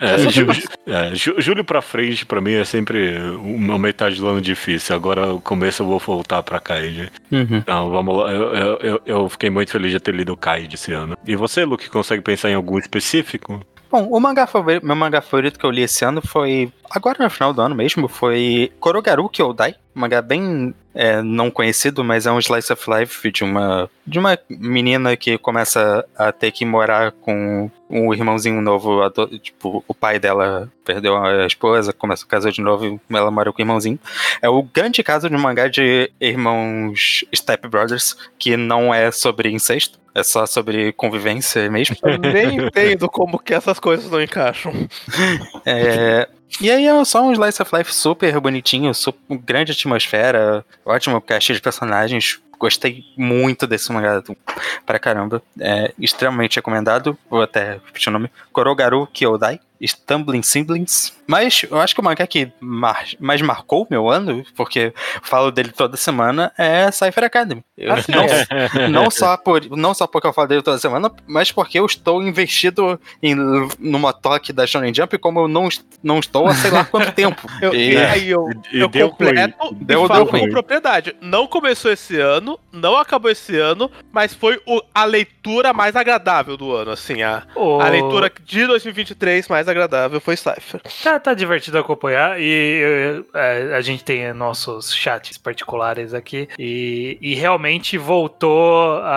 É, 0.00 0.14
É 0.14 0.26
tipo- 0.26 0.52
é, 0.86 1.14
ju- 1.14 1.36
julho 1.38 1.64
pra 1.64 1.80
frente, 1.80 2.26
pra 2.26 2.40
mim, 2.40 2.54
é 2.54 2.64
sempre 2.64 3.16
uma 3.36 3.78
metade 3.78 4.16
do 4.16 4.26
ano 4.26 4.40
difícil. 4.40 4.94
Agora, 4.94 5.32
o 5.32 5.40
começo, 5.40 5.82
eu 5.82 5.86
vou 5.86 5.98
voltar 6.00 6.42
pra 6.42 6.58
Kaiji. 6.58 7.10
Uhum. 7.30 7.58
Então, 7.58 7.90
vamos 7.90 8.16
lá. 8.18 8.32
Eu, 8.32 8.54
eu, 8.54 8.78
eu- 8.82 9.02
eu 9.06 9.28
fiquei 9.28 9.50
muito 9.50 9.70
feliz 9.70 9.92
de 9.92 10.00
ter 10.00 10.12
lido 10.14 10.32
o 10.32 10.36
Kaiji 10.36 10.74
esse 10.74 10.92
ano. 10.92 11.16
E 11.24 11.36
você, 11.36 11.64
Luke, 11.64 11.88
consegue 11.88 12.22
pensar 12.22 12.50
em 12.50 12.54
algum 12.54 12.78
específico? 12.78 13.60
Bom, 13.94 14.08
o 14.10 14.18
mangá 14.18 14.44
favorito, 14.44 14.84
meu 14.84 14.96
mangá 14.96 15.22
favorito 15.22 15.56
que 15.56 15.64
eu 15.64 15.70
li 15.70 15.82
esse 15.82 16.04
ano 16.04 16.20
foi, 16.20 16.72
agora 16.90 17.22
no 17.22 17.30
final 17.30 17.52
do 17.52 17.62
ano 17.62 17.76
mesmo, 17.76 18.08
foi 18.08 18.72
Korogaru 18.80 19.28
Kyodai, 19.28 19.76
um 19.94 20.00
mangá 20.00 20.20
bem 20.20 20.74
é, 20.92 21.22
não 21.22 21.48
conhecido, 21.48 22.02
mas 22.02 22.26
é 22.26 22.32
um 22.32 22.40
slice 22.40 22.72
of 22.72 22.90
life 22.90 23.30
de 23.30 23.44
uma, 23.44 23.88
de 24.04 24.18
uma 24.18 24.36
menina 24.50 25.16
que 25.16 25.38
começa 25.38 26.04
a 26.18 26.32
ter 26.32 26.50
que 26.50 26.64
morar 26.64 27.12
com 27.12 27.70
um 27.88 28.12
irmãozinho 28.12 28.60
novo, 28.60 28.98
tipo, 29.40 29.84
o 29.86 29.94
pai 29.94 30.18
dela 30.18 30.68
perdeu 30.84 31.16
a 31.16 31.46
esposa, 31.46 31.92
começa 31.92 32.24
a 32.24 32.28
casar 32.28 32.50
de 32.50 32.60
novo 32.60 33.00
ela 33.08 33.30
mora 33.30 33.52
com 33.52 33.58
o 33.58 33.62
irmãozinho. 33.62 34.00
É 34.42 34.48
o 34.48 34.60
grande 34.60 35.04
caso 35.04 35.30
de 35.30 35.36
um 35.36 35.40
mangá 35.40 35.68
de 35.68 36.10
irmãos 36.20 37.24
Step 37.32 37.68
Brothers, 37.68 38.16
que 38.40 38.56
não 38.56 38.92
é 38.92 39.12
sobre 39.12 39.52
incesto, 39.52 40.00
é 40.14 40.22
só 40.22 40.46
sobre 40.46 40.92
convivência 40.92 41.68
mesmo. 41.70 41.96
Eu 42.02 42.18
nem 42.18 42.66
entendo 42.66 43.08
como 43.08 43.38
que 43.38 43.52
essas 43.52 43.80
coisas 43.80 44.10
não 44.10 44.22
encaixam. 44.22 44.72
É, 45.66 46.28
e 46.60 46.70
aí 46.70 46.86
é 46.86 47.04
só 47.04 47.22
um 47.22 47.32
slice 47.32 47.60
of 47.60 47.74
life 47.74 47.92
super 47.92 48.38
bonitinho, 48.38 48.92
super, 48.94 49.38
grande 49.38 49.72
atmosfera, 49.72 50.64
ótimo 50.84 51.20
cast 51.20 51.54
de 51.54 51.60
personagens. 51.60 52.38
Gostei 52.58 53.02
muito 53.16 53.66
desse 53.66 53.90
mangá 53.90 54.22
pra 54.86 54.98
caramba. 54.98 55.42
É 55.58 55.92
extremamente 55.98 56.56
recomendado. 56.56 57.18
Vou 57.28 57.42
até 57.42 57.80
repetir 57.84 58.08
o 58.08 58.12
nome. 58.12 58.30
Korogaru 58.52 59.06
Kyodai. 59.06 59.58
Stumbling 59.82 60.42
Siblings. 60.42 61.12
Mas 61.26 61.64
eu 61.70 61.80
acho 61.80 61.94
que 61.94 62.00
o 62.00 62.04
mangá 62.04 62.26
que 62.26 62.50
mar- 62.60 63.06
mais 63.18 63.40
marcou 63.40 63.86
meu 63.90 64.10
ano, 64.10 64.44
porque 64.54 64.92
eu 65.14 65.20
falo 65.22 65.50
dele 65.50 65.70
toda 65.72 65.96
semana, 65.96 66.52
é 66.58 66.90
Cypher 66.90 67.24
Academy. 67.24 67.64
Eu 67.78 67.92
Ah, 67.94 68.02
sim, 68.02 68.12
não, 68.12 68.24
não 69.04 69.10
só 69.10 69.36
por 69.38 69.64
não 69.70 69.94
só 69.94 70.06
porque 70.06 70.26
eu 70.26 70.32
falo 70.34 70.48
dele 70.48 70.62
toda 70.62 70.78
semana, 70.78 71.10
mas 71.26 71.50
porque 71.50 71.78
eu 71.80 71.86
estou 71.86 72.22
investido 72.22 73.00
em 73.22 73.34
numa 73.78 74.12
toque 74.12 74.52
da 74.52 74.66
Shonen 74.66 74.92
Jump 74.94 75.16
como 75.18 75.40
eu 75.40 75.48
não, 75.48 75.68
não 76.02 76.18
estou 76.18 76.46
há 76.46 76.54
sei 76.54 76.70
lá 76.70 76.84
quanto 76.84 77.10
tempo. 77.16 77.40
Eu, 77.62 77.74
E- 77.74 77.92
e 77.92 77.96
aí 77.96 78.28
eu, 78.30 78.46
E 78.70 78.80
eu 78.80 78.88
deu 78.88 79.08
completo 79.10 79.56
ruim. 79.58 79.78
e 79.80 79.84
Deu- 79.84 80.06
falo 80.06 80.30
deu 80.30 80.40
com 80.40 80.50
propriedade. 80.50 81.16
Não 81.22 81.46
começou 81.46 81.90
esse 81.90 82.18
ano, 82.20 82.58
não 82.70 82.98
acabou 82.98 83.30
esse 83.30 83.56
ano, 83.58 83.90
mas 84.12 84.34
foi 84.34 84.60
o- 84.66 84.82
a 84.94 85.04
leitura 85.06 85.72
mais 85.72 85.96
agradável 85.96 86.56
do 86.56 86.70
ano, 86.74 86.90
assim. 86.90 87.22
A, 87.22 87.44
O- 87.56 87.80
a 87.80 87.88
leitura 87.88 88.30
de 88.44 88.66
2023 88.66 89.48
mais 89.48 89.63
agradável 89.68 90.20
foi 90.20 90.36
Cypher. 90.36 90.80
Tá, 91.02 91.18
tá 91.20 91.34
divertido 91.34 91.78
acompanhar 91.78 92.40
e 92.40 93.22
eh, 93.34 93.74
a 93.76 93.80
gente 93.80 94.04
tem 94.04 94.32
nossos 94.32 94.94
chats 94.94 95.36
particulares 95.38 96.14
aqui 96.14 96.48
e, 96.58 97.18
e 97.20 97.34
realmente 97.34 97.96
voltou 97.98 98.98
a, 98.98 99.08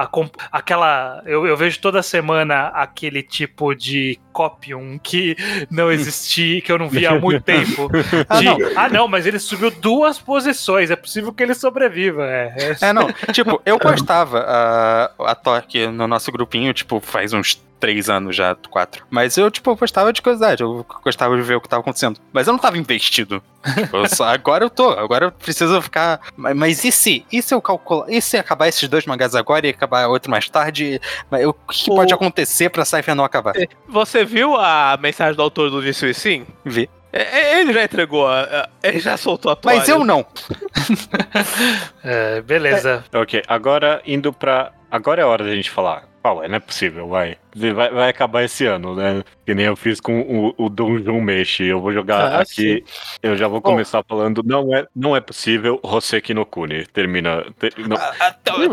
a- 0.00 0.02
a 0.02 0.10
aquela. 0.52 1.22
Eu, 1.26 1.46
eu 1.46 1.56
vejo 1.56 1.78
toda 1.80 2.02
semana 2.02 2.68
aquele 2.68 3.22
tipo 3.22 3.74
de 3.74 4.18
copium 4.32 4.98
que 5.02 5.34
não 5.70 5.90
existia, 5.90 6.60
que 6.60 6.70
eu 6.70 6.78
não 6.78 6.88
via 6.88 7.10
há 7.12 7.18
muito 7.18 7.42
tempo. 7.44 7.88
Ah, 8.28 8.38
de, 8.38 8.44
não. 8.44 8.58
ah, 8.76 8.88
não, 8.88 9.08
mas 9.08 9.26
ele 9.26 9.38
subiu 9.38 9.70
duas 9.70 10.18
posições, 10.18 10.90
é 10.90 10.96
possível 10.96 11.32
que 11.32 11.42
ele 11.42 11.54
sobreviva. 11.54 12.24
É, 12.26 12.54
é- 12.58 12.76
É, 12.88 12.92
não, 12.92 13.08
tipo, 13.32 13.60
eu 13.64 13.78
postava 13.78 14.40
a, 14.46 15.10
a 15.30 15.34
Torque 15.34 15.86
no 15.86 16.06
nosso 16.06 16.30
grupinho, 16.30 16.72
tipo, 16.72 17.00
faz 17.00 17.32
uns 17.32 17.64
três 17.78 18.08
anos 18.08 18.34
já, 18.34 18.54
quatro. 18.70 19.04
Mas 19.10 19.36
eu, 19.36 19.50
tipo, 19.50 19.76
postava 19.76 20.12
de 20.12 20.22
curiosidade, 20.22 20.62
eu 20.62 20.84
gostava 21.04 21.36
de 21.36 21.42
ver 21.42 21.56
o 21.56 21.60
que 21.60 21.68
tava 21.68 21.80
acontecendo. 21.80 22.18
Mas 22.32 22.46
eu 22.46 22.52
não 22.52 22.58
tava 22.60 22.78
investido. 22.78 23.42
Tipo, 23.74 23.96
eu 23.96 24.08
só- 24.08 24.24
agora 24.28 24.64
eu 24.64 24.70
tô, 24.70 24.90
agora 24.90 25.26
eu 25.26 25.32
preciso 25.32 25.82
ficar. 25.82 26.20
Mas, 26.36 26.54
mas 26.56 26.84
e 26.84 26.92
se? 26.92 27.26
E 27.32 27.42
se 27.42 27.52
eu 27.52 27.60
calcular? 27.60 28.06
E 28.08 28.22
se 28.22 28.36
acabar 28.36 28.68
esses 28.68 28.88
dois 28.88 29.04
mangás 29.06 29.34
agora 29.34 29.66
e 29.66 29.70
acabar 29.70 30.06
outro 30.06 30.30
mais 30.30 30.48
tarde? 30.48 31.00
Mas 31.30 31.44
O 31.44 31.52
que 31.52 31.90
O- 31.90 31.96
pode 31.96 32.14
acontecer 32.14 32.70
pra 32.70 32.84
Cypher 32.84 33.14
não 33.16 33.24
acabar? 33.24 33.54
Você 33.88 34.24
viu 34.24 34.54
a 34.54 34.96
mensagem 35.00 35.34
do 35.34 35.42
autor 35.42 35.68
do 35.70 35.82
Disse 35.82 36.14
Sim? 36.14 36.46
Vi. 36.64 36.88
É, 37.12 37.60
Ele 37.60 37.72
já 37.72 37.82
entregou, 37.84 38.28
a- 38.28 38.68
ele 38.82 39.00
já 39.00 39.16
soltou 39.16 39.50
a 39.50 39.56
toalha. 39.56 39.78
Mas 39.80 39.88
eu 39.88 40.04
não. 40.04 40.24
é, 42.04 42.40
beleza. 42.42 43.04
Ok, 43.14 43.42
agora 43.46 44.00
indo 44.06 44.32
pra. 44.32 44.72
Agora 44.90 45.22
é 45.22 45.24
hora 45.24 45.44
da 45.44 45.54
gente 45.54 45.70
falar. 45.70 46.04
É? 46.44 46.48
Não 46.48 46.56
é 46.56 46.60
possível, 46.60 47.08
vai. 47.08 47.36
Vai, 47.54 47.90
vai 47.90 48.10
acabar 48.10 48.44
esse 48.44 48.66
ano, 48.66 48.94
né? 48.94 49.22
Que 49.46 49.54
nem 49.54 49.66
eu 49.66 49.76
fiz 49.76 50.00
com 50.00 50.20
o, 50.22 50.64
o 50.66 50.68
Donjon 50.68 51.20
Meshi. 51.20 51.64
Eu 51.66 51.80
vou 51.80 51.92
jogar 51.92 52.20
Ah, 52.34 52.40
aqui. 52.40 52.84
Eu 53.22 53.36
já 53.36 53.46
vou 53.46 53.60
Bom. 53.60 53.70
começar 53.70 54.02
falando. 54.06 54.42
Não 54.44 54.74
é, 54.74 54.86
não 54.94 55.14
é 55.14 55.20
possível. 55.20 55.78
Hoseki 55.84 56.34
no 56.34 56.44
Kuni. 56.44 56.84
Termina. 56.86 57.44
ter- 57.56 57.72
não, 57.78 57.96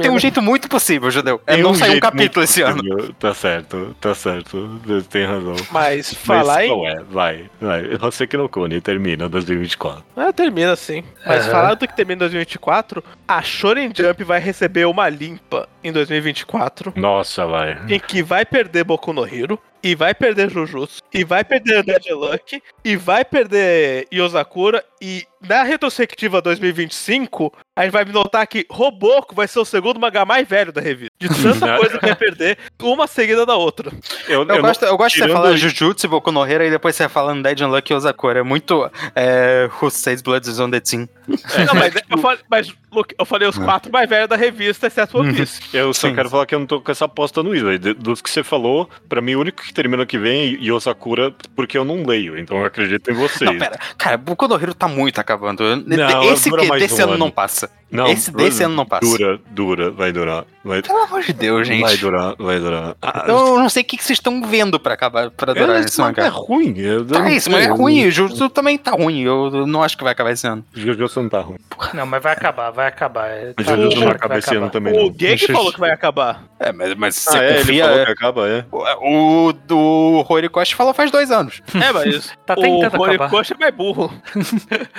Tem 0.02 0.10
um 0.10 0.18
jeito 0.18 0.42
muito 0.42 0.68
possível, 0.68 1.12
Judeu. 1.12 1.40
É 1.46 1.54
tem 1.54 1.64
não 1.64 1.72
um 1.72 1.76
sair 1.76 1.98
um 1.98 2.00
capítulo 2.00 2.44
esse 2.44 2.64
ano. 2.64 2.78
possível. 2.84 3.14
Tá 3.20 3.34
certo, 3.36 3.96
tá 4.02 4.16
certo. 4.16 4.82
Tem 5.12 5.26
razão. 5.26 5.56
Mas 5.72 5.94
Mas 5.94 6.14
falar 6.16 6.66
em. 6.66 6.70
qual 6.70 6.88
é? 6.88 7.04
Vai, 7.04 7.50
vai. 7.62 7.84
Hoseki 8.02 8.36
no 8.36 8.50
Kuni 8.50 8.82
termina 8.82 9.30
2024. 9.30 10.04
Ah, 10.18 10.34
termina 10.34 10.76
sim. 10.76 11.04
Mas 11.24 11.44
Aham. 11.44 11.52
falando 11.52 11.80
do 11.80 11.88
que 11.88 11.96
termina 11.96 12.16
em 12.16 12.20
2024, 12.20 13.04
a 13.28 13.42
Shonen 13.44 13.92
Jump 13.96 14.24
vai 14.24 14.40
receber 14.40 14.86
uma 14.86 15.08
limpa 15.08 15.70
em 15.84 15.92
2024. 15.92 16.94
Nossa, 16.96 17.46
vai. 17.46 17.78
em 17.88 18.00
que 18.00 18.24
vai 18.24 18.44
perder 18.44 18.84
Boku 18.84 19.14
no 19.14 19.24
Hero, 19.24 19.60
e 19.84 19.96
vai 19.96 20.14
perder 20.16 20.50
Jujutsu, 20.50 21.02
e 21.14 21.24
vai 21.26 21.44
perder 21.44 21.84
Dead 21.84 22.06
Luck, 22.12 22.64
e 22.86 22.96
vai 22.96 23.26
perder 23.26 24.08
Yosakura, 24.14 24.84
E 25.02 25.26
na 25.46 25.64
retrospectiva 25.64 26.42
2025, 26.42 27.52
a 27.76 27.84
gente 27.84 27.92
vai 27.92 28.06
notar 28.06 28.48
que 28.48 28.66
Roboco 28.72 29.36
vai 29.36 29.46
ser 29.46 29.60
o 29.60 29.66
segundo 29.66 30.00
mangá 30.00 30.24
mais 30.24 30.48
velho 30.48 30.72
da 30.72 30.80
revista. 30.80 31.12
De 31.20 31.28
tanta 31.28 31.76
coisa 31.78 32.00
que 32.00 32.06
vai 32.06 32.16
perder, 32.16 32.58
uma 32.82 33.06
seguida 33.08 33.46
da 33.46 33.56
outra. 33.56 33.92
Eu, 34.30 34.44
Eu, 34.44 34.56
eu 34.56 34.62
gosto, 34.62 34.86
eu 34.86 34.98
gosto 34.98 35.16
de 35.16 35.24
você 35.24 35.30
falar 35.30 35.56
Jujutsu, 35.58 36.08
Boku 36.08 36.32
no 36.32 36.46
Hero, 36.46 36.64
e 36.64 36.70
depois 36.70 36.96
você 36.96 37.10
falando 37.10 37.44
Dead 37.44 37.60
Unlucky 37.60 37.92
e 37.92 37.96
Osakura. 37.96 38.40
É 38.40 38.44
muito 38.44 38.90
é, 39.14 39.70
Who 39.82 39.90
Says 39.90 40.22
Blood 40.22 40.50
is 40.50 40.60
on 40.60 40.72
the 40.72 40.80
Team. 40.80 41.10
Não, 41.28 41.74
mas, 41.76 41.94
eu 42.10 42.18
falei, 42.18 42.40
mas, 42.50 42.74
Luke, 42.92 43.16
eu 43.18 43.26
falei 43.26 43.48
os 43.48 43.58
quatro 43.58 43.92
mais 43.92 44.10
velhos 44.10 44.28
da 44.30 44.36
revista, 44.36 44.88
exceto 44.88 45.18
One 45.18 45.34
Piece. 45.34 45.62
Eu 45.74 45.94
só 45.94 46.08
Sim. 46.10 46.16
quero 46.16 46.30
falar 46.30 46.46
que 46.46 46.54
eu 46.56 46.60
não 46.60 46.66
tô 46.66 46.82
com 46.82 46.92
essa 46.92 47.06
aposta 47.06 47.42
no. 47.42 47.54
De- 47.80 47.94
Dos 47.94 48.22
que 48.22 48.30
você 48.30 48.44
falou, 48.44 48.90
pra 49.08 49.22
mim 49.22 49.36
o 49.36 49.40
único 49.40 49.62
que 49.64 49.74
termina 49.74 50.06
que 50.06 50.18
vem 50.18 50.56
é 50.56 50.66
Yosakura, 50.66 51.34
porque 51.56 51.78
eu 51.78 51.86
não 51.86 52.06
leio, 52.06 52.38
então 52.38 52.58
eu 52.58 52.66
acredito 52.66 53.10
em 53.10 53.14
vocês. 53.14 53.50
Não, 53.50 53.58
pera. 53.58 53.80
Cara, 53.98 54.18
Boku 54.18 54.48
no 54.48 54.56
Hero 54.56 54.74
tá 54.74 54.88
muito 54.88 55.20
acabando. 55.20 55.64
Não, 55.86 56.24
Esse 56.34 56.52
que 56.52 56.70
desse 56.80 57.02
um 57.02 57.04
ano 57.04 57.14
ano. 57.14 57.18
não 57.20 57.32
passa. 57.32 57.70
Não, 57.94 58.08
Esse 58.08 58.32
desse 58.32 58.64
ano 58.64 58.76
não 58.76 58.86
passa. 58.86 59.06
Dura, 59.06 59.40
dura, 59.52 59.92
vai 59.92 60.12
durar. 60.12 60.46
Vai, 60.66 60.82
Pelo 60.82 61.04
amor 61.04 61.22
de 61.22 61.34
Deus, 61.34 61.68
gente. 61.68 61.82
vai 61.82 61.98
durar, 61.98 62.36
vai 62.40 62.58
durar. 62.58 62.96
Ah, 63.02 63.26
Eu 63.28 63.60
não 63.60 63.68
sei 63.70 63.84
o 63.84 63.86
que, 63.86 63.98
que 63.98 64.04
vocês 64.04 64.18
estão 64.18 64.42
vendo 64.42 64.80
pra 64.80 64.94
acabar, 64.94 65.30
pra 65.30 65.54
durar 65.54 65.76
esse 65.80 65.90
esse 65.90 66.00
mangá 66.02 66.24
é 66.26 66.30
ruim. 66.30 66.74
Eu, 66.78 67.06
Tá, 67.06 67.30
isso, 67.30 67.52
mas 67.52 67.66
é 67.66 67.70
ruim. 67.70 68.08
O 68.08 68.12
Jujutsu 68.12 68.50
também 68.50 68.78
tá 68.78 68.92
ruim. 68.92 69.22
Eu 69.24 69.68
não 69.68 69.84
acho 69.84 69.98
que 69.98 70.04
vai 70.04 70.14
acabar 70.14 70.32
esse 70.32 70.48
ano. 70.48 70.64
Jujutsu 70.74 71.22
não 71.22 71.30
tá 71.30 71.42
ruim. 71.42 71.58
Não, 71.94 72.06
mas 72.06 72.24
vai 72.24 72.32
acabar, 72.34 72.72
vai 72.72 72.88
acabar. 72.88 73.28
É, 73.28 73.54
Mas 73.58 73.66
tá 73.68 73.76
Jujutsu 73.76 74.00
não 74.00 74.08
vai 74.08 74.38
esse 74.40 74.50
ano 74.56 74.66
acabar. 74.68 74.70
também, 74.72 75.06
O. 75.06 75.12
Gay 75.12 75.36
que 75.36 75.52
falou 75.52 75.74
que 75.74 75.80
vai 75.82 75.92
acabar. 75.92 76.44
É, 76.60 76.72
mas, 76.72 76.96
mas 76.96 77.16
você 77.16 77.38
Ah, 77.38 77.44
é, 77.44 77.50
ele 77.50 77.60
confia... 77.60 77.84
falou 77.86 78.06
que 78.06 78.12
acaba, 78.12 78.48
é. 78.48 78.66
O 78.72 79.54
do 79.68 80.26
Horikoshi 80.30 80.76
falou 80.76 80.94
faz 80.94 81.12
dois 81.12 81.30
anos. 81.30 81.62
É, 81.76 81.92
mas 81.92 82.32
Tá 82.48 82.54
o 82.54 82.62
tentando 82.62 82.86
acabar. 82.86 83.04
Horikoshi 83.10 83.54
é 83.54 83.58
mais 83.60 83.76
burro. 83.76 84.14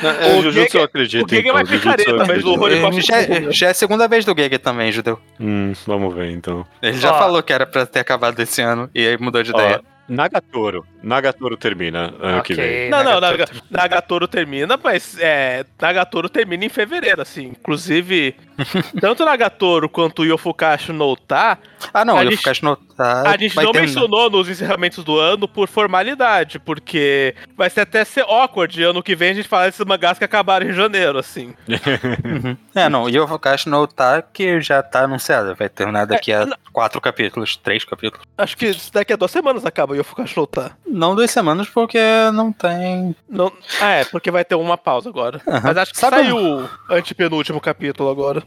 É, 0.03 0.39
O 0.39 0.43
Jujutsu 0.43 0.77
eu 0.79 0.85
acredito. 0.85 1.25
o 1.25 1.29
Gege 1.35 1.49
é 1.49 1.53
mais 1.55 1.69
picareta, 1.69 2.25
mas 2.27 2.45
o 2.45 2.51
Horikoshi- 2.61 2.84
Já, 2.93 3.21
é- 3.23 3.51
já 3.53 3.67
é 3.69 3.71
a 3.71 3.75
segunda 3.75 4.07
vez 4.09 4.25
do 4.25 4.35
Gege 4.37 4.59
também, 4.59 4.91
Judeu. 4.93 5.19
Hum, 5.41 5.73
vamos 5.87 6.15
ver 6.15 6.31
então. 6.31 6.65
Ele 6.83 6.97
já 6.99 7.13
Ó. 7.13 7.19
falou 7.19 7.43
que 7.43 7.53
era 7.53 7.67
pra 7.67 7.85
ter 7.87 8.01
acabado 8.01 8.39
esse 8.41 8.61
ano 8.63 8.89
e 8.95 9.07
aí 9.07 9.19
mudou 9.19 9.43
de 9.43 9.51
ideia. 9.51 9.81
Ó, 9.83 9.95
Nagatoro. 10.13 10.87
Nagatoro 11.05 11.57
termina 11.57 12.13
ano 12.21 12.43
que 12.43 12.55
vem. 12.55 12.65
Ok, 12.65 12.91
Não, 12.91 13.05
não, 13.05 13.21
Nagatoro. 13.21 13.59
Naga- 13.71 13.83
Nagatoro 13.83 14.29
termina, 14.29 14.79
mas 14.83 15.17
é, 15.19 15.65
Nagatoro 15.81 16.29
termina 16.29 16.65
em 16.65 16.69
fevereiro, 16.69 17.21
assim. 17.23 17.47
Inclusive, 17.59 18.35
tanto 19.01 19.25
Nagatoro 19.25 19.89
quanto 19.89 20.23
o 20.23 20.25
Yofukashi 20.25 20.93
no 20.93 21.17
Ta, 21.17 21.59
Ah, 21.93 22.05
não, 22.05 22.17
A 22.19 22.25
gente- 22.25 22.39
ficar 22.39 22.55
notar. 22.63 23.27
a 23.27 23.37
gente 23.37 23.55
não 23.57 23.73
mencionou 23.73 24.31
nos 24.31 24.49
encerramentos 24.49 25.05
do 25.05 25.19
ano 25.19 25.47
por 25.47 25.69
formalidade, 25.69 26.59
porque 26.59 27.35
vai 27.57 27.69
ser 27.69 27.83
até 27.83 28.05
ser 28.05 28.23
awkward 28.23 28.83
ano 28.83 29.03
que 29.03 29.15
vem 29.15 29.31
a 29.31 29.35
gente 29.35 29.47
falar 29.49 29.67
desses 29.67 29.85
mangás 29.85 30.19
que 30.19 30.25
acabaram 30.25 30.67
em 30.67 30.73
janeiro, 30.73 31.19
assim. 31.19 31.55
Uhum. 32.25 32.57
É, 32.75 32.89
não, 32.89 33.09
Yofukashi 33.09 33.69
no 33.69 33.87
tá 33.87 34.23
que 34.23 34.61
já 34.61 34.83
tá 34.83 35.05
anunciado. 35.05 35.55
Vai 35.55 35.69
terminar 35.69 36.07
daqui 36.07 36.33
É, 36.33 36.37
a 36.37 36.47
não- 36.47 36.57
quatro 36.73 37.01
capítulos, 37.01 37.57
três 37.57 37.85
capítulos. 37.85 38.27
Acho 38.37 38.57
que 38.57 38.73
daqui 38.93 39.13
a 39.13 39.17
duas 39.17 39.31
semanas 39.31 39.65
acaba 39.67 39.93
o 39.93 39.97
Yofukashi 39.97 40.37
no 40.37 40.47
Ta. 40.47 40.73
Não 40.97 41.15
duas 41.17 41.31
semanas 41.31 41.69
porque 41.69 41.99
não 42.33 42.53
tem. 42.53 43.17
Não, 43.29 43.53
ah, 43.81 43.91
é, 43.91 44.05
porque 44.05 44.31
vai 44.31 44.45
ter 44.45 44.55
uma 44.55 44.79
pausa 44.79 45.09
agora. 45.09 45.41
Aham. 45.47 45.61
Mas 45.65 45.77
acho 45.77 45.93
que 45.93 45.99
Sabe 45.99 46.17
saiu 46.19 46.37
o 46.39 46.69
antepenúltimo 46.89 47.61
capítulo 47.61 48.09
agora. 48.11 48.43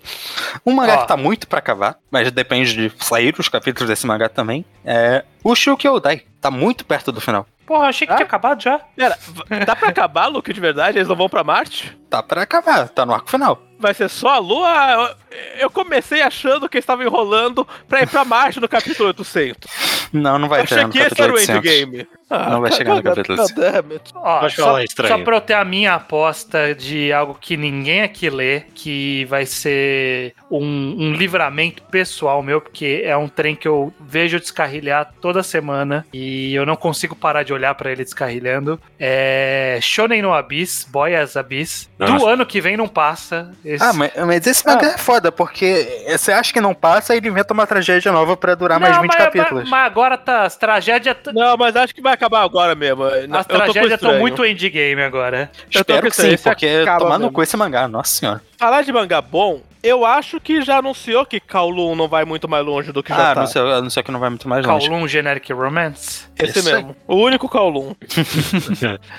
Um 0.65 0.71
mangá 0.73 0.95
Ó. 0.95 1.01
que 1.01 1.07
tá 1.09 1.17
muito 1.17 1.45
pra 1.47 1.59
acabar, 1.59 1.97
mas 2.09 2.31
depende 2.31 2.73
de 2.73 3.03
sair 3.03 3.35
os 3.37 3.49
capítulos 3.49 3.89
desse 3.89 4.07
mangá 4.07 4.29
também. 4.29 4.63
É 4.85 5.25
o 5.43 5.53
Shukyodai. 5.53 6.21
Tá 6.39 6.49
muito 6.49 6.85
perto 6.85 7.11
do 7.11 7.19
final. 7.19 7.45
Porra, 7.65 7.87
achei 7.87 8.07
que 8.07 8.13
Ah? 8.13 8.15
tinha 8.15 8.25
acabado 8.25 8.63
já. 8.63 8.79
Pera, 8.95 9.17
dá 9.65 9.75
pra 9.75 9.89
acabar, 9.89 10.27
Luke, 10.27 10.53
de 10.53 10.61
verdade? 10.61 10.97
Eles 10.97 11.07
não 11.09 11.15
vão 11.17 11.27
pra 11.27 11.43
Marte? 11.43 11.97
Tá 12.09 12.23
pra 12.23 12.43
acabar, 12.43 12.87
tá 12.87 13.05
no 13.05 13.13
arco 13.13 13.29
final. 13.29 13.61
Vai 13.77 13.93
ser 13.93 14.07
só 14.09 14.35
a 14.35 14.37
Lua? 14.37 15.17
Eu- 15.55 15.67
Eu 15.67 15.69
comecei 15.71 16.21
achando 16.21 16.67
que 16.69 16.77
eles 16.77 16.83
estavam 16.83 17.05
enrolando 17.05 17.67
pra 17.87 18.01
ir 18.01 18.07
pra 18.07 18.23
Marte 18.23 18.59
no 18.59 18.67
capítulo 18.69 19.09
800. 19.09 19.69
Não, 20.13 20.39
não 20.39 20.47
vai 20.47 20.61
Eu 20.61 20.65
ter 20.67 20.75
achei 20.75 20.85
no 20.85 20.91
que 20.91 20.97
esse 20.99 21.09
capítulo 21.09 21.27
era 21.27 21.33
o 21.33 21.35
800. 21.35 21.71
endgame. 21.71 22.07
Ah, 22.29 22.49
Não 22.49 22.61
vai 22.61 22.71
chegar 22.73 22.95
no 22.95 23.03
capítulo 23.03 23.37
God 23.37 23.51
damn 23.53 23.91
it. 23.93 24.11
Ó, 24.15 24.39
Pode 24.41 24.55
só, 24.55 24.63
falar, 24.65 24.83
estranho. 24.83 25.17
só 25.17 25.23
pra 25.23 25.35
eu 25.37 25.41
ter 25.41 25.53
a 25.53 25.63
minha 25.65 25.93
aposta 25.95 26.75
de 26.75 27.11
algo 27.13 27.37
que 27.39 27.55
ninguém 27.55 28.01
aqui 28.01 28.29
lê, 28.29 28.61
que 28.75 29.23
vai 29.25 29.45
ser 29.45 30.33
um, 30.51 30.59
um 30.99 31.13
livramento 31.13 31.83
pessoal 31.83 32.41
meu, 32.43 32.59
porque 32.59 33.01
é 33.05 33.15
um 33.15 33.27
trem 33.29 33.55
que 33.55 33.67
eu 33.67 33.93
vejo 33.99 34.39
descarrilhar 34.39 35.11
toda 35.21 35.41
semana 35.41 36.05
e 36.13 36.53
eu 36.53 36.65
não 36.65 36.75
consigo 36.75 37.15
parar 37.15 37.43
de 37.43 37.53
olhar 37.53 37.73
pra 37.75 37.91
ele 37.91 38.03
descarrilhando. 38.03 38.79
É 38.99 39.79
Shonen 39.81 40.21
no 40.21 40.33
Abyss, 40.33 40.85
Boy 40.89 41.15
as 41.15 41.37
Abyss. 41.37 41.89
Do 41.97 42.07
Nossa. 42.07 42.27
ano 42.29 42.45
que 42.45 42.59
vem 42.61 42.75
não 42.77 42.87
passa. 42.89 43.51
Esse- 43.63 43.83
Ah, 43.83 43.93
mas, 43.93 44.11
mas 44.15 44.45
esse 44.47 44.65
mangá 44.65 44.87
é 44.89 44.97
foda, 44.97 45.26
porque 45.31 46.05
você 46.07 46.31
acha 46.31 46.51
que 46.53 46.61
não 46.61 46.73
passa 46.73 47.13
e 47.13 47.17
ele 47.17 47.27
inventa 47.29 47.53
uma 47.53 47.65
tragédia 47.67 48.11
nova 48.11 48.35
pra 48.37 48.55
durar 48.55 48.79
mais 48.79 48.95
Não, 48.95 49.01
20 49.03 49.09
mas, 49.09 49.17
capítulos. 49.23 49.61
Mas, 49.63 49.69
mas 49.69 49.85
agora 49.85 50.17
tá. 50.17 50.43
As 50.43 50.55
tragédias. 50.55 51.15
t- 51.23 51.31
Não, 51.33 51.57
mas 51.57 51.75
acho 51.75 51.93
que 51.93 52.01
vai 52.01 52.13
acabar 52.13 52.41
agora 52.43 52.75
mesmo. 52.75 53.03
As 53.03 53.13
Eu 53.23 53.27
tô 53.29 53.37
com 53.37 53.43
tragédias 53.43 53.93
estão 53.93 54.19
muito 54.19 54.45
endgame 54.45 55.01
agora. 55.01 55.49
eu 55.73 55.83
tô 55.85 55.93
Espero 55.93 56.09
que 56.09 56.15
sim, 56.15 56.37
porque 56.37 56.67
acaba 56.83 56.99
tomar 56.99 57.19
no 57.19 57.31
cu 57.31 57.41
esse 57.43 57.55
mangá, 57.57 57.87
nossa 57.87 58.11
senhora. 58.11 58.41
Falar 58.57 58.81
de 58.81 58.91
mangá 58.91 59.21
bom, 59.21 59.61
eu 59.83 60.03
acho 60.03 60.39
que 60.41 60.61
já 60.63 60.79
anunciou 60.79 61.23
que 61.25 61.39
Kowloon 61.39 61.95
não 61.95 62.07
vai 62.07 62.25
muito 62.25 62.49
mais 62.49 62.65
longe 62.65 62.91
do 62.91 63.03
que 63.03 63.09
já 63.13 63.31
Ah, 63.31 63.35
tá. 63.35 63.41
não 63.41 63.47
sei, 63.47 63.61
não 63.61 63.89
sei 63.91 64.01
que 64.03 64.11
não 64.11 64.19
vai 64.19 64.29
muito 64.29 64.49
mais 64.49 64.65
longe. 64.65 64.89
Kowloon 64.89 65.07
Generic 65.07 65.53
Romance. 65.53 66.25
Esse 66.39 66.59
Isso 66.59 66.69
mesmo. 66.69 66.95
O 67.07 67.15
único 67.17 67.47
Kowloon. 67.47 67.93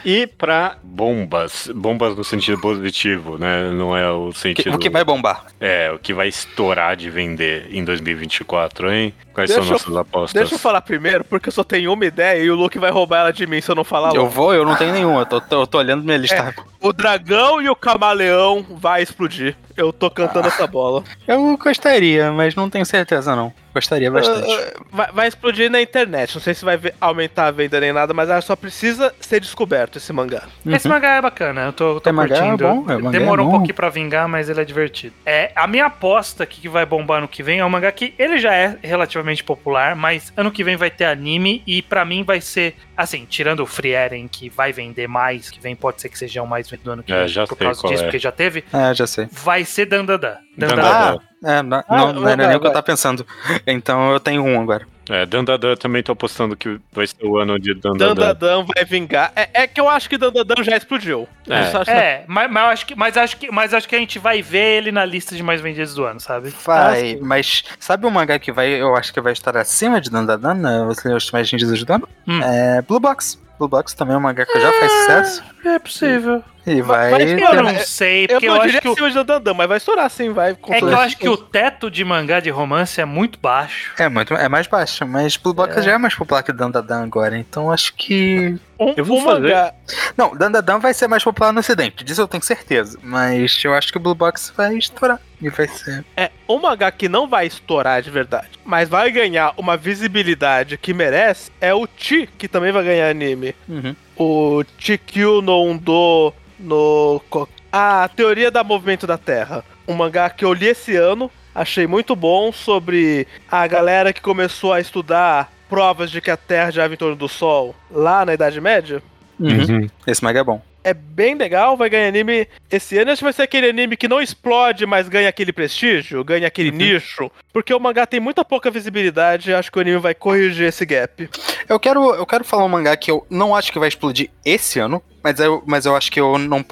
E 0.05 0.26
pra 0.26 0.76
bombas, 0.82 1.70
bombas 1.74 2.16
no 2.16 2.24
sentido 2.24 2.61
positivo, 2.61 3.39
né? 3.39 3.70
Não 3.70 3.97
é 3.97 4.11
o 4.11 4.32
sentido. 4.32 4.74
o 4.74 4.78
que 4.78 4.91
vai 4.91 5.05
bombar? 5.05 5.47
É, 5.61 5.91
o 5.93 5.99
que 5.99 6.12
vai 6.12 6.28
estourar 6.28 6.97
de 6.97 7.09
vender 7.11 7.68
em 7.70 7.84
2024, 7.84 8.91
hein? 8.93 9.14
Quais 9.32 9.51
Deixa 9.51 9.62
são 9.62 9.68
eu- 9.70 9.72
nossas 9.78 9.97
apostas? 9.97 10.32
Deixa 10.41 10.55
eu 10.55 10.59
falar 10.59 10.80
primeiro, 10.80 11.22
porque 11.24 11.49
eu 11.49 11.53
só 11.53 11.62
tenho 11.62 11.93
uma 11.93 12.05
ideia 12.05 12.43
e 12.43 12.51
o 12.51 12.57
Luke 12.57 12.78
vai 12.78 12.91
roubar 12.91 13.20
ela 13.20 13.32
de 13.32 13.47
mim 13.47 13.61
se 13.61 13.70
eu 13.70 13.74
não 13.76 13.84
falar 13.84 14.09
Eu 14.14 14.22
logo. 14.22 14.30
vou, 14.30 14.53
eu 14.55 14.64
não 14.64 14.74
tenho 14.74 14.93
nenhuma, 14.93 15.20
eu 15.20 15.26
tô, 15.26 15.41
tô, 15.41 15.62
eu 15.62 15.66
tô 15.66 15.78
olhando 15.78 16.03
minha 16.03 16.16
lista. 16.16 16.55
O 16.80 16.93
dragão 16.93 17.61
e 17.62 17.68
o 17.68 17.76
camaleão 17.76 18.64
vai 18.70 19.03
explodir. 19.03 19.28
explodir. 19.29 19.55
Eu 19.79 19.93
tô 19.93 20.11
cantando 20.11 20.49
essa 20.49 20.66
bola. 20.66 21.05
Eu 21.26 21.57
gostaria, 21.57 22.33
mas 22.33 22.55
não 22.55 22.68
tenho 22.68 22.85
certeza 22.85 23.35
não. 23.37 23.53
Gostaria 23.74 24.11
bastante. 24.11 24.51
Uh, 24.53 24.85
vai, 24.91 25.12
vai 25.12 25.29
explodir 25.29 25.70
na 25.70 25.81
internet. 25.81 26.35
Não 26.35 26.43
sei 26.43 26.53
se 26.53 26.64
vai 26.64 26.76
ver- 26.76 26.95
aumentar 27.01 27.47
a 27.47 27.51
venda 27.53 27.79
nem 27.79 27.93
nada, 27.93 28.12
mas 28.12 28.45
só 28.45 28.57
precisa 28.57 29.14
ser 29.20 29.41
descoberto 29.41 29.99
esse 29.99 30.12
mangá. 30.12 30.43
Esse 30.66 30.89
mangá 30.89 31.14
é 31.16 31.22
bacana, 31.22 31.66
eu 31.66 31.72
tô, 31.72 32.01
tô 32.01 32.11
É 32.11 32.12
mangá 32.12 32.39
curtindo. 32.41 32.64
bom, 32.66 32.91
é 32.91 32.97
mangá 32.97 33.11
Demorou 33.18 33.47
um 33.47 33.51
bom. 33.51 33.57
pouquinho 33.59 33.74
pra 33.74 33.89
vingar, 33.89 34.26
mas 34.26 34.49
ele 34.49 34.61
é 34.61 34.64
divertido. 34.64 35.14
É, 35.24 35.53
a 35.55 35.66
minha 35.68 35.87
aposta 35.87 36.43
aqui 36.43 36.61
que 36.61 36.68
vai 36.68 36.85
bombar 36.85 37.20
no 37.20 37.29
que 37.29 37.41
vem 37.43 37.61
é 37.61 37.64
um 37.64 37.70
mangá 37.70 37.93
que 37.93 38.14
ele 38.18 38.39
já 38.39 38.53
é 38.53 38.76
relativamente 38.83 39.45
popular, 39.45 39.95
mas 39.95 40.33
ano 40.37 40.51
que 40.51 40.64
vem 40.64 40.76
vai 40.76 40.91
ter 40.91 41.05
anime 41.05 41.62
e 41.64 41.81
pra 41.81 42.05
mim 42.05 42.24
vai 42.24 42.41
ser, 42.41 42.74
assim, 42.97 43.26
tirando 43.31 43.61
o 43.61 43.66
Free 43.66 43.93
Eren, 43.93 44.26
que 44.26 44.49
vai 44.49 44.72
vender 44.72 45.07
mais, 45.07 45.51
que 45.51 45.61
vem 45.61 45.76
pode 45.76 46.01
ser 46.01 46.09
que 46.09 46.18
seja 46.18 46.43
o 46.43 46.47
mais 46.49 46.68
vendido 46.68 46.91
ano 46.91 47.03
que 47.05 47.12
É, 47.12 47.18
vem 47.20 47.29
já 47.29 47.47
por 47.47 47.57
sei 47.57 47.66
causa 47.66 47.81
qual 47.81 47.93
disso, 47.93 48.03
é. 48.03 48.07
porque 48.07 48.18
já 48.18 48.33
teve, 48.33 48.64
É, 48.72 48.93
já 48.95 49.07
sei. 49.07 49.29
vai 49.31 49.64
ser. 49.68 49.86
Dandadan. 49.86 50.38
Ah, 50.76 51.18
é, 51.44 51.62
não, 51.62 51.84
Ah, 51.88 51.96
não, 51.96 52.12
não 52.14 52.28
era 52.28 52.36
vai, 52.36 52.46
nem 52.48 52.56
o 52.56 52.60
que 52.60 52.66
eu 52.66 52.72
tava 52.72 52.82
pensando. 52.82 53.26
Então 53.66 54.12
eu 54.12 54.20
tenho 54.20 54.42
um 54.42 54.60
agora. 54.60 54.86
É, 55.08 55.24
Dandadan 55.24 55.74
também 55.76 56.02
tô 56.02 56.12
apostando 56.12 56.54
que 56.54 56.78
vai 56.92 57.06
ser 57.06 57.24
o 57.24 57.38
ano 57.38 57.58
de 57.58 57.74
Dandadan. 57.74 58.14
Dandadan 58.14 58.64
vai 58.64 58.84
vingar. 58.84 59.32
É, 59.34 59.62
é 59.62 59.66
que 59.66 59.80
eu 59.80 59.88
acho 59.88 60.08
que 60.08 60.18
Dandadan 60.18 60.62
já 60.62 60.76
explodiu. 60.76 61.26
É. 61.48 61.90
É, 61.90 62.24
mas, 62.26 62.50
mas, 62.50 62.62
eu 62.62 62.68
acho 62.70 62.86
que, 62.86 62.94
mas, 62.94 63.16
acho 63.16 63.36
que, 63.36 63.50
mas 63.50 63.72
acho 63.72 63.88
que 63.88 63.96
a 63.96 63.98
gente 63.98 64.18
vai 64.18 64.42
ver 64.42 64.78
ele 64.78 64.92
na 64.92 65.04
lista 65.04 65.34
de 65.34 65.42
mais 65.42 65.60
vendidos 65.60 65.94
do 65.94 66.04
ano, 66.04 66.20
sabe? 66.20 66.52
Vai, 66.64 67.18
mas 67.22 67.64
sabe 67.78 68.06
um 68.06 68.10
mangá 68.10 68.38
que 68.38 68.52
vai, 68.52 68.68
eu 68.68 68.94
acho 68.96 69.12
que 69.12 69.20
vai 69.20 69.32
estar 69.32 69.56
acima 69.56 70.00
de 70.00 70.10
Dandadan, 70.10 70.54
né? 70.54 70.84
Você 70.86 71.12
os 71.12 71.30
mais 71.30 71.50
vendidos 71.50 71.82
do 71.82 71.92
ano? 71.92 72.08
Hum. 72.26 72.42
É 72.42 72.82
Blue 72.82 73.00
Box. 73.00 73.38
Blue 73.58 73.68
Box 73.68 73.94
também 73.94 74.14
é 74.14 74.18
um 74.18 74.20
mangá 74.20 74.44
que 74.44 74.60
já 74.60 74.72
faz 74.72 74.92
sucesso. 74.92 75.42
É 75.64 75.78
possível. 75.78 76.36
E 76.36 76.57
vai. 76.82 77.10
mas 77.10 77.30
Eu 77.30 77.62
não 77.62 77.78
sei, 77.80 78.24
Eu 78.24 78.28
porque 78.28 78.46
eu, 78.46 78.54
não 78.54 78.60
acho 78.60 78.66
diria 78.66 78.80
que 78.80 79.02
o, 79.02 79.10
Dandadan, 79.14 79.54
mas 79.54 79.68
vai 79.68 79.76
estourar 79.78 80.10
sim, 80.10 80.30
vai. 80.30 80.54
com 80.54 80.72
é 80.72 80.78
que 80.78 80.84
eu 80.84 80.98
acho 80.98 81.16
que 81.18 81.28
o 81.28 81.36
teto 81.36 81.90
de 81.90 82.04
mangá 82.04 82.40
de 82.40 82.50
romance 82.50 83.00
é 83.00 83.04
muito 83.04 83.38
baixo. 83.38 83.92
É 83.98 84.08
muito, 84.08 84.34
é 84.34 84.48
mais 84.48 84.66
baixo, 84.66 85.06
mas 85.06 85.36
Blue 85.36 85.54
Box 85.54 85.82
já 85.82 85.92
é 85.92 85.98
mais 85.98 86.14
popular 86.14 86.42
que 86.42 86.52
Dandadan 86.52 87.02
agora, 87.04 87.36
então 87.38 87.70
acho 87.70 87.94
que 87.94 88.56
Um, 88.80 88.94
Eu 88.96 89.04
vou 89.04 89.18
um 89.18 89.24
fazer- 89.24 89.40
mangá. 89.40 89.74
Não, 90.16 90.36
Dandadan 90.36 90.78
vai 90.78 90.94
ser 90.94 91.08
mais 91.08 91.24
popular 91.24 91.52
no 91.52 91.58
ocidente, 91.58 92.04
disso 92.04 92.20
eu 92.20 92.28
tenho 92.28 92.42
certeza. 92.44 92.96
Mas 93.02 93.60
eu 93.64 93.74
acho 93.74 93.90
que 93.90 93.96
o 93.96 94.00
Blue 94.00 94.14
Box 94.14 94.52
vai 94.56 94.76
estourar. 94.76 95.18
E 95.42 95.48
vai 95.50 95.66
ser. 95.66 96.04
É, 96.16 96.30
um 96.48 96.58
mangá 96.60 96.90
que 96.92 97.08
não 97.08 97.26
vai 97.28 97.46
estourar 97.46 98.00
de 98.02 98.10
verdade, 98.10 98.48
mas 98.64 98.88
vai 98.88 99.10
ganhar 99.10 99.52
uma 99.56 99.76
visibilidade 99.76 100.76
que 100.78 100.92
merece, 100.94 101.50
é 101.60 101.74
o 101.74 101.88
Chi, 101.96 102.28
que 102.38 102.46
também 102.48 102.70
vai 102.72 102.84
ganhar 102.84 103.08
anime. 103.08 103.54
Uhum. 103.68 103.94
O 104.18 104.64
Chikyu 104.78 105.40
no 105.40 105.62
Undo 105.62 106.32
no. 106.58 107.22
A 107.70 108.08
Teoria 108.08 108.50
da 108.50 108.64
Movimento 108.64 109.06
da 109.06 109.16
Terra. 109.16 109.64
Um 109.86 109.94
mangá 109.94 110.28
que 110.28 110.44
eu 110.44 110.52
li 110.52 110.66
esse 110.66 110.96
ano, 110.96 111.30
achei 111.54 111.86
muito 111.86 112.16
bom 112.16 112.50
sobre 112.52 113.26
a 113.50 113.66
galera 113.66 114.12
que 114.12 114.20
começou 114.20 114.72
a 114.72 114.80
estudar 114.80 115.52
provas 115.68 116.10
de 116.10 116.20
que 116.20 116.30
a 116.30 116.36
Terra 116.36 116.70
girava 116.70 116.94
em 116.94 116.96
torno 116.96 117.16
do 117.16 117.28
Sol 117.28 117.74
lá 117.90 118.24
na 118.24 118.34
Idade 118.34 118.60
Média. 118.60 119.02
Uhum. 119.38 119.86
Esse 120.06 120.24
manga 120.24 120.40
é 120.40 120.44
bom. 120.44 120.60
É 120.85 120.95
bem 120.95 121.35
legal, 121.35 121.76
vai 121.76 121.91
ganhar 121.91 122.09
anime 122.09 122.47
esse 122.70 122.97
ano. 122.99 123.11
Acho 123.11 123.20
que 123.20 123.24
vai 123.24 123.33
ser 123.33 123.43
aquele 123.43 123.68
anime 123.68 123.97
que 123.97 124.09
não 124.09 124.20
explode, 124.20 124.87
mas 124.87 125.09
ganha 125.09 125.29
aquele 125.29 125.53
prestígio, 125.53 126.22
ganha 126.24 126.47
aquele 126.47 126.70
nicho. 126.70 127.31
Porque 127.53 127.74
o 127.74 127.81
mangá 127.81 128.07
tem 128.07 128.20
muita 128.20 128.45
pouca 128.45 128.70
visibilidade, 128.70 129.53
acho 129.53 129.70
que 129.70 129.79
o 129.79 129.81
anime 129.81 129.99
vai 129.99 130.14
corrigir 130.14 130.66
esse 130.68 130.87
gap. 130.87 131.29
Eu 131.68 131.79
quero, 131.81 132.14
eu 132.14 132.24
quero 132.24 132.45
falar 132.45 132.64
um 132.64 132.68
mangá 132.68 132.97
que 132.97 133.11
eu 133.11 133.26
não 133.29 133.55
acho 133.55 133.72
que 133.72 133.79
vai 133.79 133.89
explodir 133.89 134.31
esse 134.45 134.79
ano, 134.79 135.03
mas 135.22 135.39
eu, 135.41 135.62
mas 135.66 135.85
eu 135.85 135.95
acho 135.97 136.11
que 136.11 136.20
eu 136.20 136.39
não 136.39 136.64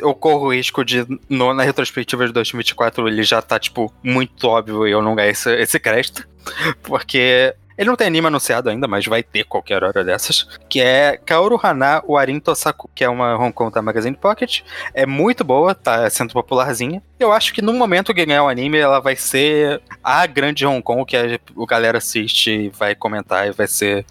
eu 0.00 0.14
corro 0.14 0.46
o 0.46 0.52
risco 0.54 0.84
de 0.84 1.04
no- 1.28 1.54
na 1.54 1.62
retrospectiva 1.62 2.26
de 2.26 2.32
2024 2.32 3.08
ele 3.08 3.22
já 3.22 3.40
tá 3.42 3.58
tipo 3.58 3.92
muito 4.02 4.46
óbvio 4.46 4.86
e 4.86 4.90
eu 4.92 5.02
não 5.02 5.14
ganhar 5.14 5.30
esse, 5.30 5.50
esse 5.56 5.80
crédito, 5.80 6.26
porque 6.82 7.54
ele 7.76 7.88
não 7.88 7.96
tem 7.96 8.06
anime 8.06 8.26
anunciado 8.26 8.68
ainda, 8.68 8.86
mas 8.88 9.04
vai 9.06 9.22
ter 9.22 9.44
qualquer 9.44 9.82
hora 9.82 10.04
dessas, 10.04 10.46
que 10.68 10.80
é 10.80 11.18
Kaoru 11.24 11.58
Hana 11.62 12.02
Warin 12.08 12.40
Tosaku, 12.40 12.90
que 12.94 13.02
é 13.04 13.08
uma 13.08 13.36
Hong 13.36 13.52
Kong 13.52 13.72
da 13.72 13.82
Magazine 13.82 14.16
Pocket. 14.16 14.60
É 14.92 15.04
muito 15.06 15.42
boa, 15.44 15.74
tá 15.74 16.08
sendo 16.10 16.32
popularzinha. 16.32 17.02
Eu 17.18 17.32
acho 17.32 17.52
que 17.54 17.62
no 17.62 17.72
momento 17.72 18.12
que 18.14 18.24
ganhar 18.24 18.44
o 18.44 18.48
anime, 18.48 18.78
ela 18.78 19.00
vai 19.00 19.16
ser 19.16 19.80
a 20.02 20.26
grande 20.26 20.66
Hong 20.66 20.82
Kong 20.82 21.04
que 21.04 21.16
a 21.16 21.38
o 21.54 21.66
galera 21.66 21.98
assiste 21.98 22.50
e 22.50 22.68
vai 22.68 22.94
comentar 22.94 23.46
e 23.48 23.52
vai 23.52 23.66
ser 23.66 24.04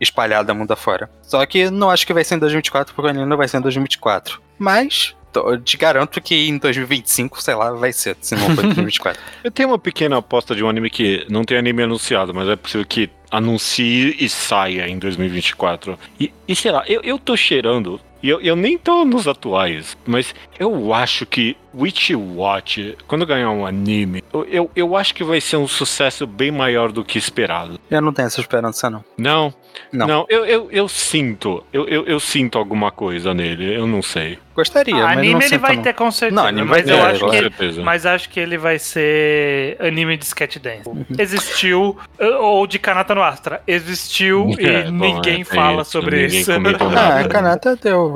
espalhada 0.00 0.54
mundo 0.54 0.72
afora. 0.72 1.10
Só 1.22 1.44
que 1.46 1.70
não 1.70 1.90
acho 1.90 2.06
que 2.06 2.12
vai 2.14 2.24
ser 2.24 2.36
em 2.36 2.38
2024, 2.38 2.94
porque 2.94 3.06
o 3.06 3.10
anime 3.10 3.26
não 3.26 3.36
vai 3.36 3.48
ser 3.48 3.58
em 3.58 3.60
2024. 3.62 4.40
Mas 4.58 5.14
tô- 5.32 5.56
te 5.58 5.76
garanto 5.76 6.20
que 6.20 6.48
em 6.48 6.58
2025, 6.58 7.40
sei 7.42 7.54
lá, 7.54 7.70
vai 7.72 7.92
ser, 7.92 8.16
se 8.20 8.34
não 8.34 8.54
for 8.54 8.64
em 8.64 8.68
2024. 8.74 9.20
Eu 9.44 9.50
tenho 9.50 9.68
uma 9.68 9.78
pequena 9.78 10.18
aposta 10.18 10.54
de 10.54 10.64
um 10.64 10.68
anime 10.68 10.90
que 10.90 11.26
não 11.30 11.44
tem 11.44 11.56
anime 11.58 11.82
anunciado, 11.82 12.34
mas 12.34 12.48
é 12.48 12.56
possível 12.56 12.86
que 12.86 13.10
anuncie 13.30 14.16
e 14.18 14.28
saia 14.28 14.88
em 14.88 14.98
2024. 14.98 15.98
E, 16.18 16.32
e 16.46 16.56
sei 16.56 16.70
lá, 16.70 16.84
eu, 16.86 17.00
eu 17.02 17.18
tô 17.18 17.36
cheirando, 17.36 18.00
e 18.22 18.28
eu, 18.28 18.40
eu 18.40 18.56
nem 18.56 18.76
tô 18.78 19.04
nos 19.04 19.26
atuais, 19.28 19.96
mas 20.06 20.34
eu 20.58 20.92
acho 20.94 21.24
que 21.26 21.56
Witch 21.74 22.10
Watch, 22.10 22.96
quando 23.06 23.24
ganhar 23.26 23.50
um 23.50 23.64
anime, 23.66 24.22
eu, 24.32 24.44
eu, 24.46 24.70
eu 24.74 24.96
acho 24.96 25.14
que 25.14 25.22
vai 25.22 25.40
ser 25.40 25.56
um 25.56 25.68
sucesso 25.68 26.26
bem 26.26 26.50
maior 26.50 26.90
do 26.90 27.04
que 27.04 27.18
esperado. 27.18 27.78
eu 27.90 28.00
não 28.00 28.12
tenho 28.12 28.26
essa 28.26 28.40
esperança, 28.40 28.88
não. 28.90 29.04
Não, 29.16 29.54
Não. 29.92 30.06
não, 30.06 30.26
eu, 30.28 30.44
eu, 30.46 30.68
eu 30.70 30.88
sinto, 30.88 31.62
eu, 31.72 31.86
eu, 31.86 32.04
eu 32.06 32.18
sinto 32.18 32.58
alguma 32.58 32.90
coisa 32.90 33.32
nele, 33.34 33.74
eu 33.76 33.86
não 33.86 34.02
sei. 34.02 34.38
Gostaria, 34.56 34.96
Ah, 34.96 34.98
mas 34.98 35.14
não 35.14 35.18
anime 35.20 35.34
ele 35.44 35.48
sinto, 35.50 35.60
vai 35.60 35.76
não. 35.76 35.82
ter 35.84 35.92
com 35.92 36.10
certeza. 36.10 36.40
Não, 36.40 36.48
anime 36.48 36.66
mas 36.68 36.84
vai 36.88 36.98
eu 36.98 37.04
acho 37.04 37.20
com 37.20 37.30
que 37.30 37.36
ele, 37.36 37.42
certeza. 37.50 37.82
mas 37.82 38.06
acho 38.06 38.28
que 38.30 38.40
ele 38.40 38.58
vai 38.58 38.76
ser 38.78 39.76
anime 39.80 40.16
de 40.16 40.24
sketch 40.24 40.56
dance. 40.58 40.88
Uhum. 40.88 41.04
Existiu 41.16 41.96
ou 42.40 42.66
de 42.66 42.78
Kanata 42.78 43.14
no 43.14 43.22
Astra. 43.22 43.62
Existiu 43.68 44.48
e 44.58 44.66
É, 44.66 44.84
bom, 44.84 44.90
ninguém 45.14 45.42
é, 45.42 45.44
fala 45.44 45.84
sobre 45.84 46.22
ninguém 46.22 46.40
isso. 46.40 46.50
Ah, 46.96 47.28
Kanata 47.28 47.76
deu. 47.76 48.07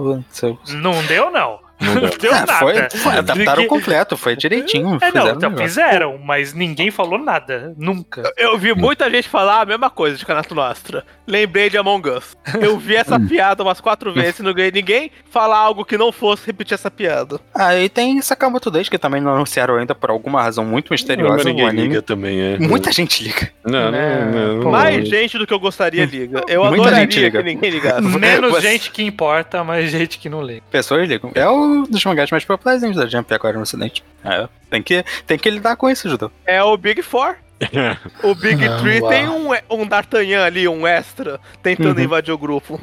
Não 0.75 1.03
deu 1.05 1.31
não. 1.31 1.61
Não 1.83 1.95
Não 1.95 2.01
deu. 2.03 2.11
deu 2.19 2.33
Ah, 2.33 2.39
nada. 2.41 2.53
foi, 2.59 2.91
foi, 2.91 3.13
adaptaram 3.19 3.67
completo, 3.67 4.17
foi 4.17 4.37
direitinho. 4.37 4.99
É, 5.01 5.11
não, 5.13 5.23
fizeram 5.23 5.37
então 5.37 5.53
o 5.55 5.59
fizeram, 5.59 6.19
mas 6.19 6.55
ninguém 6.55 6.91
falou 6.91 7.19
nada. 7.19 7.75
Nunca. 7.77 8.23
Eu 8.37 8.57
vi 8.59 8.75
muita 8.75 9.11
gente 9.11 9.29
falar 9.29 9.61
a 9.63 9.67
mesma 9.67 9.91
coisa 9.91 10.17
de 10.17 10.25
Canato 10.25 10.55
Nostra. 10.55 11.05
Lembrei 11.27 11.71
de 11.71 11.77
Among 11.79 12.09
Us. 12.11 12.37
Eu 12.61 12.79
vi 12.79 12.97
essa 12.97 13.19
piada 13.21 13.63
umas 13.63 13.81
quatro 13.81 14.13
vezes 14.13 14.39
e 14.41 14.43
não 14.43 14.53
ganhei 14.53 14.71
ninguém 14.73 15.11
falar 15.31 15.59
algo 15.59 15.85
que 15.85 15.97
não 15.99 16.13
fosse 16.13 16.47
repetir 16.47 16.75
essa 16.75 16.91
piada. 16.91 17.41
Ah, 17.55 17.77
e 17.77 17.89
tem 17.89 18.21
Sakamoto 18.23 18.71
Days, 18.71 18.89
que 18.89 18.99
também 18.99 19.21
não 19.21 19.35
anunciaram 19.35 19.77
ainda 19.77 19.95
por 19.95 20.11
alguma 20.11 20.43
razão 20.43 20.65
muito 20.65 20.91
misteriosa 20.93 21.35
Mas 21.35 21.45
no 21.45 21.51
ninguém 21.53 21.71
liga 21.71 22.03
também, 22.03 22.41
é. 22.41 22.59
Muita 22.59 22.93
gente 22.93 23.23
liga. 23.25 23.51
Não, 23.65 23.91
não, 23.91 23.99
É, 23.99 24.25
não, 24.25 24.57
não. 24.59 24.71
Mais 24.71 25.09
gente 25.09 25.39
do 25.39 25.47
que 25.47 25.53
eu 25.55 25.61
gostaria 25.61 26.05
liga. 26.05 26.43
Eu 26.49 26.63
Muita 26.65 26.83
adoraria 26.83 27.01
gente 27.01 27.21
liga. 27.21 27.39
que 27.43 27.45
ninguém 27.55 27.71
ligasse. 27.71 28.03
Menos 28.19 28.51
Você- 28.53 28.61
gente 28.73 28.91
que 28.91 29.03
importa, 29.03 29.63
mais 29.65 29.91
gente 29.91 30.19
que 30.19 30.29
não 30.29 30.43
liga. 30.43 30.63
Pessoas 30.71 31.09
ligam. 31.09 31.31
É 31.35 31.49
dos 31.89 32.05
mangás 32.05 32.31
mais 32.31 32.45
populares 32.45 32.83
da 32.95 33.07
Jump 33.07 33.33
agora 33.35 33.57
no 33.57 33.63
ocidente. 33.63 34.05
É, 34.25 34.49
tem 34.71 34.83
que, 34.83 35.05
tem 35.27 35.39
que 35.39 35.51
lidar 35.51 35.77
com 35.77 35.89
isso, 35.89 36.09
Judô. 36.09 36.31
É 36.47 36.63
o 36.63 36.77
Big 36.77 37.03
Four. 37.03 37.37
O 38.25 38.35
Big 38.35 38.65
Ah, 38.67 38.79
Three 38.81 39.01
uau. 39.01 39.09
tem 39.11 39.29
um, 39.29 39.49
um 39.71 39.87
D'Artagnan 39.87 40.45
ali, 40.45 40.67
um 40.67 40.85
extra, 40.87 41.39
tentando 41.63 41.99
Uhum. 41.99 42.05
invadir 42.05 42.33
o 42.33 42.39
grupo. 42.39 42.81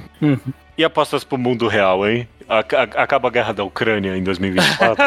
E 0.78 0.84
apostas 0.84 1.24
pro 1.26 1.38
mundo 1.38 1.68
real, 1.68 2.08
hein? 2.08 2.28
Ac- 2.50 2.76
ac- 2.76 2.98
Acaba 2.98 3.28
a 3.28 3.32
guerra 3.32 3.54
da 3.54 3.64
Ucrânia 3.64 4.18
em 4.18 4.24
2024? 4.24 5.04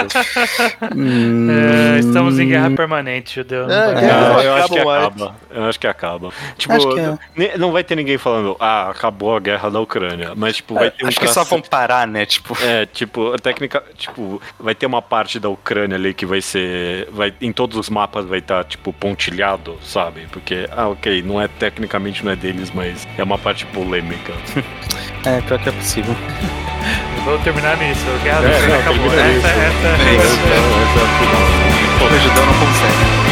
Hum, 0.97 1.49
É, 1.97 1.99
estamos 1.99 2.39
em 2.39 2.49
guerra 2.49 2.71
permanente, 2.71 3.35
judeu. 3.37 3.69
É, 3.71 3.95
Não, 3.95 4.41
eu 4.43 4.55
acho 4.55 4.69
que 4.69 4.79
acaba. 4.79 5.35
Eu 5.51 5.65
acho 5.65 5.81
que 5.81 5.87
acaba. 5.87 6.31
Tipo, 6.57 6.73
Acho 6.75 6.89
que 6.95 7.01
é. 7.45 7.59
não 7.59 7.73
vai 7.73 7.83
ter 7.85 7.97
ninguém 7.97 8.17
falando, 8.17 8.57
ah, 8.61 8.91
acabou 8.91 9.37
a 9.37 9.41
guerra 9.41 9.71
da 9.71 9.81
Ucrânia. 9.81 10.33
Mas, 10.37 10.57
tipo, 10.57 10.75
vai 10.75 10.91
ter 10.91 11.05
um 11.05 11.09
Acho 11.09 11.19
que 11.21 11.27
só 11.29 11.45
vão 11.45 11.61
parar, 11.61 12.07
né? 12.07 12.25
Tipo, 12.25 12.57
É, 12.63 12.87
tipo, 12.87 13.33
a 13.35 13.39
técnica, 13.39 13.83
tipo, 13.97 14.41
vai 14.59 14.75
ter 14.75 14.87
uma 14.87 15.03
parte 15.03 15.41
da 15.41 15.49
Ucrânia 15.49 15.97
ali 15.97 16.15
que 16.15 16.25
vai 16.25 16.41
ser, 16.41 17.09
vai, 17.11 17.33
em 17.41 17.53
todos 17.53 17.77
os 17.77 17.91
mapas 17.91 18.25
vai 18.25 18.39
estar, 18.39 18.65
tipo, 18.65 18.93
pontilhado, 18.93 19.77
sabe? 19.83 20.27
Porque, 20.31 20.69
ah, 20.71 20.89
ok, 20.89 21.23
não 21.23 21.41
é, 21.41 21.49
tecnicamente 21.49 22.25
não 22.25 22.33
é 22.33 22.37
deles, 22.37 22.71
mas 22.73 23.07
é 23.19 23.23
uma 23.23 23.39
parte 23.39 23.67
polêmica. 23.67 24.33
é, 25.27 25.41
pior 25.41 25.59
que 25.59 25.69
é 25.69 25.73
possível. 25.73 26.15
Vou 27.25 27.39
terminar 27.39 27.77
nisso. 27.77 28.05
Guerra 28.25 28.41
do 28.41 28.47
É, 28.47 28.51
Ucrânia 28.51 28.69
não, 28.75 28.81
acabou. 28.81 29.11
termina 29.11 29.23
Essa, 29.23 29.29
nisso. 29.33 29.47
essa, 29.47 29.57
É 29.57 29.61
essa- 29.63 30.25
isso. 30.27 30.41
Essa 30.43 30.99
é 30.99 31.03
a 31.03 31.09
final. 31.19 31.45
O 32.03 32.21
Judô 32.21 32.41
não 32.47 32.55
consegue. 32.55 33.03
A 33.29 33.32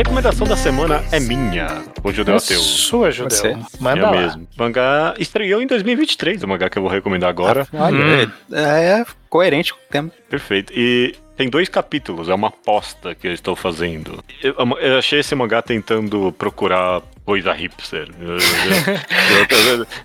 recomendação 0.00 0.46
da 0.46 0.56
semana 0.56 1.04
é 1.12 1.20
minha. 1.20 1.82
O 2.02 2.10
Judeu 2.10 2.34
é 2.34 2.38
Ateu. 2.38 2.58
sua, 2.58 3.10
judeu. 3.10 3.36
Você. 3.36 3.54
Manda 3.78 4.00
é 4.00 4.02
lá. 4.02 4.10
mesmo. 4.12 4.48
O 4.56 4.62
mangá 4.62 5.14
estreou 5.18 5.60
em 5.60 5.66
2023, 5.66 6.42
o 6.42 6.48
mangá 6.48 6.70
que 6.70 6.78
eu 6.78 6.82
vou 6.82 6.90
recomendar 6.90 7.28
agora. 7.28 7.68
Olha, 7.70 8.32
é, 8.50 9.00
é 9.00 9.06
coerente 9.28 9.74
com 9.74 9.78
o 9.78 9.82
tema. 9.90 10.10
Perfeito. 10.30 10.72
E 10.74 11.14
tem 11.36 11.50
dois 11.50 11.68
capítulos, 11.68 12.30
é 12.30 12.34
uma 12.34 12.48
aposta 12.48 13.14
que 13.14 13.28
eu 13.28 13.32
estou 13.34 13.54
fazendo. 13.54 14.24
Eu, 14.42 14.54
eu 14.80 14.98
achei 14.98 15.20
esse 15.20 15.34
mangá 15.34 15.60
tentando 15.60 16.32
procurar 16.32 17.02
coisa 17.24 17.52
hipster. 17.52 18.08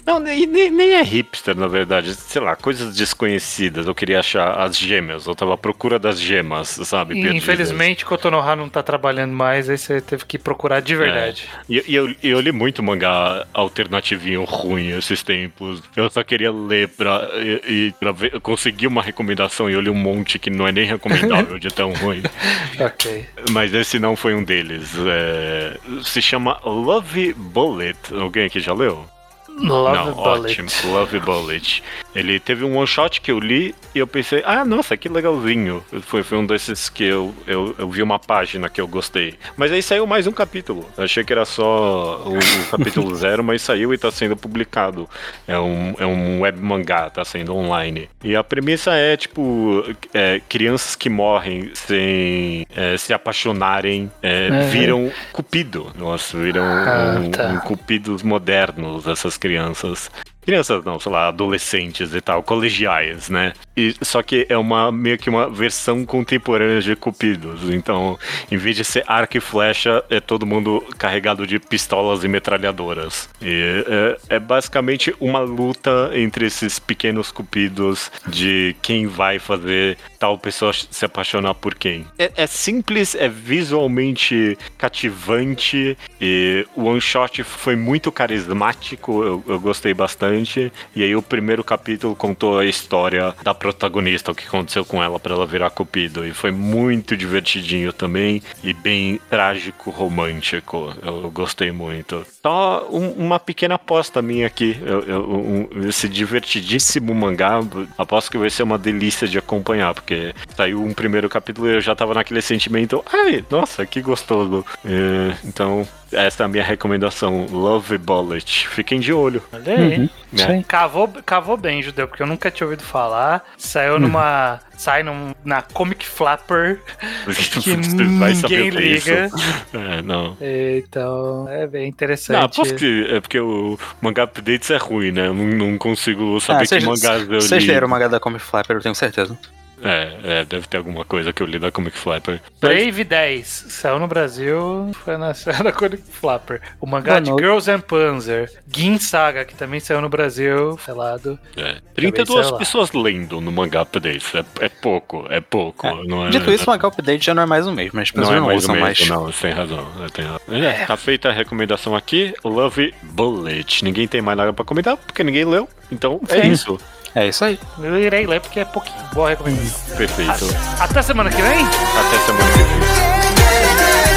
Não, 0.05 0.19
nem, 0.19 0.45
nem- 0.45 0.93
é 0.95 1.01
hipster, 1.03 1.55
na 1.55 1.67
verdade. 1.67 2.13
Sei 2.13 2.41
lá, 2.41 2.55
coisas 2.55 2.95
desconhecidas. 2.95 3.87
Eu 3.87 3.95
queria 3.95 4.19
achar 4.19 4.59
as 4.61 4.77
gêmeas. 4.77 5.25
Eu 5.25 5.33
tava 5.35 5.53
à 5.55 5.57
procura 5.57 5.97
das 5.97 6.19
gemas, 6.19 6.69
sabe? 6.83 7.15
E. 7.15 7.35
Infelizmente, 7.35 8.05
Kotonoha 8.05 8.55
não 8.55 8.69
tá 8.69 8.83
trabalhando 8.83 9.31
mais, 9.33 9.69
aí 9.69 9.77
você 9.77 9.99
teve 10.01 10.25
que 10.25 10.37
procurar 10.37 10.81
de 10.81 10.95
verdade. 10.95 11.47
E, 11.69 11.83
e 11.87 11.95
eu, 11.95 12.13
eu 12.23 12.39
li 12.39 12.51
muito 12.51 12.83
mangá 12.83 13.45
alternativinho 13.53 14.43
ruim 14.43 14.89
esses 14.97 15.23
tempos. 15.23 15.81
Eu 15.95 16.09
só 16.09 16.23
queria 16.23 16.51
ler 16.51 16.89
pra, 16.89 17.29
e, 17.35 17.61
e 17.87 17.93
pra 17.99 18.11
ver, 18.11 18.33
eu 18.33 18.41
consegui 18.41 18.87
uma 18.87 19.01
recomendação 19.01 19.69
e 19.69 19.73
eu 19.73 19.81
li 19.81 19.89
um 19.89 19.95
monte 19.95 20.37
que 20.39 20.49
não 20.49 20.67
é 20.67 20.71
nem 20.71 20.85
recomendável 20.85 21.57
de 21.59 21.69
tão 21.69 21.93
ruim. 21.93 22.21
Ok. 22.79 23.25
Mas 23.51 23.73
esse 23.73 23.99
não 23.99 24.15
foi 24.17 24.33
um 24.33 24.43
deles. 24.43 24.91
É, 25.07 25.77
se 26.03 26.21
chama 26.21 26.59
Love 26.65 27.04
Bullet. 27.35 27.97
Alguém 28.13 28.45
aqui 28.45 28.59
já 28.59 28.73
leu? 28.73 29.05
Love 29.47 29.95
não, 29.97 30.13
Bullet. 30.13 30.61
ótimo. 30.61 30.69
Love 30.91 31.19
Bullet. 31.19 31.83
Ele 32.15 32.39
teve 32.39 32.63
um 32.63 32.77
one 32.77 32.87
shot 32.87 33.19
que 33.19 33.31
eu 33.31 33.39
li 33.39 33.75
e 33.93 33.99
eu 33.99 34.07
pensei, 34.07 34.41
ah, 34.45 34.63
nossa, 34.63 34.95
que 34.95 35.09
legalzinho. 35.09 35.83
Foi, 36.03 36.23
foi 36.23 36.37
um 36.37 36.45
desses 36.45 36.87
que 36.89 37.03
eu, 37.03 37.35
eu, 37.45 37.75
eu 37.77 37.89
vi 37.89 38.01
uma 38.01 38.17
página 38.17 38.69
que 38.69 38.79
eu 38.79 38.87
gostei. 38.87 39.35
Mas 39.57 39.71
aí 39.71 39.83
saiu 39.83 40.07
mais 40.07 40.25
um 40.25 40.31
capítulo. 40.31 40.89
Eu 40.97 41.03
achei 41.03 41.23
que 41.23 41.33
era 41.33 41.43
só 41.45 42.23
o, 42.25 42.37
o 42.37 42.41
capítulo 42.71 43.13
zero, 43.15 43.43
mas 43.43 43.61
saiu 43.61 43.93
e 43.93 43.97
tá 43.97 44.09
sendo 44.11 44.37
publicado. 44.37 45.09
É 45.47 45.59
um, 45.59 45.93
é 45.99 46.05
um 46.05 46.41
web 46.41 46.59
mangá, 46.61 47.09
tá 47.09 47.25
sendo 47.25 47.53
online. 47.55 48.09
E 48.23 48.35
a 48.35 48.43
premissa 48.43 48.93
é, 48.93 49.17
tipo, 49.17 49.83
é, 50.13 50.41
crianças 50.47 50.95
que 50.95 51.09
morrem 51.09 51.71
sem 51.73 52.65
é, 52.75 52.97
se 52.97 53.13
apaixonarem 53.13 54.09
é, 54.21 54.67
viram 54.69 55.11
cupido. 55.33 55.91
Nossa, 55.97 56.37
viram 56.37 56.63
Ah, 56.63 57.19
um, 57.19 57.31
tá. 57.31 57.47
um 57.49 57.59
cupidos 57.59 58.23
modernos, 58.23 59.05
essas 59.07 59.37
crianças. 59.37 60.09
Crianças 60.45 60.83
não, 60.83 60.99
sei 60.99 61.11
lá, 61.11 61.27
adolescentes 61.27 62.13
e 62.13 62.21
tal, 62.21 62.43
colegiais, 62.43 63.29
né? 63.29 63.53
E, 63.75 63.93
só 64.01 64.21
que 64.21 64.45
é 64.49 64.57
uma 64.57 64.91
meio 64.91 65.17
que 65.17 65.29
uma 65.29 65.49
versão 65.49 66.05
contemporânea 66.05 66.81
de 66.81 66.95
Cupidos. 66.95 67.69
Então, 67.69 68.17
em 68.51 68.57
vez 68.57 68.75
de 68.75 68.85
ser 68.85 69.03
arco 69.07 69.37
e 69.37 69.41
flecha, 69.41 70.03
é 70.09 70.19
todo 70.19 70.45
mundo 70.45 70.83
carregado 70.97 71.45
de 71.45 71.59
pistolas 71.59 72.23
e 72.23 72.27
metralhadoras. 72.27 73.29
E 73.41 73.83
é, 74.29 74.35
é 74.35 74.39
basicamente 74.39 75.13
uma 75.19 75.39
luta 75.39 76.11
entre 76.13 76.45
esses 76.45 76.79
pequenos 76.79 77.31
cupidos 77.31 78.11
de 78.27 78.75
quem 78.81 79.07
vai 79.07 79.39
fazer 79.39 79.97
tal 80.25 80.39
pessoa 80.39 80.73
se 80.73 81.05
apaixonar 81.05 81.53
por 81.53 81.75
quem. 81.75 82.03
É, 82.17 82.31
é 82.35 82.47
simples, 82.47 83.13
é 83.13 83.29
visualmente 83.29 84.57
cativante 84.75 85.95
e 86.19 86.65
o 86.75 86.85
one 86.85 86.99
shot 86.99 87.43
foi 87.43 87.75
muito 87.75 88.11
carismático, 88.11 89.23
eu, 89.23 89.43
eu 89.47 89.59
gostei 89.59 89.93
bastante. 89.93 90.73
E 90.95 91.03
aí 91.03 91.15
o 91.15 91.21
primeiro 91.21 91.63
capítulo 91.63 92.15
contou 92.15 92.57
a 92.57 92.65
história 92.65 93.35
da 93.43 93.53
protagonista, 93.53 94.31
o 94.31 94.35
que 94.35 94.47
aconteceu 94.47 94.83
com 94.83 95.03
ela 95.03 95.19
para 95.19 95.35
ela 95.35 95.45
virar 95.45 95.69
cupido. 95.69 96.25
E 96.25 96.33
foi 96.33 96.49
muito 96.49 97.15
divertidinho 97.15 97.93
também 97.93 98.41
e 98.63 98.73
bem 98.73 99.21
trágico, 99.29 99.91
romântico. 99.91 100.91
Eu 101.03 101.29
gostei 101.29 101.71
muito. 101.71 102.25
Só 102.45 102.87
um, 102.91 103.09
uma 103.13 103.39
pequena 103.39 103.73
aposta 103.73 104.21
minha 104.21 104.45
aqui. 104.45 104.79
Eu, 104.85 105.01
eu, 105.01 105.21
um, 105.27 105.89
esse 105.89 106.07
divertidíssimo 106.07 107.11
mangá, 107.15 107.59
aposto 107.97 108.29
que 108.29 108.37
vai 108.37 108.51
ser 108.51 108.61
uma 108.61 108.77
delícia 108.77 109.27
de 109.27 109.39
acompanhar, 109.39 109.95
porque 109.95 110.31
saiu 110.55 110.83
um 110.83 110.93
primeiro 110.93 111.27
capítulo 111.27 111.67
e 111.67 111.73
eu 111.73 111.81
já 111.81 111.95
tava 111.95 112.13
naquele 112.13 112.43
sentimento, 112.43 113.03
ai, 113.11 113.43
nossa, 113.49 113.83
que 113.83 113.99
gostoso. 113.99 114.63
É, 114.85 115.35
então, 115.43 115.87
essa 116.15 116.43
é 116.43 116.45
a 116.45 116.47
minha 116.47 116.63
recomendação, 116.63 117.45
Love 117.49 117.97
Bullet. 117.97 118.67
Fiquem 118.67 118.99
de 118.99 119.13
olho. 119.13 119.41
Olha 119.51 119.75
aí. 119.75 119.99
Uhum. 119.99 120.09
Né? 120.31 120.63
Cavou, 120.67 121.07
cavou 121.25 121.55
bem, 121.55 121.81
Judeu, 121.81 122.07
porque 122.07 122.21
eu 122.21 122.27
nunca 122.27 122.51
tinha 122.51 122.65
ouvido 122.65 122.83
falar. 122.83 123.43
Saiu 123.57 123.99
numa. 123.99 124.53
Uhum. 124.53 124.59
Sai 124.77 125.03
num, 125.03 125.33
na 125.43 125.61
Comic 125.61 126.05
Flapper. 126.05 126.81
que 127.61 127.77
ninguém 127.77 128.69
liga. 128.69 129.29
É, 129.73 130.01
não. 130.01 130.37
Então, 130.41 131.47
é 131.49 131.65
bem 131.65 131.87
interessante. 131.87 132.41
Não, 132.41 132.49
posso 132.49 132.75
que 132.75 133.07
é 133.09 133.21
porque 133.21 133.39
o 133.39 133.79
mangá 134.01 134.23
updates 134.23 134.69
é 134.71 134.77
ruim, 134.77 135.11
né? 135.11 135.27
Não, 135.27 135.35
não 135.35 135.77
consigo 135.77 136.39
saber 136.41 136.63
ah, 136.63 136.79
que 136.79 136.85
mangá 136.85 137.13
eu 137.13 137.19
li. 137.19 137.35
Vocês 137.35 137.65
leram 137.65 137.87
o 137.87 137.89
mangá 137.89 138.07
da 138.07 138.19
Comic 138.19 138.43
Flapper, 138.43 138.75
eu 138.75 138.81
tenho 138.81 138.95
certeza. 138.95 139.37
É, 139.85 140.39
é, 140.39 140.45
deve 140.45 140.67
ter 140.67 140.77
alguma 140.77 141.05
coisa 141.05 141.31
que 141.31 141.43
eu 141.43 141.47
li 141.47 141.59
da 141.59 141.71
Comic 141.71 141.95
Flapper. 141.95 142.41
Brave 142.59 143.03
10, 143.03 143.65
saiu 143.69 143.99
no 143.99 144.07
Brasil, 144.07 144.91
foi 145.03 145.15
na 145.15 145.31
da 145.63 145.71
Comic 145.71 146.03
Flapper. 146.09 146.59
O 146.81 146.87
mangá 146.87 147.19
de 147.19 147.29
Girls 147.29 147.69
and 147.69 147.81
Panzer, 147.81 148.51
Gin 148.67 148.97
Saga, 148.97 149.45
que 149.45 149.53
também 149.53 149.79
saiu 149.79 150.01
no 150.01 150.09
Brasil, 150.09 150.77
selado. 150.83 151.37
É, 151.55 151.77
32 151.93 152.51
pessoas 152.53 152.91
lendo 152.93 153.39
no 153.39 153.51
mangá 153.51 153.81
update, 153.81 154.25
é, 154.35 154.65
é 154.65 154.69
pouco, 154.69 155.27
é 155.29 155.39
pouco. 155.39 155.85
É. 155.85 156.03
Não 156.03 156.25
é, 156.25 156.29
Dito 156.31 156.51
isso, 156.51 156.63
o 156.63 156.73
mangá 156.73 156.87
update 156.87 157.23
já 157.23 157.35
não 157.35 157.43
é 157.43 157.45
mais 157.45 157.67
o 157.67 157.71
mesmo, 157.71 157.99
as 157.99 158.09
pessoas 158.09 158.29
não, 158.29 158.37
é 158.37 158.39
não 158.39 158.47
mais 158.47 158.63
usam 158.63 158.75
mais. 158.75 159.07
Não, 159.07 159.31
sem 159.31 159.51
razão. 159.51 159.87
Tem 160.11 160.25
razão. 160.25 160.41
É, 160.49 160.85
tá 160.85 160.97
feita 160.97 161.29
a 161.29 161.31
recomendação 161.31 161.95
aqui, 161.95 162.33
Love 162.43 162.91
Bullet. 163.03 163.83
Ninguém 163.83 164.07
tem 164.07 164.21
mais 164.21 164.37
nada 164.37 164.51
pra 164.51 164.65
comentar, 164.65 164.97
porque 164.97 165.23
ninguém 165.23 165.45
leu, 165.45 165.69
então 165.91 166.19
é 166.29 166.47
isso. 166.47 166.79
É 167.15 167.27
isso 167.27 167.45
aí. 167.45 167.57
Eu 167.79 167.97
irei 167.97 168.27
ler 168.27 168.41
porque 168.41 168.59
é 168.59 168.65
pouquinho. 168.65 169.01
Boa 169.13 169.29
recomendação. 169.29 169.95
Perfeito. 169.95 170.45
Até 170.79 171.01
semana 171.01 171.29
que 171.29 171.41
vem? 171.41 171.65
Até 171.65 172.19
semana 172.25 172.51
que 172.51 172.57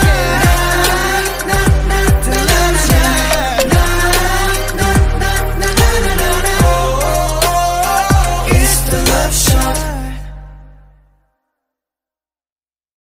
vem. 0.03 0.08